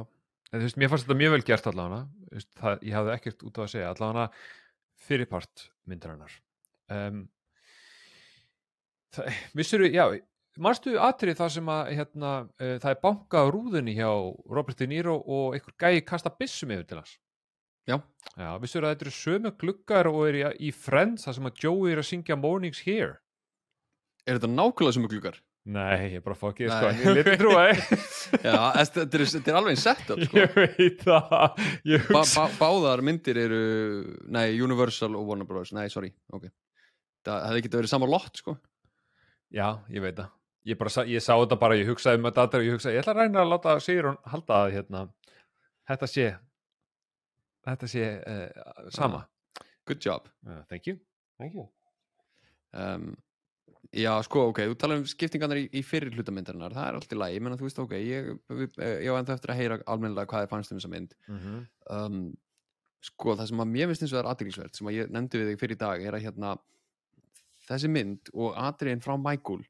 En, 0.49 0.59
þú 0.59 0.65
veist, 0.65 0.81
mér 0.81 0.91
fannst 0.91 1.07
þetta 1.07 1.21
mjög 1.23 1.35
vel 1.37 1.47
gert 1.53 1.71
allavega. 1.71 2.03
Þú 2.25 2.41
veist, 2.41 2.51
það, 2.59 2.85
ég 2.89 2.99
hafði 2.99 3.15
ekkert 3.15 3.47
út 3.47 3.61
á 3.61 3.63
að 3.63 3.73
segja. 3.77 3.95
Allavega 3.95 4.29
fyrirpart 5.07 5.69
myndarinnar 5.87 6.39
um, 6.95 7.23
það, 9.15 9.39
vissur 9.61 9.87
við, 9.87 9.99
já 9.99 10.09
Manstu 10.59 10.97
atrið 10.99 11.39
það 11.39 11.51
sem 11.55 11.69
að 11.71 11.89
hérna, 11.95 12.31
uh, 12.59 12.75
það 12.83 12.91
er 12.91 13.01
bankað 13.05 13.51
rúðunni 13.55 13.95
hjá 13.95 14.11
Robert 14.51 14.81
De 14.81 14.89
Niro 14.91 15.15
og 15.23 15.55
einhver 15.55 15.77
gæi 15.79 16.03
kasta 16.07 16.33
byssum 16.35 16.73
yfir 16.75 16.89
til 16.89 16.99
hans? 16.99 17.13
Já. 17.89 18.01
Já, 18.35 18.49
vissur 18.61 18.85
að 18.85 18.97
þetta 18.97 19.07
eru 19.07 19.15
sömu 19.17 19.53
gluggar 19.61 20.11
og 20.11 20.25
er 20.27 20.41
í, 20.41 20.43
í 20.69 20.73
Friends 20.75 21.29
það 21.29 21.39
sem 21.39 21.51
að 21.51 21.63
Joey 21.63 21.93
er 21.95 22.03
að 22.03 22.09
syngja 22.11 22.39
Mornings 22.41 22.83
Here? 22.85 23.21
Er 24.27 24.41
þetta 24.41 24.51
nákvæmlega 24.51 24.97
sem 24.99 25.09
gluggar? 25.09 25.39
Nei, 25.69 26.15
ég 26.15 26.19
er 26.19 26.25
bara 26.25 26.37
fokkið, 26.39 26.71
sko, 26.73 26.91
ég 26.97 27.17
liti 27.19 27.39
trúa. 27.39 27.65
Já, 28.47 28.59
þetta 28.81 29.05
er, 29.05 29.57
alveg 29.61 29.75
einn 29.75 29.83
setup 29.83 30.23
sko. 30.25 30.39
Ég 30.41 30.55
veit 30.57 31.03
það. 31.05 31.67
Ég 31.89 32.07
ba, 32.09 32.23
ba, 32.25 32.47
Báðar 32.59 33.03
myndir 33.05 33.39
eru 33.45 33.61
Nei, 34.33 34.47
Universal 34.65 35.13
og 35.15 35.29
Warner 35.29 35.49
Bros. 35.49 35.75
Nei, 35.77 35.87
sorry, 35.93 36.11
ok 36.33 36.49
Það 37.29 37.47
hefði 37.49 37.63
getið 37.67 37.81
verið 37.83 37.93
sama 37.93 38.11
lott 38.11 38.43
sko. 38.43 38.57
Já, 39.55 39.69
ég 39.93 40.05
veit 40.05 40.19
það. 40.19 40.35
Ég, 40.69 40.77
bara, 40.77 41.05
ég 41.09 41.25
sá 41.25 41.33
þetta 41.33 41.57
bara, 41.61 41.79
ég 41.79 41.89
hugsaði 41.89 42.21
um 42.21 42.29
þetta 42.29 42.61
ég 42.65 42.75
hugsaði, 42.77 42.97
ég 42.99 43.05
ætla 43.05 43.15
að 43.15 43.23
reyna 43.23 43.41
að 43.41 43.53
láta 43.55 43.77
Sigrun 43.81 44.19
halda 44.29 44.59
að 44.65 44.75
hérna, 44.75 45.05
þetta 45.89 46.09
sé, 46.11 46.27
þetta 47.69 47.89
sé 47.89 48.11
uh, 48.19 48.83
sama. 48.93 49.25
Good 49.89 50.05
job 50.05 50.29
Uh, 50.45 50.63
thank 50.69 50.87
you. 50.87 50.99
Thank 51.39 51.55
you. 51.55 51.69
um, 52.73 53.15
Já, 53.95 54.11
sko, 54.27 54.51
ok, 54.51 54.61
þú 54.69 54.75
talar 54.77 54.99
um 55.01 55.05
skiptingarnar 55.09 55.63
í, 55.63 55.69
í 55.73 55.81
fyrir 55.87 56.13
hlutamyndarinnar, 56.13 56.75
það 56.77 56.89
er 56.89 56.97
allt 56.99 57.13
í 57.15 57.17
lagi, 57.17 57.37
ég 57.39 57.45
menna, 57.45 57.57
þú 57.57 57.65
veist, 57.65 57.79
ok, 57.81 57.95
ég, 58.05 58.27
eh, 58.53 58.97
ég 59.07 59.15
var 59.15 59.23
ennþá 59.23 59.37
eftir 59.39 59.53
að 59.55 59.61
heyra 59.63 59.79
almennilega 59.89 60.29
hvað 60.29 60.45
þið 60.45 60.51
fannst 60.53 60.75
um 60.75 60.81
þessa 60.81 60.91
mynd. 60.93 61.15
Mm 61.29 61.39
-hmm. 61.39 61.63
Um, 61.97 62.19
sko, 63.01 63.37
það 63.39 63.49
sem 63.49 63.63
að 63.65 63.73
mér 63.73 63.89
finnst 63.89 64.03
eins 64.05 64.13
og 64.13 64.19
það 64.19 64.25
er 64.25 64.31
aðdeglisvert, 64.33 64.77
sem 64.77 64.91
að 64.91 64.99
ég 64.99 65.15
nefndi 65.15 65.41
við 65.41 65.49
þig 65.53 65.61
fyrir 65.63 65.77
í 65.77 65.81
dag, 65.85 66.05
er 66.05 66.19
að 66.19 66.25
hérna, 66.27 66.59
þessi 67.69 67.91
mynd 67.93 68.31
og 68.35 68.57
atriðin 68.59 69.03
frá 69.05 69.15
Michael, 69.21 69.63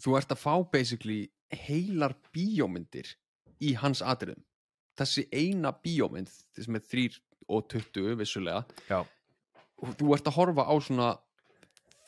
þú 0.00 0.16
ert 0.18 0.32
að 0.32 0.42
fá 0.42 0.54
basically 0.72 1.20
heilar 1.54 2.16
bíómyndir 2.34 3.10
í 3.62 3.74
hans 3.78 4.02
atriðum. 4.02 4.42
Þessi 4.98 5.26
eina 5.34 5.74
bíómynd, 5.84 6.30
sem 6.54 6.78
er 6.78 6.84
3 6.86 7.18
og 7.50 7.66
20 7.72 8.16
vissulega, 8.20 8.64
Já. 8.88 9.02
og 9.82 9.96
þú 9.98 10.14
ert 10.14 10.30
að 10.30 10.36
horfa 10.38 10.66
á 10.70 10.74
svona 10.80 11.08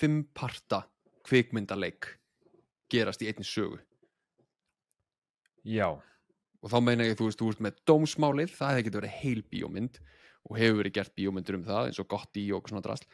fimmparta 0.00 0.84
kvikmyndaleik 1.26 2.12
gerast 2.92 3.22
í 3.24 3.30
einni 3.30 3.46
sögu. 3.46 3.80
Já, 5.66 5.88
og 6.62 6.70
þá 6.70 6.78
meina 6.82 7.06
ég 7.08 7.18
þú 7.18 7.26
veist, 7.28 7.40
þú 7.40 7.48
veist 7.50 7.64
með 7.64 7.80
dómsmálið 7.90 8.52
það 8.54 8.72
hefði 8.72 8.84
getið 8.86 9.00
verið 9.00 9.16
heil 9.20 9.40
bíómynd 9.50 9.98
og 10.46 10.60
hefur 10.60 10.78
verið 10.80 10.94
gert 11.00 11.16
bíómyndur 11.18 11.58
um 11.58 11.64
það 11.66 11.88
eins 11.88 11.98
og 12.02 12.08
gott 12.12 12.38
í 12.38 12.44
og 12.54 12.70
svona 12.70 12.84
drast 12.84 13.08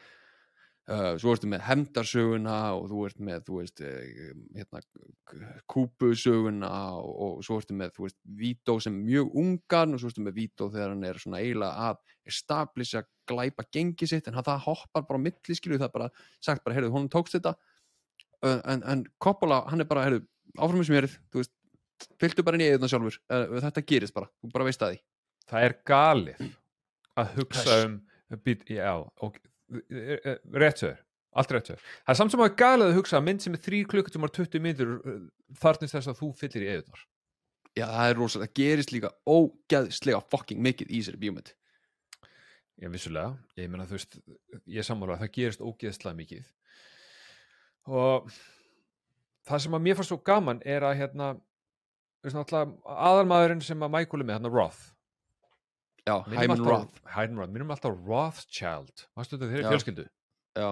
uh, 0.91 1.13
svo 1.21 1.33
ertu 1.35 1.49
með 1.51 1.63
hemdarsöguna 1.67 2.57
og 2.77 2.87
þú 2.91 3.05
ert 3.07 3.21
með 3.23 3.45
þú 3.47 3.59
veist 3.61 3.83
eh, 3.85 4.33
hérna, 4.57 4.81
kúpusöguna 5.71 6.71
og, 6.99 7.13
og 7.27 7.45
svo 7.45 7.59
ertu 7.61 7.77
með 7.77 7.95
þú 7.97 8.07
veist 8.07 8.19
Vító 8.39 8.77
sem 8.83 8.95
mjög 9.05 9.31
ungan 9.43 9.95
og 9.95 10.03
svo 10.03 10.11
ertu 10.11 10.25
með 10.25 10.39
Vító 10.41 10.69
þegar 10.73 10.95
hann 10.95 11.07
er 11.07 11.21
svona 11.21 11.41
eiginlega 11.43 11.89
að 11.89 12.01
establisha 12.33 13.03
glæpa 13.29 13.65
gengi 13.71 14.07
sitt 14.09 14.27
en 14.27 14.37
hann 14.37 14.47
það 14.47 14.65
hoppar 14.67 15.07
bara 15.07 15.21
á 15.21 15.25
milli 15.25 15.57
skilju 15.57 15.79
það 15.79 15.89
er 15.89 15.95
bara 15.95 16.09
sagt 16.43 16.63
bara, 16.65 16.77
heyrðu, 16.77 16.91
honum 16.95 17.11
tókst 17.11 17.37
þetta. 17.37 17.55
Uh, 18.43 18.59
en, 18.67 18.81
en 18.91 19.03
Coppola, 19.23 19.61
hann 19.69 19.79
er 19.79 19.87
bara, 19.87 20.03
heyrðu 20.07 20.25
áfram 20.57 20.81
með 20.81 20.89
smjörið, 20.89 21.13
þú 21.31 21.39
veist 21.39 21.53
fylgdu 22.19 22.43
bara 22.43 22.59
inn 22.59 22.65
í 22.65 22.69
eðuna 22.73 22.89
sjálfur, 22.91 23.19
uh, 23.31 23.45
þetta 23.63 23.85
gerist 23.87 24.15
bara 24.15 24.27
þú 24.43 24.51
bara 24.51 24.67
veist 24.67 24.83
að 24.83 24.95
því. 24.95 24.99
Það 25.47 25.67
er 25.67 25.75
galið 25.87 26.43
að 27.21 27.31
hugsa 27.37 27.77
um, 27.85 27.95
být, 28.43 28.65
já, 28.73 28.91
ok, 29.23 29.39
réttsöður, 30.63 31.01
allt 31.33 31.55
réttsöður. 31.55 31.81
Það 32.03 32.13
er 32.13 32.19
samt 32.19 32.33
sem 32.33 32.43
að 32.45 32.55
galið 32.61 32.91
að 32.91 32.97
hugsa 32.99 33.19
að 33.19 33.25
mynd 33.27 33.43
sem 33.43 33.57
er 33.57 33.63
3 33.65 33.81
klukkutímar 33.91 34.33
20 34.35 34.63
myndur 34.63 34.93
þarnist 35.61 35.97
þess 35.97 36.11
að 36.11 36.21
þú 36.21 36.29
fyllir 36.39 36.65
í 36.65 36.71
eðunar. 36.75 37.03
já, 37.73 37.85
það 37.89 38.09
er 38.09 38.17
rosalega, 38.19 38.49
það 38.49 38.57
gerist 38.61 38.93
líka 38.93 39.11
ógeðslega 39.25 40.23
fucking 40.29 40.61
mikið 40.61 40.91
í 40.91 41.01
þessari 41.01 41.21
bíómynd. 41.23 41.53
Já, 42.81 42.89
vissulega, 42.89 43.37
ég 43.57 43.69
meina 43.71 43.87
þú 43.89 43.97
veist, 43.97 44.17
ég 44.69 44.85
sammála 44.85 45.17
að 45.17 45.23
það 45.23 45.33
gerist 45.37 45.63
ógeðslega 45.63 46.19
mikið. 46.19 46.47
Og 47.89 48.29
það 49.47 49.65
sem 49.65 49.77
að 49.77 49.85
mér 49.87 49.99
fannst 49.99 50.13
svo 50.13 50.19
gaman 50.25 50.61
er 50.65 50.85
að 50.85 50.97
hérna, 51.01 51.33
aðalmaðurinn 52.23 53.63
sem 53.65 53.81
að 53.83 53.95
Michael 53.97 54.23
er 54.23 54.29
með, 54.29 54.37
hérna 54.37 54.53
Roth 54.53 54.92
já, 56.07 56.15
Minnum 56.27 56.41
Hyman 56.43 56.65
Roth. 56.67 56.97
Hyman 57.15 57.37
Roth, 57.41 57.51
minnum 57.53 57.71
alltaf 57.75 57.95
Rothschild. 58.07 59.05
Varstu 59.17 59.37
þetta 59.37 59.51
þeirri 59.53 59.69
fjölskyldu? 59.71 60.05
já, 60.59 60.67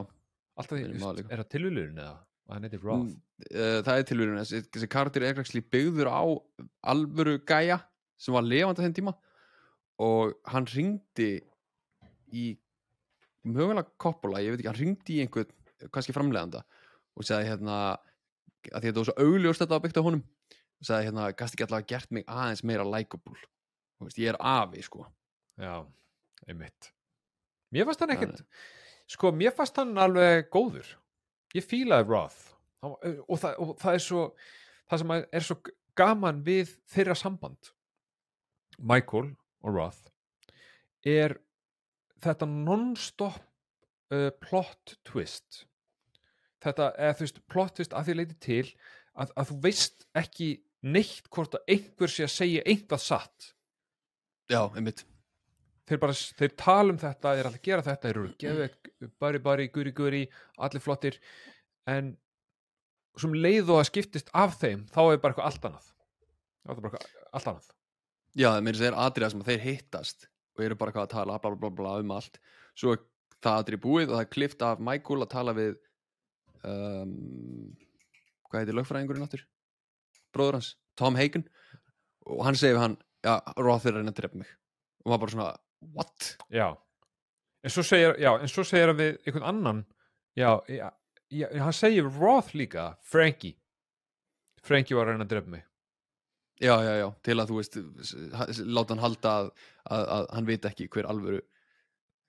Alltaf 0.60 0.78
því, 0.78 0.88
líka. 0.92 1.28
er 1.32 1.42
það 1.44 1.50
tilvílurinn 1.56 2.02
eða? 2.04 2.18
Og 2.50 2.56
hann 2.56 2.66
heitir 2.68 2.82
Roth. 2.84 3.14
uh, 3.52 3.78
það 3.88 3.94
er 4.02 4.08
tilvíðun 4.10 4.42
þessi, 4.42 4.62
þessi 4.76 4.90
karakter 4.92 5.24
er 5.24 5.40
ekki 5.42 5.62
byggður 5.72 6.10
á 6.12 6.22
alvöru 6.92 7.38
gæja 7.48 7.80
sem 8.22 8.36
var 8.36 8.44
levandi 8.46 8.84
þenn 8.84 8.98
tíma. 9.00 9.14
Og 10.02 10.36
hann 10.52 10.68
ringdi 10.70 11.32
í 12.34 12.46
mögulega 13.48 13.88
Coppola, 14.02 14.42
ég 14.44 14.52
veit 14.54 14.60
ekki, 14.62 14.70
hann 14.70 14.80
ringdi 14.82 15.18
í 15.18 15.24
einhvern, 15.24 15.50
kannski 15.94 16.14
framleiðanda 16.14 16.62
og 17.18 17.26
sagði 17.26 17.50
hérna 17.50 17.78
að 17.96 18.12
því 18.62 18.72
að 18.78 18.84
þetta 18.86 19.00
var 19.02 19.08
svo 19.10 19.16
augljóst 19.26 19.64
þetta 19.64 19.74
var 19.78 19.82
byggt 19.86 19.98
á 19.98 20.06
honum 20.06 20.22
og 20.22 20.86
sagði 20.88 21.08
hérna, 21.08 21.26
gæst 21.40 21.56
ekki 21.56 21.66
allavega 21.66 21.90
gert 21.96 22.12
mig 22.14 22.28
aðeins 22.30 22.62
meira 22.68 22.86
likeable? 22.86 23.40
Þú 23.98 24.06
veist, 24.08 24.20
ég 24.22 24.30
er 24.34 24.38
afi 24.40 24.84
sko 24.86 25.08
Já, 25.60 25.76
einmitt. 26.48 26.94
Mér 27.72 27.88
fannst 27.88 28.04
hann 28.04 28.16
ekkert 28.16 28.46
Sko, 29.12 29.32
mér 29.36 29.52
fannst 29.56 29.76
hann 29.80 29.98
alveg 30.00 30.48
góður. 30.54 30.88
Ég 31.56 31.66
fílaði 31.68 32.08
Roth. 32.08 32.54
Var- 32.82 33.20
og 33.28 33.40
það, 33.40 33.58
og 33.60 33.74
það 33.82 33.98
er 33.98 34.04
svo 34.06 34.24
það 34.90 35.02
sem 35.02 35.14
er 35.20 35.46
svo 35.46 35.58
gaman 36.00 36.42
við 36.46 36.72
þeirra 36.90 37.16
samband 37.16 37.72
Michael 38.80 39.36
og 39.62 39.76
Roth 39.76 40.10
er 41.06 41.36
þetta 42.22 42.48
non-stop 42.50 43.38
uh, 44.14 44.30
plot 44.42 44.96
twist. 45.08 45.66
Þetta, 46.62 46.92
eða 46.94 47.16
þú 47.18 47.26
veist, 47.26 47.40
plot 47.50 47.78
twist 47.78 47.96
að 47.98 48.10
því 48.10 48.18
leiti 48.20 48.38
til 48.46 48.66
að, 49.18 49.32
að 49.34 49.48
þú 49.50 49.58
veist 49.66 50.06
ekki 50.18 50.52
neitt 50.82 51.30
hvort 51.34 51.58
að 51.58 51.74
einhver 51.76 52.14
sé 52.14 52.26
að 52.28 52.36
segja 52.36 52.66
einhvað 52.70 53.06
satt. 53.06 53.54
Já, 54.52 54.62
einmitt 54.76 55.06
þeir 55.92 56.02
bara, 56.02 56.16
þeir 56.40 56.56
tala 56.60 56.94
um 56.94 57.00
þetta 57.02 57.36
þeir 57.36 57.50
alltaf 57.50 57.66
gera 57.68 57.86
þetta, 57.86 58.08
þeir 58.08 58.20
eru 58.22 58.34
geðveik 58.46 58.92
bari 59.22 59.44
bari, 59.44 59.68
guri 59.76 59.94
guri, 59.96 60.24
allir 60.62 60.84
flottir. 60.84 61.20
En 61.90 62.16
sem 63.20 63.36
leið 63.36 63.74
og 63.74 63.82
að 63.82 63.90
skiptist 63.92 64.32
af 64.38 64.58
þeim 64.62 64.86
þá 64.92 65.02
er 65.04 65.22
bara 65.22 65.34
eitthvað 65.34 65.48
allt 65.50 65.70
annað. 65.70 65.88
Þá 66.62 66.70
er 66.72 66.76
það 66.76 66.82
bara 66.82 66.92
eitthvað 66.92 67.38
allt 67.40 67.52
annað. 67.52 67.72
Já, 68.40 68.50
meiri 68.64 68.80
segir 68.80 68.98
atriða 69.04 69.32
sem 69.34 69.44
að 69.44 69.50
þeir 69.52 69.64
hittast 69.66 70.28
og 70.56 70.66
eru 70.66 70.78
bara 70.80 70.94
hvað 70.96 71.08
að 71.08 71.16
tala 71.16 71.40
bla, 71.44 71.56
bla, 71.60 71.72
bla, 71.76 71.96
um 72.00 72.14
allt. 72.16 72.40
Svo 72.80 72.96
er 72.96 73.02
það 73.44 73.64
atrið 73.64 73.84
búið 73.84 74.06
og 74.08 74.16
það 74.16 74.24
er 74.24 74.32
klift 74.36 74.64
af 74.66 74.84
Michael 74.84 75.26
að 75.26 75.32
tala 75.34 75.56
við 75.58 75.74
um, 76.68 77.16
hvað 78.48 78.64
heitir 78.64 78.78
lögfræðingurinn 78.78 79.26
áttur? 79.28 79.44
Bróður 80.32 80.60
hans, 80.60 80.74
Tom 81.00 81.20
Hagen. 81.20 81.44
Og 82.30 82.44
hann 82.46 82.60
segir 82.60 82.78
við 82.78 82.86
hann, 82.86 82.98
já, 83.26 83.34
Roth 83.60 83.88
er 83.90 83.96
að 83.96 84.02
reyna 84.02 84.14
að 84.14 84.22
drepa 84.22 84.40
mig. 84.44 84.52
Og 85.04 85.12
maður 85.12 85.24
bara 85.26 85.36
svona, 85.36 85.50
what? 85.82 86.36
já, 86.50 86.68
en 87.64 87.74
svo 87.74 87.84
segir, 87.86 88.16
já, 88.22 88.32
en 88.38 88.52
svo 88.52 88.66
segir 88.68 88.94
við 88.98 89.18
einhvern 89.26 89.50
annan 89.52 89.84
já, 90.38 90.60
já, 90.70 90.92
já, 91.32 91.48
hann 91.64 91.76
segir 91.76 92.08
Roth 92.20 92.56
líka, 92.56 92.96
Frankie. 93.02 93.58
Frankie 94.62 94.96
var 94.98 95.10
að 95.10 95.16
reyna 95.16 95.26
að 95.26 95.32
drepa 95.34 95.54
mig. 95.56 95.64
Já, 96.62 96.76
já, 96.86 96.92
já, 97.00 97.08
til 97.26 97.38
að 97.42 97.50
þú 97.50 97.56
veist 97.58 97.78
láta 98.70 98.94
hann 98.94 99.02
halda 99.02 99.32
að, 99.40 99.48
að, 99.90 100.04
að 100.16 100.28
hann 100.36 100.50
veit 100.52 100.68
ekki 100.70 100.90
hver 100.94 101.08
alvöru 101.10 101.40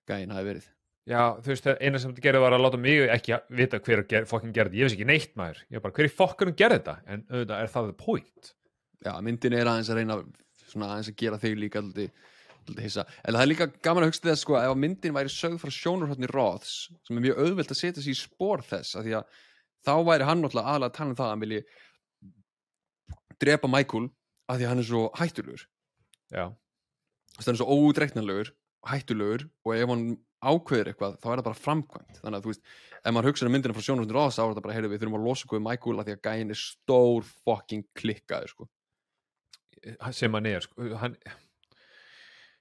gæinn 0.09 0.33
hafi 0.33 0.49
verið. 0.49 0.71
Já, 1.11 1.21
þú 1.43 1.51
veist, 1.51 1.69
eina 1.83 1.99
sem 1.99 2.13
þetta 2.13 2.25
gerði 2.25 2.41
var 2.45 2.55
að 2.57 2.63
láta 2.63 2.79
mig 2.81 3.03
ekki 3.13 3.35
að 3.37 3.57
vita 3.59 3.81
hver 3.83 4.05
ger, 4.09 4.27
fokkin 4.31 4.55
gerði 4.55 4.81
ég 4.81 4.89
veist 4.89 4.97
ekki 4.97 5.09
neitt 5.11 5.33
maður, 5.37 5.61
ég 5.67 5.77
var 5.77 5.85
bara, 5.89 5.97
hver 5.99 6.09
í 6.09 6.13
fokkunum 6.15 6.57
gerði 6.57 6.79
þetta? 6.79 6.95
En 7.11 7.25
auðvitað 7.29 7.65
er 7.65 7.73
það 7.75 7.89
the 7.91 7.97
point. 7.99 8.53
Já, 9.03 9.13
myndin 9.27 9.57
er 9.59 9.71
aðeins 9.73 9.91
að 9.93 9.99
reyna 9.99 10.19
svona 10.63 10.93
aðeins 10.95 11.11
að 11.11 11.19
gera 11.25 11.41
þig 11.43 11.59
líka 11.59 11.83
aldrei 11.83 12.07
hissa. 12.79 13.05
En 13.25 13.35
það 13.37 13.43
er 13.45 13.51
líka 13.51 13.69
gaman 13.85 14.07
að 14.07 14.13
hugsa 14.13 14.27
þess 14.29 14.45
sko, 14.47 14.57
ef 14.59 14.73
að 14.73 14.81
myndin 14.83 15.17
væri 15.17 15.33
sögð 15.33 15.61
frá 15.63 15.73
sjónurhóttni 15.77 16.31
Roths, 16.31 16.75
sem 17.07 17.19
er 17.19 17.27
mjög 17.27 17.41
auðvelt 17.43 17.75
að 17.75 17.81
setja 17.81 18.05
sig 18.05 18.15
í 18.15 18.21
spór 18.23 18.63
þess, 18.67 18.97
því 18.99 19.13
að 19.19 19.25
þá 19.87 19.95
væri 20.07 20.29
hann 20.29 20.43
náttúrulega 20.43 20.71
aðalega 20.73 20.91
að 20.93 20.99
tala 20.99 21.11
um 21.11 21.19
það 21.19 21.27
að 21.27 21.33
hann 21.33 21.45
vilji 21.45 21.63
drepa 23.43 23.71
Michael 23.71 24.07
af 24.49 24.59
því 24.59 24.65
að 24.67 24.71
hann 24.73 24.83
er 24.83 24.89
svo 24.89 25.03
hættulegur. 25.19 25.63
Já, 26.33 26.45
Þess, 27.33 27.47
hann 27.49 27.57
er 27.57 27.61
svo 27.63 27.73
óútreiknanlegur 27.73 28.49
og 28.53 28.93
hættulegur 28.93 29.43
og 29.65 29.71
ef 29.77 29.89
hann 29.93 30.05
ákveður 30.43 30.91
eitthvað 30.91 31.15
þá 31.23 31.29
er 31.31 31.37
það 31.39 31.47
bara 31.49 31.63
framkvæmt. 31.65 32.17
Þannig 32.21 32.39
að 32.39 32.45
þú 32.45 32.51
veist, 32.53 32.65
ef 32.99 33.11
maður 33.15 33.29
hugsa 33.31 33.47
um 33.47 33.53
myndina 33.55 33.77
frá 33.77 33.85
sjónurhóttni 33.87 34.17
Roths 34.17 34.37
þá 34.39 34.43
er 34.45 34.53
það 34.53 34.65
bara, 34.67 34.77
heyrðu 34.77 34.91
við 34.93 35.01
þurfum 35.03 35.19
að 35.19 35.27
losa 35.29 35.47
okkur 35.49 35.65
Michael 35.65 35.99
af 35.99 36.07
því 36.07 36.15
að 36.17 36.25
gæin 36.27 36.53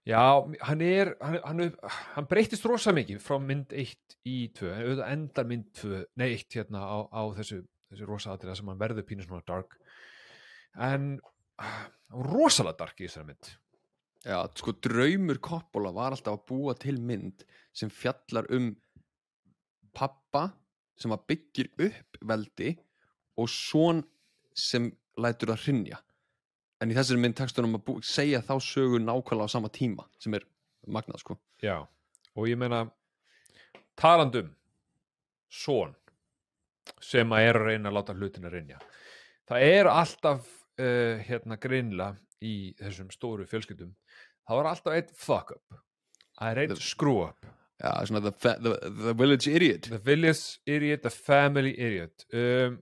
já, 0.07 0.23
hann 0.67 0.81
er 0.81 1.15
hann, 1.21 1.39
hann, 1.45 1.75
hann 2.15 2.29
breytist 2.29 2.65
rosa 2.65 2.93
mikið 2.95 3.21
frá 3.23 3.37
mynd 3.41 3.73
1 3.73 4.17
í 4.27 4.37
2 4.57 4.69
en 4.71 4.81
auðvitað 4.81 5.13
endar 5.15 5.49
mynd 5.49 5.71
2, 5.81 6.03
nei 6.21 6.29
1 6.33 6.57
hérna 6.57 6.83
á, 6.85 6.97
á 7.09 7.21
þessu, 7.37 7.61
þessu 7.91 8.09
rosa 8.09 8.35
atriða 8.35 8.57
sem 8.59 8.71
hann 8.71 8.81
verður 8.81 9.07
pínu 9.07 9.25
svona 9.25 9.45
dark. 9.47 9.77
En 10.79 11.13
rosalega 12.11 12.79
dark 12.83 13.01
í 13.01 13.07
þessari 13.07 13.31
mynd. 13.31 13.51
Já, 14.21 14.37
sko 14.57 14.75
draumur 14.77 15.39
Coppola 15.41 15.89
var 15.95 16.13
alltaf 16.13 16.37
að 16.37 16.45
búa 16.51 16.75
til 16.77 16.99
mynd 17.01 17.45
sem 17.73 17.89
fjallar 17.89 18.45
um 18.53 18.69
pappa 19.97 20.51
sem 21.01 21.13
að 21.13 21.25
byggir 21.31 21.71
upp 21.87 22.19
veldi 22.29 22.75
og 23.41 23.49
svon 23.49 24.03
sem 24.53 24.91
lætur 25.17 25.53
það 25.53 25.65
hrinja 25.65 25.99
en 26.82 26.91
í 26.91 26.97
þessari 26.97 27.21
mynd 27.21 27.38
tekstunum 27.38 27.77
að 27.79 27.91
segja 28.07 28.41
þá 28.45 28.55
sögu 28.65 28.99
nákvæmlega 29.03 29.47
á 29.47 29.53
sama 29.53 29.69
tíma 29.73 30.07
sem 30.21 30.34
er 30.38 30.45
magnað 30.88 31.21
sko. 31.21 31.38
Já, 31.61 31.77
og 32.36 32.49
ég 32.49 32.57
meina 32.57 32.86
talandum 33.99 34.49
son 35.51 35.93
sem 37.03 37.29
að 37.36 37.47
er 37.49 37.59
að 37.59 37.67
reyna 37.69 37.91
að 37.91 37.97
láta 37.99 38.15
hlutina 38.17 38.49
reynja 38.49 38.79
það 39.51 39.65
er 39.67 39.89
alltaf 39.91 40.45
uh, 40.82 41.21
hérna 41.27 41.57
greinlega 41.61 42.15
í 42.41 42.73
þessum 42.79 43.11
stóru 43.13 43.45
fjölskyldum. 43.45 43.91
Það 44.47 44.57
var 44.57 44.69
alltaf 44.71 44.95
einn 44.97 45.09
fuck 45.13 45.51
up. 45.53 45.82
Það 46.39 46.51
er 46.53 46.61
einn 46.63 46.71
The- 46.73 46.86
screw 46.88 47.19
up. 47.27 47.49
Svona 47.82 48.21
the, 48.25 48.32
the, 48.61 48.73
the 49.01 49.13
village 49.17 49.49
idiot. 49.49 49.89
The 49.89 49.99
village 50.05 50.59
idiot, 50.69 51.01
the 51.05 51.11
family 51.13 51.73
idiot. 51.77 52.25
Um, 52.34 52.79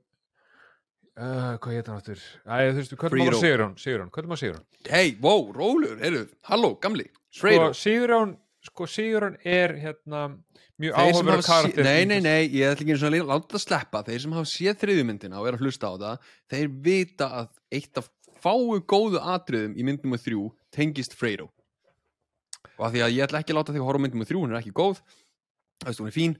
uh, 1.19 1.53
hvað 1.61 1.75
heit 1.77 1.89
hann 1.91 1.99
áttur? 2.01 2.21
Æ, 2.47 2.55
þú 2.71 2.79
veist, 2.79 2.93
er 2.93 3.01
Fredo. 3.03 3.23
maður 3.23 3.39
Sigurjón? 3.43 3.73
Sigurjón, 3.83 4.11
hvað 4.15 4.23
er 4.23 4.29
maður 4.31 4.41
Sigurjón? 4.43 4.67
Hei, 4.89 5.07
wow, 5.23 5.41
rólur, 5.55 5.97
heyrðu, 6.03 6.25
halló, 6.49 6.71
gamli 6.83 7.07
Sko, 7.09 7.41
Fredo 7.43 7.69
Sigurjón 7.77 8.35
sko, 8.69 8.87
Sigurjón 8.89 9.37
er 9.43 9.75
hérna 9.83 10.23
mjög 10.79 10.95
Þeir 10.95 10.95
sem 10.95 11.03
áhugaverður 11.03 11.35
hafa 11.35 11.43
sé- 11.43 11.51
karakter 11.51 11.87
Nei, 11.89 12.05
nei, 12.09 12.19
nei, 12.23 12.41
ég 12.55 12.71
ætla 12.71 12.83
ekki 12.85 12.93
einu 12.95 13.01
svona 13.03 13.19
að 13.19 13.31
láta 13.33 13.53
það 13.57 13.63
sleppa 13.65 14.03
Þeir 14.07 14.23
sem 14.25 14.35
hafa 14.37 14.51
séð 14.53 14.79
þriðjumyndina 14.83 15.39
og 15.41 15.47
er 15.49 15.57
að 15.59 15.63
hlusta 15.65 15.91
á 15.91 15.93
það 15.99 16.29
Þeir 16.53 16.67
vita 16.89 17.29
að 17.41 17.49
eitt 17.79 17.99
af 18.01 18.09
fáu 18.39 18.79
góðu 18.87 19.19
atriðum 19.19 19.73
í 19.75 19.83
mynd 19.83 20.03
nummer 20.05 20.21
þrjú 20.23 20.45
tengist 20.75 21.15
Fredo 21.19 21.49
Og 22.79 22.85
að 22.87 22.93
því 22.95 23.01
að 23.03 23.15
ég 23.17 23.25
ætla 23.27 23.41
ekki 23.43 23.51
að 23.51 23.59
láta 23.59 23.73
þig 23.75 23.81
að 23.83 23.89
horfa 23.89 23.99
á 23.99 24.03
mynd 24.05 24.15
nummer 24.15 24.29
þrjú 24.29 24.43
Hún 24.45 24.53
er 24.55 24.59
ekki 24.61 24.71
góð, 24.79 25.01
þú 25.83 25.89
veist, 25.89 25.99
hún 25.99 26.11
er 26.11 26.15
fín 26.15 26.37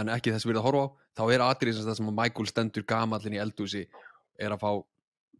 En 0.00 0.08
ekki 0.12 0.32
þess 0.32 0.48
virði 0.48 0.62
að 0.62 0.68
horfa 0.70 0.84
á 0.88 0.88
Þá 1.16 1.24
er 1.32 1.44
atrið 1.46 1.78
sem 1.78 1.88
það 1.88 1.98
sem 2.00 2.10
að 2.10 2.18
Michael 2.20 2.50
stendur 2.50 2.84
gamallin 2.88 3.36
í 3.36 3.40
eldhúsi 3.40 3.86
Er 4.36 4.52
að 4.52 4.60
fá 4.60 4.70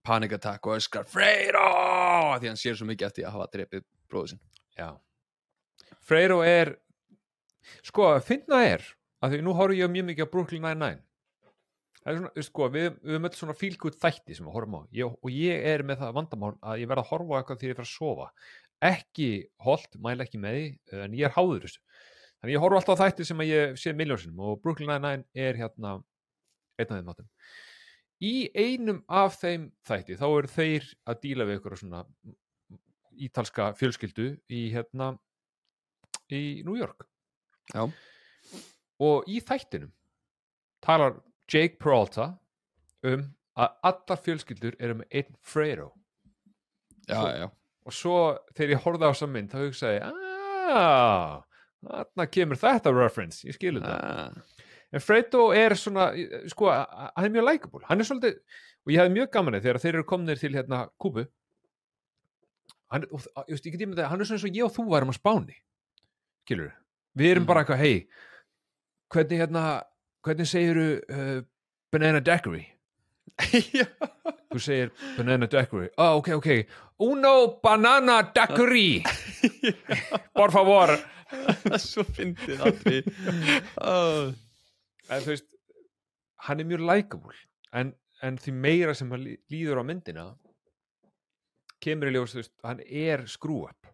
panic 0.06 0.36
attack 0.36 0.66
og 0.66 0.78
öskar 0.78 1.04
Af 1.04 1.12
Því 2.40 2.46
að 2.46 2.50
hann 2.52 2.60
sér 2.60 2.78
svo 2.78 2.88
mikið 2.88 3.08
eftir 3.10 3.26
að 3.28 3.36
hafa 3.36 3.48
drepið 3.52 3.84
bróðu 4.10 4.32
sinn. 4.34 4.42
Já. 4.76 4.88
Freyro 6.06 6.42
er 6.46 6.76
sko, 7.86 8.08
finna 8.24 8.62
er 8.66 8.84
að 9.24 9.34
því 9.34 9.42
nú 9.44 9.54
horfum 9.56 9.80
ég 9.80 9.92
mjög 9.92 10.08
mikið 10.10 10.28
á 10.28 10.32
Brooklyn 10.32 10.64
Nine-Nine. 10.66 11.02
Svona, 12.06 12.44
sko, 12.46 12.68
við, 12.70 13.00
við 13.02 13.26
öll 13.26 13.32
svona 13.34 13.56
fílgút 13.58 13.96
þætti 13.98 14.36
sem 14.36 14.46
við 14.46 14.54
horfum 14.54 14.78
á. 14.78 14.80
Ég, 14.94 15.16
og 15.18 15.32
ég 15.34 15.66
er 15.72 15.82
með 15.86 16.04
það 16.04 16.14
vandamál 16.20 16.52
að 16.60 16.82
ég 16.84 16.90
verð 16.92 17.02
að 17.02 17.10
horfa 17.10 17.34
á 17.34 17.38
eitthvað 17.40 17.62
þegar 17.62 17.72
ég 17.72 17.80
fer 17.80 17.88
að 17.88 17.94
sofa. 17.94 18.28
Ekki 18.86 19.30
holt, 19.66 19.98
mæla 20.04 20.26
ekki 20.26 20.40
með 20.42 20.58
því 20.58 21.00
en 21.02 21.16
ég 21.18 21.26
er 21.26 21.34
háður 21.34 21.66
þessu 21.66 21.82
þannig 22.40 22.54
ég 22.56 22.62
horfa 22.62 22.80
alltaf 22.80 23.00
á 23.00 23.02
þætti 23.06 23.26
sem 23.28 23.40
ég 23.46 23.78
sé 23.80 23.92
miljónsinum 23.96 24.40
og 24.50 24.60
Brooklyn 24.62 24.90
Nine-Nine 24.92 25.24
er 25.34 25.56
hérna 25.60 25.96
einn 26.76 26.90
af 26.90 26.98
þeim 26.98 27.12
áttum 27.12 27.28
í 28.26 28.34
einum 28.56 29.02
af 29.12 29.38
þeim 29.42 29.68
þætti 29.88 30.16
þá 30.20 30.26
eru 30.28 30.50
þeir 30.52 30.86
að 31.08 31.20
díla 31.24 31.46
við 31.48 31.58
ykkur 31.60 31.76
svona 31.80 32.04
ítalska 33.26 33.70
fjölskyldu 33.76 34.30
í 34.52 34.66
hérna 34.74 35.14
í 36.32 36.62
New 36.66 36.76
York. 36.76 37.04
Já, 37.72 37.86
og 39.00 39.28
í 39.30 39.38
þættinum 39.44 39.92
talar 40.84 41.16
Jake 41.50 41.78
Peralta 41.80 42.30
um 43.06 43.22
að 43.56 43.76
allar 43.88 44.20
fjölskyldur 44.24 44.76
eru 44.82 44.98
með 45.00 45.16
einn 45.20 45.36
Fredo. 45.40 45.90
Já, 47.08 47.16
Svo- 47.20 47.32
já 47.40 47.46
og 47.86 47.94
svo 47.94 48.14
þegar 48.56 48.72
ég 48.74 48.82
horfði 48.82 49.06
á 49.06 49.10
þessa 49.12 49.28
mynd 49.30 49.52
þá 49.52 49.58
hugsaði 49.62 49.98
ég, 50.00 50.22
aaa 50.76 51.42
þarna 51.90 52.26
kemur 52.30 52.56
þetta 52.60 52.92
reference, 52.96 53.42
ég 53.48 53.54
skilu 53.56 53.80
þetta. 53.80 53.96
Ah. 53.96 54.62
en 54.92 55.00
Fredo 55.02 55.50
er 55.52 55.74
svona 55.78 56.10
sko, 56.48 56.68
hann 56.70 57.24
er 57.26 57.32
mjög 57.34 57.48
likeable. 57.50 57.84
Hann 57.88 58.00
er 58.00 58.04
svolítið, 58.08 58.36
og 58.86 58.92
ég 58.94 59.00
hefði 59.02 59.14
mjög 59.16 59.30
gaman 59.34 59.58
þegar 59.60 59.80
þeir 59.82 59.94
eru 59.94 60.04
komnir 60.04 60.38
til 60.40 60.52
hérna 60.54 60.84
Kúbu. 61.02 61.26
Hann, 62.92 63.04
og, 63.10 63.24
just, 63.50 63.66
ég 63.66 63.72
get 63.74 63.82
ímyndað, 63.82 64.06
hann 64.12 64.20
er 64.22 64.28
svona 64.28 64.38
eins 64.38 64.46
og 64.46 64.54
ég 64.60 64.64
og 64.68 64.74
þú 64.76 64.84
værum 64.92 65.10
að 65.10 65.18
spáni. 65.18 65.56
Skilur 66.46 66.72
við 67.18 67.30
erum 67.32 67.42
Mhm. 67.42 67.46
bara 67.48 67.64
eitthvað, 67.64 67.78
hei 67.78 68.08
hvernig 69.10 69.38
hérna, 69.40 69.82
hvernig 70.22 70.46
segiru 70.46 71.00
uh, 71.10 71.42
banana 71.92 72.20
daiquiri 72.20 72.66
þú 73.36 74.62
segir 74.62 74.92
banana 75.16 75.48
daiquiri. 75.50 75.90
Oh, 75.96 76.20
ok, 76.20 76.32
ok, 76.38 76.48
uno 77.06 77.34
banana 77.62 78.22
daiquiri. 78.34 79.02
Por 80.36 80.54
favor. 80.54 80.96
Svo 81.82 82.04
fyndið 82.06 82.60
aldrei 82.62 83.00
oh. 83.82 84.28
en 85.10 85.24
þú 85.24 85.32
veist 85.32 85.48
hann 86.46 86.62
er 86.62 86.68
mjög 86.70 86.84
likeable. 86.86 87.34
En, 87.74 87.90
en 88.22 88.38
því 88.40 88.54
meira 88.54 88.94
sem 88.94 89.10
hann 89.10 89.24
lí- 89.24 89.40
líður 89.50 89.82
á 89.82 89.84
myndina 89.88 90.26
kemur 91.82 92.10
í 92.10 92.14
ljós 92.14 92.34
þú 92.34 92.40
veist, 92.40 92.54
hann 92.64 92.82
er 92.86 93.26
screw 93.30 93.64
up. 93.66 93.90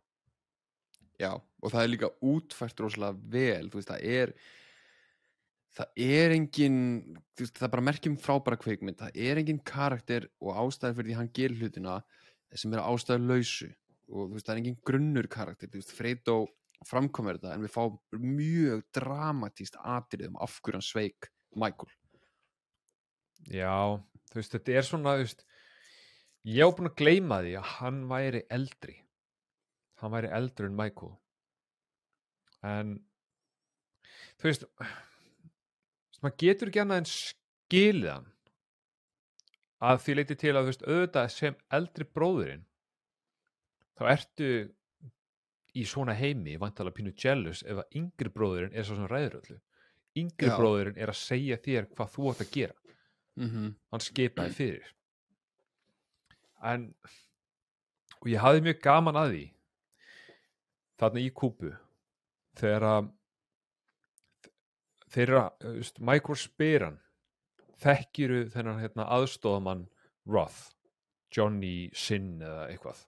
Já, 1.21 1.33
og 1.35 1.73
það 1.73 1.83
er 1.83 1.93
líka 1.93 2.11
útfært 2.25 2.81
rosalega 2.83 3.33
vel, 3.33 3.71
þú 3.71 3.81
veist, 3.81 3.91
það 3.91 4.07
er 4.19 4.35
það 5.79 6.03
er 6.05 6.35
engin 6.37 6.81
veist, 7.39 7.57
það 7.57 7.69
er 7.69 7.75
bara 7.75 7.87
merkjum 7.89 8.17
frábæra 8.21 8.59
kveikmynd 8.61 8.99
það 9.01 9.21
er 9.27 9.41
engin 9.41 9.63
karakter 9.67 10.29
og 10.43 10.59
ástæður 10.65 10.99
fyrir 10.99 11.11
því 11.11 11.21
hann 11.21 11.31
gerir 11.39 11.63
hlutina 11.63 12.01
sem 12.53 12.75
er 12.75 12.85
ástæður 12.85 13.29
lausu 13.31 13.71
og 14.13 14.35
veist, 14.35 14.47
það 14.47 14.55
er 14.55 14.61
engin 14.63 14.83
grunnur 14.85 15.29
karakter, 15.33 15.73
Fredo 15.97 16.43
framkomur 16.89 17.39
þetta, 17.39 17.55
en 17.55 17.65
við 17.65 17.73
fáum 17.75 17.99
mjög 18.19 18.83
dramatíst 18.97 19.79
atrið 19.79 20.33
um 20.33 20.41
af 20.43 20.59
hverju 20.61 20.79
hann 20.79 20.87
sveik 20.87 21.29
Michael. 21.59 21.93
Já, 23.51 24.03
þú 24.31 24.41
veist, 24.41 24.57
þetta 24.57 24.77
er 24.79 24.87
svona 24.87 25.15
veist, 25.21 25.47
ég 26.49 26.67
á 26.67 26.75
búin 26.75 26.91
að 26.91 26.99
gleyma 27.03 27.41
því 27.45 27.55
að 27.61 27.71
hann 27.77 28.03
væri 28.11 28.43
eldri. 28.53 28.99
Hann 30.03 30.15
væri 30.15 30.33
eldri 30.35 30.69
en 30.69 30.79
Michael. 30.79 31.15
En 32.67 32.95
þú 34.41 34.51
veist 34.51 34.67
þú 34.67 34.79
veist, 34.83 34.93
maður 36.23 36.39
getur 36.45 36.71
ekki 36.71 36.83
annað 36.83 37.03
en 37.03 37.11
skilið 37.13 38.13
hann 38.13 38.29
að 39.83 40.05
því 40.05 40.15
leiti 40.15 40.37
til 40.39 40.53
að 40.55 40.63
þú 40.63 40.71
veist, 40.71 40.87
auðvitað 40.87 41.33
sem 41.35 41.59
eldri 41.79 42.07
bróðurinn 42.07 42.65
þá 43.99 44.05
ertu 44.15 44.51
í 45.73 45.85
svona 45.89 46.15
heimi 46.17 46.59
vantalega 46.61 46.99
pínu 46.99 47.15
jealous 47.19 47.63
ef 47.65 47.83
að 47.83 47.99
yngri 47.99 48.33
bróðurinn 48.33 48.75
er 48.77 48.87
svo 48.87 48.99
sem 48.99 49.09
ræður 49.11 49.39
öllu 49.41 49.59
yngri 50.23 50.51
Já. 50.51 50.57
bróðurinn 50.59 51.01
er 51.01 51.13
að 51.13 51.21
segja 51.23 51.59
þér 51.65 51.89
hvað 51.95 52.13
þú 52.15 52.29
átt 52.31 52.45
að 52.45 52.53
gera 52.57 52.77
mm 53.41 53.49
-hmm. 53.49 53.75
hann 53.91 54.05
skipaði 54.07 54.55
fyrir 54.59 54.93
en 56.73 56.93
og 58.21 58.29
ég 58.31 58.39
hafði 58.45 58.65
mjög 58.69 58.83
gaman 58.83 59.19
að 59.19 59.33
því 59.33 59.45
þarna 61.01 61.21
í 61.21 61.31
kúpu 61.35 61.73
þegar 62.61 62.83
að 62.83 63.11
þeirra, 65.13 65.47
veist, 65.65 66.01
Michael 66.01 66.39
spyr 66.41 66.87
hann 66.89 67.01
þekkiru 67.83 68.45
þennan 68.53 68.81
hérna, 68.83 69.09
aðstofamann 69.17 69.87
Roth? 70.31 70.71
Johnny 71.33 71.91
Sin 71.97 72.43
eða 72.45 72.67
eitthvað. 72.69 73.05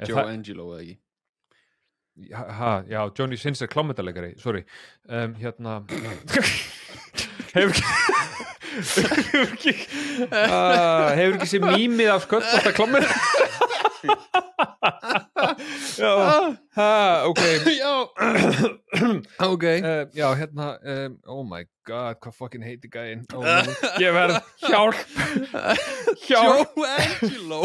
Er 0.00 0.10
Joe 0.10 0.26
Angelo 0.28 0.70
eða 0.74 0.82
ekki? 0.82 0.96
Ha, 2.32 2.44
ha, 2.58 2.70
já, 2.88 3.00
Johnny 3.18 3.36
Sins 3.36 3.60
er 3.62 3.68
klámyndalegari, 3.68 4.34
sorry. 4.40 4.64
Um, 5.04 5.34
hérna 5.36 5.82
hefur 7.52 7.70
ekki 7.70 7.84
hefur 8.96 9.52
ekki 9.52 9.74
uh, 10.26 11.12
hefur 11.16 11.36
ekki 11.36 11.50
sem 11.50 11.64
mýmið 11.64 12.12
af 12.14 12.24
sköldbólta 12.26 12.72
klámynda 12.76 13.10
já, 15.98 16.58
ha, 16.76 17.22
ok. 17.26 17.42
Já, 17.78 18.02
ok. 19.52 19.64
Uh, 19.64 20.10
já, 20.14 20.32
hérna 20.34 20.78
um, 20.82 21.18
oh 21.26 21.44
my 21.44 21.64
god, 21.86 22.16
hvað 22.20 22.34
fucking 22.34 22.64
heiti 22.64 22.88
gæinn? 22.88 23.24
Oh, 23.34 23.44
ég 24.02 24.12
verð 24.14 24.38
hjálp. 24.66 24.94
Hjálp. 26.26 26.74
Joe 26.76 26.86
Angelo. 26.98 27.62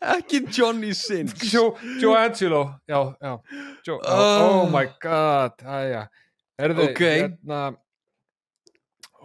Ekki 0.00 0.44
Johnny 0.54 0.92
Sins. 0.94 1.34
Joe, 1.52 1.74
Joe 2.00 2.14
Angelo. 2.18 2.64
Já, 2.88 3.00
já. 3.20 3.38
Joe, 3.86 3.98
oh, 3.98 4.06
Ah. 4.06 4.46
oh 4.46 4.70
my 4.70 4.86
god. 5.02 5.58
Aðja, 5.64 6.06
erðu 6.58 6.88
Ok. 6.90 7.04
hérna 7.04 7.62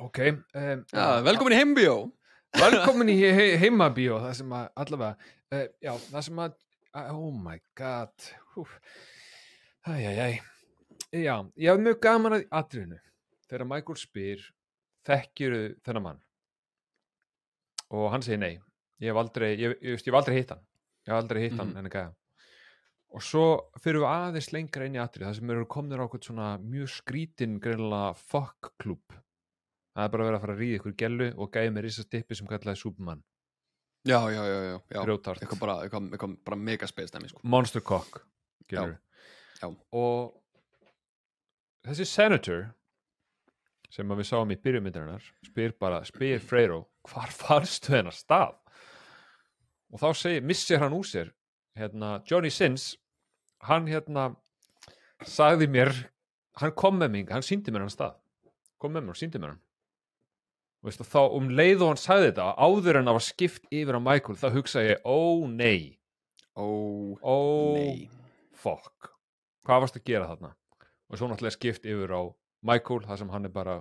ok 0.04 0.18
um, 0.58 0.80
já, 0.90 1.04
velkomin 1.22 1.54
í 1.54 1.58
heimbjó 1.60 1.94
velkomin 2.58 3.12
í 3.14 3.18
he 3.20 3.32
he 3.36 3.46
heimabíó 3.62 4.20
það 4.24 4.36
sem 4.40 4.56
að 4.58 4.66
allavega 4.84 5.30
uh, 5.54 5.68
já, 5.84 5.94
það 6.10 6.26
sem 6.28 6.42
að 6.46 6.56
uh, 6.56 7.14
oh 7.14 7.30
my 7.36 7.60
god 7.78 8.28
æjæjæj. 9.84 10.42
Já, 11.14 11.36
ég 11.60 11.70
hafði 11.70 11.86
mjög 11.88 12.02
gaman 12.08 12.38
að 12.40 12.46
atriðinu 12.60 13.00
þegar 13.50 13.70
Michael 13.70 14.00
spyr 14.02 14.50
þekkjuru 15.06 15.64
þennan 15.86 16.08
mann? 16.08 16.22
Og 17.94 18.10
hann 18.14 18.26
segir 18.26 18.42
nei 18.42 18.54
ég 19.04 19.12
hef 19.12 19.20
aldrei, 19.20 19.54
ég, 19.54 19.78
ég, 19.82 19.98
ég 20.00 20.06
hef 20.08 20.20
aldrei 20.20 20.40
hitt 20.40 20.54
hann. 20.56 20.68
Ég 21.04 21.12
hef 21.12 21.20
aldrei 21.20 21.46
hitt 21.46 21.58
hann 21.60 21.76
henni 21.78 21.92
gæða 21.94 22.14
og 23.14 23.22
svo 23.22 23.46
fyrir 23.82 24.02
við 24.02 24.10
aðeins 24.10 24.50
lengra 24.56 24.88
inn 24.88 24.98
í 24.98 25.02
atrið 25.02 25.28
það 25.28 25.36
sem 25.38 25.52
eru 25.54 25.68
komnir 25.70 26.02
á 26.02 26.08
mjög 26.58 26.90
skrítin 26.96 27.60
greinilega 27.62 28.14
fuck 28.18 28.72
klub 28.82 29.14
það 29.94 30.06
er 30.08 30.14
bara 30.16 30.28
verið 30.28 30.38
að 30.38 30.44
fara 30.46 30.56
að 30.56 30.62
ríða 30.64 30.80
ykkur 30.80 30.96
gellu 31.04 31.30
og 31.38 31.52
gæði 31.54 31.74
með 31.74 31.88
risa 31.88 32.06
stippi 32.06 32.38
sem 32.38 32.50
kallaði 32.50 32.82
Superman 32.82 33.24
já, 34.04 34.20
já, 34.34 34.42
já, 34.44 34.60
já, 34.68 34.72
já. 34.90 35.00
Eitthvað 35.00 35.60
bara, 35.60 36.38
bara 36.46 36.60
mega 36.60 36.88
space 36.88 37.14
dæmi 37.14 37.30
sko. 37.30 37.42
monster 37.44 37.82
cock 37.82 38.24
skilurðu. 38.66 38.98
já. 39.62 39.68
og 39.92 40.34
þessi 41.88 42.08
senator 42.10 42.66
sem 43.94 44.10
að 44.10 44.24
við 44.24 44.30
sáum 44.32 44.52
í 44.52 44.58
byrjumyndarinnar 44.58 45.30
spyr 45.46 45.76
bara, 45.80 46.02
spyr 46.08 46.42
Freyro 46.42 46.84
hvar 47.10 47.32
farstu 47.34 47.94
hennar 47.94 48.16
stað 48.16 48.58
og 49.94 50.02
þá 50.02 50.10
segir, 50.18 50.42
missir 50.42 50.82
hann 50.82 50.96
úr 50.98 51.06
sér 51.06 51.30
hérna, 51.78 52.18
Johnny 52.30 52.50
Sins 52.50 52.96
hann 53.68 53.86
hérna 53.88 54.32
sagði 55.24 55.70
mér, 55.72 55.94
hann 56.60 56.74
kom 56.76 56.98
með 57.00 57.14
mig 57.14 57.32
hann 57.32 57.46
síndi 57.46 57.72
mér 57.72 57.86
hann 57.86 57.94
stað 57.94 58.18
kom 58.82 58.96
með 58.96 59.06
mér 59.06 59.16
og 59.16 59.22
síndi 59.22 59.40
mér 59.40 59.54
hann 59.54 59.62
veistu, 60.84 61.06
þá 61.08 61.22
um 61.38 61.50
leið 61.54 61.84
og 61.84 61.94
hann 61.94 62.02
sagði 62.02 62.30
þetta 62.32 62.48
áður 62.60 63.00
en 63.00 63.10
það 63.10 63.18
var 63.20 63.26
skipt 63.28 63.70
yfir 63.72 64.00
á 64.00 64.02
Michael 64.04 64.40
þá 64.40 64.48
hugsaði 64.58 64.92
ég, 64.92 65.06
ó 65.08 65.20
nei. 65.52 66.00
Ó, 66.54 66.68
ó 67.24 67.38
nei. 67.78 68.10
fuck. 68.54 69.14
Hvað 69.64 69.86
varst 69.86 70.00
að 70.00 70.08
gera 70.12 70.30
þarna? 70.30 70.54
Og 71.10 71.20
svo 71.20 71.30
náttúrulega 71.30 71.58
skipt 71.58 71.88
yfir 71.88 72.14
á 72.14 72.22
Michael 72.64 73.04
það 73.08 73.24
sem 73.24 73.32
hann 73.34 73.48
er 73.50 73.54
bara 73.54 73.78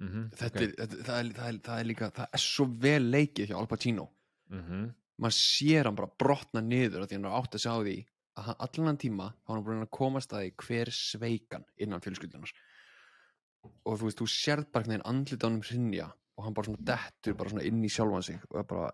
mm 0.00 0.08
-hmm, 0.08 0.26
þetta, 0.34 0.60
er, 0.60 0.74
þetta, 0.80 1.00
það, 1.06 1.16
er, 1.18 1.32
það, 1.38 1.48
er, 1.48 1.62
það 1.68 1.80
er 1.80 1.88
líka 1.92 2.10
það 2.10 2.28
er 2.32 2.44
svo 2.44 2.68
vel 2.86 3.02
leikið 3.10 3.50
hjá 3.50 3.56
Al 3.58 3.70
Pacino. 3.70 4.10
Mm 4.50 4.92
maður 5.20 5.36
sér 5.38 5.88
hann 5.88 5.98
bara 5.98 6.10
brotna 6.18 6.62
niður 6.64 7.06
því 7.06 7.18
hann 7.18 7.28
er 7.28 7.38
átt 7.38 7.56
að 7.56 7.64
sjá 7.64 7.72
því 7.76 7.96
að 8.34 8.46
hann 8.48 8.62
allan 8.66 8.98
tíma 8.98 9.28
þá 9.44 9.52
hann 9.52 9.64
búin 9.66 9.84
að 9.84 9.92
komast 9.94 10.34
að 10.34 10.44
því 10.44 10.54
hver 10.64 10.90
sveikan 10.96 11.66
innan 11.78 12.02
fjölskyldunar 12.02 12.54
og 13.64 13.98
þú 13.98 14.08
veist, 14.08 14.20
þú 14.20 14.28
sérð 14.30 14.70
bara 14.72 14.88
hvernig 14.88 15.06
andlit 15.10 15.44
á 15.44 15.48
hann 15.48 15.62
hrinja 15.62 16.08
og 16.34 16.46
hann 16.46 16.56
bara 16.56 16.70
svona 16.70 16.86
dettur 16.90 17.36
bara 17.38 17.52
svona 17.52 17.66
inn 17.68 17.84
í 17.84 17.92
sjálfan 17.92 18.26
sig 18.26 18.40
og 18.50 18.58
er 18.60 18.68
bara, 18.70 18.90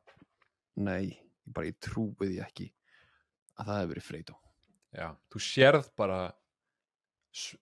nei 0.81 1.03
ég 1.11 1.55
bara 1.55 1.71
ég 1.71 1.79
trúi 1.83 2.29
því 2.29 2.43
ekki 2.45 2.69
að 3.59 3.71
það 3.71 3.81
hefur 3.81 3.93
verið 3.95 4.09
Fredo 4.09 4.37
já, 4.95 5.09
þú 5.33 5.45
sérð 5.47 5.89
bara 5.99 6.21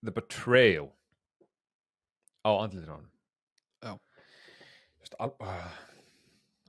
the 0.03 0.13
betrayal 0.13 0.91
á 2.45 2.51
andlitur 2.59 2.93
á 2.93 2.99
hann 2.99 3.09
Já. 3.83 3.95
Vist, 5.01 5.15
Al, 5.19 5.35
uh, 5.41 5.75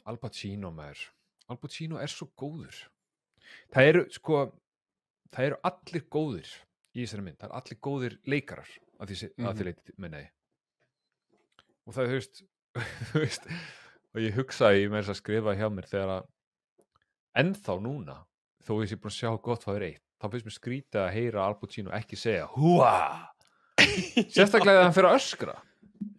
Al 0.06 0.18
Pacino 0.22 0.72
maður. 0.74 1.02
Al 1.50 1.58
Pacino 1.58 2.00
er 2.02 2.12
svo 2.12 2.30
góður. 2.38 2.84
Það 3.74 3.92
eru 3.92 4.04
sko 4.14 4.44
það 5.34 5.48
eru 5.48 5.58
allir 5.70 6.06
góðir 6.14 6.52
í 6.94 7.04
þessari 7.04 7.26
mynd, 7.26 7.40
það 7.40 7.50
eru 7.50 7.58
allir 7.60 7.80
góðir 7.86 8.16
leikarar 8.30 8.70
að 9.00 9.12
því, 9.14 9.30
mm 9.30 9.40
Mhm. 9.40 9.48
að 9.50 9.58
því 9.60 9.64
leiti 9.70 9.94
minna 9.98 10.24
ég 10.24 10.30
og 11.88 11.94
það 11.96 12.04
er 12.04 12.10
þú 12.10 12.18
veist, 12.20 12.44
þú 13.12 13.24
veist 13.24 13.48
og 14.10 14.22
ég 14.22 14.36
hugsaði, 14.38 14.84
ég 14.84 14.92
með 14.92 15.02
þess 15.04 15.14
að 15.16 15.22
skrifa 15.22 15.56
hjá 15.60 15.68
mér 15.74 15.88
þegar 15.90 16.14
að 16.18 16.28
ennþá 17.44 17.76
núna 17.82 18.18
þó 18.66 18.72
ég 18.84 18.90
sé 18.92 18.96
búin 19.00 19.14
að 19.14 19.20
sjá 19.20 19.32
gott 19.42 19.64
hvað 19.66 19.80
er 19.80 19.88
eitt 19.90 20.06
þá 20.20 20.30
finnst 20.32 20.48
mér 20.50 20.58
skrítið 20.58 21.02
að 21.02 21.14
heyra 21.16 21.44
Al 21.48 21.58
Pacino 21.60 21.92
ekki 21.96 22.18
segja 22.20 22.48
húa 22.56 22.96
sérstaklega 24.34 24.80
þegar 24.80 24.84
hann 24.84 24.98
fyrir 24.98 25.10
að 25.10 25.20
öskra 25.22 25.56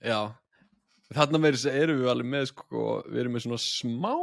Já, 0.04 0.20
þarna 1.12 1.38
með 1.40 1.56
þess 1.56 1.68
að 1.70 1.78
erum 1.82 2.00
við 2.00 2.10
alveg 2.12 2.28
með 2.32 2.46
sko, 2.50 2.84
við 3.08 3.20
erum 3.22 3.34
með 3.36 3.44
svona 3.44 3.60
smá 3.64 4.14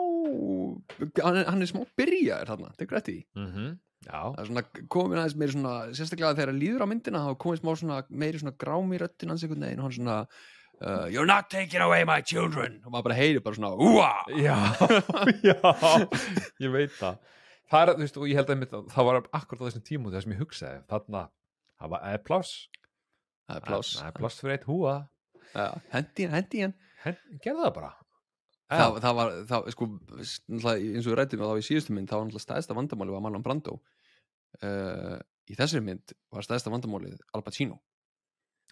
hann 1.24 1.38
er, 1.41 1.49
er 1.62 1.70
smá 1.70 1.82
byrjaður 1.97 2.51
þarna, 2.51 2.72
tekur 2.78 2.97
eftir 2.99 3.14
því 3.14 3.24
mm 3.38 3.47
-hmm. 3.53 3.72
Það 4.05 4.37
er 4.41 4.49
svona 4.49 4.63
komin 4.93 5.19
aðeins 5.19 5.37
meiri 5.39 5.55
svona 5.55 5.73
sérstaklega 5.95 6.35
þegar 6.37 6.51
það 6.53 6.61
líður 6.61 6.85
á 6.85 6.87
myndina 6.91 7.23
þá 7.25 7.31
komin 7.43 7.59
smá 7.61 7.71
svona 7.81 7.97
meiri 8.09 8.41
svona 8.41 8.55
grám 8.61 8.93
í 8.93 8.99
röttin 9.01 9.33
hans 9.33 9.43
einhvern 9.43 9.65
veginn 9.67 9.81
og 9.81 9.87
hann 9.87 9.95
svona 9.97 10.17
uh, 10.21 11.07
You're 11.11 11.27
not 11.29 11.49
taking 11.49 11.81
away 11.81 12.05
my 12.07 12.21
children. 12.21 12.79
Og 12.85 12.93
maður 12.93 13.09
bara 13.09 13.17
heyri 13.17 13.43
bara 13.43 13.57
svona 13.57 13.73
Úa! 13.73 14.11
já, 14.37 14.57
já. 15.49 15.57
Ég 16.63 16.71
veit 16.73 16.93
það. 16.99 17.19
Það 17.67 17.81
er, 17.83 17.93
þú 17.93 18.05
veist, 18.05 18.17
og 18.21 18.29
ég 18.31 18.39
held 18.39 18.51
að 18.53 18.65
að 18.67 18.89
það 18.93 19.09
var 19.09 19.21
akkurat 19.35 19.59
á 19.59 19.67
þessum 19.67 19.85
tímu 19.89 20.11
þessum 20.13 20.35
ég 20.37 20.43
hugsaði 20.45 20.83
þarna, 20.87 21.23
það 21.81 21.95
var 21.97 22.21
pláss. 22.29 22.53
Það 23.47 23.59
er 23.59 23.65
pláss. 23.65 23.93
Það 23.97 24.11
er 24.11 24.19
pláss 24.21 24.43
fyrir 24.43 24.55
eitt 24.55 24.67
húa. 24.69 24.97
Hendi 25.91 26.27
hann, 26.27 26.37
hendi 26.37 26.63
hann. 26.63 26.77
Hen, 27.03 27.17
gerðu 27.43 27.65
það 27.65 27.73
bara 27.75 27.91
það, 28.72 28.99
það 29.05 29.20
var, 29.20 29.36
það, 29.51 29.70
sko, 29.76 29.89
eins 30.51 31.05
og 31.05 31.11
við 31.11 31.18
rættum 31.20 31.45
þá 31.45 31.61
í 31.61 31.68
síðustu 31.68 31.95
mynd, 31.95 32.09
það 32.09 32.20
var 32.20 32.28
náttúrulega 32.28 32.47
stæðsta 32.47 32.78
vandamáli 32.78 33.15
var 33.15 33.24
Marlon 33.26 33.45
Brando. 33.45 33.78
Uh, 34.63 35.18
í 35.47 35.55
þessari 35.55 35.86
mynd 35.86 36.18
var 36.34 36.45
stæðsta 36.45 36.74
vandamálið 36.74 37.22
Al 37.38 37.45
Pacino. 37.45 37.80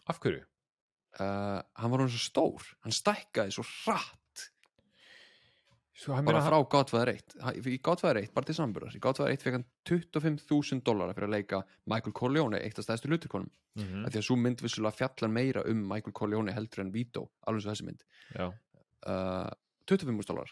Af 0.10 0.20
hverju? 0.22 0.44
uh, 1.20 1.62
hann 1.80 1.92
var 1.92 2.04
hann 2.04 2.12
svo 2.12 2.22
stór 2.22 2.70
hann 2.86 2.96
stækkaði 2.96 3.56
svo 3.56 3.66
hratt. 3.66 4.22
Svo, 5.96 6.12
hann 6.18 6.28
bara 6.28 6.42
frá 6.44 6.58
Godfather 6.68 7.14
1 7.14 7.38
Hann- 7.40 7.60
í 7.72 7.78
Godfather 7.80 8.20
1, 8.20 8.34
bara 8.36 8.50
til 8.50 8.58
samburðar 8.58 8.98
í 8.98 9.00
Godfather 9.04 9.32
1 9.32 9.46
fekk 9.46 9.56
hann 9.56 9.68
25.000 9.88 10.84
dólara 10.84 11.16
fyrir 11.16 11.30
að 11.30 11.36
leika 11.38 11.62
Michael 11.88 12.16
Corleone, 12.20 12.60
eitt 12.60 12.82
af 12.82 12.88
stæðstu 12.88 13.08
hluturkonum 13.08 13.48
mm 13.48 13.82
mm. 13.82 13.88
-hmm. 13.94 14.10
því 14.10 14.20
að 14.20 14.28
svo 14.28 14.36
mynd 14.36 14.62
vissulega 14.62 14.98
fjallar 14.98 15.32
meira 15.32 15.64
um 15.72 15.88
Michael 15.88 16.14
Corleone 16.14 16.52
heldur 16.52 16.84
en 16.84 16.92
Vito, 16.92 17.30
alveg 17.48 17.64
svo 17.64 17.72
þessi 17.72 17.86
mynd. 17.86 18.04
Já, 18.36 18.48
uh, 19.08 19.52
25.000 19.90 20.32
dólar 20.32 20.52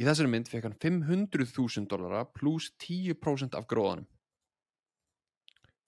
í 0.00 0.06
þessari 0.06 0.30
mynd 0.32 0.50
fekk 0.50 0.66
hann 0.68 0.78
500.000 0.82 1.86
dólara 1.90 2.24
pluss 2.34 2.72
10% 2.82 3.56
af 3.58 3.68
gróðanum. 3.70 4.08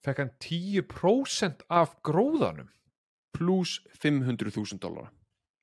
Fekk 0.05 0.21
hann 0.21 0.33
10% 0.45 1.65
af 1.73 1.97
gróðanum? 2.05 2.69
Pluss 3.35 3.81
500.000 3.97 4.79
dólara 4.79 5.11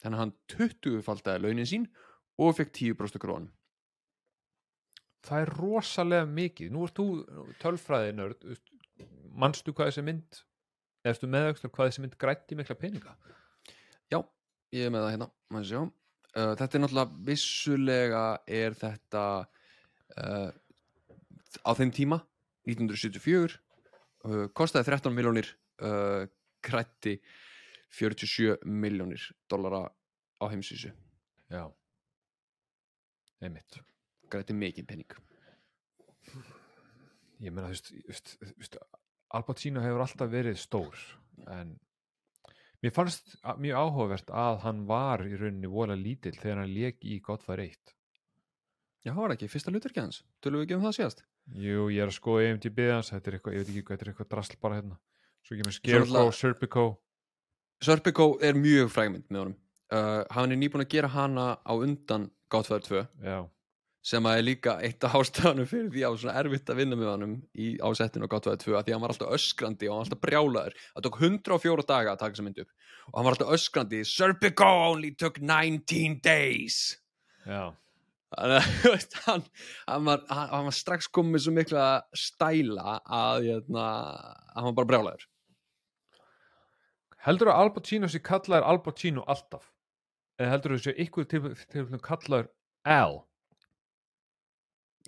þannig 0.02 0.18
að 0.18 0.22
hann 0.24 0.36
20-faldaði 0.50 1.44
launin 1.44 1.68
sín 1.68 1.88
og 2.42 2.56
fekk 2.58 2.72
10% 2.74 3.18
af 3.18 3.22
gróðanum. 3.22 3.52
Það 5.22 5.44
er 5.44 5.52
rosalega 5.54 6.26
mikið. 6.26 6.72
Nú 6.74 6.86
ert 6.88 6.96
þú 6.98 7.04
tölfræði 7.62 8.16
nörd 8.18 8.46
manstu 9.38 9.70
hvað 9.70 9.92
þessi 9.92 10.04
mynd 10.06 10.40
eða 11.06 11.18
stu 11.18 11.28
meðaukstur 11.30 11.70
hvað 11.72 11.90
þessi 11.90 12.02
mynd 12.02 12.16
grætti 12.18 12.58
mikla 12.58 12.78
peninga? 12.78 13.14
Já, 14.10 14.18
ég 14.74 14.88
er 14.88 14.92
með 14.92 15.06
það 15.06 15.14
hérna 15.14 15.28
maður 15.54 15.68
sjá. 15.70 15.82
Uh, 16.32 16.52
Þetta 16.56 16.78
er 16.78 16.82
náttúrulega 16.84 17.24
vissulega 17.28 18.24
er 18.48 18.76
þetta 18.78 19.24
uh, 20.16 20.50
á 21.60 21.70
þeim 21.76 21.92
tíma 21.92 22.20
1974 22.68 23.58
uh, 23.58 24.46
kostaði 24.56 24.88
13 24.92 25.16
miljónir 25.16 25.50
krætti 26.62 27.16
47 27.90 28.60
miljónir 28.62 29.24
dollara 29.50 29.80
á 30.38 30.44
heimsísu 30.46 30.92
já. 31.50 31.64
Einmitt. 33.42 33.80
Grætti 34.30 34.54
mikið 34.54 34.86
penning 34.86 35.18
ég 37.42 37.50
meina 37.50 37.68
þú 37.68 37.74
veist, 37.74 37.90
þú 37.90 38.12
veist, 38.12 38.34
þú 38.38 38.60
veist 38.62 38.76
Al 39.32 39.44
Pacino 39.48 39.82
hefur 39.82 40.04
alltaf 40.04 40.30
verið 40.30 40.58
stór 40.60 40.98
en 41.50 41.74
mér 42.82 42.94
fannst 42.94 43.34
mjög 43.62 43.78
áhugavert 43.78 44.30
að 44.44 44.62
hann 44.66 44.84
var 44.88 45.24
í 45.26 45.34
rauninni 45.36 45.70
vola 45.70 45.96
lítill 45.98 46.34
þegar 46.36 46.62
hann 46.64 46.74
lék 46.74 47.04
í 47.04 47.20
Godfather 47.24 47.64
1 47.68 47.94
Já, 49.02 49.10
það 49.10 49.22
var 49.24 49.32
ekki 49.34 49.48
fyrsta 49.50 49.72
hlutverki 49.74 49.98
hans. 49.98 50.20
Tölum 50.38 50.60
við 50.60 50.68
ekki 50.68 50.74
um 50.76 50.84
það 50.84 50.92
síðast? 50.94 51.22
Jú, 51.58 51.86
ég 51.90 52.04
er 52.04 52.10
að 52.12 52.14
skoða 52.14 52.44
IMDb 52.52 52.84
hans. 52.86 53.08
Þetta 53.10 53.30
er 53.30 53.36
eitthvað, 53.38 53.54
ég 53.56 53.64
veit 53.64 53.70
ekki 53.72 53.80
hvað, 53.82 53.96
þetta 53.96 54.04
er 54.04 54.10
eitthvað 54.12 54.28
drasl 54.30 54.58
bara 54.62 54.76
hérna. 54.78 54.98
Svo 55.42 55.56
ekki 55.56 55.66
með 55.66 55.74
Scarecrow, 55.74 56.30
Serpico 56.38 56.84
Serpico. 57.82 58.26
Er 58.46 58.54
mjög 58.54 58.92
frægmynd 58.94 59.26
með 59.26 59.40
honum. 59.42 59.56
Uh, 59.92 60.22
Hann 60.30 60.54
er 60.54 60.60
nýbúin 60.60 60.84
að 60.84 60.92
gera 60.94 61.10
hana 61.10 61.46
á 61.66 61.72
undan 61.74 62.28
Godfather 62.52 62.86
2 62.86 63.26
já, 63.26 63.40
sem 64.02 64.26
að 64.26 64.40
er 64.40 64.46
líka 64.46 64.72
eitt 64.82 65.04
af 65.06 65.14
ástafanum 65.14 65.68
fyrir 65.70 65.90
því 65.92 66.00
að 66.00 66.04
það 66.04 66.14
var 66.14 66.22
svona 66.22 66.40
erfitt 66.40 66.70
að 66.72 66.78
vinna 66.80 66.96
með 66.98 67.10
honum 67.12 67.34
í 67.54 67.68
ásettinu 67.86 68.26
og 68.26 68.32
gátt 68.32 68.48
2 68.48 68.56
að 68.56 68.64
því 68.64 68.74
að 68.74 68.96
hann 68.96 69.04
var 69.04 69.14
alltaf 69.14 69.36
öskrandi 69.36 69.88
og 69.88 69.92
hann 69.92 70.00
var 70.00 70.08
alltaf 70.08 70.22
brjálaður. 70.24 70.74
Það 70.88 71.06
tók 71.06 71.20
104 71.20 71.86
daga 71.92 72.14
að 72.14 72.18
taka 72.24 72.34
þessa 72.34 72.46
mynd 72.48 72.58
upp. 72.64 72.72
Og 73.06 73.14
hann 73.14 73.28
var 73.28 73.36
alltaf 73.36 73.54
öskrandi 73.58 74.02
Serpico 74.10 74.72
only 74.88 75.12
took 75.14 75.38
19 75.38 76.18
days. 76.26 76.80
Já, 77.46 77.62
þannig 78.34 78.58
að 78.90 79.18
hann, 79.28 79.48
hann, 79.86 80.06
var, 80.10 80.28
hann, 80.34 80.66
var 80.66 80.78
strax 80.82 81.10
komið 81.14 81.46
svo 81.46 81.56
mikla 81.62 81.88
stæla 82.10 83.00
að 83.06 83.50
jötna, 83.52 83.88
hann 84.56 84.70
var 84.72 84.78
bara 84.82 84.94
brjálaður. 84.94 85.28
Heldur 87.22 87.52
að 87.52 87.60
Al 87.62 87.76
Pacino 87.76 88.08
sé 88.10 88.18
kallaður 88.18 88.66
Al 88.66 88.80
Pacino 88.82 89.22
alltaf? 89.30 89.68
Eða 90.42 90.56
heldur 90.56 90.72
þú 90.74 90.86
sé 90.88 90.94
ykkur 91.04 91.28
til, 91.30 91.52
til, 91.70 91.84
til 91.86 92.00
kallaður 92.02 92.48
Al 92.82 93.22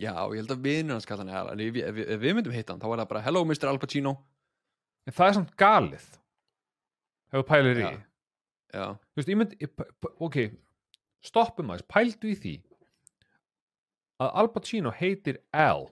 já, 0.01 0.13
ég 0.13 0.41
held 0.41 0.53
að 0.55 0.65
vinur 0.65 0.97
hans 0.97 1.07
kalla 1.09 1.25
hann 1.25 1.33
er 1.35 1.51
en 1.53 1.63
ef, 1.65 1.79
ef, 1.89 2.01
ef 2.17 2.21
við 2.23 2.37
myndum 2.39 2.55
hitta 2.55 2.75
hann 2.75 2.83
þá 2.83 2.89
var 2.91 3.03
það 3.03 3.11
bara 3.13 3.25
hello 3.27 3.45
Mr. 3.47 3.69
Al 3.71 3.81
Pacino 3.83 4.15
en 5.07 5.15
það 5.17 5.29
er 5.29 5.37
samt 5.39 5.57
galið 5.61 6.07
hefur 7.35 7.49
pælir 7.49 7.81
í 7.81 7.85
Já. 7.85 7.91
já, 8.75 8.87
þú 8.95 9.21
veist, 9.21 9.33
ég 9.33 9.41
mynd, 9.41 9.57
ég, 9.63 9.85
ok 10.19 10.39
stoppum 11.25 11.71
aðeins, 11.73 11.89
pældu 11.91 12.31
í 12.33 12.39
því 12.43 12.55
að 14.25 14.33
Al 14.43 14.51
Pacino 14.55 14.95
heitir 14.95 15.41
Al 15.53 15.89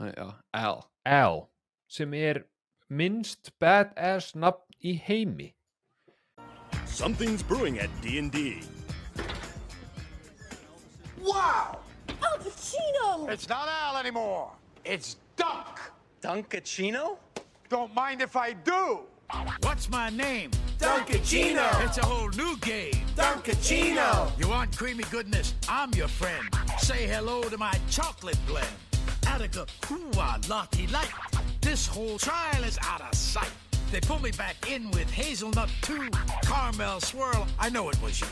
já, 0.00 0.28
Al 0.56 0.84
Al, 1.08 1.40
sem 1.90 2.12
er 2.14 2.44
minnst 2.90 3.52
badass 3.62 4.34
nafn 4.36 4.66
í 4.84 4.94
heimi 5.06 5.52
Something's 6.90 7.42
brewing 7.42 7.78
at 7.78 7.88
D&D. 8.02 8.60
Wow! 11.22 11.79
Al 13.02 13.18
Pacino! 13.18 13.30
It's 13.30 13.48
not 13.48 13.68
Al 13.68 13.96
anymore. 13.96 14.50
It's 14.84 15.16
Dunk. 15.36 15.78
Dunkachino? 16.22 17.16
Don't 17.68 17.94
mind 17.94 18.22
if 18.22 18.36
I 18.36 18.52
do. 18.52 19.00
What's 19.62 19.88
my 19.88 20.10
name? 20.10 20.50
Dunkachino! 20.78 21.84
It's 21.84 21.98
a 21.98 22.04
whole 22.04 22.28
new 22.30 22.56
game. 22.58 22.94
Dunkachino! 23.14 24.38
You 24.38 24.48
want 24.48 24.76
creamy 24.76 25.04
goodness? 25.10 25.54
I'm 25.68 25.92
your 25.94 26.08
friend. 26.08 26.48
Say 26.78 27.06
hello 27.06 27.42
to 27.42 27.56
my 27.56 27.74
chocolate 27.88 28.38
blend. 28.46 28.66
Attica, 29.26 29.66
hooah, 29.82 30.48
lottie 30.48 30.88
light. 30.88 31.10
This 31.60 31.86
whole 31.86 32.18
trial 32.18 32.64
is 32.64 32.78
out 32.82 33.00
of 33.00 33.14
sight. 33.14 33.52
They 33.92 34.00
pull 34.00 34.20
me 34.20 34.30
back 34.32 34.70
in 34.70 34.90
with 34.90 35.10
hazelnut 35.10 35.70
too. 35.82 36.10
Caramel 36.42 37.00
swirl, 37.00 37.46
I 37.58 37.70
know 37.70 37.88
it 37.88 38.00
was 38.02 38.20
you. 38.20 38.26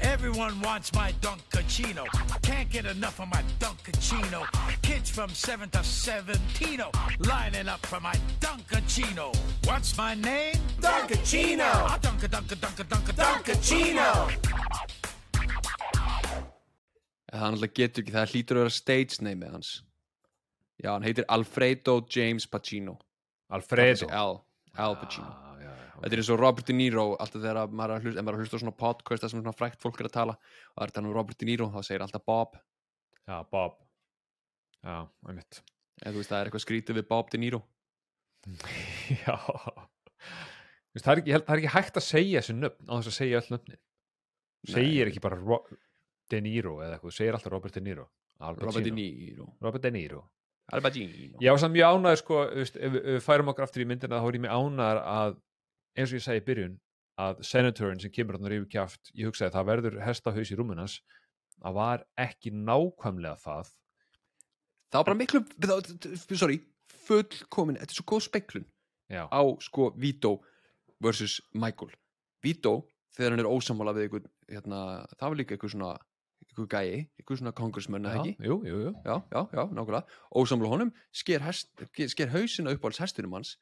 Everyone 0.00 0.60
wants 0.62 0.92
my 0.94 1.12
Dunkachino. 1.20 2.04
Can't 2.42 2.68
get 2.70 2.86
enough 2.86 3.20
of 3.20 3.28
my 3.28 3.42
Dunkachino. 3.58 4.44
Kids 4.82 5.10
from 5.10 5.30
7 5.30 5.68
to 5.70 5.84
17 5.84 6.80
lining 7.20 7.68
up 7.68 7.84
for 7.86 8.00
my 8.00 8.14
Dunkachino. 8.40 9.34
What's 9.66 9.96
my 9.96 10.14
name? 10.14 10.54
Dunkachino! 10.80 11.60
Ah, 11.64 11.98
Dunka, 12.00 12.28
Dunka, 12.28 12.56
Dunka, 12.56 12.84
Dunka, 12.84 13.12
Dunkachino! 13.12 14.10
Það 17.30 17.44
náttúrulega 17.46 17.76
getur 17.78 18.02
ekki, 18.02 18.12
það 18.14 18.32
hlýtur 18.32 18.58
að 18.58 18.64
vera 18.64 18.72
stage 18.74 19.20
name 19.22 19.50
hans. 19.52 19.68
Já, 20.82 20.88
hann 20.96 21.04
heitir 21.06 21.26
Alfredo 21.30 22.00
James 22.10 22.46
Pacino. 22.50 22.96
Alfredo 23.48 24.08
Al, 24.10 24.40
Al 24.74 24.96
Pacino. 24.98 25.28
Ah, 25.30 25.36
já, 25.36 25.46
já, 25.46 25.49
Þetta 26.00 26.16
er 26.16 26.22
eins 26.22 26.30
og 26.32 26.38
Robert 26.40 26.68
De 26.70 26.74
Niro, 26.76 27.04
alltaf 27.20 27.42
þegar 27.42 27.72
maður 27.76 27.92
er 27.92 27.98
að 28.00 28.06
hlusta, 28.06 28.20
ef 28.20 28.24
maður 28.26 28.38
að 28.38 28.42
hlusta 28.44 28.56
á 28.56 28.62
svona 28.62 28.76
podcast 28.80 29.24
þar 29.24 29.32
sem 29.32 29.42
svona 29.42 29.56
frækt 29.56 29.82
fólk 29.82 30.00
er 30.00 30.08
að 30.08 30.14
tala 30.14 30.36
og 30.38 30.80
það 30.80 31.00
er 31.00 31.04
um 31.04 31.12
Robert 31.16 31.40
De 31.40 31.48
Niro, 31.48 31.68
þá 31.74 31.80
segir 31.84 32.04
alltaf 32.06 32.24
Bob. 32.30 32.56
já, 33.28 33.36
Bob 33.52 33.76
já, 34.80 34.96
einmitt 35.28 35.60
Eða 36.00 36.14
þú 36.14 36.22
veist, 36.22 36.30
það 36.30 36.38
er 36.40 36.48
eitthvað 36.48 36.64
skrítið 36.64 36.96
við 36.96 37.08
Bob 37.10 37.30
De 37.30 37.40
Niro. 37.42 37.60
já 39.26 39.36
veist, 40.94 41.04
það, 41.04 41.12
er 41.12 41.22
ekki, 41.22 41.34
held, 41.36 41.46
það 41.46 41.54
er 41.54 41.62
ekki 41.62 41.74
hægt 41.76 42.00
að 42.00 42.06
segja 42.08 42.40
þessu 42.40 42.56
nöfn 42.56 42.88
á 42.88 42.92
þess 42.96 43.12
að 43.12 43.18
segja 43.18 43.42
öll 43.42 43.52
nöfnin 43.54 43.82
segir 44.70 45.10
ekki 45.12 45.22
bara 45.24 45.40
Ro 45.40 45.60
De 46.30 46.40
Niro 46.40 46.78
eða 46.80 46.96
eitthvað, 46.96 47.16
segir 47.18 47.36
alltaf 47.36 47.52
Robert 47.52 47.76
De 47.76 47.84
Niro 47.84 48.08
Robert 48.40 48.84
De. 48.86 48.90
Niro. 48.96 49.50
Robert 49.60 49.84
De 49.84 49.92
Niro 49.92 50.24
Al 50.70 50.80
Pacino. 50.80 51.38
ég 51.42 51.50
var 51.50 51.58
samt 51.58 51.74
mjög 51.74 51.96
ánæður 51.96 52.20
sko, 52.20 52.40
við 52.54 53.20
færum 53.24 53.50
okkur 53.50 53.66
aftur 53.66 53.82
í 53.82 53.86
myndina 53.90 54.20
þá 54.22 54.28
er 54.28 54.36
ég 54.38 54.44
mjög 54.44 54.60
ánæður 54.60 55.00
að 55.02 55.38
eins 55.96 56.12
og 56.12 56.20
ég 56.20 56.24
segi 56.24 56.42
í 56.42 56.46
byrjun 56.46 56.78
að 57.20 57.42
senatorin 57.44 58.00
sem 58.00 58.12
kemur 58.14 58.38
hann 58.38 58.50
rífi 58.50 58.70
kjaft, 58.76 59.10
ég 59.12 59.28
hugsaði 59.28 59.54
það 59.56 59.68
verður 59.70 60.00
hestahaus 60.06 60.50
í 60.50 60.58
rúmunas 60.58 61.00
það 61.60 61.76
var 61.76 62.04
ekki 62.20 62.54
nákvæmlega 62.54 63.36
það 63.42 63.74
Það 64.90 64.98
var 64.98 65.06
bara 65.06 65.18
miklu, 65.20 65.40
sorry, 66.34 66.56
fullkomin, 67.06 67.76
þetta 67.78 67.94
er 67.94 67.98
svo 68.00 68.04
góð 68.10 68.24
speiklun 68.24 68.64
já, 69.06 69.22
á 69.30 69.42
sko 69.62 69.92
Vito 69.94 70.40
versus 71.00 71.38
Michael. 71.54 71.92
Vito, 72.42 72.72
þegar 73.14 73.36
hann 73.36 73.42
er 73.44 73.50
ósamála 73.50 73.94
við 73.94 74.08
einhvern, 74.08 74.30
hérna, 74.50 74.80
það 75.14 75.26
var 75.28 75.38
líka 75.38 75.54
einhver 75.54 75.72
svona, 75.72 75.92
einhver 76.48 76.68
gæi, 76.74 77.06
einhver 77.20 77.38
svona 77.38 77.54
congressman, 77.56 78.08
eða 78.10 78.24
já, 78.26 78.34
jú, 78.48 78.58
jú, 78.66 78.80
jú. 78.88 78.92
Já, 79.06 79.14
já, 79.30 79.40
já, 79.54 79.62
nákvæmlega. 79.78 80.18
Ósamála 80.42 80.72
honum, 80.74 80.92
sker, 81.22 81.46
hest, 81.46 81.70
sker 82.10 82.34
hausina 82.34 82.74
upp 82.74 82.84
á 82.84 82.86
alls 82.90 83.02
hestunum 83.04 83.38
hans. 83.38 83.54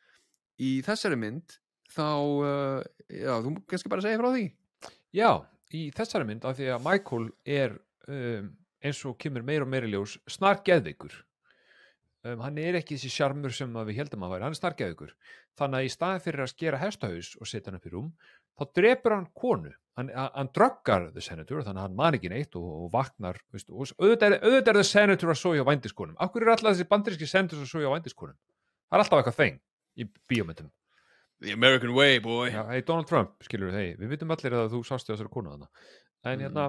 Í 0.58 0.78
þessari 0.86 1.20
mynd, 1.20 1.58
þá, 1.94 2.08
uh, 2.44 2.82
já, 3.08 3.32
þú 3.44 3.54
kannski 3.70 3.92
bara 3.92 4.04
segja 4.04 4.20
frá 4.20 4.30
því. 4.34 4.44
Já, 5.16 5.30
í 5.74 5.88
þessari 5.96 6.28
mynd 6.28 6.44
af 6.48 6.58
því 6.58 6.68
að 6.74 6.84
Michael 6.84 7.30
er 7.48 7.78
um, 8.08 8.52
eins 8.84 9.00
og 9.08 9.16
kemur 9.20 9.44
meir 9.46 9.64
og 9.64 9.72
meiri 9.72 9.90
ljós 9.92 10.16
snar 10.30 10.62
geðveikur 10.66 11.14
um, 12.24 12.44
hann 12.44 12.60
er 12.62 12.78
ekki 12.78 12.96
þessi 12.96 13.10
sjarmur 13.12 13.54
sem 13.54 13.72
við 13.88 14.02
heldum 14.02 14.24
að 14.26 14.34
væri 14.34 14.46
hann 14.46 14.56
er 14.56 14.60
snar 14.60 14.76
geðveikur 14.78 15.14
þannig 15.58 15.80
að 15.80 15.88
í 15.88 15.92
staðin 15.92 16.24
fyrir 16.24 16.44
að 16.44 16.52
skera 16.52 16.80
hestahaus 16.82 17.32
og 17.40 17.50
setja 17.50 17.70
hann 17.70 17.80
upp 17.80 17.88
í 17.88 17.92
rúm 17.94 18.08
þá 18.58 18.64
drepur 18.74 19.14
hann 19.14 19.28
konu. 19.38 19.74
Hann, 19.98 20.10
hann 20.14 20.50
dröggar 20.54 21.08
the 21.10 21.22
senator 21.22 21.64
þannig 21.66 21.80
að 21.80 21.86
hann 21.88 21.98
man 21.98 22.14
ekki 22.14 22.30
neitt 22.30 22.54
og, 22.58 22.66
og 22.84 22.90
vaknar 22.92 23.40
veist, 23.50 23.66
og 23.66 23.90
auðvitað 23.98 24.36
er, 24.36 24.58
er 24.60 24.76
the 24.76 24.84
senator 24.86 25.32
að 25.32 25.40
sója 25.40 25.64
á 25.66 25.68
vændiskonum. 25.68 26.14
Af 26.22 26.30
hverju 26.30 26.46
er 26.46 26.52
alltaf 26.54 26.76
þessi 26.76 26.86
bandaríski 26.90 27.26
senators 27.26 27.64
að 27.64 27.72
sója 27.72 27.90
á 27.90 27.94
vændiskonum? 27.96 28.36
Það 28.86 28.98
er 28.98 29.04
alltaf 29.04 29.18
eitthvað 29.18 29.40
þeng 29.40 29.58
í 29.98 30.06
bíómyndum 30.30 30.70
The 31.40 31.52
American 31.54 31.92
way, 31.94 32.18
boy. 32.18 32.48
Já, 32.50 32.64
hei 32.72 32.80
Donald 32.82 33.06
Trump, 33.06 33.36
skilur 33.46 33.70
við, 33.70 33.76
hei, 33.78 33.90
við 34.00 34.08
vitum 34.16 34.32
allir 34.34 34.56
að 34.58 34.72
þú 34.72 34.80
sástu 34.88 35.12
þessari 35.14 35.30
konu 35.30 35.52
þarna 35.52 35.68
en 36.24 36.38
Mm. 36.38 36.42
hérna 36.48 36.64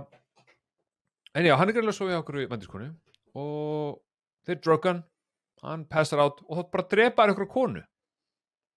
en 1.36 1.46
já, 1.46 1.56
hann 1.58 1.70
er 1.70 1.74
greiðlega 1.74 1.98
svo 1.98 2.06
við 2.10 2.20
okkur 2.20 2.38
í 2.44 2.50
vendiskonu 2.52 2.90
og 3.36 4.00
þeir 4.46 4.60
druggan 4.62 5.04
hann 5.64 5.86
passar 5.90 6.20
át 6.22 6.38
og 6.48 6.58
þá 6.60 6.72
bara 6.72 6.88
drepa 6.92 7.24
hann 7.26 7.34
ykkur 7.34 7.50
konu 7.50 7.82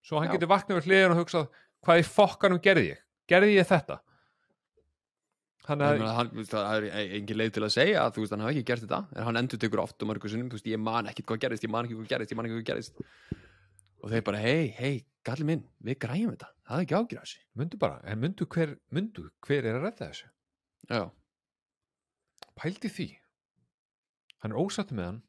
svo 0.03 0.19
hann 0.19 0.29
Já. 0.31 0.33
getur 0.37 0.49
vaknað 0.51 0.79
við 0.81 0.87
hliðin 0.89 1.13
og 1.13 1.21
hugsað 1.21 1.47
hvað 1.85 2.01
í 2.01 2.07
fokkanum 2.09 2.59
gerði 2.65 2.87
ég 2.89 2.99
gerði 3.29 3.53
ég 3.59 3.69
þetta 3.69 3.99
þannig 5.63 6.01
að 6.03 6.15
hann, 6.17 6.29
veist, 6.35 6.51
það 6.51 6.73
er 6.75 6.83
e- 6.89 7.07
engin 7.19 7.37
leið 7.39 7.53
til 7.55 7.63
að 7.63 7.71
segja 7.77 8.01
að 8.03 8.15
þú 8.17 8.23
veist, 8.25 8.33
hann 8.35 8.43
hafi 8.43 8.57
ekki 8.57 8.67
gert 8.67 8.83
þetta 8.83 8.99
en 9.15 9.23
hann 9.29 9.39
endur 9.39 9.61
tekur 9.61 9.79
oft 9.85 10.01
og 10.03 10.09
mörgur 10.09 10.33
sinnum 10.33 10.49
þú 10.51 10.57
veist, 10.59 10.67
ég 10.73 10.81
man 10.83 11.07
ekkit 11.07 11.25
hvað 11.29 11.39
gerðist, 11.45 11.63
ég 11.63 11.71
man 11.71 11.85
ekki 11.87 11.95
hvað 12.01 12.09
gerðist 12.11 12.33
ég 12.33 12.37
man 12.41 12.49
ekki 12.49 12.57
hvað 12.59 12.67
gerðist 12.73 13.03
og 14.03 14.11
þeir 14.11 14.23
bara, 14.27 14.39
hei, 14.43 14.67
hei, 14.77 14.93
galli 15.23 15.45
minn, 15.47 15.63
við 15.83 15.97
græjum 16.03 16.33
þetta. 16.35 16.49
Það 16.67 16.77
er 16.79 16.85
ekki 16.85 16.97
ágjur 16.99 17.19
þessu. 17.23 17.41
Myndu 17.59 17.79
bara, 17.79 17.99
en 18.11 18.19
myndu 18.23 18.47
hver, 18.51 18.73
myndu 18.95 19.25
hver 19.47 19.67
er 19.69 19.77
að 19.79 19.85
redda 19.87 20.09
þessu? 20.11 20.29
Já, 20.91 21.01
pældi 22.59 22.91
því. 22.91 23.07
Hann 24.43 24.51
er 24.53 24.59
ósattu 24.59 24.95
með 24.97 25.07
hann. 25.09 25.21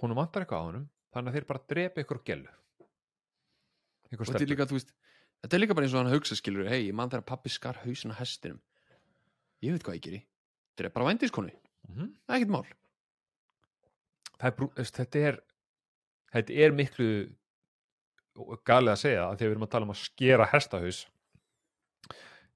Honum 0.00 0.16
vantar 0.20 0.44
eitthvað 0.44 0.60
á 0.64 0.68
honum 0.68 0.84
þannig 1.12 1.30
að 1.32 1.36
þeir 1.38 1.46
bara 1.50 1.64
drepa 1.68 2.00
ykkur 2.04 2.20
gælu 2.24 2.50
ykkur 4.10 4.24
og 4.24 4.30
þetta 4.30 4.42
er 4.44 4.50
líka, 4.50 4.66
þú 4.70 4.76
veist 4.78 4.92
þetta 5.42 5.56
er 5.56 5.60
líka 5.62 5.74
bara 5.76 5.86
eins 5.86 5.94
og 5.94 6.00
hann 6.02 6.12
hugsa 6.14 6.36
skilur 6.38 6.68
hei, 6.70 6.80
ég 6.88 6.94
man 6.96 7.10
þegar 7.12 7.26
pappi 7.28 7.50
skar 7.52 7.76
hausin 7.84 8.10
á 8.14 8.16
hestinum. 8.20 8.60
Ég 9.62 9.74
veit 9.76 9.84
hvað 9.86 9.98
ég 9.98 10.04
geri. 10.06 10.20
Er 10.80 10.88
bara 10.94 11.06
vændiskonu, 11.10 11.50
Mhm. 11.88 12.14
það 12.26 12.34
er 12.34 12.38
ekkert 12.40 12.52
mál. 12.54 12.66
Er, 14.40 14.52
þetta 14.88 15.18
er 15.28 15.38
þetta 16.34 16.58
er 16.64 16.76
miklu 16.76 17.10
galið 18.66 18.94
að 18.94 19.02
segja 19.02 19.24
að 19.24 19.32
að 19.32 19.42
við 19.42 19.50
erum 19.50 19.66
að 19.66 19.72
tala 19.74 19.88
um 19.88 19.94
að 19.94 20.02
skera 20.04 20.48
hestahaus 20.52 21.00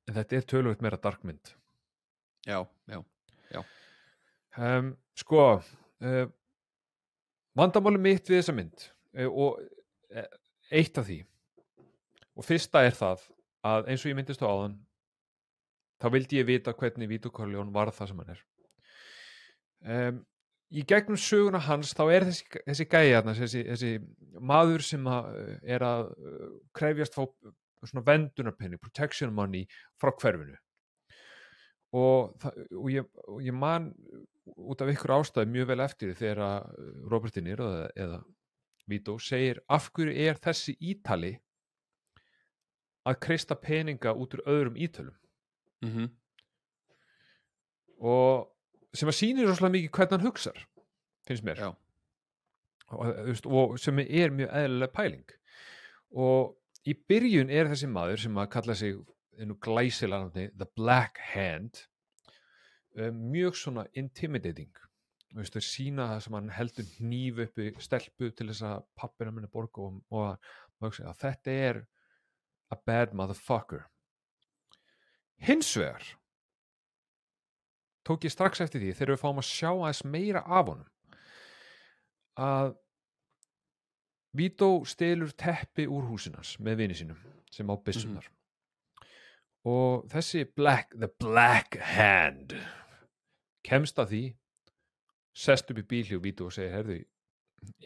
en 0.05 0.17
þetta 0.19 0.39
er 0.39 0.49
tölvöld 0.53 0.85
meira 0.85 1.01
darkmynd 1.01 1.53
já, 2.47 2.59
já, 2.91 3.63
um, 4.61 4.95
sko 5.19 5.45
uh, 5.59 6.25
vandamáli 7.59 8.01
mitt 8.01 8.31
við 8.31 8.41
þessa 8.41 8.57
mynd 8.57 8.89
uh, 9.19 9.29
og 9.29 9.61
uh, 10.15 10.29
eitt 10.71 10.99
af 11.01 11.09
því 11.09 11.21
og 12.35 12.47
fyrsta 12.47 12.85
er 12.87 12.97
það 12.97 13.29
að 13.65 13.91
eins 13.91 14.05
og 14.05 14.13
ég 14.13 14.19
myndist 14.19 14.45
á 14.45 14.49
áðan 14.49 14.79
þá 16.05 16.11
vildi 16.13 16.41
ég 16.41 16.49
vita 16.49 16.75
hvernig 16.77 17.09
Vito 17.09 17.31
Corleone 17.33 17.73
var 17.73 17.93
það 17.95 18.11
sem 18.11 18.21
hann 18.21 18.33
er. 18.35 18.41
Um, 19.85 20.19
í 20.75 20.85
gegnum 20.89 21.19
söguna 21.21 21.61
hans 21.63 21.95
þá 21.97 22.05
er 22.09 22.27
þessi, 22.29 22.47
þessi 22.67 22.87
gæja 22.91 23.23
þessi, 23.29 23.63
þessi 23.71 23.93
maður 24.43 24.85
sem 24.87 25.07
að, 25.11 25.31
uh, 25.39 25.55
er 25.77 25.87
að 25.87 26.11
uh, 26.15 26.51
krefjast 26.77 27.17
fá 27.17 27.25
svona 27.85 28.05
vendunarpenni, 28.07 28.81
protection 28.81 29.35
money 29.37 29.67
frá 30.01 30.11
hverfinu. 30.17 30.57
Og, 31.95 32.33
það, 32.43 32.63
og, 32.75 32.87
ég, 32.91 33.11
og 33.29 33.43
ég 33.45 33.55
man 33.55 33.91
út 34.57 34.81
af 34.83 34.91
ykkur 34.91 35.15
ástæði 35.19 35.53
mjög 35.53 35.69
vel 35.71 35.83
eftir 35.85 36.15
þegar 36.19 36.41
að 36.49 36.73
Robert 37.13 37.37
De 37.37 37.45
Niro 37.45 37.69
eða, 37.71 37.91
eða 38.07 38.23
Vito 38.91 39.15
segir 39.23 39.63
af 39.73 39.87
hverju 39.97 40.13
er 40.27 40.41
þessi 40.45 40.75
ítali 40.85 41.31
að 43.09 43.21
kreista 43.25 43.57
peninga 43.57 44.13
út 44.17 44.35
úr 44.37 44.45
öðrum 44.49 44.77
ítölum? 44.81 45.17
Mm 45.85 46.11
og 48.05 48.54
sem 48.95 49.11
að 49.11 49.19
sýnir 49.19 49.49
rosalega 49.49 49.77
mikið 49.77 49.95
hvernig 49.97 50.17
hann 50.17 50.29
hugsar 50.29 50.61
finnst 51.29 51.47
mér. 51.47 51.63
Og, 51.65 53.09
þú 53.09 53.31
veist, 53.31 53.49
og 53.49 53.79
sem 53.81 54.03
er 54.05 54.35
mjög 54.35 54.53
eðlilega 54.61 54.95
pæling. 54.95 55.35
Og 56.15 56.55
í 56.87 56.95
byrjun 57.09 57.53
er 57.53 57.71
þessi 57.71 57.89
maður 57.91 58.25
sem 58.27 58.41
að 58.41 58.51
kalla 58.53 58.77
sig 58.79 58.99
einu 59.41 59.57
glæsilega 59.59 60.49
The 60.53 60.69
Black 60.77 61.19
Hand 61.33 61.87
um, 62.99 63.23
mjög 63.33 63.57
svona 63.59 63.87
intimidating. 63.99 64.73
Veist, 65.35 65.57
sína 65.67 66.13
það 66.13 66.21
sem 66.23 66.37
hann 66.39 66.53
heldur 66.55 66.91
hníf 67.01 67.41
uppi 67.49 67.73
stelpu 67.83 68.29
til 68.31 68.47
þess 68.53 68.67
að 68.69 68.85
pappina 69.01 69.33
minni 69.35 69.51
borga 69.51 69.83
og, 69.83 69.97
og, 70.15 70.53
hugsa, 70.85 71.09
að 71.11 71.25
þetta 71.25 71.57
er 71.71 71.81
a 72.71 72.79
bad 72.79 73.17
motherfucker. 73.17 73.89
Hins 75.43 75.73
vegar 75.75 76.13
tók 78.07 78.25
ég 78.27 78.33
strax 78.35 78.63
eftir 78.65 78.83
því 78.83 78.95
þegar 78.95 79.15
við 79.15 79.23
fáum 79.23 79.43
að 79.43 79.51
sjá 79.51 79.71
aðeins 79.73 80.05
meira 80.05 80.45
af 80.45 80.73
honum 80.73 81.19
að 82.45 82.75
Vito 84.35 84.69
stelur 84.91 85.31
teppi 85.39 85.85
úr 85.87 86.09
húsinans 86.09 86.57
með 86.59 86.81
vini 86.81 86.97
sínum 86.99 87.19
sem 87.55 87.69
á 87.71 87.75
byssunar 87.79 88.27
og 89.65 90.09
þessi 90.11 90.43
black, 90.59 90.91
the 90.99 91.09
black 91.23 91.79
hand 91.95 92.57
kemst 93.65 94.01
að 94.03 94.11
því 94.11 94.25
sest 95.45 95.71
upp 95.71 95.81
í 95.81 95.87
bíli 95.95 96.19
og 96.19 96.25
vítu 96.27 96.49
og 96.49 96.55
segir 96.55 96.75
herðu, 96.75 96.99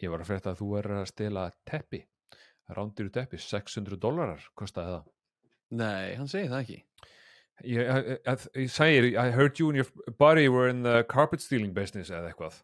ég 0.01 0.11
var 0.11 0.23
að 0.23 0.31
frétta 0.31 0.53
að 0.53 0.63
þú 0.63 0.71
er 0.81 0.91
að 0.97 1.11
stela 1.13 1.45
teppi 1.69 2.01
rándiru 2.69 3.09
teppi, 3.13 3.39
600 3.41 3.97
dólarar 4.01 4.43
kostaði 4.57 4.97
það. 4.97 5.07
Nei, 5.79 6.15
hann 6.17 6.29
segir 6.29 6.51
það 6.51 6.65
ekki 6.65 6.81
ég, 7.63 8.09
ég, 8.23 8.71
segir, 8.71 9.11
I 9.13 9.29
heard 9.35 9.59
you 9.59 9.69
and 9.69 9.81
your 9.81 9.87
buddy 10.19 10.47
were 10.49 10.69
in 10.69 10.83
the 10.83 11.03
carpet 11.09 11.41
stealing 11.41 11.73
business 11.75 12.09
eða 12.09 12.31
eitthvað, 12.31 12.61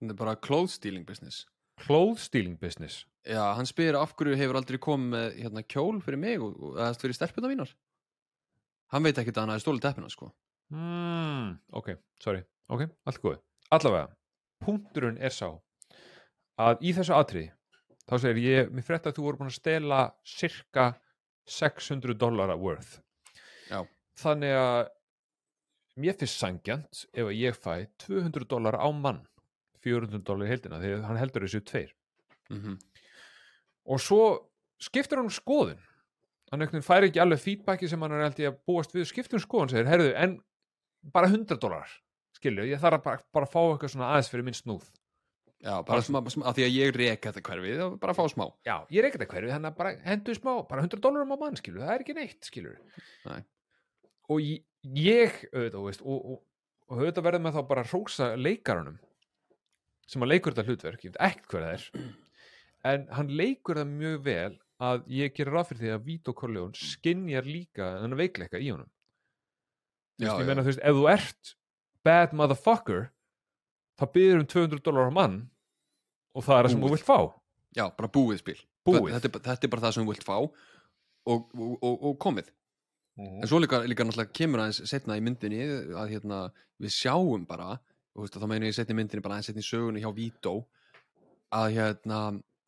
Það 0.00 0.12
er 0.12 0.18
bara 0.18 0.36
clothes 0.36 0.76
stealing 0.76 1.06
business. 1.08 1.46
Clothes 1.80 2.26
stealing 2.28 2.58
business? 2.60 3.06
Já, 3.26 3.54
hann 3.56 3.68
spyr 3.68 3.96
af 3.96 4.12
hverju 4.16 4.36
hefur 4.36 4.58
aldrei 4.60 4.78
komið 4.82 5.12
með 5.14 5.38
hérna, 5.40 5.62
kjól 5.64 6.02
fyrir 6.04 6.20
mig 6.20 6.42
og, 6.42 6.76
eða 6.76 6.92
fyrir 7.00 7.16
stelpuna 7.16 7.50
mínar. 7.50 7.72
Hann 8.92 9.06
veit 9.06 9.18
ekki 9.18 9.32
að 9.32 9.42
hann 9.42 9.54
hafi 9.54 9.64
stólið 9.64 9.86
teppina 9.86 10.12
sko. 10.12 10.30
Mm, 10.74 11.56
ok, 11.80 11.96
sorry. 12.22 12.44
Ok, 12.70 12.84
allt 13.06 13.22
góð, 13.22 13.40
allavega 13.72 14.12
punkturinn 14.64 15.18
er 15.22 15.34
sá 15.34 15.48
að 16.56 16.86
í 16.86 16.92
þessu 16.96 17.14
atriði 17.16 17.50
þá 18.06 18.14
segir 18.22 18.40
ég, 18.42 18.70
mér 18.72 18.86
frétta 18.86 19.10
að 19.10 19.18
þú 19.18 19.26
voru 19.26 19.40
búin 19.40 19.50
að 19.50 19.58
stela 19.58 20.00
cirka 20.26 20.86
600 21.50 22.16
dollara 22.18 22.56
worth. 22.58 23.00
Já. 23.70 23.82
Þannig 24.20 24.56
að 24.58 24.82
mér 25.96 26.18
finnst 26.20 26.42
sangjant 26.42 27.06
ef 27.12 27.32
ég 27.32 27.56
fæ 27.56 27.86
200 28.04 28.48
dollara 28.50 28.82
á 28.82 28.88
mann 28.92 29.22
400 29.86 30.24
dollar 30.26 30.48
í 30.48 30.52
heldina 30.52 30.80
því 30.82 30.92
hann 31.06 31.20
heldur 31.20 31.46
þessu 31.46 31.62
tveir. 31.64 31.94
Mm 32.50 32.78
og 33.86 34.02
svo 34.02 34.22
skiptir 34.82 35.20
hann 35.20 35.32
skoðun. 35.32 35.78
Hann 36.50 36.62
veginn 36.62 36.84
fær 36.84 37.06
ekki 37.06 37.22
alveg 37.22 37.42
feedbacki 37.42 37.88
sem 37.90 38.02
hann 38.02 38.14
er 38.14 38.26
held 38.26 38.42
ég 38.42 38.52
að 38.52 38.60
búast 38.68 38.94
við 38.94 39.08
skiptir 39.10 39.40
um 39.40 39.42
skoðun 39.42 39.72
segir, 39.72 39.88
herðu, 39.90 40.12
en 40.14 40.36
bara 41.14 41.30
100 41.30 41.58
dólar 41.62 41.90
skilju, 42.36 42.66
ég 42.68 42.80
þarf 42.82 43.02
bara, 43.02 43.22
bara 43.34 43.48
að 43.48 43.52
fá 43.54 43.60
eitthvað 43.62 43.92
svona 43.94 44.12
aðeins 44.12 44.30
fyrir 44.30 44.46
minn 44.46 44.56
snúð. 44.56 44.86
Já, 45.64 45.72
bara 45.88 46.02
smá, 46.04 46.20
smá, 46.30 46.44
því 46.54 46.66
að 46.66 46.74
ég 46.76 46.94
reka 46.94 47.32
þetta 47.32 47.42
hverfið 47.48 47.82
og 47.86 47.94
bara 48.02 48.14
fá 48.14 48.22
smá. 48.30 48.44
Já, 48.66 48.76
ég 48.92 49.08
ekkert 49.08 49.24
að 49.24 49.30
hverju, 49.32 49.52
þannig 49.54 49.72
að 49.72 49.78
bara 49.80 49.94
hendu 50.04 50.36
smá 50.36 50.50
bara 50.68 50.84
100 50.84 51.02
dólarum 51.02 51.32
á 51.32 51.36
mann, 51.40 51.58
skilju, 51.58 51.82
það 51.82 51.94
er 51.94 52.04
ekki 52.04 52.16
neitt 52.18 52.50
skilju. 52.50 52.74
Nei. 53.26 53.40
Og 54.32 54.42
ég, 54.42 55.40
auðvitað, 55.52 55.82
veist, 55.86 56.04
og, 56.04 56.30
og, 56.34 56.38
og 56.90 57.00
auðvitað 57.00 57.26
verður 57.28 57.44
með 57.46 57.58
þá 57.58 57.62
bara 57.70 57.84
að 57.86 57.92
rósa 57.94 58.30
leikarunum 58.36 59.00
sem 60.06 60.22
að 60.22 60.32
leikur 60.34 60.54
þetta 60.54 60.70
hlutverk, 60.70 61.04
ég 61.04 61.14
veit 61.14 61.22
ekkert 61.28 61.50
hver 61.50 61.66
það 61.66 61.74
er 61.74 62.14
en 62.86 63.06
hann 63.16 63.32
leikur 63.38 63.80
það 63.80 63.92
mjög 63.96 64.20
vel 64.26 64.52
að 64.86 65.06
ég 65.10 65.34
gerir 65.34 65.56
ráð 65.56 65.70
fyrir 65.70 65.82
því 65.82 65.92
að 65.94 66.06
Vito 66.06 66.34
Corleone 66.36 66.76
skinjar 66.78 67.48
líka 67.48 67.88
þennan 68.02 68.20
veikleika 68.20 68.60
í 68.60 68.70
honum. 68.74 68.90
Já, 70.20 70.30
veist, 70.30 70.36
ég 70.36 70.44
já. 70.44 70.48
meina, 70.50 70.64
þú 70.64 70.70
veist, 70.70 70.82
ef 70.82 70.98
þú 70.98 71.06
ert 71.12 71.52
bad 72.06 72.36
motherfucker 72.36 73.02
þá 73.96 74.04
byrður 74.14 74.42
um 74.44 74.48
200 74.52 74.84
dólar 74.84 75.10
á 75.10 75.12
mann 75.16 75.38
og 76.36 76.44
það 76.44 76.58
er 76.58 76.68
það 76.68 76.74
sem 76.74 76.84
þú 76.84 76.92
vilt 76.92 77.08
fá. 77.08 77.18
Já, 77.76 77.84
bara 77.96 78.12
búið 78.12 78.42
spil. 78.42 78.58
Búið. 78.86 79.16
Þetta, 79.16 79.28
er 79.28 79.34
bara- 79.34 79.46
þetta 79.50 79.66
er 79.66 79.72
bara 79.72 79.86
það 79.86 79.96
sem 79.96 80.04
þú 80.06 80.12
vilt 80.12 80.26
fá 80.26 80.36
og, 80.36 80.52
og, 81.56 81.72
og, 81.82 82.04
og 83.16 83.24
komið 83.24 83.42
En 83.42 83.50
svo 83.50 83.60
líka, 83.62 83.82
líka 83.88 84.04
náttúrulega 84.04 84.36
kemur 84.36 84.62
aðeins 84.62 84.82
setna 84.90 85.16
í 85.16 85.24
myndinni 85.24 85.62
að 85.96 86.12
hérna, 86.14 86.40
við 86.82 86.92
sjáum 86.92 87.46
bara 87.48 87.76
og 87.76 88.20
þú 88.20 88.26
veist, 88.26 88.36
þá 88.36 88.48
meina 88.50 88.68
ég 88.68 88.76
setna 88.76 88.96
í 88.96 89.00
myndinni 89.00 89.24
bara 89.24 89.38
aðeins 89.38 89.50
setna 89.50 89.64
í 89.64 89.70
sögunni 89.70 90.04
hjá 90.04 90.12
Vító 90.16 90.54
að 91.56 91.66
hérna, 91.76 92.20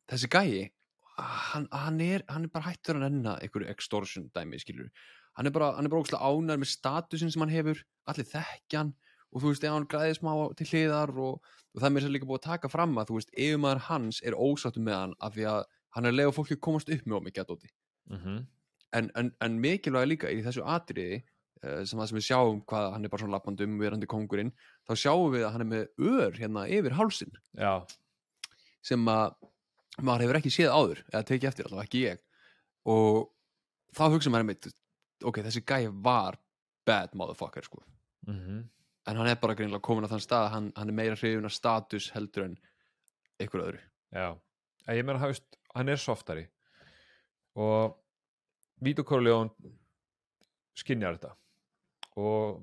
þessi 0.08 0.30
gæi 0.32 0.70
hann, 1.18 1.68
hann, 1.72 2.00
er, 2.00 2.24
hann 2.28 2.46
er 2.46 2.52
bara 2.52 2.70
hættur 2.70 2.98
að 2.98 3.08
nenna 3.08 3.36
einhverju 3.42 3.68
extortion 3.72 4.28
dæmi, 4.34 4.60
skilur 4.62 4.90
hann 5.38 5.46
er 5.46 5.54
bara, 5.54 5.72
ógslag 5.78 6.22
ánæður 6.22 6.62
með 6.62 6.72
statusin 6.72 7.32
sem 7.32 7.44
hann 7.44 7.52
hefur, 7.54 7.82
allir 8.10 8.28
þekkjan 8.28 8.92
og 9.28 9.42
þú 9.42 9.52
veist, 9.52 9.64
ef 9.64 9.74
hann 9.74 9.88
græði 9.90 10.18
smá 10.18 10.32
til 10.58 10.68
hliðar 10.70 11.12
og, 11.14 11.40
og 11.74 11.80
það 11.80 11.88
er 11.88 11.94
mér 11.94 12.06
sér 12.06 12.14
líka 12.14 12.28
búið 12.28 12.40
að 12.40 12.46
taka 12.48 12.70
fram 12.72 12.96
að 12.98 13.10
þú 13.10 13.18
veist, 13.18 13.34
ef 13.36 13.58
maður 13.60 13.82
hans 13.88 14.22
er 14.24 14.38
ósáttu 14.38 14.82
með 14.84 14.96
hann 15.02 15.16
af 15.20 15.34
því 15.36 15.48
að 15.52 15.60
hann 15.96 16.08
er 16.08 16.14
að 16.14 16.20
lega 16.20 16.34
fólki 16.36 16.58
komast 16.68 16.92
upp 16.94 17.04
með 17.04 17.18
ómikið 17.20 17.44
að 17.44 17.50
dóti 17.52 17.70
mm 18.08 18.18
-hmm. 18.22 18.40
En, 18.96 19.10
en, 19.18 19.32
en 19.44 19.58
mikilvæg 19.62 20.08
líka 20.08 20.32
í 20.32 20.40
þessu 20.44 20.64
atriði 20.64 21.20
uh, 21.20 21.82
sem 21.84 21.98
það 21.98 22.10
sem 22.10 22.18
við 22.20 22.26
sjáum 22.28 22.62
hvað 22.68 22.90
hann 22.94 23.04
er 23.04 23.12
bara 23.12 23.24
svona 23.24 23.36
lappandi 23.36 23.68
um 23.68 23.76
verandi 23.80 24.10
kongurinn 24.10 24.54
þá 24.88 24.94
sjáum 25.04 25.32
við 25.34 25.46
að 25.46 25.54
hann 25.56 25.66
er 25.66 25.70
með 25.72 26.12
ör 26.12 26.38
hérna 26.38 26.64
yfir 26.78 26.96
hálsin 26.98 27.34
já, 27.58 27.74
sem 28.84 29.12
að 29.12 29.36
maður 29.98 30.26
hefur 30.26 30.40
ekki 30.40 30.54
séð 30.54 30.74
áður 30.74 31.04
eða 31.12 31.26
tekið 31.26 31.50
eftir 31.50 31.68
allavega 31.68 31.88
ekki 31.88 32.02
ég. 32.04 32.24
Og 32.88 33.24
þá 33.98 34.04
hugsa 34.14 34.30
maður 34.30 34.44
einmitt 34.46 34.68
ok, 35.26 35.40
þessi 35.42 35.64
gæi 35.66 35.88
var 35.90 36.38
bad 36.86 37.16
motherfucker 37.18 37.66
sko. 37.66 37.82
Mm 38.28 38.68
en 39.08 39.16
hann 39.16 39.30
er 39.30 39.38
bara 39.40 39.56
greinlega 39.56 39.84
komin 39.84 40.04
á 40.04 40.12
þann 40.12 40.24
stað 40.24 40.46
að 40.46 40.52
hann, 40.54 40.68
hann 40.76 40.90
er 40.92 40.96
meira 40.96 41.16
hrifun 41.16 41.48
af 41.48 41.54
status 41.56 42.10
heldur 42.12 42.44
en 42.44 42.58
einhver 43.40 43.64
öðru. 43.64 43.80
Já. 44.12 44.28
Ég 44.92 45.06
meina, 45.06 45.30
hann 45.74 45.92
er 45.92 46.00
softari. 46.00 46.44
Og 47.58 47.96
Vito 48.84 49.04
Corleone 49.06 49.74
skinjar 50.78 51.18
þetta 51.18 51.34
og 52.18 52.60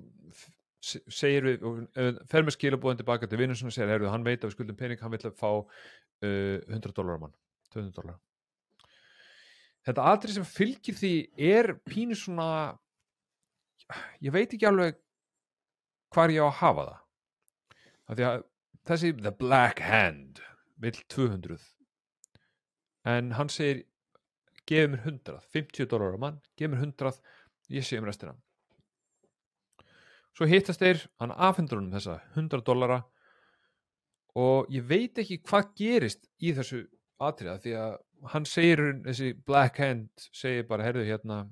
segir 0.85 1.47
við 1.47 1.63
eh, 1.97 2.13
fer 2.29 2.45
með 2.45 2.55
skilabóðin 2.57 3.01
tilbaka 3.01 3.27
til 3.27 3.39
vinnum 3.39 3.57
sem 3.57 3.71
segir, 3.73 3.89
heyrðu, 3.95 4.11
hann 4.13 4.25
veit 4.25 4.43
að 4.43 4.51
við 4.51 4.57
skuldum 4.57 4.77
pening 4.79 5.01
hann 5.01 5.13
vil 5.15 5.21
að 5.25 5.37
fá 5.39 5.49
uh, 5.55 6.57
100 6.69 6.93
dólar 6.95 7.17
á 7.17 7.23
mann 7.23 7.35
200 7.73 7.95
dólar 7.95 8.19
þetta 9.87 10.09
atrið 10.11 10.37
sem 10.37 10.47
fylgir 10.47 10.99
því 10.99 11.13
er 11.55 11.73
pínu 11.87 12.17
svona 12.19 12.49
ég 14.21 14.33
veit 14.33 14.53
ekki 14.53 14.67
alveg 14.69 14.99
hvar 16.15 16.33
ég 16.33 16.41
á 16.41 16.47
að 16.47 16.59
hafa 16.61 16.85
það. 16.89 17.01
Að 18.05 18.43
þessi 18.85 19.11
The 19.19 19.33
Black 19.35 19.81
Hand 19.83 20.41
vill 20.81 20.97
200 21.11 21.59
en 23.09 23.33
hann 23.37 23.51
segir 23.53 23.83
gefið 24.69 24.91
mér 24.93 25.05
100, 25.05 25.39
50 25.53 25.89
dólar 25.91 26.17
á 26.17 26.19
mann 26.21 26.41
gefið 26.57 26.73
mér 26.73 26.85
100, 26.87 27.19
ég 27.75 27.85
sé 27.85 27.99
um 27.99 28.07
restina. 28.07 28.35
Svo 30.35 30.47
hittast 30.49 30.81
þeir 30.83 31.05
hann 31.21 31.31
afhendur 31.31 31.79
honum 31.79 31.93
þessa 31.95 32.19
100 32.35 32.65
dólara 32.67 33.03
og 34.35 34.71
ég 34.73 34.83
veit 34.83 35.21
ekki 35.21 35.39
hvað 35.45 35.69
gerist 35.79 36.27
í 36.43 36.51
þessu 36.57 36.81
atriða 37.23 37.59
því 37.63 37.75
að 37.79 37.95
hann 38.33 38.47
segir 38.49 38.81
þessi 39.05 39.31
Black 39.47 39.79
Hand 39.79 40.27
segir 40.35 40.67
bara, 40.67 40.83
herðu 40.83 41.05
hérna 41.07 41.45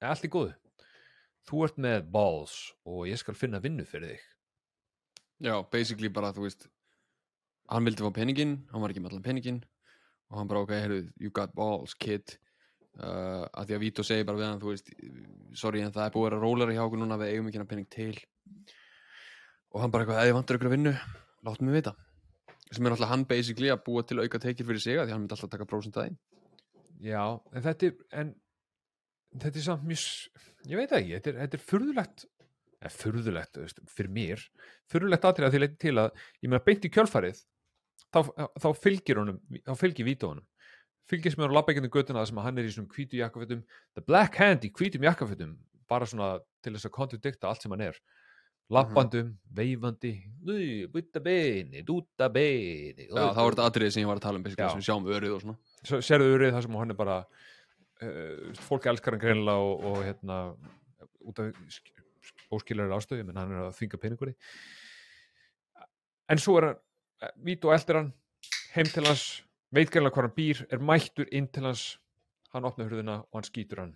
er 0.00 0.12
allt 0.12 0.24
í 0.24 0.32
góðu? 0.32 0.54
Þú 1.48 1.62
ert 1.64 1.78
með 1.80 2.08
balls 2.12 2.56
og 2.88 3.06
ég 3.08 3.20
skal 3.20 3.36
finna 3.36 3.60
vinnu 3.60 3.84
fyrir 3.88 4.14
þig. 4.14 4.24
Já, 5.48 5.54
basically 5.72 6.10
bara 6.12 6.32
þú 6.36 6.46
veist 6.46 6.68
hann 7.68 7.84
vildi 7.84 8.04
fá 8.04 8.14
peningin, 8.16 8.62
hann 8.72 8.82
var 8.82 8.92
ekki 8.92 9.02
með 9.04 9.12
allan 9.12 9.26
peningin 9.28 9.60
og 10.28 10.40
hann 10.40 10.50
bara 10.50 10.62
ok, 10.64 10.74
heyrðu, 10.76 11.00
you 11.22 11.32
got 11.34 11.54
balls 11.56 11.94
kid. 11.98 12.36
Uh, 12.98 13.46
að 13.54 13.68
því 13.68 13.76
að 13.76 13.82
Vito 13.84 14.04
segir 14.06 14.26
bara 14.26 14.40
við 14.40 14.48
hann, 14.48 14.60
þú 14.62 14.72
veist 14.72 14.88
sorry 15.58 15.84
en 15.84 15.94
það 15.94 16.08
er 16.08 16.14
búið 16.16 16.24
að 16.24 16.28
vera 16.28 16.40
rólara 16.42 16.74
hjá 16.74 16.82
okkur 16.82 17.00
núna 17.02 17.18
við 17.20 17.34
eigum 17.34 17.48
ekki 17.48 17.60
hennar 17.60 17.70
pening 17.70 17.88
til. 17.94 18.16
Og 19.74 19.84
hann 19.84 19.94
bara 19.94 20.04
eitthvað, 20.04 20.18
eða 20.22 20.32
ég 20.32 20.38
vantur 20.38 20.58
ykkur 20.58 20.70
að 20.70 20.74
vinnu 20.74 20.94
láttu 21.46 21.68
mig 21.68 21.78
vita. 21.78 21.94
Sem 22.68 22.82
er 22.82 22.92
náttúrulega 22.92 23.12
hann 23.12 23.28
basically 23.30 23.70
að 23.72 23.84
búa 23.86 24.02
til 24.04 24.18
auka 24.18 24.40
tekir 24.42 24.66
fyrir 24.68 24.82
sig 24.82 24.98
að 24.98 25.06
því 25.06 25.14
hann 25.14 25.22
myndi 25.22 25.36
alltaf 25.38 25.52
taka 25.54 26.02
þeim. 26.02 26.18
Já, 26.98 27.22
en 27.54 27.62
þetta 27.62 27.86
er 27.86 27.94
en 28.20 28.34
þetta 29.36 29.60
er 29.60 29.64
samt 29.64 29.86
mjög 29.86 30.02
ég 30.68 30.80
veit 30.80 30.92
ekki, 30.96 31.14
þetta 31.14 31.30
er, 31.30 31.38
þetta 31.44 31.58
er 31.58 31.64
furðulegt 31.68 32.24
eða 32.78 32.92
furðulegt, 32.94 33.60
fyrir 33.90 34.12
mér 34.14 34.42
furðulegt 34.90 35.26
aðtrið 35.28 35.48
að 35.48 35.54
því 35.54 35.60
leiti 35.62 35.80
til 35.84 35.94
að 35.98 36.10
ég 36.42 36.50
meina 36.50 36.64
beint 36.66 36.86
í 36.86 36.92
kjölfarið 36.94 37.42
þá, 38.14 38.46
þá 38.60 38.68
fylgir 38.78 39.20
honum, 39.22 39.40
þá 39.66 39.74
fylgir 39.80 40.08
Vító 40.08 40.32
honum. 40.32 40.46
Fylgir 41.08 41.32
sem 41.32 41.42
er 41.44 41.52
á 41.52 41.56
labbækjandi 41.56 41.90
göttuna 41.92 42.24
sem 42.28 42.38
hann 42.44 42.60
er 42.60 42.68
í 42.68 42.72
svona 42.74 42.92
hvítu 42.92 43.20
jakkafötum 43.20 43.64
the 43.96 44.04
black 44.04 44.36
hand 44.40 44.64
í 44.68 44.72
hvítum 44.76 45.06
jakkafötum 45.08 45.54
bara 45.88 46.08
svona 46.08 46.34
til 46.64 46.74
þess 46.74 46.88
að 46.88 46.96
kontradikta 46.98 47.48
allt 47.48 47.64
sem 47.64 47.72
hann 47.72 47.86
er. 47.88 48.00
Labbandum, 48.68 49.30
veifandi 49.56 50.10
butta 50.92 51.22
beni, 51.24 51.80
dúta 51.88 52.26
beni 52.28 53.06
já, 53.06 53.30
þá 53.32 53.40
er 53.40 53.54
þetta 53.54 53.68
atriði 53.70 53.94
sem 53.94 54.02
ég 54.02 54.10
var 54.10 54.20
að 54.20 54.26
tala 54.26 54.42
um 54.42 54.50
sem 54.74 54.82
sjáum 54.84 55.08
örið 55.08 55.38
og 55.38 55.44
svona. 55.46 55.56
Svo 55.88 56.02
sérðu 56.04 56.34
urið 56.34 56.52
það 56.52 56.66
sem 56.66 56.76
hann 56.76 56.92
er 56.92 56.98
bara 56.98 57.16
uh, 57.22 58.58
fólk 58.66 58.90
elskar 58.92 59.16
hann 59.16 59.22
greinilega 59.22 59.70
og, 59.70 59.86
og 59.88 60.04
hérna 60.04 60.42
út 61.24 61.40
af 61.40 61.48
óskiljar 62.52 62.92
ástöðu 62.96 63.24
menn 63.24 63.40
hann 63.40 63.54
er 63.54 63.64
að 63.66 63.78
þvinga 63.78 64.02
peningur 64.02 64.32
í 64.32 64.36
en 66.28 66.40
svo 66.42 66.58
er 66.60 66.68
hann 66.68 66.82
vít 67.44 67.64
og 67.64 67.74
eldir 67.74 68.00
hann 68.00 68.10
heim 68.74 68.90
til 68.92 69.06
hans 69.08 69.26
veit 69.74 69.90
greinilega 69.90 70.14
hvað 70.14 70.28
hann 70.28 70.36
býr 70.38 70.64
er 70.70 70.82
mættur 70.82 71.28
inn 71.32 71.48
til 71.48 71.68
hans. 71.68 71.98
Hann 72.52 72.64
opnar 72.64 72.88
hurðina 72.88 73.20
og 73.26 73.36
hann 73.36 73.44
skýtur 73.44 73.82
hann 73.82 73.94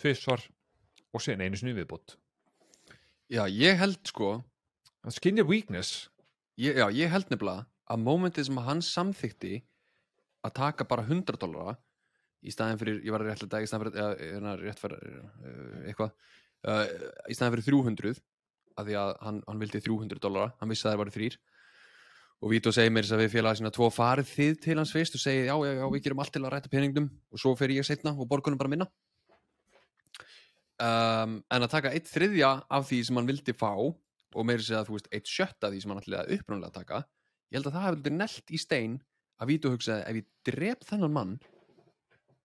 tvissvar 0.00 0.40
og 1.12 1.20
sen 1.20 1.40
einu 1.44 1.58
í 1.58 1.76
viðbútt 1.76 2.16
já, 3.32 3.44
ég 3.48 3.78
held 3.80 4.00
sko 4.08 4.32
hann 5.02 5.14
skinjar 5.14 5.48
weakness. 5.48 6.08
ég, 6.56 6.76
já, 6.76 6.86
ég 6.92 7.10
held 7.10 7.30
nefnilega 7.30 7.66
að 7.92 8.04
momentið 8.04 8.48
sem 8.48 8.60
hann 8.66 8.82
samþykti 8.84 9.62
að 10.42 10.54
taka 10.58 10.86
bara 10.88 11.04
100 11.06 11.38
dólara 11.40 11.76
í 12.42 12.50
staðin 12.50 12.80
fyrir, 12.80 13.00
ég 13.06 13.14
var 13.14 13.22
að 13.22 13.30
rétt 13.30 13.46
að 13.46 13.64
í 13.64 13.70
staðin 13.70 13.84
fyrir, 13.86 14.20
eða, 14.36 14.54
rétt 14.58 14.80
fyrir 14.82 15.02
uh, 15.06 15.80
eitthvað 15.86 16.12
uh, 16.66 16.84
í 17.30 17.36
staðin 17.36 17.56
fyrir 17.56 17.68
300 17.70 18.22
af 18.72 18.86
því 18.88 18.96
að 18.98 19.12
hann, 19.22 19.40
hann 19.46 19.62
vildi 19.62 19.82
300 19.84 20.22
dólara 20.22 20.52
hann 20.60 20.72
vissi 20.72 20.86
að 20.86 20.94
það 20.94 21.02
var 21.02 21.12
þrýr 21.16 21.38
og 22.42 22.50
Vító 22.50 22.72
segir 22.74 22.90
mér 22.90 23.06
þess 23.06 23.14
að 23.14 23.22
við 23.22 23.34
félaga 23.36 23.58
sína 23.60 23.70
tvo 23.74 23.86
farið 23.94 24.30
þið 24.32 24.56
til 24.64 24.74
hans 24.80 24.92
fyrst 24.94 25.14
og 25.14 25.22
segið 25.22 25.44
já, 25.46 25.54
já, 25.62 25.72
já, 25.78 25.84
við 25.94 26.04
gerum 26.06 26.22
allt 26.24 26.32
til 26.34 26.42
að 26.42 26.52
rætta 26.56 26.72
peningnum. 26.72 27.06
Og 27.30 27.38
svo 27.38 27.52
fer 27.58 27.70
ég 27.70 27.86
setna 27.86 28.14
og 28.16 28.26
borgunum 28.30 28.58
bara 28.58 28.72
minna. 28.72 28.88
Um, 30.82 31.36
en 31.46 31.62
að 31.62 31.70
taka 31.76 31.92
eitt 31.94 32.10
þriðja 32.10 32.50
af 32.66 32.88
því 32.88 32.98
sem 33.06 33.20
hann 33.20 33.28
vildi 33.28 33.54
fá 33.54 33.70
og 33.78 34.46
meiri 34.48 34.64
segja 34.66 34.80
að 34.80 34.88
þú 34.88 34.96
veist 34.96 35.10
eitt 35.14 35.30
sjötta 35.30 35.68
af 35.68 35.74
því 35.74 35.82
sem 35.84 35.92
hann 35.92 36.00
ætlaði 36.00 36.22
að 36.22 36.40
upprunalega 36.40 36.74
taka 36.80 37.02
ég 37.52 37.58
held 37.58 37.68
að 37.68 37.76
það 37.76 37.86
hefði 37.86 38.12
nelt 38.16 38.50
í 38.50 38.58
stein 38.58 38.96
að 39.38 39.52
Vító 39.52 39.70
hugsaði 39.70 40.06
ef 40.08 40.18
ég 40.18 40.30
drep 40.48 40.86
þennan 40.88 41.14
mann 41.14 41.36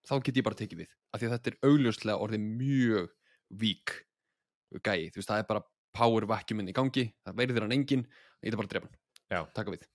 þá 0.05 0.13
get 0.27 0.37
ég 0.37 0.45
bara 0.45 0.59
tekið 0.59 0.83
við. 0.83 0.93
Af 1.09 1.23
því 1.23 1.29
að 1.29 1.35
þetta 1.37 1.51
er 1.53 1.71
augljóslega 1.71 2.21
orðið 2.27 2.45
mjög 2.45 3.09
vík 3.63 3.95
gæi, 4.83 5.09
þú 5.09 5.21
veist 5.21 5.31
það 5.31 5.41
er 5.41 5.49
bara 5.49 5.65
power 5.97 6.27
vacuumin 6.29 6.69
í 6.69 6.75
gangi, 6.75 7.07
það 7.25 7.37
verður 7.41 7.65
hann 7.65 7.77
engin 7.79 8.03
ég 8.43 8.51
er 8.51 8.59
bara 8.59 8.67
að 8.67 8.73
drepa 8.75 8.89
hann, 8.89 8.99
Já. 9.31 9.41
taka 9.55 9.73
við. 9.73 9.87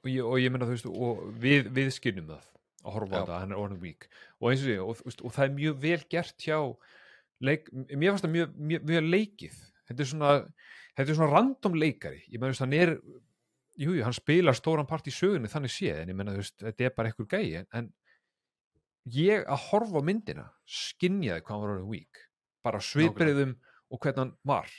Og 0.00 0.08
ég, 0.10 0.22
og 0.24 0.38
ég 0.40 0.52
meina 0.52 0.68
þú 0.68 0.76
veist 0.76 0.88
og 0.90 1.24
við, 1.42 1.68
við 1.76 1.90
skinnum 1.96 2.30
það 2.32 2.46
að 2.80 2.94
horfa 2.96 3.20
á 3.20 3.24
það, 3.28 3.38
hann 3.42 3.52
er 3.52 3.60
orðin 3.60 3.82
vík 3.82 4.06
og 4.40 4.46
eins 4.50 4.62
og 4.62 4.68
því, 4.70 4.76
og, 4.80 5.00
veist, 5.04 5.24
og 5.24 5.34
það 5.36 5.46
er 5.46 5.56
mjög 5.58 5.80
vel 5.82 5.98
gert 6.14 6.46
hjá 6.46 6.58
leik, 7.44 7.68
mér 7.72 8.14
fannst 8.14 8.24
það 8.24 8.34
mjög, 8.36 8.54
mjög, 8.70 8.86
mjög 8.88 9.10
leikið. 9.14 9.58
Þetta 9.90 10.04
er 10.04 10.08
svona, 10.10 10.30
þetta 10.96 11.12
er 11.12 11.18
svona 11.18 11.34
random 11.34 11.76
leikari. 11.80 12.22
Ég 12.28 12.36
meina 12.40 12.50
þú 12.50 12.54
veist, 12.54 12.64
hann 12.64 12.76
er 12.76 12.94
jú, 13.80 13.94
jú, 13.94 14.02
hann 14.04 14.16
spilar 14.16 14.56
stóran 14.56 14.88
part 14.88 15.08
í 15.08 15.14
sögunni 15.14 15.50
þannig 15.50 15.72
séð, 15.72 16.02
en 16.02 16.12
ég 16.12 16.18
meina 16.18 16.34
þú 16.34 16.42
veist, 16.42 16.56
þetta 16.62 16.86
er 16.86 16.94
bara 16.96 17.12
ekkur 17.12 17.28
gæi 17.30 17.62
en, 17.62 17.90
ég 19.10 19.46
að 19.48 19.66
horfa 19.70 20.02
á 20.02 20.06
myndina 20.06 20.46
skinjaði 20.68 21.44
hvað 21.44 21.54
hann 21.54 21.64
var 21.64 21.74
orðin 21.74 21.92
vík 21.94 22.24
bara 22.64 22.82
svipriðum 22.84 23.54
og 23.90 24.00
hvernig 24.02 24.20
hann 24.20 24.34
var. 24.46 24.72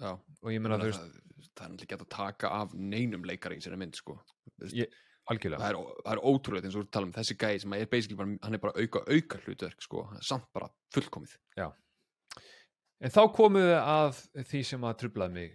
Já, 0.00 0.14
og 0.16 0.50
ég 0.50 0.62
meina 0.62 0.80
þú 0.80 0.90
veist, 0.90 1.20
það, 1.60 1.66
það 1.66 1.66
er 1.66 1.72
náttúrulega 1.76 1.96
hægt 1.96 2.04
að 2.06 2.10
taka 2.16 2.50
af 2.56 2.74
neinum 2.74 3.24
leikari 3.28 3.58
í 3.60 3.64
sér 3.64 3.76
mynd 3.80 3.98
sko. 3.98 4.16
Ég- 4.72 4.94
algjörlega 5.30 5.60
það, 5.62 5.76
er, 5.76 6.00
það 6.06 6.16
er 6.16 6.22
ótrúlega 6.26 6.66
eins 6.66 6.76
og 6.80 6.86
að 6.86 6.90
tala 6.96 7.06
um 7.06 7.12
þessi 7.14 7.36
gæi 7.38 7.60
sem 7.62 7.74
er 7.76 7.86
basically 7.92 8.16
bara, 8.18 8.38
hann 8.42 8.56
er 8.56 8.62
bara 8.64 8.72
auka 8.80 9.02
auka 9.06 9.38
hlutverk 9.44 9.84
sko, 9.84 10.06
samt 10.26 10.48
bara 10.56 10.70
fullkomið 10.94 11.36
En 13.00 13.12
þá 13.14 13.20
komum 13.32 13.62
við 13.62 13.70
að 13.78 14.18
því 14.50 14.58
sem 14.68 14.82
að 14.84 14.96
trublaði 15.00 15.32
mig 15.32 15.52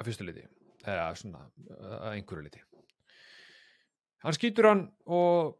að 0.00 0.06
fyrstu 0.08 0.24
liti, 0.24 0.44
eða 0.86 1.10
svona 1.20 1.42
að 1.44 2.06
einhverju 2.14 2.44
liti. 2.46 2.62
Hann 4.24 4.32
skýtur 4.32 4.70
hann 4.70 4.84
og 5.04 5.58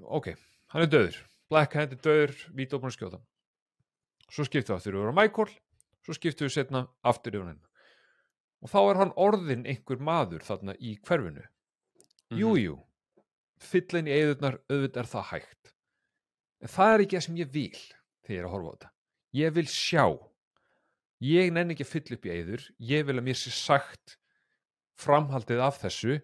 ok, 0.00 0.30
hann 0.72 0.86
er 0.86 0.88
döður. 0.88 1.18
Black 1.52 1.76
Hand 1.76 1.92
er 1.92 2.00
döður, 2.00 2.32
Vito 2.56 2.78
búin 2.80 2.88
að 2.88 2.96
skjóta. 2.96 3.20
Svo 4.32 4.46
skiptum 4.48 4.72
við 4.72 4.78
aftur 4.78 4.96
yfir 4.96 5.12
á 5.12 5.18
Michael, 5.20 5.50
svo 6.06 6.16
skiptum 6.16 6.48
við 6.48 6.54
setna 6.56 6.86
aftur 7.04 7.36
yfir 7.36 7.50
henn. 7.50 7.60
Og 8.62 8.70
þá 8.70 8.78
er 8.82 9.00
hann 9.00 9.14
orðin 9.18 9.66
einhver 9.66 10.02
maður 10.02 10.44
þarna 10.46 10.76
í 10.78 10.94
hverfinu. 11.02 11.44
Jú, 12.32 12.54
jú, 12.56 12.76
fyllin 13.60 14.08
í 14.08 14.14
eðurnar, 14.14 14.60
auðvitað 14.70 15.02
er 15.02 15.10
það 15.10 15.28
hægt. 15.32 15.72
En 16.62 16.72
það 16.72 16.94
er 16.94 17.04
ekki 17.04 17.18
það 17.18 17.24
sem 17.26 17.40
ég 17.40 17.52
vil 17.52 17.80
þegar 18.22 18.36
ég 18.36 18.40
er 18.40 18.46
að 18.46 18.54
horfa 18.54 18.70
á 18.70 18.74
þetta. 18.74 18.92
Ég 19.42 19.54
vil 19.56 19.68
sjá. 19.72 20.04
Ég 21.22 21.52
nenni 21.54 21.74
ekki 21.74 21.86
að 21.86 21.92
fylla 21.92 22.18
upp 22.18 22.26
í 22.26 22.34
eður. 22.36 22.66
Ég 22.92 23.06
vil 23.08 23.18
að 23.18 23.26
mér 23.28 23.38
sé 23.38 23.52
sagt 23.54 24.16
framhaldið 25.02 25.62
af 25.66 25.80
þessu 25.82 26.20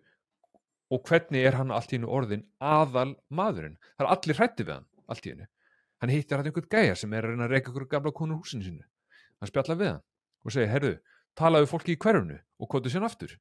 og 0.95 1.05
hvernig 1.09 1.45
er 1.45 1.59
hann 1.59 1.72
allt 1.74 1.93
í 1.93 1.99
hennu 1.99 2.11
orðin 2.14 2.47
aðal 2.64 3.11
maðurinn. 3.28 3.78
Það 3.97 4.07
er 4.07 4.12
allir 4.14 4.39
hrætti 4.39 4.66
við 4.66 4.74
hann 4.76 4.89
allt 5.09 5.26
í 5.26 5.32
hennu. 5.34 5.49
Hann 5.99 6.12
hittir 6.14 6.39
hann 6.39 6.49
einhvern 6.49 6.70
gæja 6.70 6.97
sem 6.97 7.14
er 7.14 7.26
að 7.26 7.34
reyna 7.34 7.49
að 7.49 7.55
reyka 7.57 7.72
ykkur 7.72 7.89
gamla 7.91 8.14
konu 8.14 8.39
húsinu 8.39 8.64
sinu. 8.64 8.86
Hann 9.41 9.51
spjallar 9.51 9.78
við 9.80 9.91
hann 9.93 10.05
og 10.47 10.55
segir, 10.55 10.70
herðu, 10.70 10.93
talaðu 11.39 11.70
fólki 11.70 11.95
í 11.95 12.01
hverfunu 12.03 12.39
og 12.59 12.68
kótu 12.72 12.91
sér 12.93 13.07
aftur. 13.07 13.36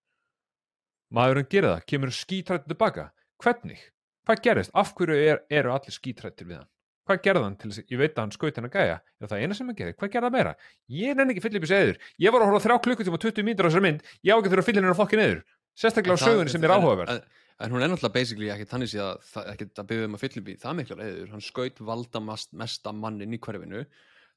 Maðurinn 1.16 1.48
gerir 1.52 1.72
það, 1.74 1.86
kemur 1.90 2.12
skítrættur 2.14 2.72
tilbaka. 2.74 3.06
Hvernig? 3.44 3.80
Hvað 4.28 4.42
gerist? 4.44 4.72
Af 4.76 4.94
hverju 4.98 5.16
er, 5.32 5.44
eru 5.54 5.72
allir 5.72 5.96
skítrættir 5.96 6.50
við 6.50 6.60
hann? 6.62 6.70
Hvað 7.08 7.22
gerði 7.24 7.44
hann 7.46 7.54
til 7.56 7.70
þess 7.72 7.80
að, 7.80 7.92
ég 7.94 8.00
veit 8.02 8.18
að 8.18 8.24
hann 8.26 8.34
skaut 8.36 8.58
hennar 8.60 8.72
gæja, 8.74 8.96
er 9.24 9.30
það 9.32 9.44
eina 9.46 9.56
sem 9.56 9.70
hann 9.72 9.78
gerði? 9.80 9.96
Hvað 10.02 10.10
gerði 10.12 10.28
hann 10.28 10.36
meira? 10.36 10.52
Ég 10.92 11.16
nenni 11.16 11.32
ekki 11.38 11.44
fylla 11.46 11.62
upp 11.62 11.68
í 11.68 11.70
segður. 11.72 12.00
Ég 12.20 12.34
var 12.36 12.44
að 12.44 12.50
horfa 12.52 12.60
á 12.60 12.64
þrjá 12.66 12.78
klukkutíma 12.84 13.16
og 13.16 13.24
20 13.24 13.46
mínútur 13.48 13.64
á 13.64 13.70
þessar 13.72 13.86
mynd, 13.88 14.02
ég 14.28 14.36
á 14.36 14.38
ekki 14.42 14.52
þurfa 14.52 14.64
að 14.66 14.68
fylla 14.68 14.82
hennar 14.84 14.98
fokkin 15.00 15.24
eður. 15.24 15.40
Sérstaklega 15.80 16.12
á 16.12 16.18
En 16.18 16.20
það- 16.20 16.34
sögunni 16.34 16.52
sem 16.52 16.64
er 16.68 16.74
en- 16.74 16.82
áhugaverð. 16.84 17.10
en, 17.16 17.22
en 17.64 17.72
hún 17.72 17.82
er 17.86 17.88
náttúrulega 17.94 18.14
basically 18.18 18.50
ekki 18.52 18.68
þannig 18.68 18.92
að 19.00 19.24
það- 19.32 19.48
ekkert 19.54 19.80
að 19.80 19.88
byggja 19.88 20.06
um 20.12 20.16
að 20.20 20.24
í 20.52 20.58
það 20.60 20.76
mikla 20.82 20.96
reyður 21.00 21.30
hann 21.32 21.46
skaut 21.48 21.80
valda 21.80 22.20
mast, 22.20 22.52
mesta 22.54 22.92
mannin 22.92 23.32
í 23.34 23.40
hverfinu 23.40 23.86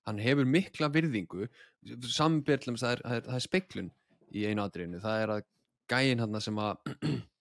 hann 0.09 0.18
hefur 0.22 0.46
mikla 0.48 0.88
virðingu. 0.94 1.48
Sambyrlum 2.09 2.76
það 2.80 3.03
það 3.05 3.34
er, 3.36 3.44
speiklun 3.44 3.90
í 4.34 4.46
einu 4.48 4.62
atriðinu. 4.64 5.01
Það 5.03 5.22
er 5.24 5.34
að 5.36 5.44
gæin 5.90 6.22
hann 6.22 6.40
sem 6.44 6.59
að 6.62 6.94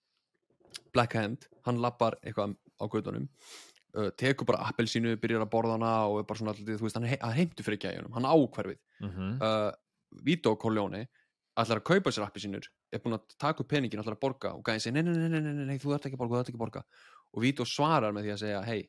Black 0.94 1.14
Hand, 1.18 1.48
hann 1.66 1.82
lappar 1.84 2.18
eitthvað 2.24 2.56
á 2.80 2.86
gautunum 2.90 3.26
uh, 3.98 4.10
tekur 4.18 4.48
bara 4.50 4.64
appelsínu, 4.70 5.16
byrjar 5.22 5.44
að 5.46 5.52
borða 5.54 5.76
hana 5.78 5.92
og 6.10 6.22
er 6.22 6.28
bara 6.30 6.40
svona 6.40 6.54
alltaf, 6.54 6.66
þú 6.80 6.86
veist, 6.88 6.98
hann 6.98 7.08
he- 7.10 7.20
heimtu 7.38 7.66
fyrir 7.66 7.82
gæjunum. 7.84 8.14
Hann 8.18 8.26
á 8.30 8.34
hverfið 8.36 8.80
Mm 9.00 9.10
uh, 9.46 9.72
Vito 10.26 10.56
Corleone 10.58 11.04
ætlar 11.60 11.80
að 11.80 11.86
kaupa 11.86 12.10
sér 12.12 12.24
appi 12.26 12.42
sínur 12.42 12.66
er 12.92 13.02
búin 13.04 13.14
að 13.18 13.36
taka 13.38 13.62
upp 13.62 13.68
peningin, 13.70 14.00
ætlar 14.02 14.16
að 14.18 14.22
borga 14.24 14.54
og 14.58 14.64
gæði 14.66 14.82
segir, 14.82 14.96
nei, 14.98 15.04
nei, 15.14 15.30
nei, 15.30 15.42
nei, 15.46 15.66
nei, 15.70 15.78
þú 15.78 15.94
ert 15.94 16.08
ekki 16.08 16.18
að 16.18 16.22
borga, 16.24 16.34
þú 16.34 16.40
ert 16.42 16.50
ekki 16.50 16.58
að 16.58 16.64
borga. 16.64 16.82
Og 17.36 17.44
Vito 17.44 17.66
svarar 17.70 18.16
með 18.16 18.26
því 18.26 18.32
að 18.34 18.42
segja 18.42 18.62
hei, 18.66 18.80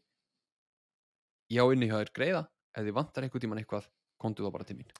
ég 1.52 1.60
á 1.60 1.66
inni 1.74 1.90
hjá 1.90 1.98
þér 2.00 2.12
greiða 2.16 2.42
ef 2.76 2.86
þið 2.86 2.96
vantar 2.96 3.26
einhvern 3.26 3.44
tíman 3.44 3.62
eitthvað 3.62 3.88
komdu 4.20 4.44
þá 4.46 4.52
bara 4.54 4.68
til 4.68 4.78
mín. 4.78 4.94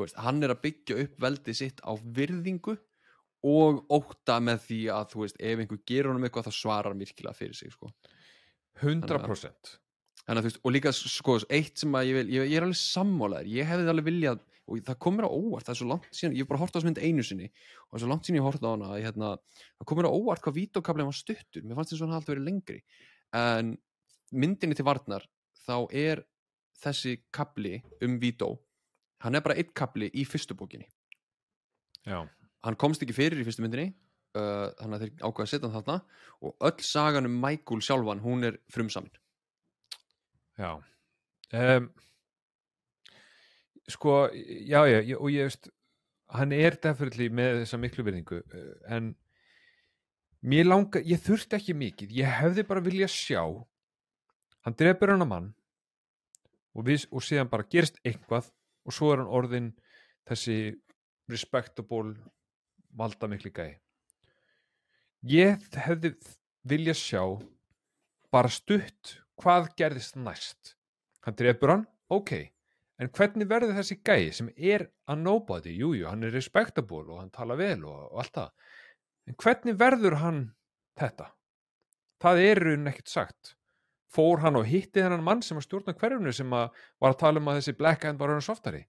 Veist, 0.00 0.16
hann 0.16 0.40
er 0.44 0.54
að 0.54 0.62
byggja 0.64 0.96
upp 1.02 1.18
veldið 1.20 1.58
sitt 1.58 1.82
á 1.84 1.92
virðingu 1.98 2.76
og 3.50 3.82
ótta 3.92 4.38
með 4.44 4.64
því 4.66 4.80
að 4.94 5.12
þú 5.12 5.22
veist, 5.24 5.38
ef 5.40 5.62
einhver 5.62 5.80
gerur 5.88 6.12
honum 6.12 6.26
eitthvað 6.28 6.48
þá 6.48 6.56
svarar 6.56 6.92
hann 6.92 7.00
virkilega 7.00 7.36
fyrir 7.36 7.56
sig 7.56 7.72
sko. 7.72 7.90
100%. 8.80 9.74
Þannig 10.20 10.38
að 10.38 10.44
þú 10.44 10.50
veist, 10.50 10.60
og 10.62 10.74
líka 10.74 10.92
sko, 10.96 11.36
eitt 11.48 11.80
sem 11.80 11.96
að 11.96 12.10
ég 12.10 12.18
vil, 12.18 12.24
ég, 12.36 12.48
ég 12.52 12.60
er 12.60 12.66
alveg 12.66 12.80
sammálaður, 12.80 13.52
ég 13.56 13.68
hefði 13.68 13.92
alveg 13.92 14.08
viljað, 14.08 14.42
og 14.70 14.82
það 14.86 14.98
komur 15.02 15.26
á 15.26 15.30
óvart, 15.32 15.66
það 15.66 15.72
er 15.72 15.78
svo 15.80 15.88
langt 15.90 16.10
síðan, 16.14 16.34
ég 16.36 16.44
hef 16.44 16.50
bara 16.52 16.60
hort 16.60 16.72
á 16.72 16.76
þessu 16.76 16.88
mynd 16.90 17.00
einu 17.02 17.24
sinni, 17.26 17.48
og 17.48 17.88
það 17.88 17.98
er 17.98 18.04
svo 18.04 18.10
langt 18.12 18.28
síðan 18.28 18.38
ég 18.38 18.46
hort 18.46 18.62
á 18.62 18.70
hana, 18.70 18.90
að, 18.92 19.00
hérna, 19.06 19.30
það 19.80 19.88
komur 19.90 20.08
á 20.08 20.12
óvart 20.12 20.44
hvað 20.44 20.58
vítókablið 20.60 21.08
var 21.08 21.18
stuttur, 21.18 21.64
mér 21.64 21.80
fannst 21.80 21.96
að 21.96 22.04
hann 22.04 22.14
haldi 22.14 22.32
verið 22.34 22.46
lengri, 22.46 22.78
en 23.40 23.72
myndinni 24.44 24.78
til 24.78 24.86
varnar, 24.86 25.26
þá 25.64 25.74
er 25.90 26.22
þessi 26.80 27.16
kabli 27.34 27.80
um 28.06 28.18
vító, 28.22 28.54
hann 29.24 29.34
er 29.36 29.44
bara 29.44 29.56
eitt 29.60 29.72
kabli 29.76 30.08
í 30.16 30.24
fyrstu 30.28 30.56
bókinni, 30.56 30.86
Já. 32.06 32.22
hann 32.64 32.76
komst 32.80 33.02
ekki 33.04 33.16
fyrir 33.16 33.40
í 33.40 33.44
fyrstu 33.46 33.62
myndinni, 33.64 33.90
uh, 34.34 34.70
þannig 34.80 34.94
að 34.96 35.02
þeir 35.04 35.24
ákveða 35.28 35.46
að 35.46 35.50
setja 35.52 35.68
hann 35.70 35.76
þarna, 35.82 35.98
og 36.42 36.56
öll 36.70 36.84
sagan 36.86 37.28
um 37.28 37.40
Michael 37.42 37.82
sjálfan, 37.84 38.22
hún 38.24 38.44
er 38.48 38.56
frumsamin. 38.72 39.12
Já. 40.60 40.78
Um, 41.52 41.90
sko, 43.90 44.28
já, 44.32 44.84
já, 44.86 45.00
ég- 45.02 45.20
og 45.20 45.30
ég 45.32 45.48
veist, 45.48 45.68
hann 46.30 46.52
er 46.52 46.76
definitely 46.82 47.28
með 47.28 47.62
þessa 47.64 47.78
miklu 47.80 48.04
virðingu, 48.06 48.42
eh, 48.54 48.94
en 48.96 49.14
mér 50.42 50.64
langa, 50.68 51.00
ég 51.02 51.18
þurfti 51.20 51.56
ekki 51.58 51.74
mikið, 51.74 52.12
ég 52.20 52.36
hefði 52.40 52.66
bara 52.68 52.80
vilja 52.80 53.08
sjá, 53.10 53.42
hann 54.64 54.74
drefur 54.78 55.10
hann 55.10 55.22
að 55.26 55.28
mann 55.28 55.54
og, 56.74 56.84
við, 56.86 57.06
og 57.10 57.24
síðan 57.24 57.50
bara 57.52 57.68
gerist 57.70 58.00
eitthvað 58.04 58.50
og 58.86 58.96
svo 58.96 59.12
er 59.12 59.22
hann 59.22 59.32
orðin 59.40 59.70
þessi 60.28 60.58
respectable 61.30 62.14
valda 62.96 63.28
miklu 63.30 63.52
gæi. 63.54 63.78
Ég 65.26 65.66
hefði 65.76 66.14
vilja 66.66 66.94
sjá 66.96 67.22
bara 68.32 68.50
stutt 68.52 69.18
hvað 69.40 69.70
gerðist 69.78 70.16
næst. 70.16 70.76
Hann 71.24 71.36
drefur 71.36 71.74
hann, 71.74 71.86
ok 72.08 72.50
en 73.00 73.08
hvernig 73.16 73.48
verður 73.48 73.78
þessi 73.78 73.96
gæi 74.04 74.32
sem 74.36 74.50
er 74.56 74.84
að 75.08 75.22
nobody, 75.24 75.72
jújú, 75.72 76.02
jú, 76.02 76.08
hann 76.10 76.26
er 76.26 76.34
respectable 76.36 77.06
og 77.08 77.22
hann 77.22 77.32
tala 77.32 77.56
vel 77.56 77.86
og, 77.88 78.02
og 78.10 78.20
allt 78.20 78.34
það. 78.36 78.50
En 79.30 79.38
hvernig 79.40 79.78
verður 79.80 80.16
hann 80.20 80.42
þetta? 81.00 81.30
Það 82.20 82.42
er 82.44 82.62
raun 82.66 82.90
ekkert 82.90 83.12
sagt 83.12 83.54
fór 84.10 84.42
hann 84.44 84.58
og 84.58 84.66
hitti 84.68 85.02
þennan 85.02 85.24
mann 85.26 85.42
sem 85.44 85.58
að 85.58 85.66
stjórna 85.68 85.94
hverjunu 85.98 86.32
sem 86.34 86.56
að 86.56 86.80
var 87.02 87.14
að 87.14 87.20
tala 87.22 87.42
um 87.42 87.50
að 87.50 87.60
þessi 87.60 87.76
black 87.78 88.06
hand 88.08 88.20
var 88.20 88.32
hann 88.34 88.44
softari? 88.44 88.86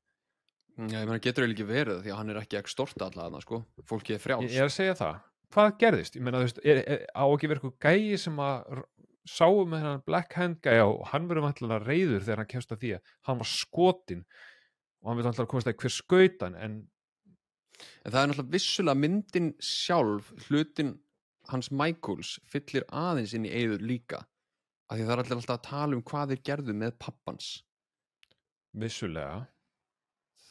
Já, 0.78 1.01
ég 1.01 1.09
meina 1.09 1.19
getur 1.22 1.45
eiginlega 1.45 1.57
ekki 1.59 1.67
verið 1.69 1.99
því 2.05 2.13
að 2.13 2.22
hann 2.22 2.32
er 2.32 2.39
ekki 2.41 2.57
ekki 2.61 2.74
storta 2.74 3.09
alla 3.09 3.28
þarna 3.28 3.43
sko, 3.43 3.59
fólki 3.86 4.15
er 4.15 4.24
frjáls. 4.24 4.53
Ég 4.53 4.63
er 4.63 4.69
að 4.69 4.78
segja 4.78 4.95
það, 4.97 5.19
hvað 5.53 5.74
gerðist? 5.84 6.15
Ég 6.17 6.26
meina 6.26 6.39
þú 6.39 6.47
veist, 6.47 6.61
er, 6.63 6.80
er, 6.82 7.03
á 7.11 7.24
ekki 7.28 7.51
verið 7.51 7.67
eitthvað 7.67 7.91
gæi 7.91 8.22
sem 8.24 8.39
að 8.41 8.86
sáum 9.30 9.69
með 9.69 9.84
hennan 9.84 10.05
black 10.07 10.34
hand 10.39 10.61
gæja 10.65 10.88
og 10.88 11.03
hann 11.11 11.28
verður 11.30 11.45
vantilega 11.45 11.84
reyður 11.84 12.24
þegar 12.26 12.41
hann 12.41 12.49
kemst 12.55 12.74
að 12.74 12.82
því 12.82 12.95
að 12.95 13.11
hann 13.28 13.41
var 13.43 13.51
skotin 13.51 14.24
og 15.01 15.11
hann 15.11 15.19
vil 15.19 15.28
vantilega 15.28 15.51
komast 15.51 15.69
að 15.69 15.78
hver 15.84 15.93
skautan 15.93 16.57
en 16.57 16.80
En 18.05 18.13
það 18.13 18.19
er 18.22 18.30
náttúrulega 18.32 18.55
vissulega 18.55 19.01
myndin 19.01 19.47
sjálf, 19.63 20.32
hlutin 20.47 20.95
hans 21.51 21.72
Michaels 21.74 22.36
fyllir 22.49 22.86
aðeins 22.88 23.34
inn 23.38 23.47
í 23.49 23.53
eyður 23.53 23.86
líka 23.86 24.22
af 24.92 24.98
því 25.00 25.06
það 25.08 25.14
er 25.16 25.22
allir 25.24 25.38
alltaf 25.38 25.56
að 25.58 25.66
tala 25.70 25.96
um 25.98 26.04
hvað 26.12 26.34
þeir 26.34 26.42
gerðu 26.52 26.76
með 26.82 26.96
pappans. 27.00 27.50
Vissulega. 28.82 29.42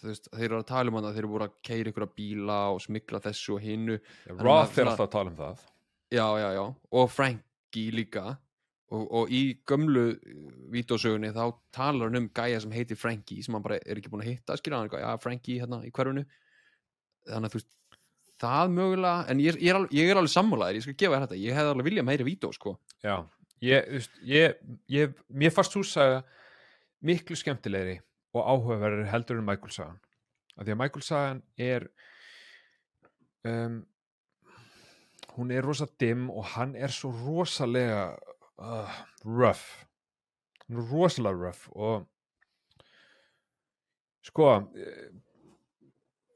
Veist, 0.01 0.31
þeir 0.33 0.47
eru 0.49 0.61
að 0.63 0.69
tala 0.71 0.89
um 0.93 0.97
hann 0.97 1.09
að 1.11 1.17
þeir 1.19 1.25
eru 1.27 1.33
voru 1.35 1.47
að 1.47 1.57
keira 1.69 1.91
ykkur 1.93 2.07
bíla 2.17 2.59
og 2.73 2.79
smikla 2.81 3.21
þessu 3.21 3.57
og 3.59 3.65
hinnu 3.65 3.99
Roth 4.41 4.79
er 4.81 4.89
alltaf 4.89 5.07
að 5.09 5.13
tala 5.17 5.33
um 5.33 5.37
það. 5.41 5.67
Já, 6.11 6.25
já, 6.41 6.47
já, 6.57 6.63
og 7.01 7.11
Frankie 7.13 7.93
líka. 7.95 8.25
Og, 8.91 9.05
og 9.15 9.29
í 9.31 9.43
gömlu 9.71 10.07
vídeosögunni 10.75 11.29
þá 11.37 11.45
talar 11.77 12.09
hann 12.09 12.19
um 12.25 12.31
gæja 12.35 12.59
sem 12.65 12.73
heitir 12.75 12.99
Frankie 12.99 13.45
sem 13.47 13.55
hann 13.55 13.63
bara 13.63 13.77
er 13.85 14.01
ekki 14.01 14.11
búin 14.11 14.25
að 14.25 14.33
hitta 14.33 14.57
skilja 14.59 14.81
hann. 14.81 14.89
Eitthvað, 14.89 15.05
já, 15.05 15.21
Frankie 15.23 15.61
hérna 15.63 15.79
í 15.87 15.93
hverfunu 15.95 16.25
þannig 17.29 17.47
að 17.47 17.53
þú 17.55 17.61
veist 17.61 17.77
það 18.41 18.73
mögulega, 18.75 19.21
en 19.31 19.43
ég, 19.45 19.53
er- 19.53 19.61
ég, 19.61 19.69
er, 19.71 19.77
alveg, 19.79 19.95
ég 20.01 20.11
er 20.11 20.19
alveg 20.19 20.33
sammálaðir, 20.33 20.79
ég 20.81 20.85
skal 20.89 20.97
gefa 21.05 21.19
þér 21.21 21.25
þetta, 21.29 21.39
ég 21.45 21.59
hefði 21.61 21.73
alveg 21.75 21.87
viljað 21.91 22.07
meiri 22.09 22.27
vídeo 22.27 22.51
sko, 22.57 22.73
Já, 23.05 23.17
ég, 23.65 23.89
veist, 23.93 24.21
ég, 24.27 24.61
ég, 24.91 25.17
mér 25.29 25.53
fannst 25.55 25.75
þú 25.75 25.83
saga 25.87 26.23
miklu 27.05 27.37
skemmtilegri 27.39 27.99
og 28.37 28.47
áhugaverður 28.47 29.09
heldur 29.11 29.41
en 29.41 29.47
Michael 29.47 29.75
sagan. 29.75 30.01
Af 30.57 30.67
því 30.67 30.75
að 30.75 30.81
Michael 30.83 31.07
sagan 31.07 31.43
er 31.61 31.87
um, 33.49 33.81
hún 35.37 35.55
er 35.55 35.65
rosa 35.67 35.89
dimm 36.01 36.29
og 36.33 36.45
hann 36.55 36.77
er 36.77 36.93
svo 36.95 37.13
rosalega 37.15 38.11
uh, 38.61 39.01
rough. 39.25 39.65
Hann 40.67 40.83
er 40.83 40.93
rosalega 40.93 41.47
rough 41.47 41.71
og 41.75 42.07
sko 44.25 44.51
eh, 44.77 45.09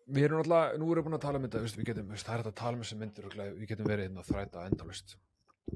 við 0.08 0.26
erum 0.28 0.40
alltaf, 0.40 0.78
nú 0.80 0.88
erum 0.88 1.04
við 1.04 1.06
búin 1.08 1.18
að 1.18 1.26
tala 1.26 1.40
um 1.40 1.44
þetta 1.46 1.60
við 1.64 1.90
getum, 1.90 2.14
það 2.16 2.32
er 2.32 2.40
hægt 2.40 2.50
að 2.50 2.58
tala 2.60 2.76
um 2.76 2.82
þessi 2.84 2.98
myndir 3.00 3.28
og 3.28 3.36
við 3.36 3.68
getum 3.70 3.88
verið 3.88 4.08
hérna 4.08 4.24
að 4.24 4.30
þræta 4.32 4.64
endalust 4.70 5.16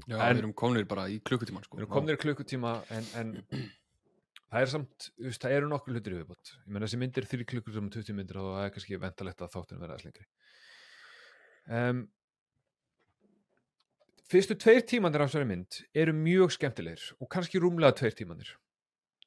já, 0.07 0.15
En- 0.15 0.37
við 0.37 0.43
erum 0.43 0.55
komnir 0.57 0.87
bara 0.89 1.07
í 1.09 1.19
klukkutíman 1.25 1.65
sko. 1.65 1.77
Við 1.77 1.85
erum 1.85 1.93
komnir 1.93 2.17
í 2.19 2.21
klukkutíma 2.23 2.73
en, 2.95 3.09
en 3.21 3.33
það 4.51 4.61
er 4.61 4.71
samt, 4.75 5.09
veist, 5.17 5.41
það 5.43 5.57
eru 5.57 5.71
nokkur 5.71 5.95
hlutir 5.95 6.17
viðbót. 6.19 6.53
Ég 6.65 6.71
menn 6.73 6.85
þessi 6.85 7.01
myndir 7.01 7.27
þrjú 7.29 7.49
klukkutíma 7.53 7.91
20 7.95 8.17
myndir 8.17 8.39
og 8.41 8.53
það 8.55 8.63
er 8.67 8.73
kannski 8.77 9.01
ventalegt 9.01 9.43
að 9.45 9.53
þáttin 9.57 9.83
verða 9.83 9.97
aðeins 9.97 10.07
lengri. 10.09 10.29
Um, 11.69 12.01
fyrstu 14.29 14.57
tveir 14.57 14.81
tímanir 14.89 15.23
af 15.23 15.29
þessari 15.29 15.49
mynd 15.49 15.83
eru 15.97 16.15
mjög 16.17 16.55
skemmtilegir 16.55 17.05
og 17.19 17.29
kannski 17.33 17.61
rúmlega 17.61 17.97
tveir 17.99 18.17
tímanir 18.17 18.55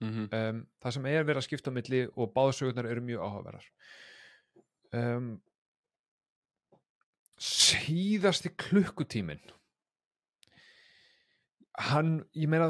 mm 0.02 0.26
um, 0.34 0.60
það 0.82 0.94
sem 0.96 1.06
er 1.06 1.26
verið 1.26 1.38
að 1.38 1.46
skipta 1.46 1.70
á 1.70 1.76
milli 1.76 2.00
og 2.18 2.32
báðsögurnar 2.34 2.88
eru 2.90 3.02
mjög 3.06 3.22
áhugaverðar. 3.22 3.66
Um, 4.98 5.28
síðasti 7.38 8.50
klukkutímin 8.58 9.40
hann, 11.88 12.14
ég 12.38 12.50
meina 12.52 12.68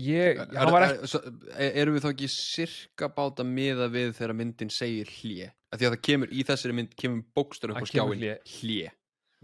ég, 0.00 0.40
hann 0.54 0.72
var 0.74 0.88
ekki 0.88 1.20
er, 1.54 1.70
erum 1.82 1.96
við 1.96 2.06
þá 2.06 2.10
ekki 2.10 2.30
sirka 2.32 3.10
báta 3.14 3.46
miða 3.46 3.88
við 3.92 4.14
þegar 4.18 4.36
myndin 4.40 4.72
segir 4.72 5.10
hlje 5.20 5.52
af 5.70 5.80
því 5.80 5.88
að 5.88 5.96
það 5.96 6.04
kemur 6.08 6.34
í 6.34 6.44
þessari 6.46 6.76
mynd 6.80 6.94
kemur 6.98 7.24
bókstur 7.36 7.74
upp 7.74 7.82
á 7.82 7.86
skjáin 7.90 8.28
hlje 8.58 8.92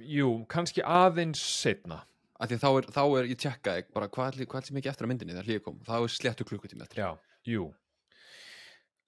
jú, 0.01 0.31
kannski 0.51 0.85
aðeins 0.87 1.43
setna 1.43 2.03
af 2.41 2.49
því 2.49 2.57
að 2.57 2.63
þá 2.63 2.71
er, 2.71 2.89
þá 2.97 3.03
er 3.05 3.29
ég 3.29 3.41
tjekkaði 3.41 3.87
bara 3.95 4.09
hvað 4.13 4.31
er, 4.31 4.49
hvað 4.49 4.69
er 4.71 4.77
mikið 4.79 4.93
eftir 4.93 5.07
að 5.07 5.13
myndinni 5.13 5.37
þegar 5.37 5.51
hlje 5.51 5.63
kom? 5.65 5.81
Þá 5.85 5.95
er 5.99 6.13
sléttu 6.15 6.47
klukkutími 6.49 6.87
eftir. 6.87 7.03
Já, 7.03 7.11
jú. 7.49 7.67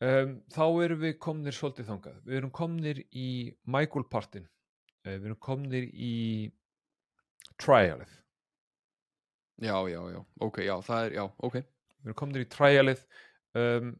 Um, 0.02 0.34
þá 0.52 0.64
erum 0.84 1.00
við 1.04 1.14
komnir 1.22 1.56
svolítið 1.56 1.88
þangað, 1.88 2.18
við 2.26 2.40
erum 2.40 2.52
komnir 2.52 3.04
í 3.08 3.28
Michael 3.70 4.04
partin. 4.12 4.48
Við 5.06 5.30
erum 5.30 5.38
komnir 5.42 5.86
í 5.90 6.16
trialið 7.62 8.18
já, 9.62 9.76
já, 9.88 10.00
já, 10.12 10.20
ok, 10.46 10.62
já, 10.66 10.74
það 10.86 11.06
er, 11.06 11.16
já, 11.18 11.24
ok. 11.48 11.58
Við 12.02 12.10
erum 12.10 12.18
komnir 12.18 12.44
í 12.44 12.50
trialið 12.50 13.02
um, 13.58 13.92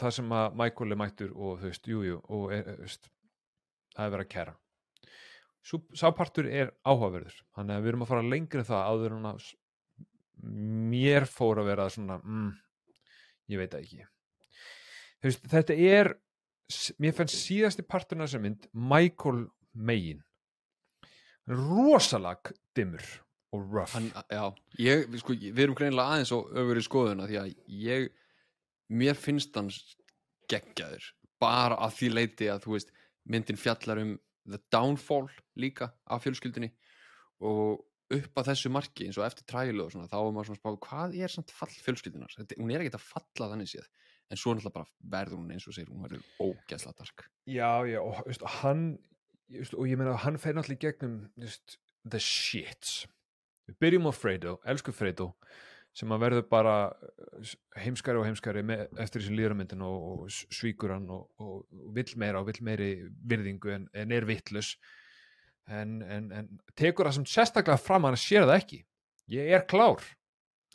það 0.00 0.14
sem 0.18 0.32
að 0.38 0.56
Michael 0.60 0.94
er 0.94 1.00
mættur 1.00 1.34
og 1.34 1.60
þú 1.60 1.70
veist, 1.70 1.90
jú, 1.90 2.02
jú 2.06 2.18
og 2.34 2.54
er, 2.56 2.72
er, 2.72 2.80
veist, 2.82 3.10
það 3.94 4.08
er 4.08 4.14
verið 4.16 4.26
að 4.26 4.32
kæra. 4.34 4.56
Sú, 5.66 5.80
sá 5.98 6.06
partur 6.14 6.46
er 6.46 6.70
áhugaverður 6.86 7.40
þannig 7.56 7.76
að 7.76 7.84
við 7.84 7.92
erum 7.92 8.04
að 8.04 8.10
fara 8.12 8.26
lengri 8.34 8.62
en 8.62 8.68
það 8.68 8.90
áður 8.90 9.16
en 9.16 9.30
að 9.32 9.48
mér 10.92 11.26
fór 11.30 11.62
að 11.62 11.70
vera 11.72 11.88
svona 11.90 12.20
mm, 12.20 12.52
ég 13.54 13.62
veit 13.62 13.74
ekki. 13.78 14.04
Þú 15.16 15.30
veist, 15.30 15.48
þetta 15.50 15.78
er 15.96 16.12
mér 17.02 17.14
fannst 17.16 17.38
síðasti 17.40 17.84
parturinn 17.86 18.24
af 18.24 18.30
þessar 18.30 18.42
mynd 18.42 18.66
Michael 18.74 19.44
er 19.46 20.22
rosalag 21.54 22.50
dimmur 22.74 23.04
og 23.56 23.72
rough. 23.72 23.96
Hann, 23.96 24.10
já, 24.30 24.44
ég, 24.82 25.18
sko, 25.22 25.36
við 25.40 25.64
erum 25.66 25.78
greinilega 25.78 26.16
aðeins 26.16 26.32
og 26.36 26.52
öfur 26.62 26.80
í 26.80 26.84
skoðuna 26.86 27.28
því 27.30 27.40
að 27.42 27.50
ég 27.86 28.08
mér 28.92 29.18
finnst 29.18 29.56
hann 29.58 29.72
geggjaður 30.50 31.10
bara 31.42 31.80
að 31.82 31.98
því 31.98 32.12
leiti 32.12 32.48
að 32.52 32.62
þú 32.64 32.76
veist 32.76 32.94
myndin 33.26 33.58
fjallar 33.60 34.00
um 34.04 34.14
the 34.46 34.60
downfall 34.72 35.26
líka 35.58 35.90
af 36.06 36.22
fjölskyldinni 36.24 36.70
og 37.44 37.82
upp 38.14 38.38
að 38.38 38.52
þessu 38.52 38.70
marki 38.70 39.08
eins 39.08 39.18
og 39.18 39.26
eftir 39.26 39.46
trælu 39.50 39.82
og 39.82 39.92
svona 39.92 40.10
þá 40.10 40.18
er 40.20 40.34
maður 40.34 40.50
svona 40.50 40.60
að 40.60 40.62
spá 40.62 40.86
hvað 40.86 41.16
er 41.18 41.32
samt 41.32 41.54
fall 41.54 41.72
fjölskyldinar 41.72 42.36
Þetta, 42.36 42.58
hún 42.60 42.70
er 42.70 42.84
ekkert 42.84 43.00
að 43.00 43.08
falla 43.08 43.48
þannig 43.52 43.72
séð 43.72 43.88
en 44.30 44.40
svo 44.40 44.54
náttúrulega 44.54 44.76
bara 44.78 45.10
verður 45.16 45.40
hún 45.40 45.50
eins 45.54 45.66
og 45.66 45.74
segir 45.74 45.90
hún 45.90 46.06
verður 46.06 46.22
ógæsla 46.42 46.94
dark. 46.98 47.26
Já, 47.46 47.86
já, 47.86 47.98
og 48.02 48.22
veist, 48.26 48.46
hann 48.60 48.86
veist, 49.50 49.74
og 49.74 49.90
ég 49.90 49.98
meina 49.98 50.16
hann 50.22 50.38
fer 50.42 50.56
náttúrulega 50.56 50.78
í 50.78 50.86
gegnum 50.86 51.18
veist, 51.38 51.78
the 52.06 52.22
shits 52.22 53.04
við 53.66 53.78
byrjum 53.82 54.10
á 54.10 54.12
Fredo, 54.16 54.58
elsku 54.66 54.94
Fredo 54.94 55.32
sem 55.96 56.12
að 56.12 56.22
verður 56.26 56.44
bara 56.50 56.74
uh, 56.92 57.54
heimskari 57.80 58.20
og 58.20 58.26
heimskari 58.28 58.62
með, 58.66 58.84
eftir 59.00 59.22
þessi 59.22 59.36
líðramyndin 59.38 59.84
og, 59.86 60.06
og 60.12 60.34
svíkur 60.54 60.92
hann 60.92 61.08
og, 61.12 61.30
og, 61.40 61.62
vill 61.96 62.10
meira 62.20 62.42
og 62.42 62.50
vill 62.50 62.60
meiri 62.66 62.90
virðingu 63.24 63.72
en, 63.72 63.86
en 63.96 64.12
er 64.12 64.28
vittlus 64.28 64.74
en, 65.66 66.02
en, 66.02 66.28
en 66.36 66.50
tekur 66.78 67.08
það 67.08 67.18
sem 67.20 67.30
sérstaklega 67.32 67.80
fram 67.80 68.04
að 68.04 68.14
hann 68.14 68.22
sér 68.22 68.44
það 68.46 68.60
ekki. 68.60 68.82
Ég 69.32 69.48
er 69.56 69.64
klár. 69.66 70.04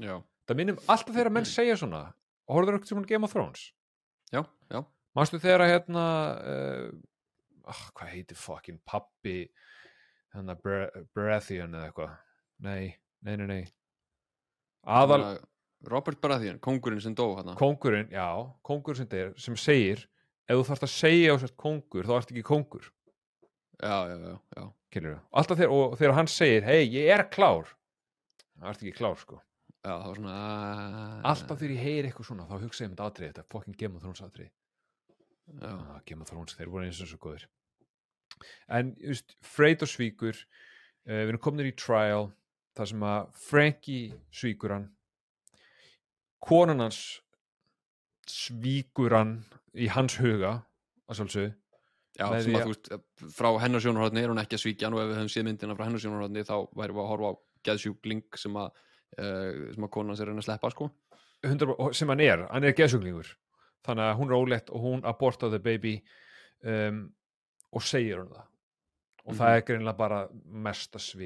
Já, 0.02 0.18
það 0.50 0.60
minnum 0.60 0.82
alltaf 0.88 1.14
þegar 1.16 1.32
menn 1.38 1.48
segja 1.48 1.78
svona. 1.80 2.02
Og 2.50 2.58
horfður 2.58 2.78
eitthvað 2.78 2.92
sem 2.92 3.00
hann 3.00 3.08
Game 3.08 3.28
of 3.28 3.36
Thrones? 3.36 3.68
Já, 4.34 4.42
já. 4.74 4.82
Manstu 5.16 5.40
þegar 5.44 5.66
að 5.66 5.72
hérna 5.74 6.06
uh, 6.42 7.80
hvað 7.96 8.12
heitir 8.16 8.40
fucking 8.40 8.82
pappi 8.88 9.38
hérna 10.34 10.58
Baratheon 10.60 11.78
eða 11.78 11.90
eitthvað 11.90 12.18
nei, 12.66 12.94
nei, 13.26 13.36
nei, 13.42 13.48
nei. 13.50 13.64
Aðal 14.88 15.26
Robert 15.90 16.22
Baratheon, 16.22 16.62
kongurinn 16.62 17.02
sem 17.02 17.14
dó 17.18 17.32
hann 17.38 17.56
kóngurinn, 17.58 18.10
já, 18.14 18.28
kóngur 18.66 18.98
sem 18.98 19.10
þeir 19.10 19.34
sem 19.42 19.58
segir, 19.58 20.06
ef 20.46 20.60
þú 20.60 20.66
þarfst 20.70 20.88
að 20.88 20.94
segja 20.94 21.34
á 21.34 21.36
sérst 21.42 21.58
kóngur, 21.58 22.06
þá 22.06 22.16
ert 22.20 22.34
ekki 22.34 22.46
kóngur. 22.46 22.90
Já, 23.82 23.96
já, 24.12 24.16
já, 24.22 24.34
já, 24.58 24.66
kynir 24.94 25.16
við, 25.16 25.22
alltaf 25.42 25.58
þegar, 25.58 25.78
og 25.78 25.96
þegar 25.98 26.18
hann 26.20 26.30
segir 26.30 26.68
hei, 26.68 26.82
ég 26.86 27.14
er 27.16 27.26
klár 27.34 27.72
það 28.62 28.70
ert 28.70 28.84
ekki 28.84 28.98
klár, 28.98 29.18
sko. 29.18 29.40
Já, 29.82 29.90
það 29.90 30.04
var 30.06 30.20
svona 30.20 30.34
ah, 30.38 31.14
alltaf 31.32 31.58
þegar 31.58 31.74
ég 31.74 31.86
heyri 31.88 32.10
eitthvað 32.12 32.28
svona, 32.28 32.46
þá 32.46 32.66
hugsa 32.68 32.84
ég 32.84 32.90
um 32.90 32.94
þetta 32.94 33.08
atrið 33.10 33.32
þetta 33.32 33.46
fucking 33.50 33.78
Game 33.80 33.98
of 33.98 34.04
Thrones 34.04 34.22
atrið 34.22 34.52
já, 34.52 35.72
ah, 35.72 35.96
Game 36.06 36.22
of 36.22 36.30
Thrones, 36.30 36.58
þeir 36.60 36.70
voru 36.70 36.86
eins 36.86 37.02
og 37.02 37.10
svo 37.10 37.18
góðir. 37.24 37.48
En, 38.70 38.94
þú 39.00 39.16
veist, 39.16 39.34
Freyr 39.46 39.82
og 39.82 39.90
Svíkur 39.90 40.38
uh, 40.38 40.46
við 41.10 41.32
erum 41.32 41.42
komin 41.42 41.72
í 41.72 41.74
trial 41.74 42.30
þar 42.78 42.88
sem 42.92 43.04
að 43.04 43.32
Frankie 43.48 44.14
svíkur 44.32 44.72
hann 44.76 44.90
konan 46.42 46.80
hans 46.86 47.02
svíkur 48.32 49.14
hann 49.16 49.34
í 49.78 49.88
hans 49.92 50.16
huga 50.22 50.62
að 51.10 51.20
sjálfsögðu 51.20 51.52
Já, 52.20 52.26
Með 52.28 52.42
sem 52.44 52.56
að 52.60 52.64
þú 52.66 52.72
veist, 52.74 52.90
frá 53.38 53.48
hennar 53.64 53.82
sjónarhóðni 53.82 54.20
er 54.22 54.32
hún 54.34 54.40
ekki 54.42 54.58
að 54.58 54.62
svíkja 54.66 54.88
hann 54.90 54.96
og 54.98 55.00
ef 55.02 55.08
við 55.14 55.16
höfum 55.22 55.30
séð 55.32 55.46
myndina 55.48 55.76
frá 55.78 55.86
hennar 55.88 56.02
sjónarhóðni 56.04 56.42
þá 56.44 56.56
væri 56.76 56.96
við 56.98 57.00
að 57.06 57.08
horfa 57.12 57.30
á 57.32 57.34
geðsjúkling 57.70 58.24
sem 58.42 58.58
að, 58.60 58.82
uh, 59.16 59.62
sem 59.78 59.86
að 59.88 59.92
konan 59.96 60.18
sér 60.20 60.28
reyna 60.28 60.44
að 60.44 60.48
sleppa 60.50 60.72
sko. 60.74 60.90
100, 61.48 61.72
og- 61.80 61.96
sem 61.96 62.12
hann 62.12 62.20
er, 62.26 62.44
hann 62.52 62.68
er 62.68 62.76
geðsuglingur 62.78 63.32
þannig 63.88 64.10
að 64.12 64.18
hún 64.20 64.30
er 64.34 64.38
ólétt 64.42 64.70
og 64.76 64.84
hún 64.84 65.06
abortaði 65.08 65.62
baby 65.64 65.94
um, 66.68 67.00
og 67.72 67.82
segir 67.88 68.20
hún 68.20 68.30
það 68.36 68.46
og 69.26 69.34
það 69.40 69.48
Mhm. 69.48 69.56
er 69.56 69.66
greinilega 69.72 69.98
bara 69.98 70.20
mesta 70.68 71.00
sem 71.00 71.22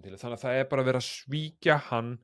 til 0.00 0.14
þannig 0.16 0.38
að 0.38 0.44
það 0.44 0.58
er 0.60 0.70
bara 0.70 0.86
verið 0.86 1.02
að 1.02 1.08
svíkja 1.08 1.76
hann 1.90 2.14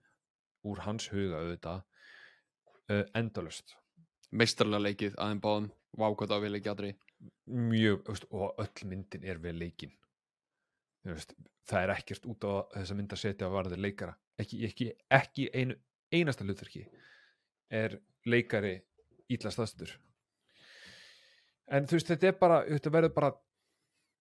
úr 0.69 0.81
hans 0.87 1.11
huga 1.13 1.43
auðvitað 1.43 1.83
uh, 1.83 3.05
endalust 3.19 3.77
Meistarlega 4.29 4.85
leikið 4.85 5.15
aðeim 5.17 5.39
báðum, 5.41 5.69
vákvæða 5.97 6.37
á 6.37 6.43
vil 6.45 6.57
ekki 6.59 6.69
aðri. 6.69 6.91
mjög, 7.49 8.03
veist, 8.07 8.27
og 8.31 8.59
öll 8.61 8.89
myndin 8.89 9.25
er 9.25 9.39
við 9.41 9.55
leikin 9.57 9.95
veist, 11.09 11.33
það 11.67 11.83
er 11.83 11.93
ekkert 11.95 12.27
út 12.29 12.45
á 12.45 12.53
þess 12.75 12.93
að 12.93 12.99
mynda 12.99 13.17
að 13.17 13.23
setja 13.23 13.47
að 13.47 13.55
varðið 13.55 13.81
leikara. 13.81 14.13
Ekki, 14.39 14.59
ekki, 14.69 14.91
ekki 15.11 15.49
einu, 15.55 15.79
einasta 16.13 16.45
hlutverki 16.45 16.85
er 17.73 17.97
leikari 18.29 18.77
ítla 19.33 19.51
staðstur 19.51 19.97
en 21.69 21.89
þú 21.89 21.99
veist, 21.99 22.13
þetta 22.13 22.31
er 22.31 22.39
bara 22.41 22.61
þetta 22.69 22.93
verður 22.93 23.15
bara 23.17 23.33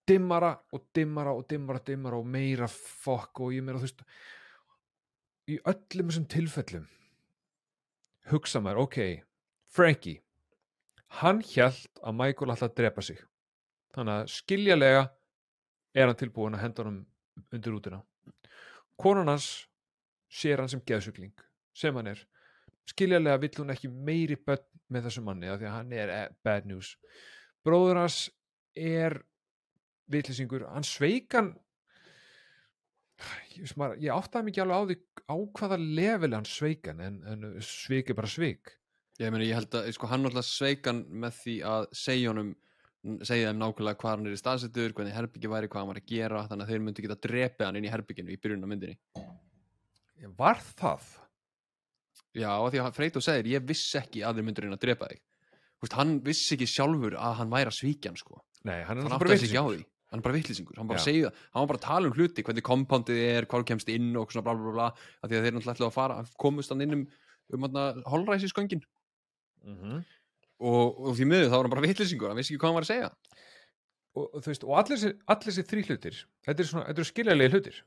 dimmara 0.08 0.54
og 0.74 0.86
dimmara 0.96 1.34
og 1.36 1.48
dimmara, 1.50 1.82
dimmara 1.84 2.20
og 2.20 2.28
meira 2.28 2.68
fokk 2.72 3.42
og 3.46 3.56
ég 3.56 3.66
meira 3.66 3.82
þú 3.82 3.90
veist 3.90 4.06
í 5.48 5.58
öllum 5.64 6.12
þessum 6.12 6.30
tilfellum 6.32 6.88
hugsa 8.32 8.62
maður, 8.64 8.88
ok 8.88 8.98
Frankie 9.68 10.22
hann 11.22 11.42
hjælt 11.42 12.02
að 12.04 12.18
Michael 12.20 12.54
alltaf 12.54 12.74
drepa 12.76 13.04
sig. 13.04 13.20
Þannig 13.96 14.22
að 14.22 14.32
skiljalega 14.34 15.04
er 15.96 16.10
hann 16.10 16.20
tilbúin 16.20 16.58
að 16.58 16.64
henda 16.66 16.84
honum 16.84 17.54
undir 17.54 17.74
rútuna. 17.74 18.02
Konan 19.00 19.32
hans 19.32 19.68
sér 20.28 20.62
hann 20.62 20.72
sem 20.72 20.84
geðsugling 20.86 21.34
sem 21.78 21.96
hann 21.96 22.12
er. 22.12 22.20
Skiljalega 22.88 23.40
vill 23.42 23.56
hún 23.60 23.74
ekki 23.74 23.90
meiri 23.92 24.38
börn 24.40 24.66
með 24.94 25.08
þessum 25.08 25.28
manni 25.28 25.50
því 25.50 25.68
að 25.68 25.76
hann 25.76 25.96
er 25.96 26.14
eh, 26.14 26.28
bad 26.44 26.68
news. 26.68 26.96
Bróður 27.66 28.04
hans 28.04 28.20
er 28.76 29.20
vitlisingur, 30.12 30.68
hann 30.72 30.86
sveikan 30.88 31.54
ég, 33.58 33.74
ég 34.04 34.14
áttaði 34.14 34.50
mikið 34.50 34.64
alveg 34.64 34.78
á 34.78 34.86
því 34.88 34.98
á 35.28 35.36
hvaða 35.60 35.80
level 35.82 36.34
hann 36.36 36.48
sveikan 36.48 37.02
en, 37.04 37.20
en 37.28 37.48
sveik 37.66 38.12
er 38.12 38.18
bara 38.20 38.30
sveik. 38.32 38.76
Ég 39.18 39.34
meni, 39.34 39.50
ég 39.50 39.58
held 39.58 39.74
að, 39.74 39.90
sko, 39.98 40.10
hann 40.12 40.30
alltaf 40.30 40.46
sveikan 40.46 41.02
með 41.10 41.40
því 41.42 41.60
að 41.66 41.88
segja 41.98 42.32
honum 42.32 42.54
segja 43.26 43.52
þeim 43.52 43.62
nákvæmlega 43.62 44.00
hvað 44.02 44.14
hann 44.14 44.28
er 44.28 44.36
í 44.36 44.40
staðsettur 44.40 44.94
hvernig 44.96 45.16
herbyggi 45.16 45.52
væri, 45.52 45.70
hvað 45.72 45.84
hann 45.84 45.92
var 45.92 46.00
að 46.02 46.10
gera 46.10 46.44
þannig 46.50 46.66
að 46.66 46.72
þeir 46.74 46.84
myndu 46.86 47.06
geta 47.06 47.20
drepið 47.24 47.66
hann 47.68 47.80
inn 47.80 47.88
í 47.88 47.94
herbygginu 47.94 48.34
í 48.34 48.40
byrjun 48.42 48.66
á 48.66 48.70
myndinni. 48.72 48.98
Var 50.38 50.62
það? 50.82 51.08
Já, 52.38 52.52
því 52.68 52.82
að 52.84 52.98
Freito 52.98 53.24
segir, 53.24 53.52
ég 53.54 53.66
vissi 53.66 53.98
ekki 54.00 54.24
að 54.26 54.40
þeir 54.40 54.48
myndu 54.50 54.66
reyna 54.66 54.78
að 54.78 54.84
drepa 54.86 55.10
þig. 55.12 55.22
Veist, 55.82 55.98
hann 55.98 56.18
vissi 56.26 56.56
ekki 56.58 56.68
sjálfur 56.70 57.18
að 57.22 57.38
hann 57.42 57.54
væri 57.54 57.72
að 57.72 57.78
svíkja 57.78 58.12
hann 58.12 58.20
sko. 58.20 58.42
Nei, 58.68 58.82
hann 58.86 58.98
er 58.98 59.08
náttúrulega 59.08 59.38
bara 59.38 59.40
sig 59.46 59.88
hann 60.08 60.22
er 60.22 60.24
bara 60.24 60.38
vittlisingur, 60.38 60.78
hann 60.80 60.88
bara 60.88 61.04
segja 61.04 61.32
hann 61.36 61.64
var 61.64 61.72
bara 61.74 61.82
að 61.82 61.88
tala 61.88 62.10
um 62.10 62.16
hluti, 62.16 62.44
hvernig 62.46 62.64
kompándið 62.66 63.24
er 63.28 63.48
hvað 63.50 63.66
kemst 63.68 63.90
inn 63.92 64.14
og 64.20 64.32
svona 64.32 64.46
bla 64.48 64.56
bla 64.56 64.76
bla 64.76 64.86
af 64.92 65.28
því 65.28 65.40
að 65.40 65.48
þeir 65.48 65.58
náttúrulega 65.58 65.76
ætla 65.76 65.90
að 65.90 65.98
fara, 65.98 66.20
komust 66.40 66.72
hann 66.72 66.86
inn 66.86 67.02
um 67.02 67.08
um 67.54 67.64
holræsisgöngin. 68.06 68.84
Mhm. 69.64 70.04
og, 70.60 71.00
og 71.08 71.16
því 71.18 71.26
miður 71.28 71.52
þá 71.52 71.56
var 71.56 71.68
hann 71.68 71.74
bara 71.76 71.86
vittlisingur, 71.86 72.32
hann 72.32 72.40
vissi 72.40 72.54
ekki 72.54 72.62
hvað 72.62 72.72
hann 72.72 72.78
var 72.78 72.86
að 72.86 72.92
segja. 72.92 73.10
Og, 74.18 74.24
og 74.34 74.42
þú 74.42 74.50
veist, 74.50 74.64
og 74.66 74.80
allir 74.80 75.02
þessi, 75.52 75.66
þrý 75.70 75.84
hlutir 75.86 76.18
þetta 76.48 76.64
er 76.64 76.70
svona, 76.72 76.86
þetta 76.88 77.02
eru 77.04 77.10
skiljalegi 77.12 77.54
hlutir. 77.54 77.78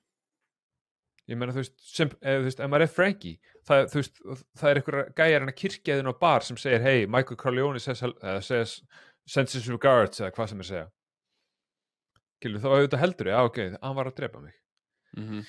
Ég 1.30 1.38
meina 1.38 1.54
þú 1.54 1.62
veist 1.62 1.74
sem, 1.82 2.12
ef, 2.20 2.36
þú 2.36 2.46
veist, 2.46 2.60
ef 2.60 2.70
maður 2.70 2.84
er 2.86 2.92
Frankie 2.94 3.56
það, 3.66 3.88
þú 3.90 4.00
veist, 4.00 4.22
það 4.60 4.70
er 4.70 4.80
einhver 4.80 5.00
gæjar 5.18 5.44
en 5.44 5.52
að 5.52 5.58
kirkjaðin 5.62 6.12
á 6.12 6.14
bar 6.20 6.46
sem 6.46 6.60
segir, 6.60 6.84
hey, 6.84 7.06
Michael 7.10 7.40
Corleone 7.40 7.82
says, 7.82 8.02
uh, 8.06 8.38
says 8.44 8.78
sends 9.26 9.56
his 9.56 9.68
regards 9.70 10.22
eða 10.22 10.32
hvað 10.36 10.52
sem 10.52 10.62
er 10.62 10.70
segja 10.70 10.86
Gilur, 12.40 12.62
þá 12.62 12.70
auðvitað 12.70 13.02
heldur 13.04 13.28
ég, 13.30 13.36
já 13.36 13.50
ok, 13.50 13.60
hann 13.82 13.98
var 13.98 14.08
að 14.10 14.18
drepa 14.22 14.40
mig. 14.44 14.56
Mm 15.18 15.44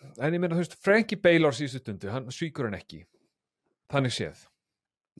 en 0.00 0.34
ég 0.34 0.40
meina 0.40 0.56
þú 0.56 0.62
veist, 0.62 0.78
Frankie 0.80 1.20
Baylor 1.20 1.56
síðustu 1.56 1.82
stundu, 1.82 2.10
hann 2.12 2.30
svíkur 2.34 2.68
hann 2.68 2.78
ekki. 2.78 3.02
Þannig 3.90 4.14
séð. 4.16 4.44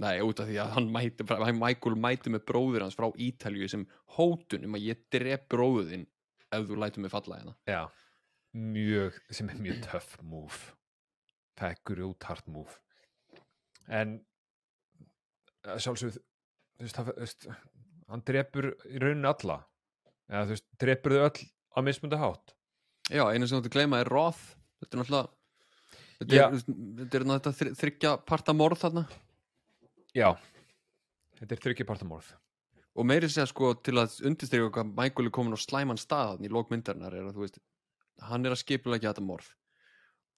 Nei, 0.00 0.14
út 0.24 0.40
af 0.40 0.48
því 0.48 0.56
að 0.62 0.70
hann 0.76 0.86
mæti, 0.94 1.26
hann 1.28 1.58
Michael 1.60 1.98
mæti 2.00 2.32
með 2.32 2.44
bróður 2.48 2.86
hans 2.86 2.96
frá 2.96 3.10
Ítalju 3.20 3.68
sem 3.68 3.84
hótun 4.16 4.64
um 4.68 4.78
að 4.78 4.86
ég 4.86 5.02
drep 5.12 5.48
bróðin 5.52 6.06
ef 6.54 6.68
þú 6.68 6.78
lætur 6.80 7.04
mig 7.04 7.12
falla 7.12 7.40
hérna. 7.40 7.56
Já, 7.68 7.82
mjög, 8.56 9.18
sem 9.34 9.50
er 9.52 9.60
mjög 9.60 9.82
töff 9.90 10.14
move. 10.22 10.72
Það 11.60 11.74
er 11.74 11.82
grjóthart 11.90 12.48
move. 12.48 12.78
En 13.90 14.20
sjálfsögð 15.66 16.20
þú 16.80 17.04
veist, 17.18 17.50
hann 18.08 18.24
drepur 18.24 18.72
í 18.88 19.02
rauninu 19.02 19.28
alla 19.28 19.58
eða 20.30 20.44
þú 20.46 20.54
veist, 20.54 20.66
drepur 20.80 21.12
þau 21.16 21.24
öll 21.28 21.44
á 21.74 21.78
mismundi 21.86 22.16
hátt? 22.20 22.54
Já, 23.10 23.24
einu 23.26 23.46
sem 23.46 23.58
þú 23.58 23.62
ætti 23.64 23.70
að 23.72 23.76
gleyma 23.78 24.00
er 24.04 24.10
Roth. 24.12 24.42
Þetta 24.80 24.96
er 24.96 25.00
náttúrulega 25.02 25.28
Þetta 26.20 26.36
Já. 26.36 26.44
er, 26.44 26.56
þetta 27.00 27.16
er 27.16 27.24
náttúrulega 27.30 27.58
þri- 27.60 27.74
þriggja 27.80 28.10
parta 28.28 28.52
morð 28.52 28.78
þarna. 28.82 29.02
Já, 30.14 30.28
þetta 31.40 31.54
er 31.56 31.62
þryggjapartamorð 31.64 32.32
og 33.00 33.06
meiri 33.06 33.28
segja 33.30 33.46
sko 33.48 33.70
til 33.80 33.94
að 34.02 34.16
undirstryka 34.26 34.68
hvað 34.74 34.88
Michael 34.98 35.28
er 35.30 35.32
komin 35.32 35.54
á 35.56 35.60
slæman 35.62 36.00
stað 36.02 36.32
þarna 36.34 36.48
í 36.48 36.50
lókmyndarinnar 36.52 37.14
er 37.16 37.28
að 37.30 37.36
þú 37.38 37.44
veist 37.46 37.58
hann 38.28 38.44
er 38.44 38.52
að 38.52 38.60
skipulegja 38.60 39.12
þetta 39.14 39.24
morð. 39.24 39.46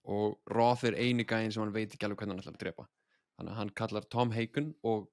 Og 0.05 0.37
Roth 0.51 0.85
er 0.87 0.95
eini 0.99 1.25
gæinn 1.27 1.51
sem 1.55 1.63
hann 1.65 1.73
veit 1.75 1.91
ekki 1.97 2.05
alveg 2.07 2.21
hvernig 2.23 2.37
hann 2.37 2.43
ætlar 2.45 2.55
að 2.59 2.63
drepa. 2.63 2.87
Þannig 3.39 3.53
að 3.55 3.59
hann 3.63 3.71
kallar 3.81 4.07
Tom 4.13 4.31
Hagen 4.37 4.75
og 4.85 5.09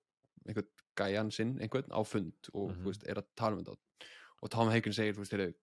einhvern 0.45 0.69
gæjan 0.99 1.32
sinn, 1.34 1.55
einhvern 1.63 1.89
á 1.95 2.01
fund 2.05 2.51
og 2.53 2.69
Mhm. 2.75 2.82
þú 2.84 2.86
veist, 2.91 3.07
er 3.07 3.15
að 3.23 3.25
tala 3.36 3.55
um 3.57 3.63
þetta 3.63 3.77
og 4.41 4.51
Tom 4.53 4.71
Hagen 4.71 4.95
segir, 4.95 5.15
þú 5.15 5.23
veist, 5.23 5.35
heyrðu, 5.35 5.53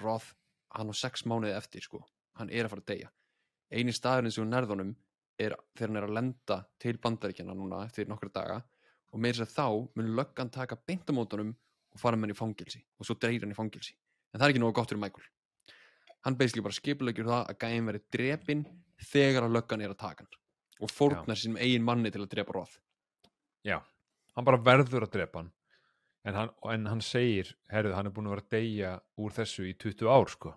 Roth 0.00 0.34
hann 0.76 0.90
á 0.90 0.94
sex 0.94 1.24
mánuði 1.26 1.54
eftir 1.56 1.84
sko. 1.84 2.02
Hann 2.38 2.50
er 2.50 2.66
að 2.66 2.74
fara 2.74 2.84
að 2.84 2.90
deyja. 2.92 3.08
Eini 3.70 3.94
staðurinn 3.94 4.34
sem 4.34 4.44
hún 4.44 4.52
nærðunum 4.54 4.92
er 5.40 5.56
þegar 5.76 5.90
hann 5.90 6.00
er 6.00 6.06
að 6.06 6.14
lenda 6.18 6.58
til 6.82 6.96
bandaríkjana 7.02 7.56
núna 7.56 7.82
eftir 7.86 8.08
nokkra 8.10 8.32
daga. 8.34 8.60
Og 9.10 9.22
meira 9.22 9.40
sér 9.40 9.50
þá 9.50 9.66
mun 9.98 10.14
löggan 10.16 10.52
taka 10.54 10.78
beintamótunum 10.86 11.52
og 11.90 12.00
fara 12.00 12.16
með 12.16 12.30
hann 12.30 12.36
í 12.36 12.38
fangilsi 12.38 12.82
og 12.98 13.08
svo 13.08 13.16
dreir 13.18 13.42
hann 13.42 13.54
í 13.54 13.58
fangilsi 13.58 13.96
en 14.30 14.38
það 14.38 14.44
er 14.46 14.52
ekki 14.52 14.62
nógu 14.62 14.76
gott 14.78 14.92
fyrir 14.92 15.02
Michael. 15.02 15.24
Hann 16.22 16.36
basically 16.38 16.62
bara 16.62 16.76
skipulegjur 16.76 17.26
það 17.26 17.48
að 17.50 17.58
gæðin 17.64 17.88
veri 17.88 18.02
drepin 18.14 18.66
þegar 19.10 19.46
að 19.46 19.56
löggan 19.56 19.82
er 19.82 19.94
að 19.94 20.02
taka 20.04 20.26
hann. 20.26 20.36
Og 20.80 20.92
fórnar 20.92 21.36
sínum 21.36 21.58
eigin 21.60 21.84
manni 21.84 22.12
til 22.12 22.22
að 22.22 22.30
drepa 22.36 22.54
Roth. 22.54 22.78
Já, 23.66 23.80
hann 24.36 24.46
bara 24.46 24.60
verður 24.64 25.08
að 25.08 25.16
drepa 25.16 25.42
hann 25.42 25.50
en 26.28 26.36
hann, 26.36 26.50
en 26.72 26.86
hann 26.90 27.00
segir 27.04 27.54
herrið, 27.72 27.94
hann 27.96 28.10
er 28.10 28.14
búin 28.16 28.28
að 28.28 28.36
vera 28.36 28.44
að 28.46 28.54
deyja 28.56 28.92
úr 29.20 29.34
þessu 29.36 29.66
í 29.70 29.74
20 29.80 30.10
ár 30.12 30.28
sko. 30.32 30.54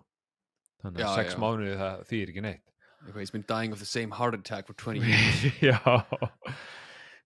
Þannig 0.84 1.00
að 1.00 1.06
Já, 1.06 1.14
sex 1.16 1.36
já. 1.36 1.40
mánuði 1.40 1.76
það 1.80 2.02
þýr 2.10 2.32
ekki 2.32 2.44
neitt. 2.44 2.70
He's 3.14 3.32
been 3.32 3.44
dying 3.48 3.72
of 3.72 3.78
the 3.78 3.88
same 3.88 4.10
heart 4.16 4.34
attack 4.34 4.66
for 4.66 4.72
20 4.72 5.04
years. 5.04 5.42
Já. 5.60 5.76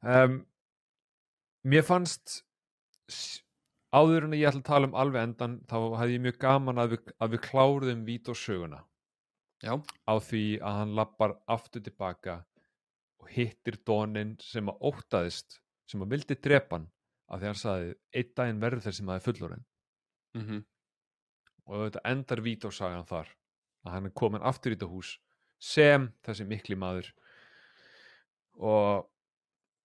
Um, 0.02 0.40
Mér 1.62 1.84
fannst 1.86 2.40
áður 3.94 4.26
en 4.26 4.34
að 4.34 4.40
ég 4.40 4.50
ætla 4.50 4.60
að 4.62 4.68
tala 4.68 4.88
um 4.88 4.96
alveg 4.98 5.24
endan 5.26 5.56
þá 5.70 5.76
hefði 6.00 6.16
ég 6.16 6.24
mjög 6.26 6.38
gaman 6.42 6.82
að 6.82 6.92
við, 6.94 7.12
að 7.18 7.32
við 7.34 7.42
kláruðum 7.46 8.04
vítósöguna 8.06 8.80
Já. 9.64 9.74
á 10.06 10.14
því 10.22 10.42
að 10.60 10.78
hann 10.80 10.94
lappar 10.98 11.34
aftur 11.50 11.82
tilbaka 11.84 12.36
og 13.18 13.30
hittir 13.34 13.78
Donin 13.88 14.36
sem 14.42 14.70
að 14.70 14.84
óttaðist 14.90 15.58
sem 15.90 16.04
að 16.04 16.14
vildi 16.14 16.38
drepa 16.46 16.78
hann 16.78 16.88
af 17.28 17.38
því 17.38 17.44
að 17.44 17.50
hann 17.50 17.62
sagði 17.62 17.94
einn 18.18 18.34
daginn 18.40 18.60
verður 18.62 18.88
að 18.88 19.14
er 19.14 19.24
fullorinn 19.28 19.64
mm 20.34 20.64
og 21.68 21.82
þetta 21.84 22.00
endar 22.08 22.40
vítósagan 22.40 23.04
þar 23.04 23.28
að 23.84 23.92
hann 23.92 24.06
er 24.08 24.12
komin 24.16 24.44
aftur 24.50 24.72
í 24.72 24.76
þetta 24.76 24.88
hús 24.88 25.10
sem 25.58 26.06
þessi 26.24 26.46
mikli 26.48 26.76
maður. 26.78 27.10
Og 28.56 29.04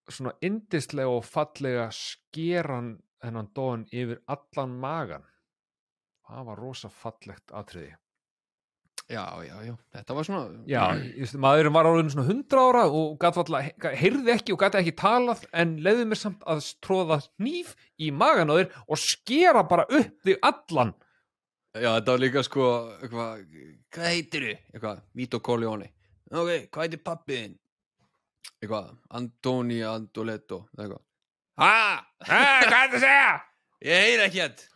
svona 0.08 0.34
indislega 0.42 1.10
og 1.10 1.26
fallega 1.26 1.90
skeran 1.92 2.96
hennan 3.24 3.52
dóan 3.56 3.86
yfir 3.92 4.22
allan 4.28 4.80
magan 4.80 5.28
það 6.28 6.48
var 6.50 6.60
rosa 6.60 6.90
fallegt 6.90 7.52
atriði 7.52 7.94
Já, 9.12 9.26
já, 9.44 9.56
já, 9.68 9.74
þetta 9.92 10.16
var 10.16 10.26
svona 10.26 10.44
já, 10.70 10.84
maðurinn 11.44 11.76
var 11.76 11.88
áriðin 11.90 12.12
svona 12.14 12.24
100 12.32 12.62
ára 12.62 12.84
og 12.88 13.18
gat 13.20 13.36
valla, 13.36 13.60
heyrði 14.00 14.32
ekki 14.32 14.56
og 14.56 14.62
gat 14.62 14.78
ekki 14.80 14.94
talað 14.96 15.44
en 15.52 15.74
leiði 15.84 16.06
mér 16.08 16.22
samt 16.22 16.46
að 16.48 16.64
tróða 16.86 17.18
hníf 17.26 17.74
í 18.00 18.14
magan 18.16 18.54
á 18.56 18.56
þér 18.62 18.78
og 18.88 19.02
skera 19.04 19.66
bara 19.68 19.86
upp 19.92 20.24
þig 20.24 20.40
allan. 20.48 20.96
Já, 21.76 21.90
þetta 21.98 22.16
var 22.16 22.24
líka 22.24 22.46
sko 22.48 22.72
eitthvað, 23.02 23.46
hvað 23.92 24.10
heitir 24.14 24.48
þið? 24.48 24.66
Eitthvað, 24.72 25.06
Vito 25.20 25.44
Corleone. 25.44 25.92
Ok, 26.32 26.52
hvað 26.72 26.88
heitir 26.88 27.06
pappiðinn? 27.12 27.56
Eitthvað, 28.64 28.92
Antoni 29.20 29.82
Andoletto 29.84 30.64
eitthvað. 30.78 31.04
Ha, 31.60 31.74
ha, 32.30 32.44
hvað 32.64 32.78
er 32.78 32.78
það 32.78 33.02
að 33.02 33.04
segja? 33.04 33.34
Ég 33.84 34.08
heyr 34.08 34.30
ekki 34.30 34.46
hér 34.46 34.70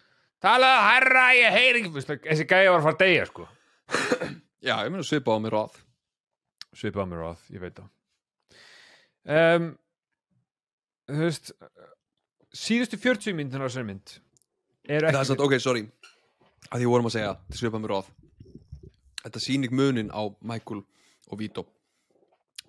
talaðu 0.43 0.81
herra, 0.85 1.29
ég 1.33 1.55
heyri 1.55 1.81
ekki 1.81 2.03
þessi 2.27 2.45
gæja 2.45 2.73
var 2.73 2.81
að 2.81 2.85
fara 2.85 2.97
að 2.97 3.05
deyja 3.05 3.29
sko 3.29 3.47
Já, 4.67 4.73
ég 4.83 4.89
meina 4.91 5.05
svipa 5.05 5.35
á 5.35 5.39
mér 5.39 5.55
ráð 5.55 5.77
svipað 6.77 7.07
á 7.07 7.09
mér 7.09 7.23
að, 7.31 7.43
ég 7.53 7.63
veit 7.63 7.77
það. 7.79 7.89
Um, 9.37 9.67
þú 11.09 11.23
veist 11.25 11.51
síðustu 12.55 12.99
40 13.01 13.37
myndunar 13.37 13.67
á 13.67 13.69
þessari 13.69 13.89
mynd 13.89 14.13
eru 14.87 15.09
Það 15.09 15.09
er 15.09 15.19
ekki 15.19 15.29
satt, 15.31 15.43
ok, 15.43 15.55
sorry. 15.59 15.83
Að 16.71 16.81
því 16.81 16.91
vorum 16.91 17.09
að 17.09 17.15
segja, 17.17 17.33
svipa 17.55 17.79
á 17.79 17.81
mér 17.83 17.93
ráð 17.95 18.11
Þetta 19.23 19.41
sýning 19.43 19.73
munin 19.75 20.13
á 20.13 20.23
Michael 20.39 20.85
og 21.27 21.41
Vito. 21.41 21.65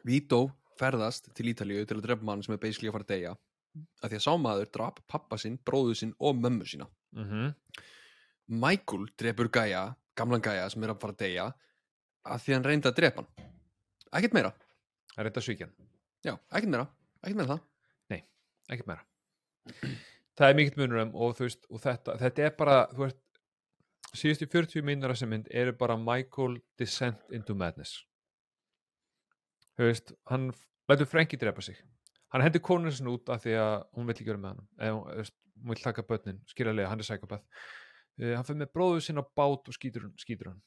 Vito 0.06 0.40
ferðast 0.78 1.28
til 1.36 1.52
Ítalíu 1.52 1.84
til 1.86 1.98
að 1.98 2.08
drepa 2.08 2.26
mann 2.26 2.42
sem 2.42 2.56
er 2.56 2.62
basically 2.62 2.90
að 2.90 2.96
fara 2.96 3.06
að 3.06 3.12
deyja. 3.12 3.34
Að 4.02 4.10
því 4.10 4.18
að 4.18 4.24
sámaður 4.24 4.72
drap 4.74 4.98
pappa 5.10 5.38
sinn, 5.38 5.58
bróðu 5.62 5.94
sinn 5.98 6.16
og 6.18 6.40
mömmu 6.40 6.66
sína. 6.66 6.88
Mm 7.14 7.54
Michael 8.48 9.10
drepur 9.20 9.50
gæja, 9.52 9.82
gamlan 10.18 10.44
gæja 10.44 10.68
sem 10.72 10.84
er 10.84 10.92
að 10.92 11.00
fara 11.02 11.16
að 11.16 11.22
deyja 11.24 11.48
að 12.28 12.44
því 12.44 12.56
hann 12.56 12.66
reyndi 12.66 12.90
að 12.90 12.98
drepa 12.98 13.24
hann. 13.24 13.48
Ekkert 14.18 14.36
meira, 14.36 14.52
er 15.16 15.28
þetta 15.28 15.44
svíkjan, 15.44 15.74
já, 16.26 16.34
ekkert 16.34 16.72
meira. 16.74 16.86
Ekkert 17.22 17.40
meira 17.40 17.54
það. 17.54 17.66
Ekkert 18.68 18.88
meira. 18.90 19.04
Það 20.38 20.50
er 20.50 20.58
mikill 20.58 20.78
munur 20.78 21.02
um 21.02 21.14
og 21.16 21.34
þú 21.38 21.46
veist 21.46 21.64
og 21.72 21.80
þetta, 21.82 22.14
þetta 22.20 22.44
er 22.44 22.52
bara, 22.58 22.76
þú 22.92 23.06
veist 23.06 23.18
síðustu 24.16 24.48
40 24.52 24.84
myndunar 24.86 25.12
á 25.12 25.14
þessari 25.16 25.32
mynd 25.32 25.48
eru 25.62 25.74
bara 25.76 25.96
Michael 26.00 26.58
Descent 26.80 27.34
into 27.34 27.56
Madness. 27.58 28.04
Þú 29.78 29.88
veist, 29.88 30.12
hann 30.30 30.50
lætur 30.90 31.08
Frenki 31.08 31.40
drepa 31.40 31.64
sig. 31.64 31.80
Hann 32.32 32.44
hendur 32.44 32.62
konun 32.64 32.92
sinni 32.92 33.12
út 33.12 33.28
af 33.32 33.42
því 33.44 33.56
að 33.56 33.74
hún 33.96 34.08
vill 34.08 34.16
ekki 34.16 34.28
vera 34.30 34.42
með 34.42 34.54
hann 34.54 34.64
eða 34.78 34.96
hún, 34.98 35.34
vill 35.72 35.82
taka 35.82 36.04
börnin 36.06 36.40
skiljalega, 36.46 36.90
hann 36.92 37.00
er 37.00 37.08
psykopath 37.08 37.44
uh, 38.20 38.32
hann 38.36 38.46
fyrir 38.46 38.62
með 38.62 38.72
bróður 38.76 39.04
sinna 39.04 39.24
á 39.24 39.30
bát 39.40 39.70
og 39.70 39.76
skýtur, 39.76 40.06
hann- 40.08 40.18
skýtur 40.20 40.52
hann. 40.52 40.62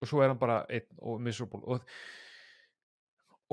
Og 0.00 0.08
svo 0.10 0.22
er 0.22 0.32
hann 0.32 0.40
bara 0.40 0.62
einn 0.68 1.00
og 1.00 1.20
miserable. 1.24 1.62
Og, 1.64 1.84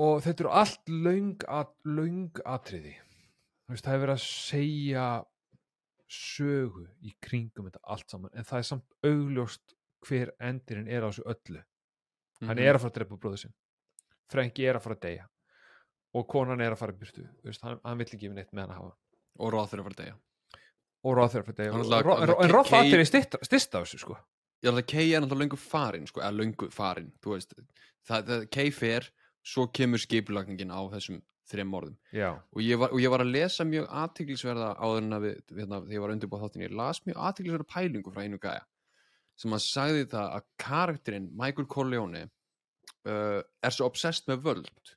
og 0.04 0.18
þetta 0.24 0.44
eru 0.44 0.52
allt 0.52 0.90
löng, 0.90 1.36
at, 1.48 1.72
löng 1.88 2.40
atriði. 2.44 2.96
Þú 3.64 3.72
veist, 3.72 3.86
það 3.86 3.94
er 3.94 4.02
verið 4.04 4.16
að 4.18 4.26
segja 4.28 5.06
sögu 6.14 6.84
í 7.00 7.14
kringum 7.24 7.70
þetta 7.70 7.80
allt 7.90 8.12
saman 8.12 8.34
en 8.36 8.44
það 8.46 8.58
er 8.60 8.66
samt 8.68 9.06
augljóst 9.08 9.72
hver 10.04 10.34
endirinn 10.44 10.90
er 10.92 11.06
á 11.06 11.08
þessu 11.08 11.24
öllu. 11.32 11.62
Hann 12.44 12.60
er 12.60 12.76
að 12.76 12.82
fara 12.82 12.92
að 12.92 12.98
drepa 12.98 13.16
bróður 13.22 13.40
sinn. 13.46 13.54
Frenki 14.30 14.66
er 14.68 14.76
að 14.76 14.84
fara 14.84 14.98
að 14.98 15.06
deyja. 15.06 15.24
Og 16.14 16.28
konan 16.30 16.60
er 16.60 16.74
að 16.74 16.80
fara 16.82 16.94
að 16.94 17.00
byrtu 17.00 17.24
veist, 17.42 17.64
hann, 17.64 17.80
hann 17.82 17.98
vill 17.98 18.06
ekki 18.10 18.28
við 18.28 18.36
neitt 18.36 18.52
með 18.52 18.66
hann 18.66 18.74
að 18.74 18.80
hafa. 18.82 18.94
Og 19.40 19.54
ráð 19.54 19.70
þeirra 19.72 19.82
að 19.82 19.88
fara 19.88 19.96
að 19.96 20.02
deyja 20.04 20.18
Og- 21.70 21.76
náttúrulega- 21.84 22.04
Ro- 22.32 22.40
en, 22.44 22.50
Roth 22.54 22.72
Atter 22.74 22.98
er 23.00 23.04
stysta 23.44 23.78
af 23.80 23.84
þessu 23.88 23.98
sko. 24.00 24.16
Já, 24.64 24.70
það 24.72 24.86
Kay 24.86 25.12
er 25.14 25.20
náttúrulega 25.20 25.44
löngu 25.48 25.58
farin 25.60 26.06
sko, 26.08 26.20
eða 26.20 26.36
löngu 26.40 26.70
farin, 26.72 27.12
þú 27.20 27.34
veist. 27.36 27.54
Það, 28.08 28.24
það, 28.30 28.50
Kay 28.50 28.70
fer, 28.70 29.10
svo 29.44 29.66
kemur 29.68 30.00
skipulagningin 30.00 30.72
á 30.72 30.80
þessum 30.94 31.20
þrem 31.44 31.68
morðum 31.68 31.96
já, 32.16 32.30
og 32.56 32.60
ég 32.64 32.78
var, 32.80 32.88
og 32.88 32.98
ég 33.04 33.10
var 33.12 33.20
að 33.20 33.32
lesa 33.34 33.64
mjög 33.68 33.86
aðtiklisverða 33.92 34.70
áður 34.80 35.02
en 35.02 35.10
að 35.12 35.20
við, 35.26 35.34
hérna, 35.58 35.80
þegar 35.84 35.92
ég 35.92 36.00
var 36.00 36.12
undirbúið 36.14 36.44
þáttin 36.46 36.62
ég 36.64 36.72
las 36.72 37.00
mjög 37.04 37.18
aðtiklisverða 37.20 37.66
pælingu 37.74 38.12
frá 38.14 38.22
einu 38.24 38.38
gæja 38.40 38.62
sem 39.36 39.52
að 39.52 39.60
sagði 39.66 40.06
það 40.14 40.30
að 40.38 40.46
karakterinn 40.64 41.28
Michael 41.36 41.66
Corleone 41.68 42.22
uh, 43.04 43.42
er 43.62 43.70
svo 43.76 43.84
obsessed 43.90 44.24
með 44.30 44.40
völd. 44.46 44.94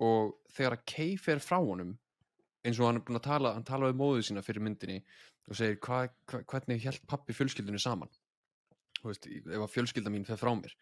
Og 0.00 0.32
þegar 0.56 0.78
að 0.78 0.84
Kay 0.86 1.16
fer 1.20 1.38
frá 1.44 1.58
honum 1.60 1.98
eins 2.66 2.80
og 2.80 2.88
hann 2.88 3.00
er 3.00 3.06
búin 3.06 3.20
að 3.20 3.26
tala 3.28 3.54
hann 3.54 3.66
tala 3.66 3.90
við 3.90 4.00
móðu 4.00 4.26
sína 4.26 4.42
fyrir 4.44 4.64
myndinni 4.66 4.98
og 5.46 5.58
segir 5.58 5.78
hva, 5.86 6.02
hva, 6.30 6.42
hvernig 6.50 6.82
held 6.82 7.04
pappi 7.08 7.36
fjölskyldunni 7.36 7.80
saman? 7.82 8.10
Þú 8.98 9.10
veist, 9.10 9.28
ef 9.28 9.62
að 9.62 9.72
fjölskylda 9.74 10.12
mín 10.12 10.26
fer 10.26 10.40
frá 10.40 10.50
mér 10.56 10.74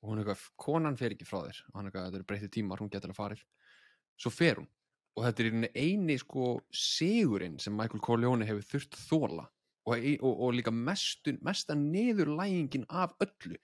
og 0.00 0.10
hún 0.10 0.20
er 0.20 0.26
eitthvað, 0.26 0.46
konan 0.60 0.96
fer 0.98 1.14
ekki 1.14 1.26
frá 1.26 1.40
þér. 1.42 1.60
Og 1.72 1.78
hann 1.78 1.86
er 1.86 1.90
eitthvað, 1.90 2.06
þetta 2.06 2.18
eru 2.20 2.28
breytið 2.30 2.52
tímar, 2.54 2.82
hún 2.82 2.90
getur 2.92 3.12
að 3.12 3.18
farið. 3.18 3.44
Svo 4.20 4.32
fer 4.32 4.60
hún 4.60 4.68
og 5.16 5.24
þetta 5.24 5.44
er 5.44 5.68
eini 5.80 6.18
sko 6.20 6.48
sigurinn 6.76 7.56
sem 7.62 7.76
Michael 7.76 8.02
Corleone 8.04 8.48
hefur 8.48 8.66
þurft 8.70 8.98
þóla 9.06 9.46
og, 9.88 9.94
og, 9.96 10.32
og 10.32 10.56
líka 10.56 10.72
mestun, 10.74 11.38
mesta 11.44 11.76
niðurlægingin 11.78 12.84
af 12.92 13.14
öllu 13.24 13.56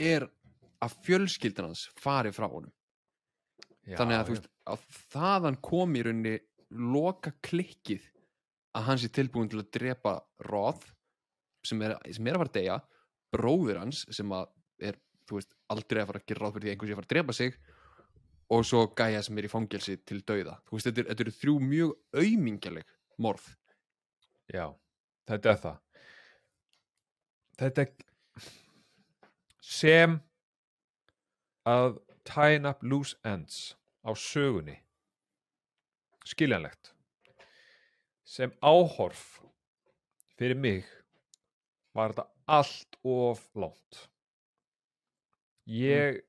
er 0.00 0.26
að 0.82 0.96
fjölskyldan 1.06 1.70
hans 1.70 1.86
fari 2.02 2.32
frá 2.34 2.48
honum. 2.50 2.72
Já 3.86 3.98
þannig 3.98 4.18
að 4.18 4.32
veist 4.32 4.48
að 4.72 4.82
þaðan 5.12 5.58
kom 5.64 5.94
í 5.98 6.02
rauninni 6.06 6.34
loka 6.72 7.34
klikkið 7.44 8.04
að 8.76 8.86
hann 8.88 9.00
sé 9.00 9.10
tilbúin 9.12 9.50
til 9.52 9.60
að 9.60 9.70
drepa 9.76 10.16
Roth 10.48 10.88
sem 11.66 11.82
er, 11.84 11.96
sem 12.10 12.26
er 12.26 12.36
að 12.36 12.42
fara 12.42 12.50
að 12.50 12.56
deyja 12.58 12.78
bróðir 13.32 13.80
hans 13.82 14.02
sem 14.12 14.32
er 14.32 14.98
veist, 15.30 15.54
aldrei 15.72 16.02
að 16.02 16.10
fara 16.10 16.22
að 16.22 16.28
gera 16.30 16.44
ráð 16.44 16.56
fyrir 16.56 16.64
því 16.64 16.70
að 16.70 16.74
einhver 16.74 16.88
sé 16.88 16.94
að 16.94 17.00
fara 17.00 17.08
að 17.08 17.14
drepa 17.14 17.36
sig 17.38 17.58
og 18.52 18.66
svo 18.68 18.82
gæja 18.98 19.22
sem 19.24 19.38
er 19.38 19.48
í 19.48 19.50
fangelsi 19.52 19.96
til 20.04 20.20
dauða. 20.28 20.58
Veist, 20.68 20.88
þetta, 20.88 21.00
er, 21.00 21.08
þetta 21.12 21.24
eru 21.24 21.34
þrjú 21.38 21.54
mjög 21.64 21.92
aumingjaleg 22.20 22.96
morð. 23.22 23.46
Já, 24.52 24.66
þetta 25.30 25.52
er 25.52 25.62
það. 25.62 25.78
Þetta 27.62 27.84
er 27.86 28.48
sem 29.62 30.18
að 31.68 31.96
tying 32.28 32.66
up 32.68 32.82
loose 32.82 33.16
ends 33.24 33.72
á 34.02 34.10
sögunni 34.18 34.81
skiljanlegt. 36.28 36.92
Sem 38.22 38.52
áhorf 38.62 39.40
fyrir 40.38 40.58
mig 40.58 40.86
var 41.96 42.14
þetta 42.14 42.28
allt 42.60 42.98
of 43.06 43.42
langt. 43.58 44.06
Ég 45.68 46.22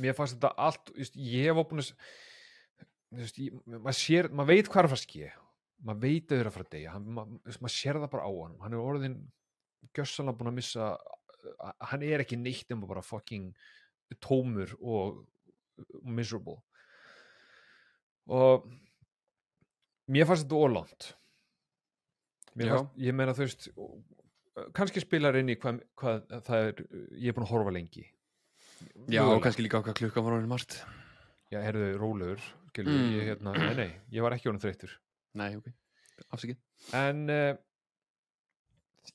mér 0.00 0.16
fannst 0.16 0.36
þetta 0.36 0.52
allt 0.58 0.92
veist, 0.96 1.16
ég 1.16 1.56
veist, 1.56 3.38
ég, 3.40 3.56
maður 3.66 4.30
maður 4.32 4.50
veit 4.50 4.70
hvað 4.70 4.80
er 4.80 4.88
að 4.88 4.92
fara 4.92 4.98
að 4.98 5.04
ske 5.04 5.30
maður 5.86 6.02
veit 6.02 6.24
að 6.24 6.32
þau 6.32 6.38
eru 6.40 6.50
að 6.50 6.56
fara 6.56 6.66
að 6.66 6.74
deyja 6.74 6.94
maður, 7.04 7.60
maður 7.60 7.74
sér 7.76 8.00
það 8.00 8.12
bara 8.14 8.26
á 8.26 8.32
hann 8.32 8.58
hann 8.64 8.76
er 8.76 8.90
orðin 8.90 9.16
gjössalega 9.96 10.38
búin 10.40 10.52
að 10.52 10.58
missa 10.58 10.90
hann 11.92 12.06
er 12.06 12.24
ekki 12.24 12.40
neitt 12.40 12.70
nema 12.72 12.90
bara 12.90 13.04
fucking 13.06 13.50
tómur 14.22 14.74
og 14.80 15.22
miserable 16.02 16.58
og 18.26 18.66
mér 20.10 20.26
fannst 20.28 20.48
þetta 20.48 21.12
fannst, 22.56 22.86
ég 22.96 23.12
meina 23.14 23.34
þú 23.36 23.44
veist 23.44 23.66
kannski 24.76 25.02
spilar 25.04 25.36
inn 25.36 25.50
í 25.52 25.56
hvað, 25.60 25.82
hvað 26.00 26.22
það 26.46 26.68
er 26.70 26.78
ég 27.20 27.28
er 27.28 27.36
búin 27.36 27.44
að 27.46 27.50
horfa 27.52 27.74
lengi. 27.76 28.04
Já, 29.08 29.20
Mögulega. 29.20 29.34
og 29.36 29.42
kannski 29.44 29.64
líka 29.66 29.80
á 29.80 29.84
hvað 29.84 29.98
klukkan 30.00 30.24
var 30.24 30.36
orðin 30.38 30.48
margt. 30.52 30.78
Já, 31.52 31.58
herðu 31.62 31.90
rólegur 32.00 32.40
Mm. 32.92 33.12
ég, 33.16 33.22
hérna, 33.30 33.52
nei, 33.56 33.74
nei, 33.78 33.90
ég 34.12 34.24
var 34.24 34.34
ekki 34.36 34.48
honum 34.50 34.60
þreyttur. 34.60 34.90
Nei, 35.36 35.54
ok, 35.56 35.68
afsakið. 36.32 36.58
En 36.96 37.22
uh, 37.32 37.56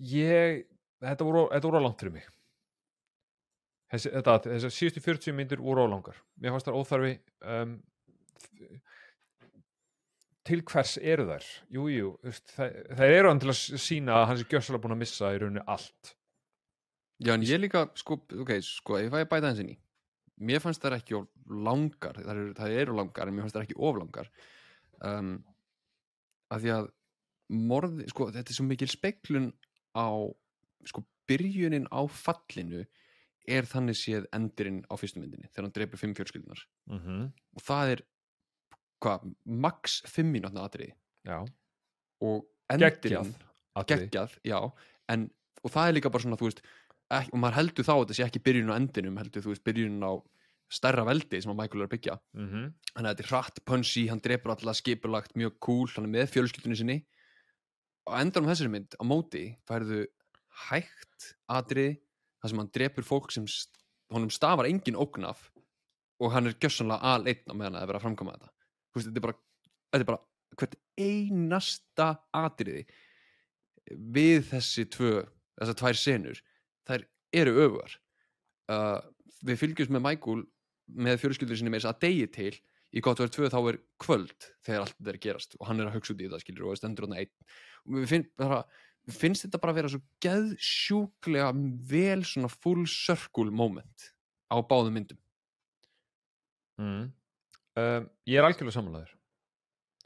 ég 0.01 0.63
þetta 1.01 1.25
voru, 1.27 1.43
þetta 1.51 1.67
voru 1.69 1.81
á 1.81 1.85
langt 1.85 2.01
fyrir 2.01 2.15
mig. 2.15 2.29
Þessi, 3.91 4.09
þetta, 4.15 4.37
þessi 4.47 4.71
síðustu 4.77 5.03
40 5.03 5.35
myndir 5.37 5.61
voru 5.61 5.83
á 5.85 5.91
langar. 5.91 6.17
Mér 6.41 6.53
fannst 6.55 6.69
það 6.69 6.79
óþarfi 6.79 7.13
um, 7.53 7.75
til 10.47 10.63
hvers 10.67 10.95
eru 10.97 11.27
þær? 11.29 11.47
Jú, 11.75 11.85
jú, 11.91 12.09
það, 12.53 12.73
það 12.97 13.13
eru 13.17 13.31
hann 13.31 13.41
til 13.43 13.51
að 13.53 13.61
sína 13.85 14.17
að 14.17 14.27
hann 14.29 14.39
sé 14.41 14.47
gjössalega 14.49 14.83
búin 14.85 14.95
að 14.95 15.01
missa 15.03 15.31
í 15.33 15.39
rauninni 15.41 15.63
allt. 15.69 16.13
Já, 17.21 17.35
en 17.35 17.45
ég 17.45 17.61
líka, 17.61 17.85
sko, 17.99 18.17
ok, 18.43 18.55
sko, 18.65 18.97
ef 18.97 19.17
ég 19.21 19.29
bæta 19.29 19.51
hans 19.51 19.61
inn 19.61 19.73
í. 19.75 19.77
Mér 20.41 20.63
fannst 20.63 20.81
það 20.81 20.97
ekki 20.97 21.19
langar 21.67 22.17
það 22.17 22.31
eru, 22.33 22.53
það 22.57 22.77
eru 22.81 22.97
langar, 22.97 23.29
en 23.29 23.37
mér 23.37 23.45
fannst 23.45 23.59
það 23.59 23.67
ekki 23.67 23.77
of 23.77 23.99
langar. 23.99 24.31
Um, 25.05 25.35
að 26.51 26.65
því 26.65 26.73
að 26.77 26.89
morði, 27.71 28.07
sko, 28.09 28.31
þetta 28.33 28.53
er 28.53 28.57
svo 28.57 28.65
mikil 28.65 28.89
speklun 28.89 29.51
á, 29.93 30.09
sko, 30.89 31.05
byrjunin 31.29 31.85
á 31.93 32.01
fallinu 32.09 32.85
er 33.49 33.67
þannig 33.69 33.97
séð 33.97 34.27
endurinn 34.35 34.81
á 34.85 34.93
fyrstu 34.99 35.21
myndinni 35.21 35.49
þegar 35.49 35.67
hann 35.67 35.75
dreipur 35.75 35.99
fimm 35.99 36.13
fjölskyldunar 36.17 36.61
mm 36.91 36.99
-hmm. 36.99 37.23
og 37.57 37.63
það 37.65 37.93
er, 37.95 38.03
hvað, 39.01 39.29
max 39.65 40.01
fimm 40.09 40.31
mínútna 40.33 40.65
atriði. 40.67 40.93
Já, 41.27 41.39
og 42.25 42.45
endurinn 42.71 43.33
geggjað, 43.87 44.37
já 44.47 44.57
en, 45.11 45.27
og 45.61 45.73
það 45.73 45.87
er 45.87 45.97
líka 45.97 46.11
bara 46.13 46.25
svona, 46.25 46.39
þú 46.39 46.49
veist 46.49 46.61
ekki, 47.11 47.33
og 47.33 47.41
maður 47.43 47.57
heldur 47.59 47.87
þá 47.87 47.93
að 47.93 48.03
þetta 48.03 48.17
sé 48.17 48.27
ekki 48.27 48.43
byrjun 48.45 48.71
á 48.71 48.77
endinum 48.77 49.19
heldur, 49.19 49.43
þú 49.45 49.53
veist, 49.53 49.65
byrjun 49.67 50.05
á 50.05 50.11
stærra 50.71 51.03
veldi 51.07 51.41
sem 51.43 51.51
að 51.51 51.59
Michael 51.59 51.83
er 51.83 51.89
að 51.89 51.95
byggja. 51.95 52.19
Mm 52.37 52.47
að 52.91 53.05
þetta 53.07 53.23
er 53.23 53.29
hratt, 53.31 53.59
punchy, 53.65 54.01
hann 54.11 54.19
drepur 54.19 54.51
alltaf 54.51 54.75
skipulagt, 54.75 55.35
mjög 55.39 55.53
cool, 55.63 55.87
hann 55.95 56.07
er 56.07 56.11
með 56.11 56.31
fjölskyldunni 56.33 56.75
sinni. 56.75 56.97
Og 58.07 58.17
endur 58.19 58.43
um 58.43 58.49
þessari 58.49 58.71
mynd 58.71 58.95
á 58.99 59.03
móti 59.07 59.43
færðu 59.67 60.05
hægt 60.67 61.35
atriði 61.47 62.01
þar 62.41 62.49
sem 62.49 62.61
hann 62.61 62.71
drepur 62.75 63.07
fólk 63.07 63.31
sem 63.31 63.45
honum 64.11 64.31
stafar 64.33 64.67
engin 64.67 64.99
ógnaf 64.99 65.51
og 66.19 66.33
hann 66.33 66.49
er 66.49 66.57
gjössanlega 66.59 66.99
á 66.99 67.53
meðan 67.55 67.75
að 67.75 67.79
það 67.79 67.83
er 67.83 67.91
verið 67.91 67.99
að 67.99 68.05
framkoma 68.05 68.35
þetta 68.35 68.51
veist, 68.97 69.07
þetta 69.07 69.21
er 69.21 69.25
bara, 69.27 69.37
þetta 69.91 70.05
er 70.05 70.11
bara 70.11 70.23
hvert 70.59 70.77
einasta 70.99 72.07
atriði 72.35 72.85
við 73.91 74.43
þessi 74.51 74.85
tvö 74.91 75.13
þessar 75.59 75.77
tvær 75.79 75.99
senur 75.99 76.41
þær 76.89 77.05
eru 77.41 77.53
öfugar. 77.65 77.95
Uh, 78.71 78.99
við 79.45 79.61
fylgjumst 79.61 79.93
með 79.93 80.05
Michael 80.07 80.43
með 80.91 81.21
fjölskyldur 81.21 81.59
sinni 81.59 81.71
með 81.71 81.83
þess 81.83 81.91
að 81.91 82.03
degi 82.05 82.27
til 82.35 82.53
í 82.91 83.03
gott 83.03 83.21
verið 83.21 83.35
tvö 83.37 83.49
þá 83.51 83.59
er 83.61 83.79
kvöld 84.03 84.47
þegar 84.65 84.83
allt 84.83 84.95
þetta 84.97 85.11
er 85.13 85.19
gerast 85.25 85.57
og 85.57 85.67
hann 85.69 85.79
er 85.79 85.89
að 85.89 85.97
hugsa 85.97 86.13
út 86.13 86.21
í 86.21 86.27
þetta 86.27 86.41
skilur 86.43 86.65
og 86.65 86.73
það 86.73 86.81
stendur 86.81 87.07
hann 87.07 87.19
einn. 87.21 87.33
Og 87.85 87.97
við 88.01 88.09
finn, 88.11 88.25
við 89.07 89.19
finnst 89.21 89.45
þetta 89.47 89.61
bara 89.63 89.75
að 89.75 89.79
vera 89.79 89.93
svo 89.93 90.01
geðsjúklega 90.25 91.51
vel 91.93 92.19
svona 92.27 92.51
full 92.51 92.83
circle 92.91 93.55
moment 93.63 94.11
á 94.51 94.59
báðum 94.59 94.97
myndum. 94.99 95.21
Mm. 96.81 97.11
Um, 97.79 98.07
ég 98.27 98.37
er 98.39 98.47
algjörlega 98.47 98.75
samanlegaður 98.75 99.15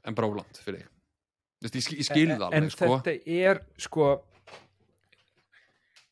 en 0.06 0.16
bara 0.18 0.30
ólant 0.30 0.62
fyrir 0.62 0.82
þig. 0.84 0.92
Þú 1.56 1.66
veist, 1.66 1.76
ég, 1.80 1.86
skil- 1.86 1.98
ég 2.00 2.08
skil 2.10 2.26
það 2.30 2.46
en 2.54 2.64
alveg 2.68 2.74
sko. 2.76 2.90
þetta 3.00 3.14
er 3.42 3.62
sko 3.82 4.08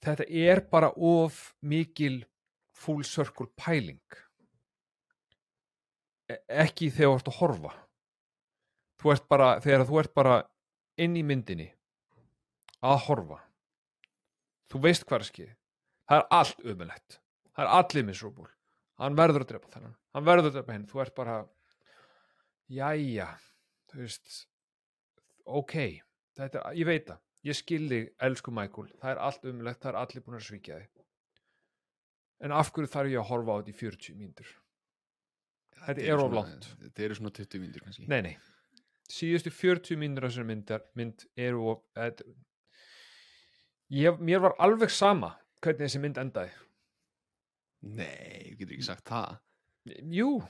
þetta 0.03 0.27
er 0.43 0.63
bara 0.71 0.89
of 0.97 1.41
mikil 1.61 2.23
full 2.73 3.03
circle 3.07 3.47
pæling. 3.55 4.01
E- 6.31 6.41
ekki 6.65 6.89
þegar 6.91 7.13
þú 7.13 7.17
ert 7.19 7.31
að 7.33 7.39
horfa. 7.41 7.73
Þú 9.03 9.13
ert 9.13 9.27
bara 9.29 9.49
þegar 9.63 9.85
þú 9.89 9.99
ert 9.99 10.13
bara 10.15 10.37
inn 10.97 11.17
í 11.19 11.23
myndinni 11.23 11.69
að 12.83 13.03
horfa. 13.07 13.41
Þú 14.71 14.81
veist 14.87 15.05
er 15.11 15.23
skið 15.27 15.51
það 16.09 16.19
er 16.19 16.25
allt 16.37 16.63
umulett 16.63 17.19
það 17.53 17.63
er 17.65 17.71
allir 17.79 18.07
miserable 18.07 18.49
hann 19.01 19.17
verður 19.17 19.45
að 19.45 19.51
drepa 19.53 19.71
þennan 19.73 19.95
hann 20.13 20.25
verður 20.27 20.51
þetta 20.51 20.65
Ben, 20.67 20.87
þú 20.89 21.01
ert 21.03 21.15
bara 21.17 21.37
jæja 22.71 23.27
þú 23.91 24.01
veist 24.03 24.39
ok, 25.45 25.75
þetta 26.37 26.61
er, 26.63 26.77
ég 26.79 26.87
veit 26.89 27.07
það. 27.11 27.21
Ég 27.43 27.57
skilði, 27.59 27.97
elsku 28.23 28.53
Michael. 28.55 28.87
Það 29.01 29.09
er 29.11 29.19
allt 29.27 29.47
umlegt, 29.51 29.81
það 29.83 29.89
er 29.91 29.97
allir 29.99 30.23
búin 30.23 30.37
að 30.39 30.45
svíkja 30.47 30.77
þig. 30.79 31.01
En 32.43 32.53
af 32.55 32.71
hverju 32.71 32.91
þarf 32.91 33.11
ég 33.11 33.19
að 33.19 33.27
horfa 33.29 33.51
á 33.51 33.57
þetta 33.59 33.73
í 33.73 33.79
40 33.81 34.15
mínútur? 34.19 34.53
Þetta 35.83 36.05
er 36.05 36.13
of 36.15 36.21
svona- 36.23 36.39
langt. 36.39 36.67
Þetta 36.79 37.03
eru 37.03 37.17
svona 37.19 37.33
20 37.35 37.59
mínútur 37.59 37.83
kannski. 37.83 38.07
Nei, 38.07 38.21
nei, 38.21 38.37
síðustu 39.11 39.51
40 39.51 39.99
mínútur 39.99 40.29
af 40.29 40.45
myndar, 40.47 40.85
mynd 40.95 41.25
eru 41.35 41.67
of, 41.73 41.83
þetta, 41.95 42.23
ég, 43.91 44.19
mér 44.19 44.39
var 44.39 44.55
alveg 44.59 44.89
sama 44.89 45.35
hvernig 45.61 45.83
þessi 45.83 45.99
mynd 45.99 46.17
endaði. 46.17 46.51
Nei, 47.81 48.53
þú 48.53 48.57
getur 48.61 48.77
ekki 48.77 48.87
sagt 48.87 49.05
það 49.11 49.39
jú, 49.85 50.41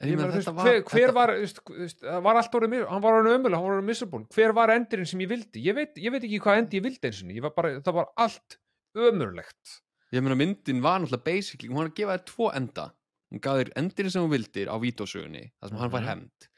Ég 0.00 0.12
ég 0.12 0.16
meina, 0.16 0.30
veist, 0.30 0.46
hver, 0.54 0.82
hver 0.86 1.08
þetta- 1.08 1.14
var, 1.14 1.32
veist, 1.34 1.58
veist, 1.74 2.02
var 2.22 2.36
allt 2.38 2.52
orðið, 2.54 2.84
hann 2.88 3.02
var 3.02 3.16
orðið 3.18 3.34
ömulega, 3.34 3.56
hann 3.58 3.64
var 3.66 3.76
orðið 3.80 3.88
miserable, 3.88 4.24
hver 4.30 4.52
var 4.54 4.68
endurinn 4.70 5.06
sem 5.10 5.20
ég 5.20 5.28
vildi? 5.28 5.62
Ég 5.64 5.74
veit, 5.74 5.96
ég 5.98 6.12
veit 6.14 6.22
ekki 6.22 6.38
hvað 6.44 6.58
endi 6.62 6.78
ég 6.78 6.84
vildi 6.84 7.08
eins 7.08 7.22
og 7.24 7.32
ég 7.34 7.42
var 7.42 7.50
bara, 7.56 7.72
það 7.80 7.94
var 7.94 8.06
allt 8.16 8.58
ömurlegt. 8.94 9.80
Ég 10.14 10.22
meina 10.22 10.36
myndin 10.38 10.80
var 10.80 11.00
náttúrulega 11.02 11.24
basically, 11.24 11.68
hún 11.68 11.76
var 11.82 11.88
að 11.90 11.94
gefa 11.98 12.14
þér 12.18 12.24
tvo 12.30 12.52
enda 12.54 12.86
hún 13.32 13.40
gaf 13.44 13.58
þér 13.58 13.72
endurinn 13.76 14.10
sem 14.14 14.22
hún 14.22 14.30
vildir 14.32 14.70
á 14.70 14.76
vítósögunni 14.80 15.42
þar 15.60 15.68
sem 15.68 15.76
hann 15.82 15.90
fær 15.90 16.00
Mhm. 16.00 16.08
hemd 16.08 16.48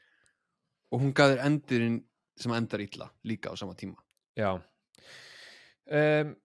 og 0.93 1.01
hún 1.01 1.13
gaf 1.13 1.31
þér 1.33 1.41
endurinn 1.49 2.03
sem 2.37 2.51
endar 2.53 2.79
illa 2.79 3.09
líka 3.25 3.49
á 3.51 3.57
sama 3.57 3.73
tíma 3.73 3.97
Já. 4.37 4.61
Um, 5.91 6.35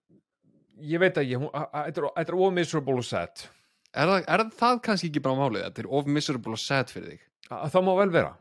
ég 0.82 0.98
veit 0.98 1.14
ekki, 1.14 1.36
hún- 1.38 1.50
a- 1.54 1.68
a- 1.72 1.84
þetta 1.90 1.98
er- 2.02 2.14
þetta 2.24 2.28
er 2.32 2.34
of 2.40 2.52
miserable 2.52 2.94
og 2.96 3.04
sad. 3.04 3.48
Er 3.96 4.10
er 4.28 4.42
það 4.52 4.80
kannski 4.84 5.08
ekki 5.10 5.22
bara 5.24 5.38
málið 5.38 5.64
þetta 5.68 5.82
er 5.84 5.88
of 5.98 6.08
miserable 6.12 6.52
og 6.56 6.60
sad 6.60 6.90
fyrir 6.92 7.14
þig 7.16 7.22
A- 7.56 7.68
Það 7.72 7.84
má 7.86 7.92
vel 8.00 8.10
vera, 8.12 8.32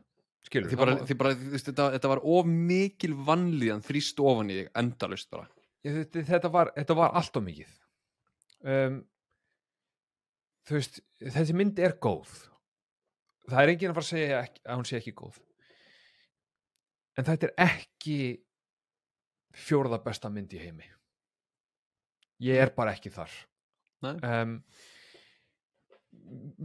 skilur. 0.44 0.68
því 0.70 0.76
bara, 0.80 0.96
því 1.06 1.16
bara 1.20 1.34
þú 1.38 1.50
veist, 1.54 1.68
þetta, 1.70 1.86
þetta 1.96 2.10
var 2.12 2.20
of 2.36 2.46
mikil 2.50 3.14
vannlíðan 3.28 3.84
þrýst 3.86 4.20
ofan 4.20 4.50
í 4.52 4.58
þig 4.60 4.70
endalust 4.82 5.30
bara 5.30 5.46
þetta, 5.86 6.24
þetta, 6.32 6.50
var, 6.50 6.72
þetta 6.74 6.96
var 6.98 7.12
allt 7.14 7.36
of 7.38 7.44
mikið. 7.46 7.68
Um, 8.66 8.96
þú 10.66 10.74
veist, 10.80 10.96
þessi 11.22 11.54
mynd 11.54 11.78
er 11.78 11.94
góð. 12.02 12.32
Það 13.46 13.60
er 13.62 13.70
enginn 13.70 13.92
að 13.92 13.98
fara 14.00 14.06
að 14.08 14.10
segja 14.10 14.40
ekki, 14.42 14.62
að 14.66 14.80
hún 14.80 14.88
sé 14.90 14.96
ekki 14.98 15.12
góð. 15.20 15.36
En 17.16 17.28
þetta 17.28 17.46
er 17.46 17.54
ekki 17.68 18.16
fjórða 19.56 20.00
besta 20.02 20.28
mynd 20.32 20.52
í 20.58 20.60
heimi. 20.64 20.88
Ég 22.44 22.58
er 22.66 22.74
bara 22.76 22.96
ekki 22.98 23.14
þar. 23.14 23.30
Um, 24.02 24.58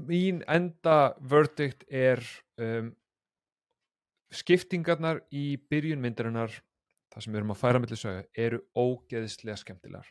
mín 0.07 0.41
enda 0.49 1.13
verdict 1.21 1.85
er 1.87 2.21
um, 2.61 2.91
skiptingarnar 4.31 5.21
í 5.31 5.57
byrjun 5.69 6.01
myndarinnar 6.01 6.53
það 7.11 7.23
sem 7.23 7.33
við 7.33 7.41
erum 7.41 7.53
að 7.53 7.61
færa 7.61 7.81
milli 7.83 7.99
sögu 7.99 8.23
eru 8.45 8.61
ógeðislega 8.77 9.59
skemmtilegar. 9.59 10.07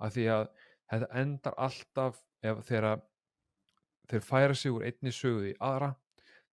Af 0.00 0.14
því 0.16 0.26
að 0.32 0.46
þetta 0.90 1.10
endar 1.22 1.56
alltaf 1.60 2.20
ef 2.40 2.62
þegar 2.68 3.02
þeir 4.10 4.24
færa 4.26 4.56
sig 4.56 4.74
úr 4.74 4.86
einni 4.88 5.12
sögu 5.14 5.50
í 5.50 5.56
aðra 5.60 5.92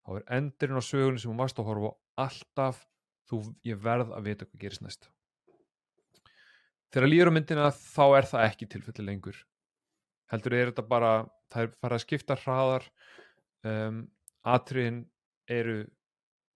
þá 0.03 0.11
er 0.17 0.25
endurinn 0.37 0.81
á 0.81 0.83
sögunni 0.83 1.21
sem 1.21 1.31
hún 1.31 1.39
varst 1.39 1.59
að 1.61 1.69
horfa 1.71 1.93
alltaf 2.19 2.83
þú, 3.27 3.41
ég 3.67 3.79
verð 3.83 4.11
að 4.15 4.27
vita 4.29 4.47
hvað 4.47 4.61
gerist 4.61 4.83
næst. 4.83 5.09
Þegar 6.91 7.11
líður 7.11 7.31
á 7.31 7.35
myndina 7.35 7.71
þá 7.75 8.05
er 8.17 8.27
það 8.29 8.45
ekki 8.47 8.69
tilfelli 8.71 9.07
lengur. 9.07 9.39
Heldur 10.31 10.55
er 10.55 10.71
þetta 10.71 10.85
bara 10.87 11.11
það 11.53 11.63
er 11.63 11.75
farið 11.81 11.99
að 11.99 12.03
skipta 12.05 12.39
hraðar 12.43 12.89
um, 13.67 14.01
atriðin 14.47 14.99
eru 15.47 15.77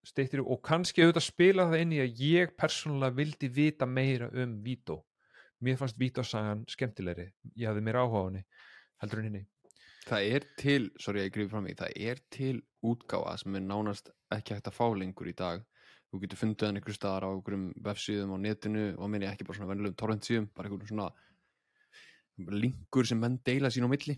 steyttir 0.07 0.41
og 0.41 0.61
kannski 0.65 1.05
auðvitað 1.05 1.27
spila 1.27 1.69
það 1.69 1.85
inn 1.85 1.95
í 1.95 2.01
að 2.01 2.22
ég 2.26 2.53
persónulega 2.57 3.18
vildi 3.19 3.51
vita 3.53 3.85
meira 3.85 4.31
um 4.34 4.57
Vító. 4.65 5.01
Mér 5.61 5.77
fannst 5.77 5.99
Vító-sagan 6.01 6.65
skemmtilegri. 6.69 7.30
Ég 7.53 7.69
hafði 7.69 7.85
mér 7.85 8.01
áhuga 8.01 8.23
á 8.23 8.27
henni 8.27 8.45
heldur 9.01 9.22
en 9.22 9.30
henni 9.30 9.45
það 10.07 10.27
er 10.35 10.45
til, 10.59 10.85
sorry 10.99 11.22
að 11.22 11.27
ég 11.27 11.35
grífi 11.35 11.51
fram 11.51 11.68
í 11.69 11.76
það 11.77 11.97
er 12.09 12.22
til 12.34 12.55
útgáfa 12.88 13.35
sem 13.41 13.57
er 13.57 13.65
nánast 13.65 14.09
ekki 14.34 14.55
hægt 14.55 14.69
að 14.72 14.77
fá 14.77 14.85
lengur 14.97 15.30
í 15.30 15.35
dag. 15.38 15.63
Þú 16.11 16.22
getur 16.23 16.41
fundið 16.41 16.68
hann 16.68 16.80
einhver 16.80 16.95
staðar 16.97 17.27
á 17.27 17.30
einhverjum 17.31 17.68
vefsíðum 17.85 18.34
á 18.35 18.38
netinu 18.43 18.88
og 18.97 19.11
minni 19.11 19.30
ekki 19.30 19.47
bara 19.47 19.59
svona 19.59 19.72
venjulegum 19.72 19.99
torrentsíðum, 20.01 20.49
bara 20.55 20.68
einhverjum 20.68 20.91
svona 20.91 22.57
linkur 22.61 23.07
sem 23.07 23.22
menn 23.22 23.38
deila 23.45 23.72
sín 23.72 23.85
á 23.88 23.89
milli 23.91 24.18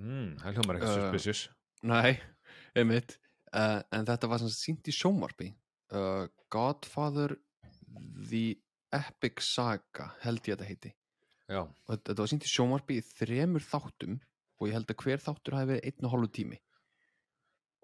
mm, 0.00 0.30
það 0.42 0.58
hljómar 0.58 0.78
ekki 0.78 0.88
Uh, 0.88 0.96
suspicious. 1.00 1.42
Nei, 1.84 2.14
einmitt. 2.74 3.18
Uh, 3.54 3.80
En 3.94 4.06
þetta 4.08 4.30
var 4.30 4.42
sagt 4.42 4.56
sýnt 4.56 4.88
í 4.90 4.94
sjómarpi 4.94 5.52
uh, 5.94 6.26
Godfather 6.50 7.36
The 8.28 8.56
Epic 8.94 9.42
Saga 9.46 10.10
held 10.24 10.46
ég 10.48 10.56
að 10.56 10.64
þetta 10.64 10.70
heiti. 10.70 10.94
Já, 11.50 11.60
og 11.60 11.90
þetta, 11.92 12.08
þetta 12.10 12.22
var 12.22 12.32
sýnt 12.32 12.48
í 12.48 12.50
sjómarpi 12.54 12.98
í 12.98 13.04
þremur 13.04 13.66
þáttum 13.66 14.16
og 14.58 14.68
ég 14.70 14.74
held 14.78 14.90
að 14.90 15.04
hver 15.04 15.22
þáttur 15.22 15.58
hafi 15.58 15.70
verið 15.72 15.86
einn 15.90 16.08
og 16.08 16.14
hálfu 16.14 16.32
tími. 16.38 16.58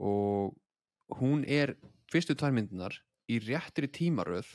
Og 0.01 1.21
hún 1.21 1.45
er 1.45 1.75
fyrstu 2.11 2.35
tvær 2.39 2.55
myndunar 2.57 2.97
í 3.31 3.39
réttri 3.45 3.91
tímaröð 3.91 4.55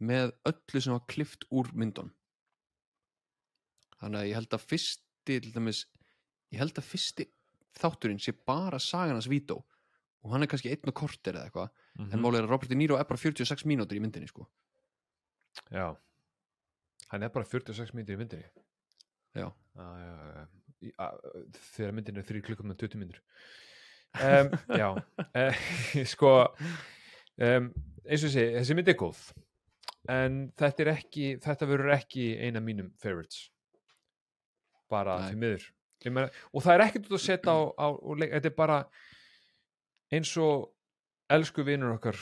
með 0.00 0.32
öllu 0.48 0.80
sem 0.80 0.94
var 0.94 1.04
klift 1.10 1.44
úr 1.52 1.68
myndun 1.76 2.12
þannig 4.00 4.20
að 4.22 4.28
ég 4.30 4.38
held 4.38 4.56
að 4.56 4.66
fyrsti 4.70 5.06
til 5.28 5.52
dæmis, 5.52 5.82
ég 6.50 6.62
held 6.62 6.78
að 6.78 6.88
fyrsti 6.90 7.26
þátturinn 7.80 8.20
sé 8.22 8.34
bara 8.46 8.80
sagan 8.82 9.16
hans 9.16 9.30
Vító 9.30 9.60
og 10.20 10.34
hann 10.34 10.44
er 10.44 10.50
kannski 10.50 10.72
einn 10.72 10.90
og 10.90 10.96
korter 10.96 11.36
eða 11.36 11.48
eitthvað 11.48 11.70
mm 11.70 12.14
en 12.14 12.22
málið 12.22 12.40
er 12.40 12.46
að 12.46 12.52
Robert 12.54 12.70
De 12.70 12.76
Niro 12.78 12.96
er 12.96 13.06
bara 13.08 13.20
46 13.20 13.66
mínútur 13.68 13.98
í 13.98 14.00
myndinni 14.00 14.28
sko. 14.30 14.46
Já. 15.74 15.96
Hann 17.10 17.24
er 17.26 17.32
bara 17.34 17.44
46 17.44 17.92
myndir 17.96 18.14
í 18.14 18.20
myndinni. 18.20 18.46
Já, 19.34 19.50
þegar 21.74 21.92
myndin 21.96 22.20
er 22.22 22.26
3 22.28 22.42
klukkum 22.46 22.70
með 22.70 22.86
20 22.86 23.02
mínútur. 23.02 23.20
Um, 24.16 24.50
já. 24.80 24.88
Uh, 25.34 25.60
sko 26.14 26.32
um, 26.46 27.68
eins 28.06 28.24
og 28.24 28.32
segi, 28.32 28.54
þessi 28.56 28.78
mynd 28.78 28.90
er 28.90 28.98
góð 28.98 29.20
en 30.10 30.38
þetta 30.58 30.82
er 30.82 30.92
ekki 30.94 31.26
þetta 31.44 31.68
verður 31.68 31.94
ekki 31.98 32.30
eina 32.40 32.62
mínum 32.64 32.94
favorites. 33.02 33.50
Bara 34.90 35.20
Nei. 35.20 35.28
til 35.28 35.42
miður 35.42 35.68
meina, 36.08 36.30
og 36.54 36.62
það 36.64 36.74
er 36.74 36.84
ekkert 36.86 37.06
út 37.10 37.16
að 37.18 37.24
setja 37.26 37.52
á, 37.52 37.58
á 37.76 37.86
þetta 38.32 38.48
er 38.48 38.56
bara 38.56 38.78
eins 40.12 40.32
og 40.40 40.70
elsku 41.30 41.64
vinur 41.66 41.92
okkar 41.98 42.16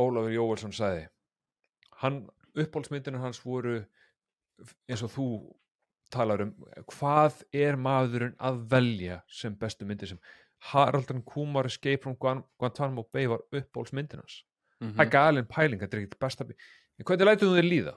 Ólafur 0.00 0.32
Jóelsson 0.32 0.72
sagði. 0.72 1.08
Hann, 2.00 2.22
uppáhaldsmyndinu 2.56 3.20
hans 3.20 3.42
voru 3.44 3.82
eins 4.88 5.02
og 5.04 5.10
þú 5.12 5.26
talar 6.10 6.40
um 6.46 6.54
hvað 6.90 7.42
er 7.52 7.76
maðurinn 7.76 8.34
að 8.40 8.62
velja 8.72 9.20
sem 9.28 9.54
bestu 9.54 9.84
myndir 9.86 10.08
sem 10.08 10.18
Haraldan 10.72 11.22
Kumar 11.22 11.66
Escape 11.68 12.02
from 12.02 12.16
Guan- 12.16 12.44
Guantanamo 12.58 13.04
Bay 13.12 13.26
var 13.28 13.44
uppbólsmyndin 13.52 14.20
hans. 14.24 14.44
Mm 14.80 14.94
það 14.96 15.04
er 15.04 15.10
galin 15.12 15.46
pæling, 15.46 15.80
þetta 15.80 15.96
er 15.96 16.02
ekkert 16.06 16.18
besta 16.20 16.44
en 16.48 17.04
hvernig 17.04 17.26
lætur 17.26 17.48
þú 17.50 17.56
þér 17.60 17.68
líða? 17.68 17.94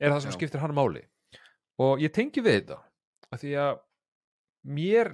Er 0.00 0.10
það 0.10 0.20
sem 0.22 0.30
Já. 0.30 0.36
skiptir 0.36 0.60
hann 0.60 0.74
máli? 0.74 1.02
Og 1.78 2.00
ég 2.00 2.12
tengi 2.12 2.40
við 2.40 2.60
þetta 2.60 2.78
af 3.32 3.40
því 3.40 3.52
að 3.60 3.78
mér, 4.66 5.12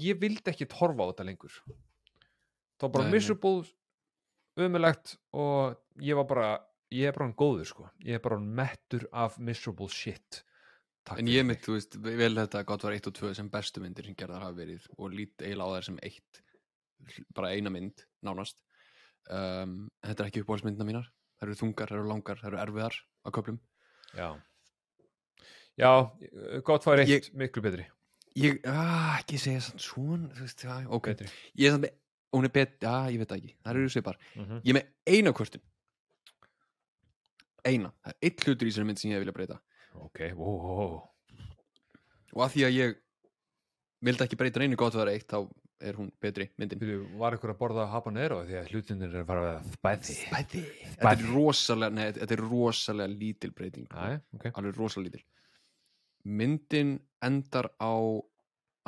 ég 0.00 0.20
vildi 0.20 0.52
ekki 0.52 0.68
horfa 0.78 1.06
á 1.06 1.10
þetta 1.12 1.26
lengur. 1.28 1.54
Það 2.78 2.86
var 2.88 2.92
bara 2.96 3.08
Nei, 3.08 3.12
miserable 3.16 3.64
umulegt 4.62 5.16
og 5.32 5.78
ég 6.02 6.18
var 6.18 6.26
bara 6.28 6.48
ég 6.92 7.08
er 7.08 7.14
bara 7.16 7.28
hann 7.28 7.36
góður 7.38 7.68
sko. 7.68 7.86
Ég 8.04 8.18
er 8.18 8.24
bara 8.24 8.36
hann 8.38 8.50
mettur 8.58 9.06
af 9.12 9.38
miserable 9.40 9.88
shit. 9.88 10.42
Takk 11.08 11.18
En 11.22 11.30
ég 11.30 11.42
mitt, 11.46 11.62
þú 11.64 11.74
veist, 11.78 11.96
vel 11.98 12.34
þetta 12.36 12.60
að 12.60 12.66
gott 12.68 12.84
var 12.86 12.94
1 12.94 13.08
og 13.10 13.14
2 13.16 13.32
sem 13.34 13.48
bestu 13.50 13.80
myndir 13.82 14.06
sem 14.06 14.14
gerðar 14.18 14.44
hafa 14.44 14.54
verið 14.60 14.84
og 14.98 15.10
lít 15.10 15.42
eiginlega 15.42 15.66
á 15.66 15.74
þær 15.78 15.86
sem 15.88 15.96
eitt 16.06 16.42
bara 17.34 17.50
eina 17.56 17.72
mynd, 17.74 18.04
nánast. 18.22 18.60
Um, 19.30 19.88
Þetta 20.04 20.22
er 20.22 20.28
ekki 20.30 20.42
uppbólsmyndina 20.44 20.86
mínar. 20.86 21.08
Þær 21.40 21.48
eru 21.48 21.58
þungar, 21.58 21.90
þær 21.90 21.98
eru 21.98 22.10
langar, 22.12 22.38
þær 22.38 22.52
eru 22.52 22.60
erfiðar 22.62 22.98
á 23.26 23.28
köflum. 23.34 23.58
Já. 24.14 24.28
Já, 25.80 25.90
gott 26.62 26.86
eitt 26.92 27.08
Ég- 27.08 27.32
miklu 27.34 27.62
betri 27.64 27.88
Ég, 28.38 28.62
ah, 28.64 29.18
ekki 29.18 29.36
segja 29.40 29.60
svona 29.60 30.30
þú 30.32 30.46
veist, 30.46 30.64
já, 30.64 30.76
ok. 30.88 31.10
Betri. 31.10 31.28
Ég 31.60 31.68
er 31.68 31.74
samt 31.74 31.84
með, 31.84 31.96
hún 32.32 32.48
er 32.48 32.52
bet, 32.54 32.78
já, 32.80 32.94
ég 33.12 33.20
veit 33.20 33.28
það 33.28 33.42
ekki 33.42 33.54
þær 33.58 33.80
eru 33.80 33.92
svipar, 33.92 34.18
mm 34.38 34.62
ég 34.62 34.72
er 34.72 34.78
með 34.78 35.16
eina 35.16 35.32
kvörtun. 35.36 35.64
Eina, 37.68 37.92
það 38.02 38.14
er 38.14 38.28
eitt 38.28 38.46
hlutur 38.46 38.66
í 38.68 38.72
þessari 38.72 38.88
mynd 38.88 39.02
sem 39.02 39.12
ég 39.12 39.20
vilja 39.22 39.34
breyta. 39.36 39.58
Ok, 40.00 40.22
wow, 40.38 41.02
og 42.32 42.46
að 42.46 42.54
því 42.54 42.64
að 42.68 42.78
ég 42.78 42.96
vildi 44.02 44.24
ekki 44.24 44.38
breyta 44.40 44.64
einu 44.64 44.78
gott 44.80 44.96
var 44.96 45.12
eitt 45.12 45.28
þá 45.28 45.44
er 45.82 45.98
hún 45.98 46.08
betri 46.22 46.46
myndin. 46.56 46.80
Byrju, 46.80 47.04
var 47.20 47.36
ykkur 47.36 47.52
að 47.52 47.58
borða 47.60 47.84
habanero? 47.90 48.40
Því 48.46 48.58
að 48.60 48.72
hlutinir 48.72 49.16
er 49.18 49.28
bara 49.28 49.56
að 49.58 49.68
spæði 49.74 50.16
Bæði. 50.30 50.64
Þetta 50.94 51.12
er 51.12 51.24
rosalega, 51.34 51.96
nei, 51.98 52.04
þetta 52.16 52.36
er 52.36 52.42
rosalega 52.46 53.12
lítil 53.12 53.50
breyting. 53.56 53.88
Æ, 53.90 54.20
ok. 54.38 54.46
Alveg 54.54 54.78
rosalega 54.78 55.10
lítil 55.10 55.24
myndin 56.24 56.96
endar 57.22 57.70
á 57.82 57.94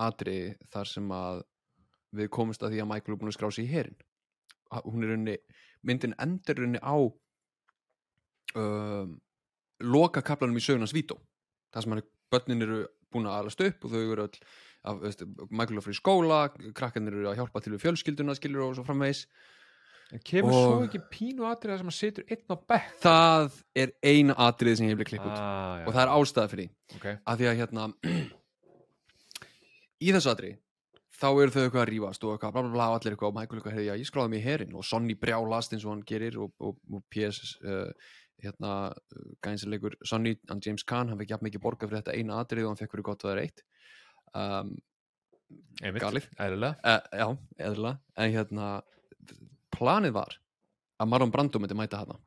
atri 0.00 0.54
þar 0.72 0.90
sem 0.90 1.12
að 1.14 1.44
við 2.14 2.30
komumst 2.34 2.62
að 2.62 2.74
því 2.74 2.82
að 2.82 2.90
Michael 2.90 3.14
er 3.14 3.20
búin 3.20 3.30
að 3.30 3.36
skrá 3.38 3.50
sig 3.54 3.66
í 3.66 3.72
herin 3.74 3.98
hún 4.82 5.04
er 5.04 5.12
rauninni, 5.12 5.36
myndin 5.86 6.14
endur 6.22 6.58
rauninni 6.58 6.80
á 6.82 6.96
um, 8.58 9.14
loka 9.84 10.22
kaplanum 10.24 10.58
í 10.58 10.64
sögunans 10.64 10.94
Vító. 10.96 11.18
Það 11.74 11.84
sem 11.84 11.94
hann 11.94 12.02
er, 12.02 12.08
börnin 12.32 12.66
eru 12.66 12.78
búin 13.14 13.28
að 13.30 13.40
alast 13.40 13.64
upp 13.64 13.84
og 13.84 13.94
þau 13.94 14.00
eru 14.02 14.26
öll 14.26 14.38
að, 14.84 15.02
veist, 15.04 15.24
Michael 15.50 15.78
er 15.78 15.86
fyrir 15.86 16.00
skóla, 16.00 16.40
krakkarnir 16.76 17.18
eru 17.20 17.30
að 17.30 17.38
hjálpa 17.40 17.62
til 17.62 17.74
við 17.74 17.84
fjölskylduna 17.84 18.36
skilur 18.38 18.68
og 18.68 18.78
svo 18.78 18.86
framvegis 18.86 19.26
Kemur 20.22 20.52
svo 20.54 20.72
Og- 20.76 20.84
ekki 20.86 21.00
pínu 21.10 21.46
atriða 21.48 21.78
sem 21.80 21.90
að 21.90 21.96
situr 21.98 22.24
einn 22.30 22.44
á 22.46 22.56
bekk? 22.70 22.90
Það 23.02 23.56
er 23.82 23.92
eina 24.04 24.34
atriði 24.46 24.76
sem 24.78 24.86
ég 24.86 24.94
hef 24.94 24.98
blitt 25.00 25.10
klipp 25.10 25.24
út. 25.26 25.38
Ah, 25.38 25.84
og 25.86 25.94
það 25.94 26.02
er 26.04 26.12
ástæða 26.14 26.50
fyrir 26.52 26.68
því. 26.68 26.98
Ok. 26.98 27.06
Að 27.26 27.40
því 27.40 27.48
að 27.50 27.58
hérna 27.62 27.88
í 30.04 30.12
þessu 30.14 30.30
atriði 30.34 30.58
þá 31.14 31.28
eru 31.30 31.54
þau 31.54 31.62
eitthvað 31.62 31.82
að 31.84 31.90
rífast 31.92 32.24
og 32.26 32.34
eitthvað 32.34 32.52
bla 32.54 32.62
bla 32.66 32.72
bla 32.74 32.86
og 32.90 32.96
allir 32.98 33.14
eitthvað 33.14 33.30
og 33.30 33.36
Michael 33.38 33.58
eitthvað, 33.60 33.74
heyrði, 33.76 33.86
já, 33.88 33.98
ég 34.02 34.08
skráði 34.10 34.32
mig 34.32 34.40
í 34.42 34.44
herin 34.44 34.74
og 34.74 34.84
Sonny 34.86 35.14
brjálast 35.18 35.74
eins 35.76 35.84
og 35.86 35.92
hann 35.94 36.02
gerir 36.06 36.38
og, 36.42 36.50
og, 36.58 36.78
og 36.90 37.04
PS 37.14 37.54
uh, 37.64 37.92
hérna, 38.44 38.72
gænsilegur 39.46 39.94
Sonny, 40.04 40.34
hann 40.50 40.60
James 40.64 40.84
Caan, 40.84 41.08
hann 41.08 41.20
fekk 41.22 41.36
jafn 41.36 41.46
mikið 41.48 41.62
borga 41.64 41.88
fyrir 41.88 42.02
þetta 42.02 42.16
eina 42.18 42.40
atrið 42.42 42.66
og 42.66 42.74
hann 42.74 42.80
fekk 42.82 42.96
fyrir 42.96 43.06
gott 43.06 43.22
að 43.24 43.30
það 43.30 43.36
er 43.36 43.42
eitt. 43.44 43.62
Um, 44.34 44.74
galið. 46.02 46.26
eðlilega. 46.42 46.74
Uh, 46.82 47.00
já, 47.22 47.28
eðla 47.70 47.94
en 48.18 48.34
hérna, 48.34 48.68
planið 49.74 50.14
var 50.16 50.38
að 51.02 51.10
Marlon 51.10 51.32
Brando 51.34 51.60
myndi 51.62 51.76
mæta 51.78 52.02
hana 52.04 52.18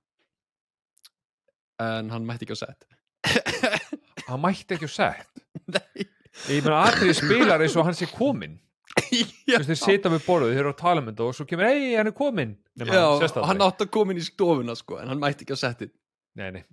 en 1.83 2.09
hann 2.09 2.25
mætti 2.25 2.47
ekki 2.47 2.57
á 2.57 2.61
set. 2.65 2.87
Hann 4.27 4.41
mætti 4.43 4.75
ekki 4.75 4.89
á 4.89 4.91
sett 4.91 5.43
Nei. 5.73 6.07
ég 6.51 6.63
meina 6.65 6.83
atriði 6.87 7.15
spilar 7.19 7.63
eins 7.63 7.75
og 7.77 7.85
hann 7.87 7.97
sé 7.97 8.07
komin 8.11 8.57
þú 8.97 9.53
veist 9.53 9.69
þeir 9.69 9.79
sita 9.79 10.11
við 10.11 10.25
borðið, 10.25 10.53
þeir 10.55 10.63
eru 10.63 10.73
að 10.73 10.79
tala 10.81 11.01
um 11.03 11.07
þetta 11.09 11.25
og 11.27 11.35
svo 11.37 11.45
kemur, 11.47 11.67
ei, 11.69 11.93
hann 11.95 12.09
er 12.09 12.15
komin 12.17 12.55
Nema, 12.77 12.93
já, 12.97 13.05
hann 13.37 13.47
hann 13.51 13.63
átti 13.67 13.85
að 13.87 13.93
koma 13.93 14.13
inn 14.13 14.21
í 14.21 14.25
stofuna 14.25 14.75
sko, 14.77 14.99
en 15.01 15.11
hann 15.11 15.21
mætti 15.21 15.45
ekki 15.45 15.57
á 15.57 15.59
setið. 15.59 15.91
Nei, 16.37 16.49
nei, 16.53 16.63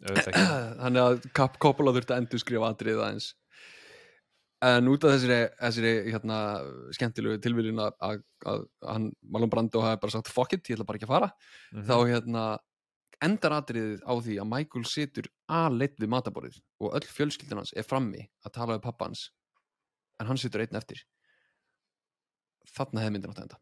þannig 0.82 1.01
að 1.05 1.28
Coppola 1.62 1.94
þurfti 1.96 2.12
að 2.12 2.22
endur 2.22 2.42
skrifa 2.42 2.70
atrið 2.74 3.01
aðeins 3.01 3.30
en 4.65 4.91
út 4.91 5.05
af 5.05 5.15
þessari, 5.15 5.39
þessari 5.61 5.93
hérna, 6.12 6.36
skemmtilegu 6.97 7.41
tilvílin 7.43 7.81
að, 7.82 7.97
að, 8.07 8.20
að 8.51 8.62
hann, 8.89 9.09
Marlon 9.35 9.53
Brando 9.53 9.82
hafi 9.85 10.01
bara 10.03 10.15
sagt 10.15 10.31
fuck 10.32 10.55
it, 10.57 10.69
ég 10.70 10.78
ætla 10.78 10.86
bara 10.89 11.01
ekki 11.01 11.09
að 11.09 11.15
fara. 11.15 11.31
Mhm. 11.73 11.86
þá 11.89 11.97
hérna 12.12 12.45
endar 13.24 13.57
atriðið 13.57 14.05
á 14.05 14.12
því 14.20 14.36
að 14.43 14.51
Michael 14.51 14.85
situr 14.91 15.28
aðleitt 15.49 16.01
við 16.03 16.12
mataborðið 16.12 16.61
og 16.82 16.97
öll 16.99 17.09
fjölskyldun 17.09 17.62
hans 17.62 17.73
er 17.77 17.86
frammi 17.86 18.24
að 18.45 18.55
tala 18.57 18.77
við 18.77 18.85
pappa 18.86 19.09
hans 19.09 19.28
en 20.20 20.28
hann 20.31 20.41
situr 20.41 20.65
einn 20.65 20.78
eftir. 20.78 21.05
Þarna 22.74 23.05
hefði 23.05 23.15
myndin 23.15 23.32
átt 23.32 23.41
að 23.41 23.47
enda. 23.49 23.61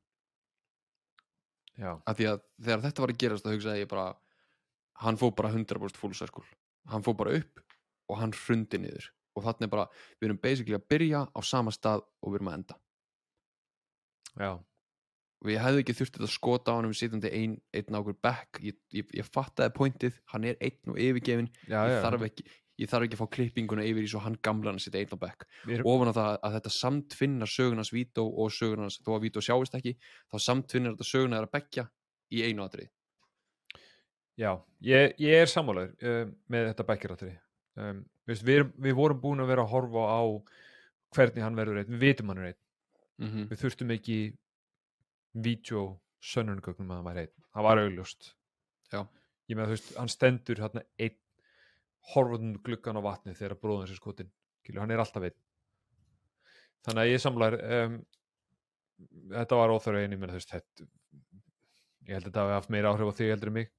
Já, 1.73 1.93
af 1.97 2.19
því 2.19 2.29
að 2.29 2.43
þegar 2.61 2.85
þetta 2.87 3.03
var 3.03 3.13
að 3.13 3.21
gerast 3.23 3.47
þá 3.47 3.53
hugsaði 3.55 3.83
ég 3.83 3.91
bara 3.91 4.07
hann 5.03 5.19
fór 5.21 5.33
bara 5.37 5.53
100% 5.53 6.01
full 6.01 6.15
circle. 6.15 6.45
Hann 6.93 7.05
fór 7.05 7.17
bara 7.17 7.37
upp 7.39 7.63
og 8.11 8.19
hann 8.21 8.35
hrundi 8.37 8.81
niður 8.83 9.09
og 9.37 9.47
þarna 9.47 9.69
er 9.69 9.73
bara, 9.73 9.87
við 10.21 10.31
erum 10.31 10.43
basically 10.43 10.77
að 10.79 10.89
byrja 10.93 11.25
á 11.29 11.41
sama 11.47 11.73
stað 11.75 12.05
og 12.23 12.33
við 12.33 12.41
erum 12.41 12.53
að 12.53 12.59
enda. 12.61 12.79
Já, 14.33 14.53
og 15.43 15.51
ég 15.51 15.63
hefði 15.63 15.83
ekki 15.83 15.95
þurft 15.99 16.19
að 16.21 16.31
skota 16.31 16.75
á 16.75 16.77
hann 16.79 16.89
um 16.89 16.97
sitjandi 16.97 17.31
ein, 17.35 17.55
einn 17.75 17.97
á 17.97 18.01
okkur 18.01 18.19
back 18.23 18.61
ég, 18.63 18.79
ég, 18.95 19.09
ég 19.19 19.27
fattaði 19.27 19.75
pointið, 19.75 20.19
hann 20.31 20.47
er 20.47 20.59
einn 20.63 20.93
og 20.93 21.01
yfirgefin 21.03 21.49
já, 21.67 21.81
ég, 21.83 21.95
já. 21.97 21.99
þarf 22.05 22.27
ekki, 22.29 22.47
ég 22.83 22.93
þarf 22.93 23.07
ekki 23.07 23.19
að 23.19 23.23
fá 23.23 23.31
klippinguna 23.37 23.87
yfir 23.89 24.07
í 24.07 24.11
svo 24.13 24.23
hann 24.23 24.39
gamlan 24.47 24.79
að 24.79 24.87
sitja 24.87 25.03
einn 25.03 25.19
á 25.19 25.25
back 25.25 25.47
Við 25.67 25.81
erum, 25.81 25.91
ofan 25.91 26.13
á 26.15 26.19
það 26.19 26.39
að 26.39 26.57
þetta 26.59 26.75
samtvinnar 26.77 27.53
sögunars 27.57 27.93
Vító 27.95 28.27
og 28.31 28.55
sögunars, 28.55 29.01
þó 29.03 29.13
að 29.17 29.27
Vító 29.27 29.43
sjáist 29.43 29.79
ekki 29.79 29.97
þá 30.31 30.37
samtvinnar 30.47 30.95
þetta 30.95 31.11
söguna 31.11 31.41
er 31.41 31.49
að 31.49 31.55
bekkja 31.59 31.89
í 32.31 32.47
einu 32.47 32.67
atrið 32.67 32.93
já, 34.39 34.53
ég, 34.87 35.19
ég 35.19 35.43
er 35.43 35.51
sammálaður 35.51 36.13
um, 36.13 36.35
með 36.55 36.71
þetta 36.71 36.91
bækjaratriði 36.93 37.37
um, 37.83 38.05
veist, 38.29 38.45
við, 38.47 38.67
við 38.83 38.97
vorum 38.99 39.21
búin 39.23 39.43
að 39.43 39.51
vera 39.53 39.65
að 39.65 39.73
horfa 39.73 40.05
á 40.09 40.23
hvernig 41.13 41.45
hann 41.45 41.59
verður 41.59 41.83
einn, 41.83 41.91
við 41.93 42.05
vitum 42.07 42.33
hann 42.33 42.43
er 42.43 42.53
einn. 42.53 42.61
Mm 43.23 43.29
-hmm. 43.29 43.49
við 43.51 43.61
þurftum 43.63 43.91
ekki 43.95 44.19
vídeo 45.33 45.83
sönnunugögnum 46.23 46.91
að 46.91 47.01
hann 47.01 47.09
væri 47.11 47.25
einn. 47.27 47.45
Það 47.53 47.67
var 47.69 47.83
augljóst. 47.83 48.33
Já. 48.93 49.07
ég 49.49 49.57
með 49.57 49.67
þú 49.67 49.75
veist, 49.75 49.97
hann 49.97 50.09
stendur 50.09 50.61
hérna 50.63 50.83
einn 50.99 51.19
horfðun 52.13 52.59
gluggan 52.65 52.99
á 52.99 53.03
vatni 53.03 53.35
þegar 53.35 53.59
bróðan 53.61 53.89
sér 53.89 54.01
skotin 54.01 54.31
Kilu, 54.63 54.81
hann 54.81 54.91
er 54.91 55.03
alltaf 55.03 55.23
einn. 55.23 55.39
Þannig 56.87 57.03
að 57.03 57.11
ég 57.11 57.23
samlar 57.23 57.57
um, 57.59 57.97
þetta 59.33 59.59
var 59.59 59.73
óþörf 59.75 60.03
einu 60.03 60.19
menn 60.19 60.35
veist 60.35 60.51
þetta 60.51 60.87
ég 62.07 62.15
held 62.15 62.27
að 62.27 62.29
þetta 62.29 62.45
hafi 62.45 62.55
haft 62.55 62.71
meira 62.75 62.93
áhrif 62.93 63.11
á 63.11 63.19
þig 63.19 63.33
heldur 63.33 63.51
en 63.51 63.57
mig. 63.59 63.73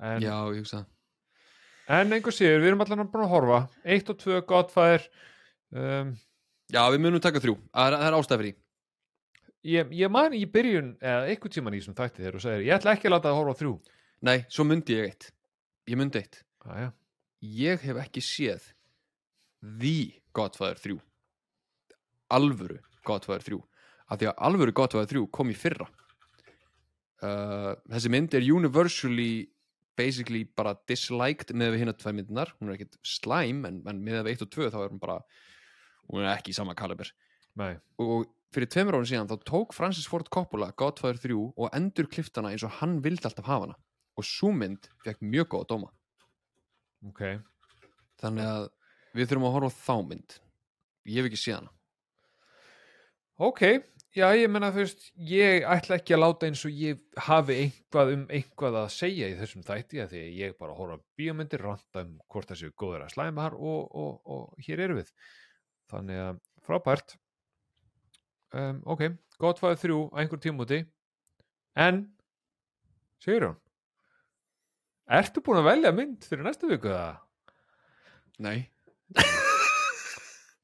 En, 0.00 0.22
já, 0.22 0.34
ég 0.50 0.62
hugsa 0.62 0.80
það 0.80 0.99
en 1.90 2.16
einhver 2.16 2.34
sér, 2.34 2.58
við 2.62 2.72
erum 2.72 2.82
allan 2.84 3.10
bara 3.12 3.26
að 3.26 3.32
horfa. 3.34 3.60
Eitt 3.84 4.10
og 4.12 4.18
tvö 4.20 4.40
Godfather 4.48 5.06
um, 5.74 6.12
Já, 6.70 6.84
við 6.94 7.02
munum 7.02 7.22
taka 7.22 7.42
þrjú, 7.42 7.56
það 7.74 7.88
er, 7.88 7.96
er 8.06 8.16
ástæð 8.18 8.42
fyrir 8.42 8.52
því. 8.52 8.58
Ég, 9.70 9.90
ég 9.98 10.12
man 10.12 10.34
í 10.36 10.44
byrjun 10.48 10.94
eða 11.02 11.26
einhvern 11.28 11.52
tíman 11.52 11.74
í 11.76 11.80
þessum 11.82 11.96
þætti 11.98 12.22
þegar 12.22 12.36
þú 12.36 12.42
segir 12.44 12.62
ég 12.64 12.76
ætla 12.78 12.94
ekki 12.94 13.10
að 13.10 13.14
láta 13.16 13.28
það 13.28 13.40
horfa 13.40 13.56
þrjú. 13.58 13.72
Nei, 14.28 14.36
svo 14.52 14.64
myndi 14.68 14.96
ég 14.96 15.08
eitt. 15.10 15.26
Ég 15.90 16.00
myndi 16.00 16.22
eitt. 16.22 16.38
Aja. 16.70 16.92
Ég 17.40 17.82
hef 17.84 17.98
ekki 18.00 18.22
séð 18.24 18.70
The 19.60 20.20
Godfather 20.36 20.80
3 20.80 20.96
Alvöru 22.36 22.78
Godfather 23.04 23.44
3 23.44 23.60
af 24.10 24.20
því 24.20 24.28
að 24.30 24.42
alvöru 24.48 24.74
Godfather 24.76 25.10
3 25.12 25.26
kom 25.34 25.50
í 25.52 25.56
fyrra. 25.56 25.86
Uh, 27.20 27.74
Þessi 27.90 28.12
mynd 28.12 28.34
er 28.36 28.46
universally 28.46 29.32
basically 30.00 30.42
bara 30.56 30.74
disliked 30.88 31.52
með 31.52 31.74
við 31.74 31.84
hinna 31.84 31.96
tvær 32.00 32.16
myndinar 32.16 32.52
hún 32.58 32.72
er 32.72 32.78
ekkit 32.78 32.98
slæm 33.06 33.64
en, 33.68 33.80
en 33.86 34.02
með 34.02 34.24
við 34.24 34.38
1 34.38 34.44
og 34.46 34.52
2 34.56 34.70
þá 34.72 34.78
er 34.80 34.92
hún 34.94 35.02
bara 35.02 35.20
hún 36.10 36.24
er 36.24 36.32
ekki 36.32 36.54
í 36.54 36.56
sama 36.56 36.74
kaliber. 36.78 37.12
Nei. 37.58 37.74
og 37.98 38.28
fyrir 38.54 38.70
tveimur 38.70 38.96
árum 38.98 39.06
síðan 39.06 39.30
þá 39.30 39.46
tók 39.46 39.74
Francis 39.74 40.08
Ford 40.10 40.28
Coppola 40.32 40.70
Godfather 40.78 41.18
3 41.22 41.38
og 41.38 41.70
endur 41.76 42.08
kliftana 42.10 42.52
eins 42.54 42.64
og 42.66 42.74
hann 42.80 42.98
vildi 43.04 43.26
alltaf 43.28 43.46
hafa 43.46 43.68
hana. 43.68 43.78
Og 44.18 44.26
sú 44.26 44.50
mynd 44.54 44.88
fekk 45.04 45.22
mjög 45.22 45.52
góða 45.54 45.68
dóma. 45.70 45.90
Ok. 47.08 47.22
Þannig 48.20 48.48
að 48.48 48.64
við 49.16 49.30
þurfum 49.30 49.46
að 49.48 49.54
horfa 49.56 49.70
á 49.70 49.78
þá 49.86 50.08
mynd. 50.08 50.38
Ég 51.08 51.20
hef 51.20 51.30
ekki 51.30 51.40
séð 51.40 51.58
hana. 51.60 51.72
Ok, 53.40 53.62
já 54.16 54.26
ég 54.34 54.50
menna 54.50 54.72
þú 54.74 54.82
veist 54.84 55.08
ég 55.30 55.66
ætla 55.70 55.98
ekki 56.00 56.16
að 56.16 56.22
láta 56.24 56.48
eins 56.48 56.64
og 56.66 56.74
ég 56.74 57.00
hafi 57.28 57.56
einhvað 57.64 58.12
um 58.16 58.24
einhvað 58.28 58.78
að 58.82 58.92
segja 58.96 59.30
í 59.30 59.38
þessum 59.38 59.64
þætti 59.66 60.02
að 60.02 60.14
því 60.14 60.22
að 60.24 60.38
ég 60.40 60.58
bara 60.58 60.76
horfa 60.78 60.98
á 60.98 61.06
bíómyndir 61.20 61.64
ranta 61.64 62.04
um 62.04 62.16
hvort 62.30 62.50
þessu 62.50 62.72
góður 62.74 63.06
að 63.06 63.14
slæma 63.14 63.46
þar 63.46 63.58
og, 63.58 63.82
og, 64.02 64.12
og 64.26 64.66
hér 64.66 64.84
eru 64.86 65.00
við. 65.00 65.12
Þannig 65.90 66.22
að 66.24 66.40
frábært. 66.66 67.16
Um, 68.50 68.80
ok, 68.90 69.04
gott 69.38 69.62
fæði 69.62 69.82
þrjú 69.84 69.98
á 70.10 70.14
einhver 70.22 70.42
tímúti 70.42 70.80
en 71.78 72.08
Sigurjón 73.22 73.60
Ertu 75.10 75.42
búin 75.42 75.60
að 75.60 75.68
velja 75.68 75.92
mynd 75.94 76.26
fyrir 76.26 76.46
næstu 76.46 76.70
viku 76.70 76.90
eða? 76.90 77.20
nei, 78.40 78.70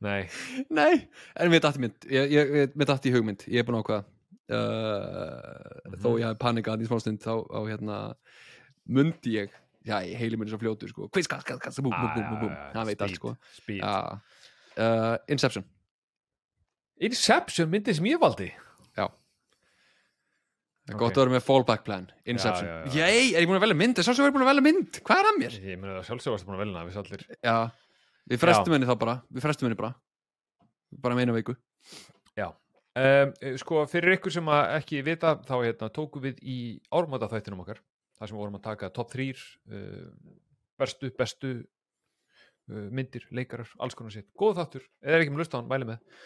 Nei, 0.05 0.27
nei, 0.71 1.09
en 1.41 1.49
mér 1.51 1.63
dætti 1.65 1.81
mynd. 1.81 2.05
Ég, 2.13 2.31
ég, 2.35 2.51
ég- 2.61 2.75
mér 2.77 2.89
dætti 2.91 3.13
hugmynd, 3.15 3.47
ég 3.49 3.63
er 3.63 3.65
búin 3.69 3.79
að 3.79 3.85
ákveða. 3.87 4.05
Uh, 4.47 5.97
þó 6.03 6.11
ég 6.21 6.27
hafi 6.29 6.39
panikað 6.43 6.83
í 6.85 6.89
smástund 6.89 7.23
þá 7.25 7.33
á 7.51 7.61
hérna 7.67 7.97
mundi 8.87 9.33
ég. 9.41 9.55
Já, 9.87 10.01
ég 10.05 10.19
heili 10.21 10.37
mér 10.39 10.51
svo 10.53 10.59
fljótur 10.61 10.91
sko. 10.93 11.09
Quiz, 11.15 11.27
kass, 11.31 11.47
kass, 11.47 11.63
kass, 11.63 11.81
búm, 11.81 11.95
búm, 11.95 12.13
búm, 12.15 12.27
búm, 12.29 12.41
búm. 12.45 12.55
Hann 12.75 12.87
veit 12.89 13.03
allt 13.07 13.17
sko. 13.19 13.33
Speed. 13.57 13.81
já, 13.81 14.21
uh, 14.77 15.17
Inception. 15.33 15.65
Inception 17.01 17.71
myndi 17.73 17.95
sem 17.97 18.05
ég 18.09 18.21
valdi. 18.21 18.49
Já. 18.97 19.07
Það 20.87 20.93
er 20.93 20.95
Ok. 20.95 21.01
gott 21.03 21.17
að 21.19 21.25
vera 21.25 21.35
með 21.39 21.45
fallback 21.47 21.85
plan, 21.85 22.07
Inception. 22.27 22.67
Já, 22.69 22.85
já, 22.85 22.87
já. 22.87 23.09
Jæ, 23.09 23.35
er 23.37 23.41
ég 23.43 23.49
búin 23.51 23.59
að 23.59 23.65
velja 23.67 23.77
mynd? 23.81 23.99
Er 23.99 24.03
sem 24.07 24.25
er 24.27 24.31
búin 24.35 24.45
að 24.47 24.53
velja 24.53 24.63
mynd? 24.69 25.01
Hvað 25.03 25.19
er 25.23 25.31
að 25.33 25.39
mér? 25.41 25.57
Ég 25.73 25.81
meni 25.81 25.93
að 25.97 26.07
sjálfsög 26.07 26.35
varstu 26.37 26.47
búin 26.47 26.59
að 26.59 26.63
velja 26.65 26.77
hana 26.79 26.91
við 26.91 27.01
allir. 27.03 27.27
Já, 27.43 27.57
við 28.31 28.43
frestum 28.43 28.77
henni 28.77 28.89
þá 28.89 28.97
bara. 29.01 29.17
Við 29.31 29.47
frestum 29.47 29.69
henni 29.69 29.79
bara. 29.79 29.95
Bara 31.03 31.19
með 31.19 31.27
eina 31.27 31.37
viku. 31.37 31.57
Um, 32.97 33.33
Sko, 33.61 33.83
fyrir 33.93 34.15
ykkur 34.17 34.33
sem 34.33 34.47
að 34.49 34.71
ekki 34.79 35.03
vita 35.05 35.35
þá 35.45 35.57
hérna, 35.59 35.91
tókum 35.93 36.23
við 36.25 36.39
í 36.41 36.57
ármáta 36.97 37.29
þættinum 37.29 37.61
okkar 37.61 37.83
þar 38.17 38.31
sem 38.31 38.37
við 38.37 38.41
vorum 38.41 38.57
að 38.57 38.63
taka 38.71 38.89
top 38.97 39.11
3 39.13 39.27
uh, 39.37 40.07
verstu, 40.81 41.11
bestu 41.19 41.51
uh, 41.59 42.87
myndir, 42.97 43.27
leikarar, 43.37 43.69
alls 43.85 43.99
konar 43.99 44.15
sitt 44.15 44.31
góð 44.41 44.63
þáttur, 44.63 44.87
eða 45.05 45.19
er 45.19 45.25
ekki 45.27 45.35
með 45.35 45.43
lust 45.43 45.53
á 45.53 45.59
hann, 45.59 45.69
væli 45.69 45.91
með. 45.91 46.25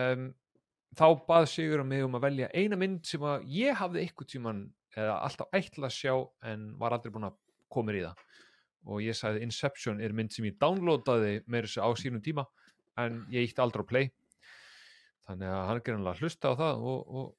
Um, 0.00 0.24
þá 0.96 1.06
bað 1.28 1.50
Sigur 1.52 1.84
um 1.84 1.92
mig 1.92 2.06
um 2.06 2.16
að 2.16 2.24
velja 2.30 2.48
eina 2.56 2.80
mynd 2.80 3.04
sem 3.12 3.28
að 3.28 3.44
ég 3.52 3.76
hafði 3.76 4.06
eitthvað 4.06 4.32
tíman 4.32 4.64
eða 4.96 5.20
alltaf 5.26 5.60
ætla 5.60 5.90
að 5.90 5.96
sjá 5.98 6.14
en 6.48 6.70
var 6.80 6.96
aldrei 6.96 7.12
búin 7.12 7.28
að 7.28 7.36
koma 7.68 7.92
í 7.92 8.06
það 8.06 8.24
og 8.86 9.02
ég 9.02 9.18
sagði 9.18 9.42
Inception 9.46 10.00
er 10.00 10.14
mynd 10.16 10.32
sem 10.34 10.46
ég 10.48 10.56
downloadaði 10.62 11.40
með 11.50 11.66
þessu 11.66 11.82
á 11.82 11.90
sínum 11.98 12.22
tíma 12.24 12.46
en 13.02 13.24
ég 13.34 13.50
ítti 13.50 13.62
aldrei 13.62 13.82
á 13.82 13.90
play. 13.90 14.10
Þannig 15.26 15.52
að 15.52 15.62
hann 15.68 15.80
er 15.80 15.86
greinlega 15.88 16.14
að 16.14 16.22
hlusta 16.22 16.54
á 16.54 16.58
það 16.62 16.86
og, 16.92 17.00
og 17.06 17.30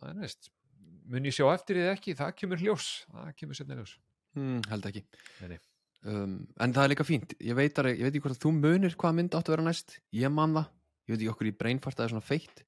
það 0.00 0.10
er 0.10 0.20
næst 0.22 0.50
mun 1.10 1.28
ég 1.28 1.36
sjá 1.36 1.46
eftir 1.52 1.78
því 1.78 1.86
ekki, 1.92 2.16
það 2.18 2.34
kemur 2.40 2.64
ljós 2.64 2.88
það 3.12 3.30
kemur 3.40 3.58
setna 3.58 3.78
ljós. 3.78 3.94
Hmm, 4.34 4.60
held 4.70 4.88
ekki. 4.90 5.04
Um, 6.04 6.38
en 6.60 6.74
það 6.76 6.84
er 6.86 6.92
líka 6.92 7.06
fínt. 7.06 7.34
Ég 7.40 7.56
veit, 7.56 7.78
að, 7.80 7.92
ég 7.94 8.04
veit 8.04 8.12
ekki 8.12 8.24
hvort 8.24 8.36
að 8.36 8.44
þú 8.44 8.52
munir 8.58 8.96
hvað 9.00 9.18
mynd 9.18 9.36
áttu 9.36 9.52
að 9.52 9.56
vera 9.56 9.66
næst. 9.68 9.98
Ég 10.16 10.32
man 10.32 10.56
það, 10.56 10.70
ég 11.04 11.14
veit 11.14 11.20
ekki 11.20 11.32
okkur 11.32 11.50
í 11.50 11.54
brainfart 11.60 12.00
það 12.00 12.06
er 12.06 12.14
svona 12.14 12.28
feitt. 12.28 12.64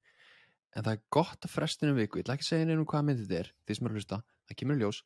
En 0.77 0.85
það 0.85 0.93
er 0.93 1.03
gott 1.17 1.47
að 1.47 1.53
frestinu 1.53 1.95
viku, 1.97 2.19
ég 2.19 2.25
ætla 2.25 2.37
ekki 2.37 2.47
að 2.47 2.51
segja 2.51 2.69
nefnum 2.69 2.89
hvað 2.89 3.05
mynd 3.09 3.23
þetta 3.23 3.39
er. 3.41 3.51
Því 3.65 3.77
sem 3.77 3.87
er 3.87 3.93
að 3.93 3.99
hlusta, 3.99 4.19
það 4.47 4.59
kemur 4.61 4.81
ljós 4.81 5.01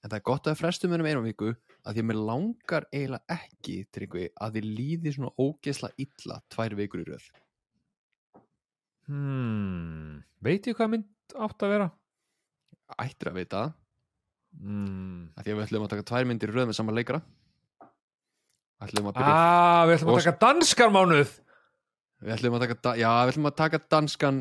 en 0.00 0.08
það 0.10 0.16
er 0.18 0.26
gott 0.30 0.48
að 0.48 0.58
frestum 0.60 0.94
um 0.96 1.04
einu 1.06 1.22
viku 1.24 1.50
að 1.50 1.96
því 1.96 2.02
að 2.02 2.08
mér 2.10 2.20
langar 2.28 2.86
eiginlega 2.92 3.36
ekki 3.36 3.76
Tryggvi, 3.94 4.26
að 4.40 4.56
þið 4.56 4.68
líði 4.78 5.14
svona 5.16 5.32
ógeðsla 5.40 5.90
illa 6.00 6.38
tvær 6.52 6.76
vikur 6.78 7.02
í 7.02 7.06
röð. 7.08 7.26
Hmm, 9.10 10.20
veit 10.44 10.68
ég 10.70 10.78
hvað 10.78 10.92
mynd 10.94 11.36
átt 11.36 11.66
að 11.66 11.74
vera? 11.74 11.90
Ættir 13.00 13.32
að 13.32 13.40
vita. 13.40 13.66
Hmm. 14.60 15.30
að 15.38 15.46
því 15.46 15.52
að 15.52 15.58
við 15.60 15.64
ætlum 15.68 15.84
að 15.84 15.92
taka 15.92 16.08
tvær 16.10 16.26
myndir 16.26 16.50
í 16.50 16.54
röð 16.56 16.70
með 16.70 16.78
sama 16.80 16.94
leikara. 16.96 17.20
Ætlum 18.80 19.10
að 19.10 19.18
byrja 19.20 19.36
ah, 19.36 19.82
við 19.86 19.98
ætlum 19.98 20.12
að 20.14 20.22
taka 20.24 20.40
danskar 20.44 20.94
mánuð. 20.94 21.34
Við 22.20 22.34
ætlum 22.34 22.56
að 22.56 22.64
taka, 22.64 22.94
já, 23.00 23.10
við 23.24 23.32
ætlum 23.34 23.50
að 23.50 23.58
taka 23.60 23.80
danskan 23.92 24.40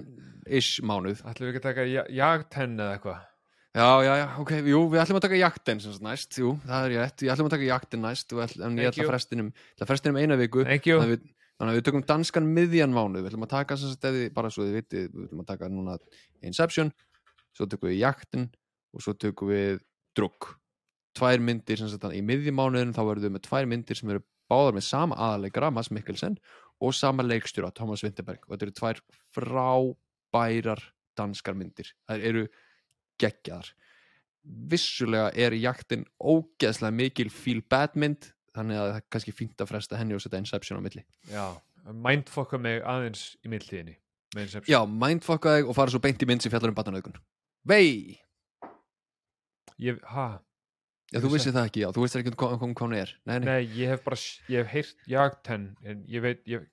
ish 0.59 0.83
mánuð. 0.83 1.21
Ætlum 1.27 1.47
við 1.47 1.53
ekki 1.53 1.61
að 1.61 1.67
taka 1.67 1.85
ja- 1.87 2.07
jagtenn 2.15 2.79
eða 2.79 2.95
eitthvað 2.95 3.28
já, 3.75 3.87
já, 4.03 4.13
já, 4.17 4.27
ok, 4.41 4.51
jú, 4.65 4.79
við 4.89 5.01
ætlum 5.03 5.19
að 5.19 5.25
taka 5.27 5.39
jaktin 5.39 5.81
sem 5.83 5.97
næst, 6.05 6.37
jú, 6.41 6.53
það 6.65 6.85
er 6.87 6.95
rétt, 6.97 7.21
við 7.23 7.33
ætlum 7.33 7.49
að 7.49 7.53
taka 7.55 7.67
jaktin 7.69 8.01
næst 8.05 8.33
ætlum, 8.33 8.63
en 8.65 8.79
ég 8.81 8.89
ætla 8.89 9.03
að 9.05 9.11
frestinum 9.13 9.51
frestinum 9.85 10.17
eina 10.21 10.37
viku. 10.39 10.63
Þannig 10.97 11.03
að, 11.05 11.11
við, 11.13 11.27
þannig 11.59 11.73
að 11.73 11.77
við 11.79 11.85
tökum 11.89 12.05
danskan 12.09 12.47
miðjan 12.55 12.95
mánuð. 12.95 13.21
Við 13.25 13.29
ætlum 13.33 13.45
að 13.45 13.51
taka 13.53 13.77
sem 13.77 13.93
þið- 13.99 14.33
bara 14.33 14.49
svo 14.49 14.63
þið 14.65 14.77
vitið 14.79 15.05
við 15.13 15.27
ætlum 15.27 15.43
að 15.43 15.49
taka 15.51 15.69
núna 15.69 15.97
Inception 16.41 16.91
svo 17.53 17.67
tökum 17.67 17.89
við 17.91 17.99
jaktin 17.99 18.49
og 18.95 19.01
svo 19.05 19.13
tökum 19.13 19.51
við 19.53 19.81
drukk. 20.17 20.55
Tvær 21.19 21.41
myndir 21.43 21.77
sem 21.77 21.89
sagt 21.89 22.03
í 22.15 22.21
miðjum 22.25 22.55
mánuðin 22.57 22.93
þá 22.95 23.01
verðum 23.05 23.27
við 23.29 23.35
með 23.37 23.45
tvær 23.49 23.67
myndir 23.69 23.97
sem 23.97 24.09
eru 24.13 24.23
báðar 24.49 24.73
með 24.77 24.85
sama 24.87 25.15
aðaleikara, 25.15 25.69
Mads 25.73 25.91
Mikkelsen 25.93 26.37
og 26.81 26.93
sama 26.95 27.21
leikstjóra, 27.23 27.69
Thomas 27.75 28.01
Winterberg. 28.05 28.39
Og 28.47 28.55
þetta 28.55 28.65
eru 28.65 28.77
tvær 28.79 29.01
frábærar 29.35 30.81
danskar 31.17 31.53
myndir, 31.57 31.89
það 32.07 32.23
eru 32.29 32.43
geggjaðar. 33.21 33.71
Vissulega 34.71 35.29
er 35.35 35.55
jaktin 35.59 36.05
ógeðslega 36.17 36.95
mikil 36.95 37.29
feel 37.33 37.61
bad 37.61 37.97
mynd 37.99 38.31
þannig 38.55 38.79
að 38.79 38.87
það 38.89 38.99
er 38.99 39.07
kannski 39.13 39.35
fínt 39.35 39.61
að 39.61 39.71
fresta 39.71 39.99
henni 39.99 40.17
og 40.17 40.23
setja 40.23 40.41
Inception 40.41 40.79
á 40.79 40.83
milli. 40.83 41.05
Já, 41.29 41.45
mindfokka 41.93 42.59
mig 42.61 42.81
aðeins 42.81 43.35
í 43.43 43.51
Inception. 43.51 44.69
Já, 44.69 44.79
mindfucka 44.85 45.57
þig 45.57 45.69
og 45.69 45.77
fara 45.77 45.93
svo 45.93 46.01
beint 46.03 46.21
í 46.21 46.27
mynd 46.29 46.43
sem 46.43 46.53
fjallar 46.53 46.69
um 46.69 46.77
batnaröðgun 46.77 47.15
Vei! 47.65 48.19
ég, 49.81 49.97
ha, 50.11 50.39
Já, 51.09 51.17
þú 51.23 51.31
vissi 51.33 51.51
það 51.53 51.67
ekki, 51.71 51.81
já, 51.81 51.89
þú 51.95 52.03
vissir 52.03 52.21
ekki 52.21 52.31
hvað 52.37 52.51
hvað 52.61 52.81
hún 52.83 52.93
er. 52.93 53.11
Nei, 53.25 53.37
nei, 53.39 53.47
nei, 53.47 53.63
ég 53.79 53.93
hef 53.95 54.03
bara 54.05 54.19
ég 54.53 54.59
hef 54.61 54.73
heyrt 54.75 55.07
jagtenn 55.09 55.71
en 55.81 56.03
ég 56.09 56.21
veit 56.25 56.43
ég... 56.49 56.67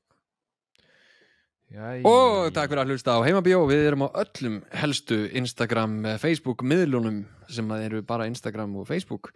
já, 1.73 2.03
Og 2.07 2.53
takk 2.55 2.71
fyrir 2.71 2.83
að 2.83 2.93
hlusta 2.93 3.17
á 3.19 3.25
Heimabíó 3.27 3.65
Við 3.69 3.87
erum 3.89 4.07
á 4.07 4.09
öllum 4.23 4.59
helstu 4.71 5.27
Instagram, 5.35 6.05
eh, 6.07 6.19
Facebook 6.19 6.63
miðlunum 6.63 7.25
sem 7.49 7.71
eru 7.71 8.03
bara 8.03 8.27
Instagram 8.27 8.77
og 8.77 8.87
Facebook. 8.89 9.33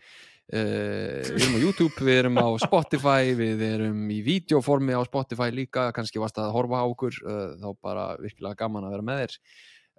Uh, 0.50 1.22
Við 1.22 1.44
erum 1.44 1.58
á 1.58 1.62
YouTube, 1.62 1.94
við 2.02 2.16
erum 2.24 2.38
á 2.42 2.48
Spotify 2.58 3.34
Við 3.38 3.60
erum 3.62 4.08
í 4.10 4.18
videoformi 4.26 4.94
á 4.94 5.02
Spotify 5.06 5.50
líka. 5.54 5.92
Kannski 5.94 6.18
varst 6.18 6.38
að 6.38 6.50
horfa 6.56 6.82
á 6.82 6.86
okkur 6.90 7.14
uh, 7.22 7.54
þá 7.54 7.68
bara 7.82 8.06
virkilega 8.18 8.58
gaman 8.58 8.88
að 8.88 8.96
vera 8.96 9.06
með 9.06 9.22
þér. 9.22 9.36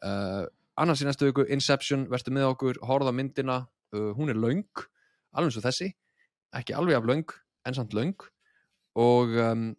Uh, 0.04 0.44
Annars 0.76 1.04
í 1.04 1.08
næstu 1.08 1.30
viku 1.30 1.46
Inception, 1.48 2.08
verður 2.12 2.36
með 2.36 2.50
okkur, 2.52 2.80
horfða 2.84 3.16
myndina. 3.16 3.68
Hún 3.92 4.32
er 4.32 4.40
löng, 4.40 4.64
alveg 5.36 5.52
svo 5.52 5.64
þessi. 5.64 5.90
Ekki 6.56 6.74
alveg 6.74 6.96
af 6.96 7.08
löng, 7.08 7.28
en 7.68 7.76
samt 7.76 7.94
löng. 7.94 8.16
Og 8.96 9.36
um, 9.36 9.76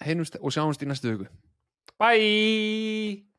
heinumst 0.00 0.40
og 0.40 0.52
sjáumst 0.52 0.82
í 0.82 0.88
næstu 0.88 1.12
viku 1.12 1.28
bye 2.00 3.29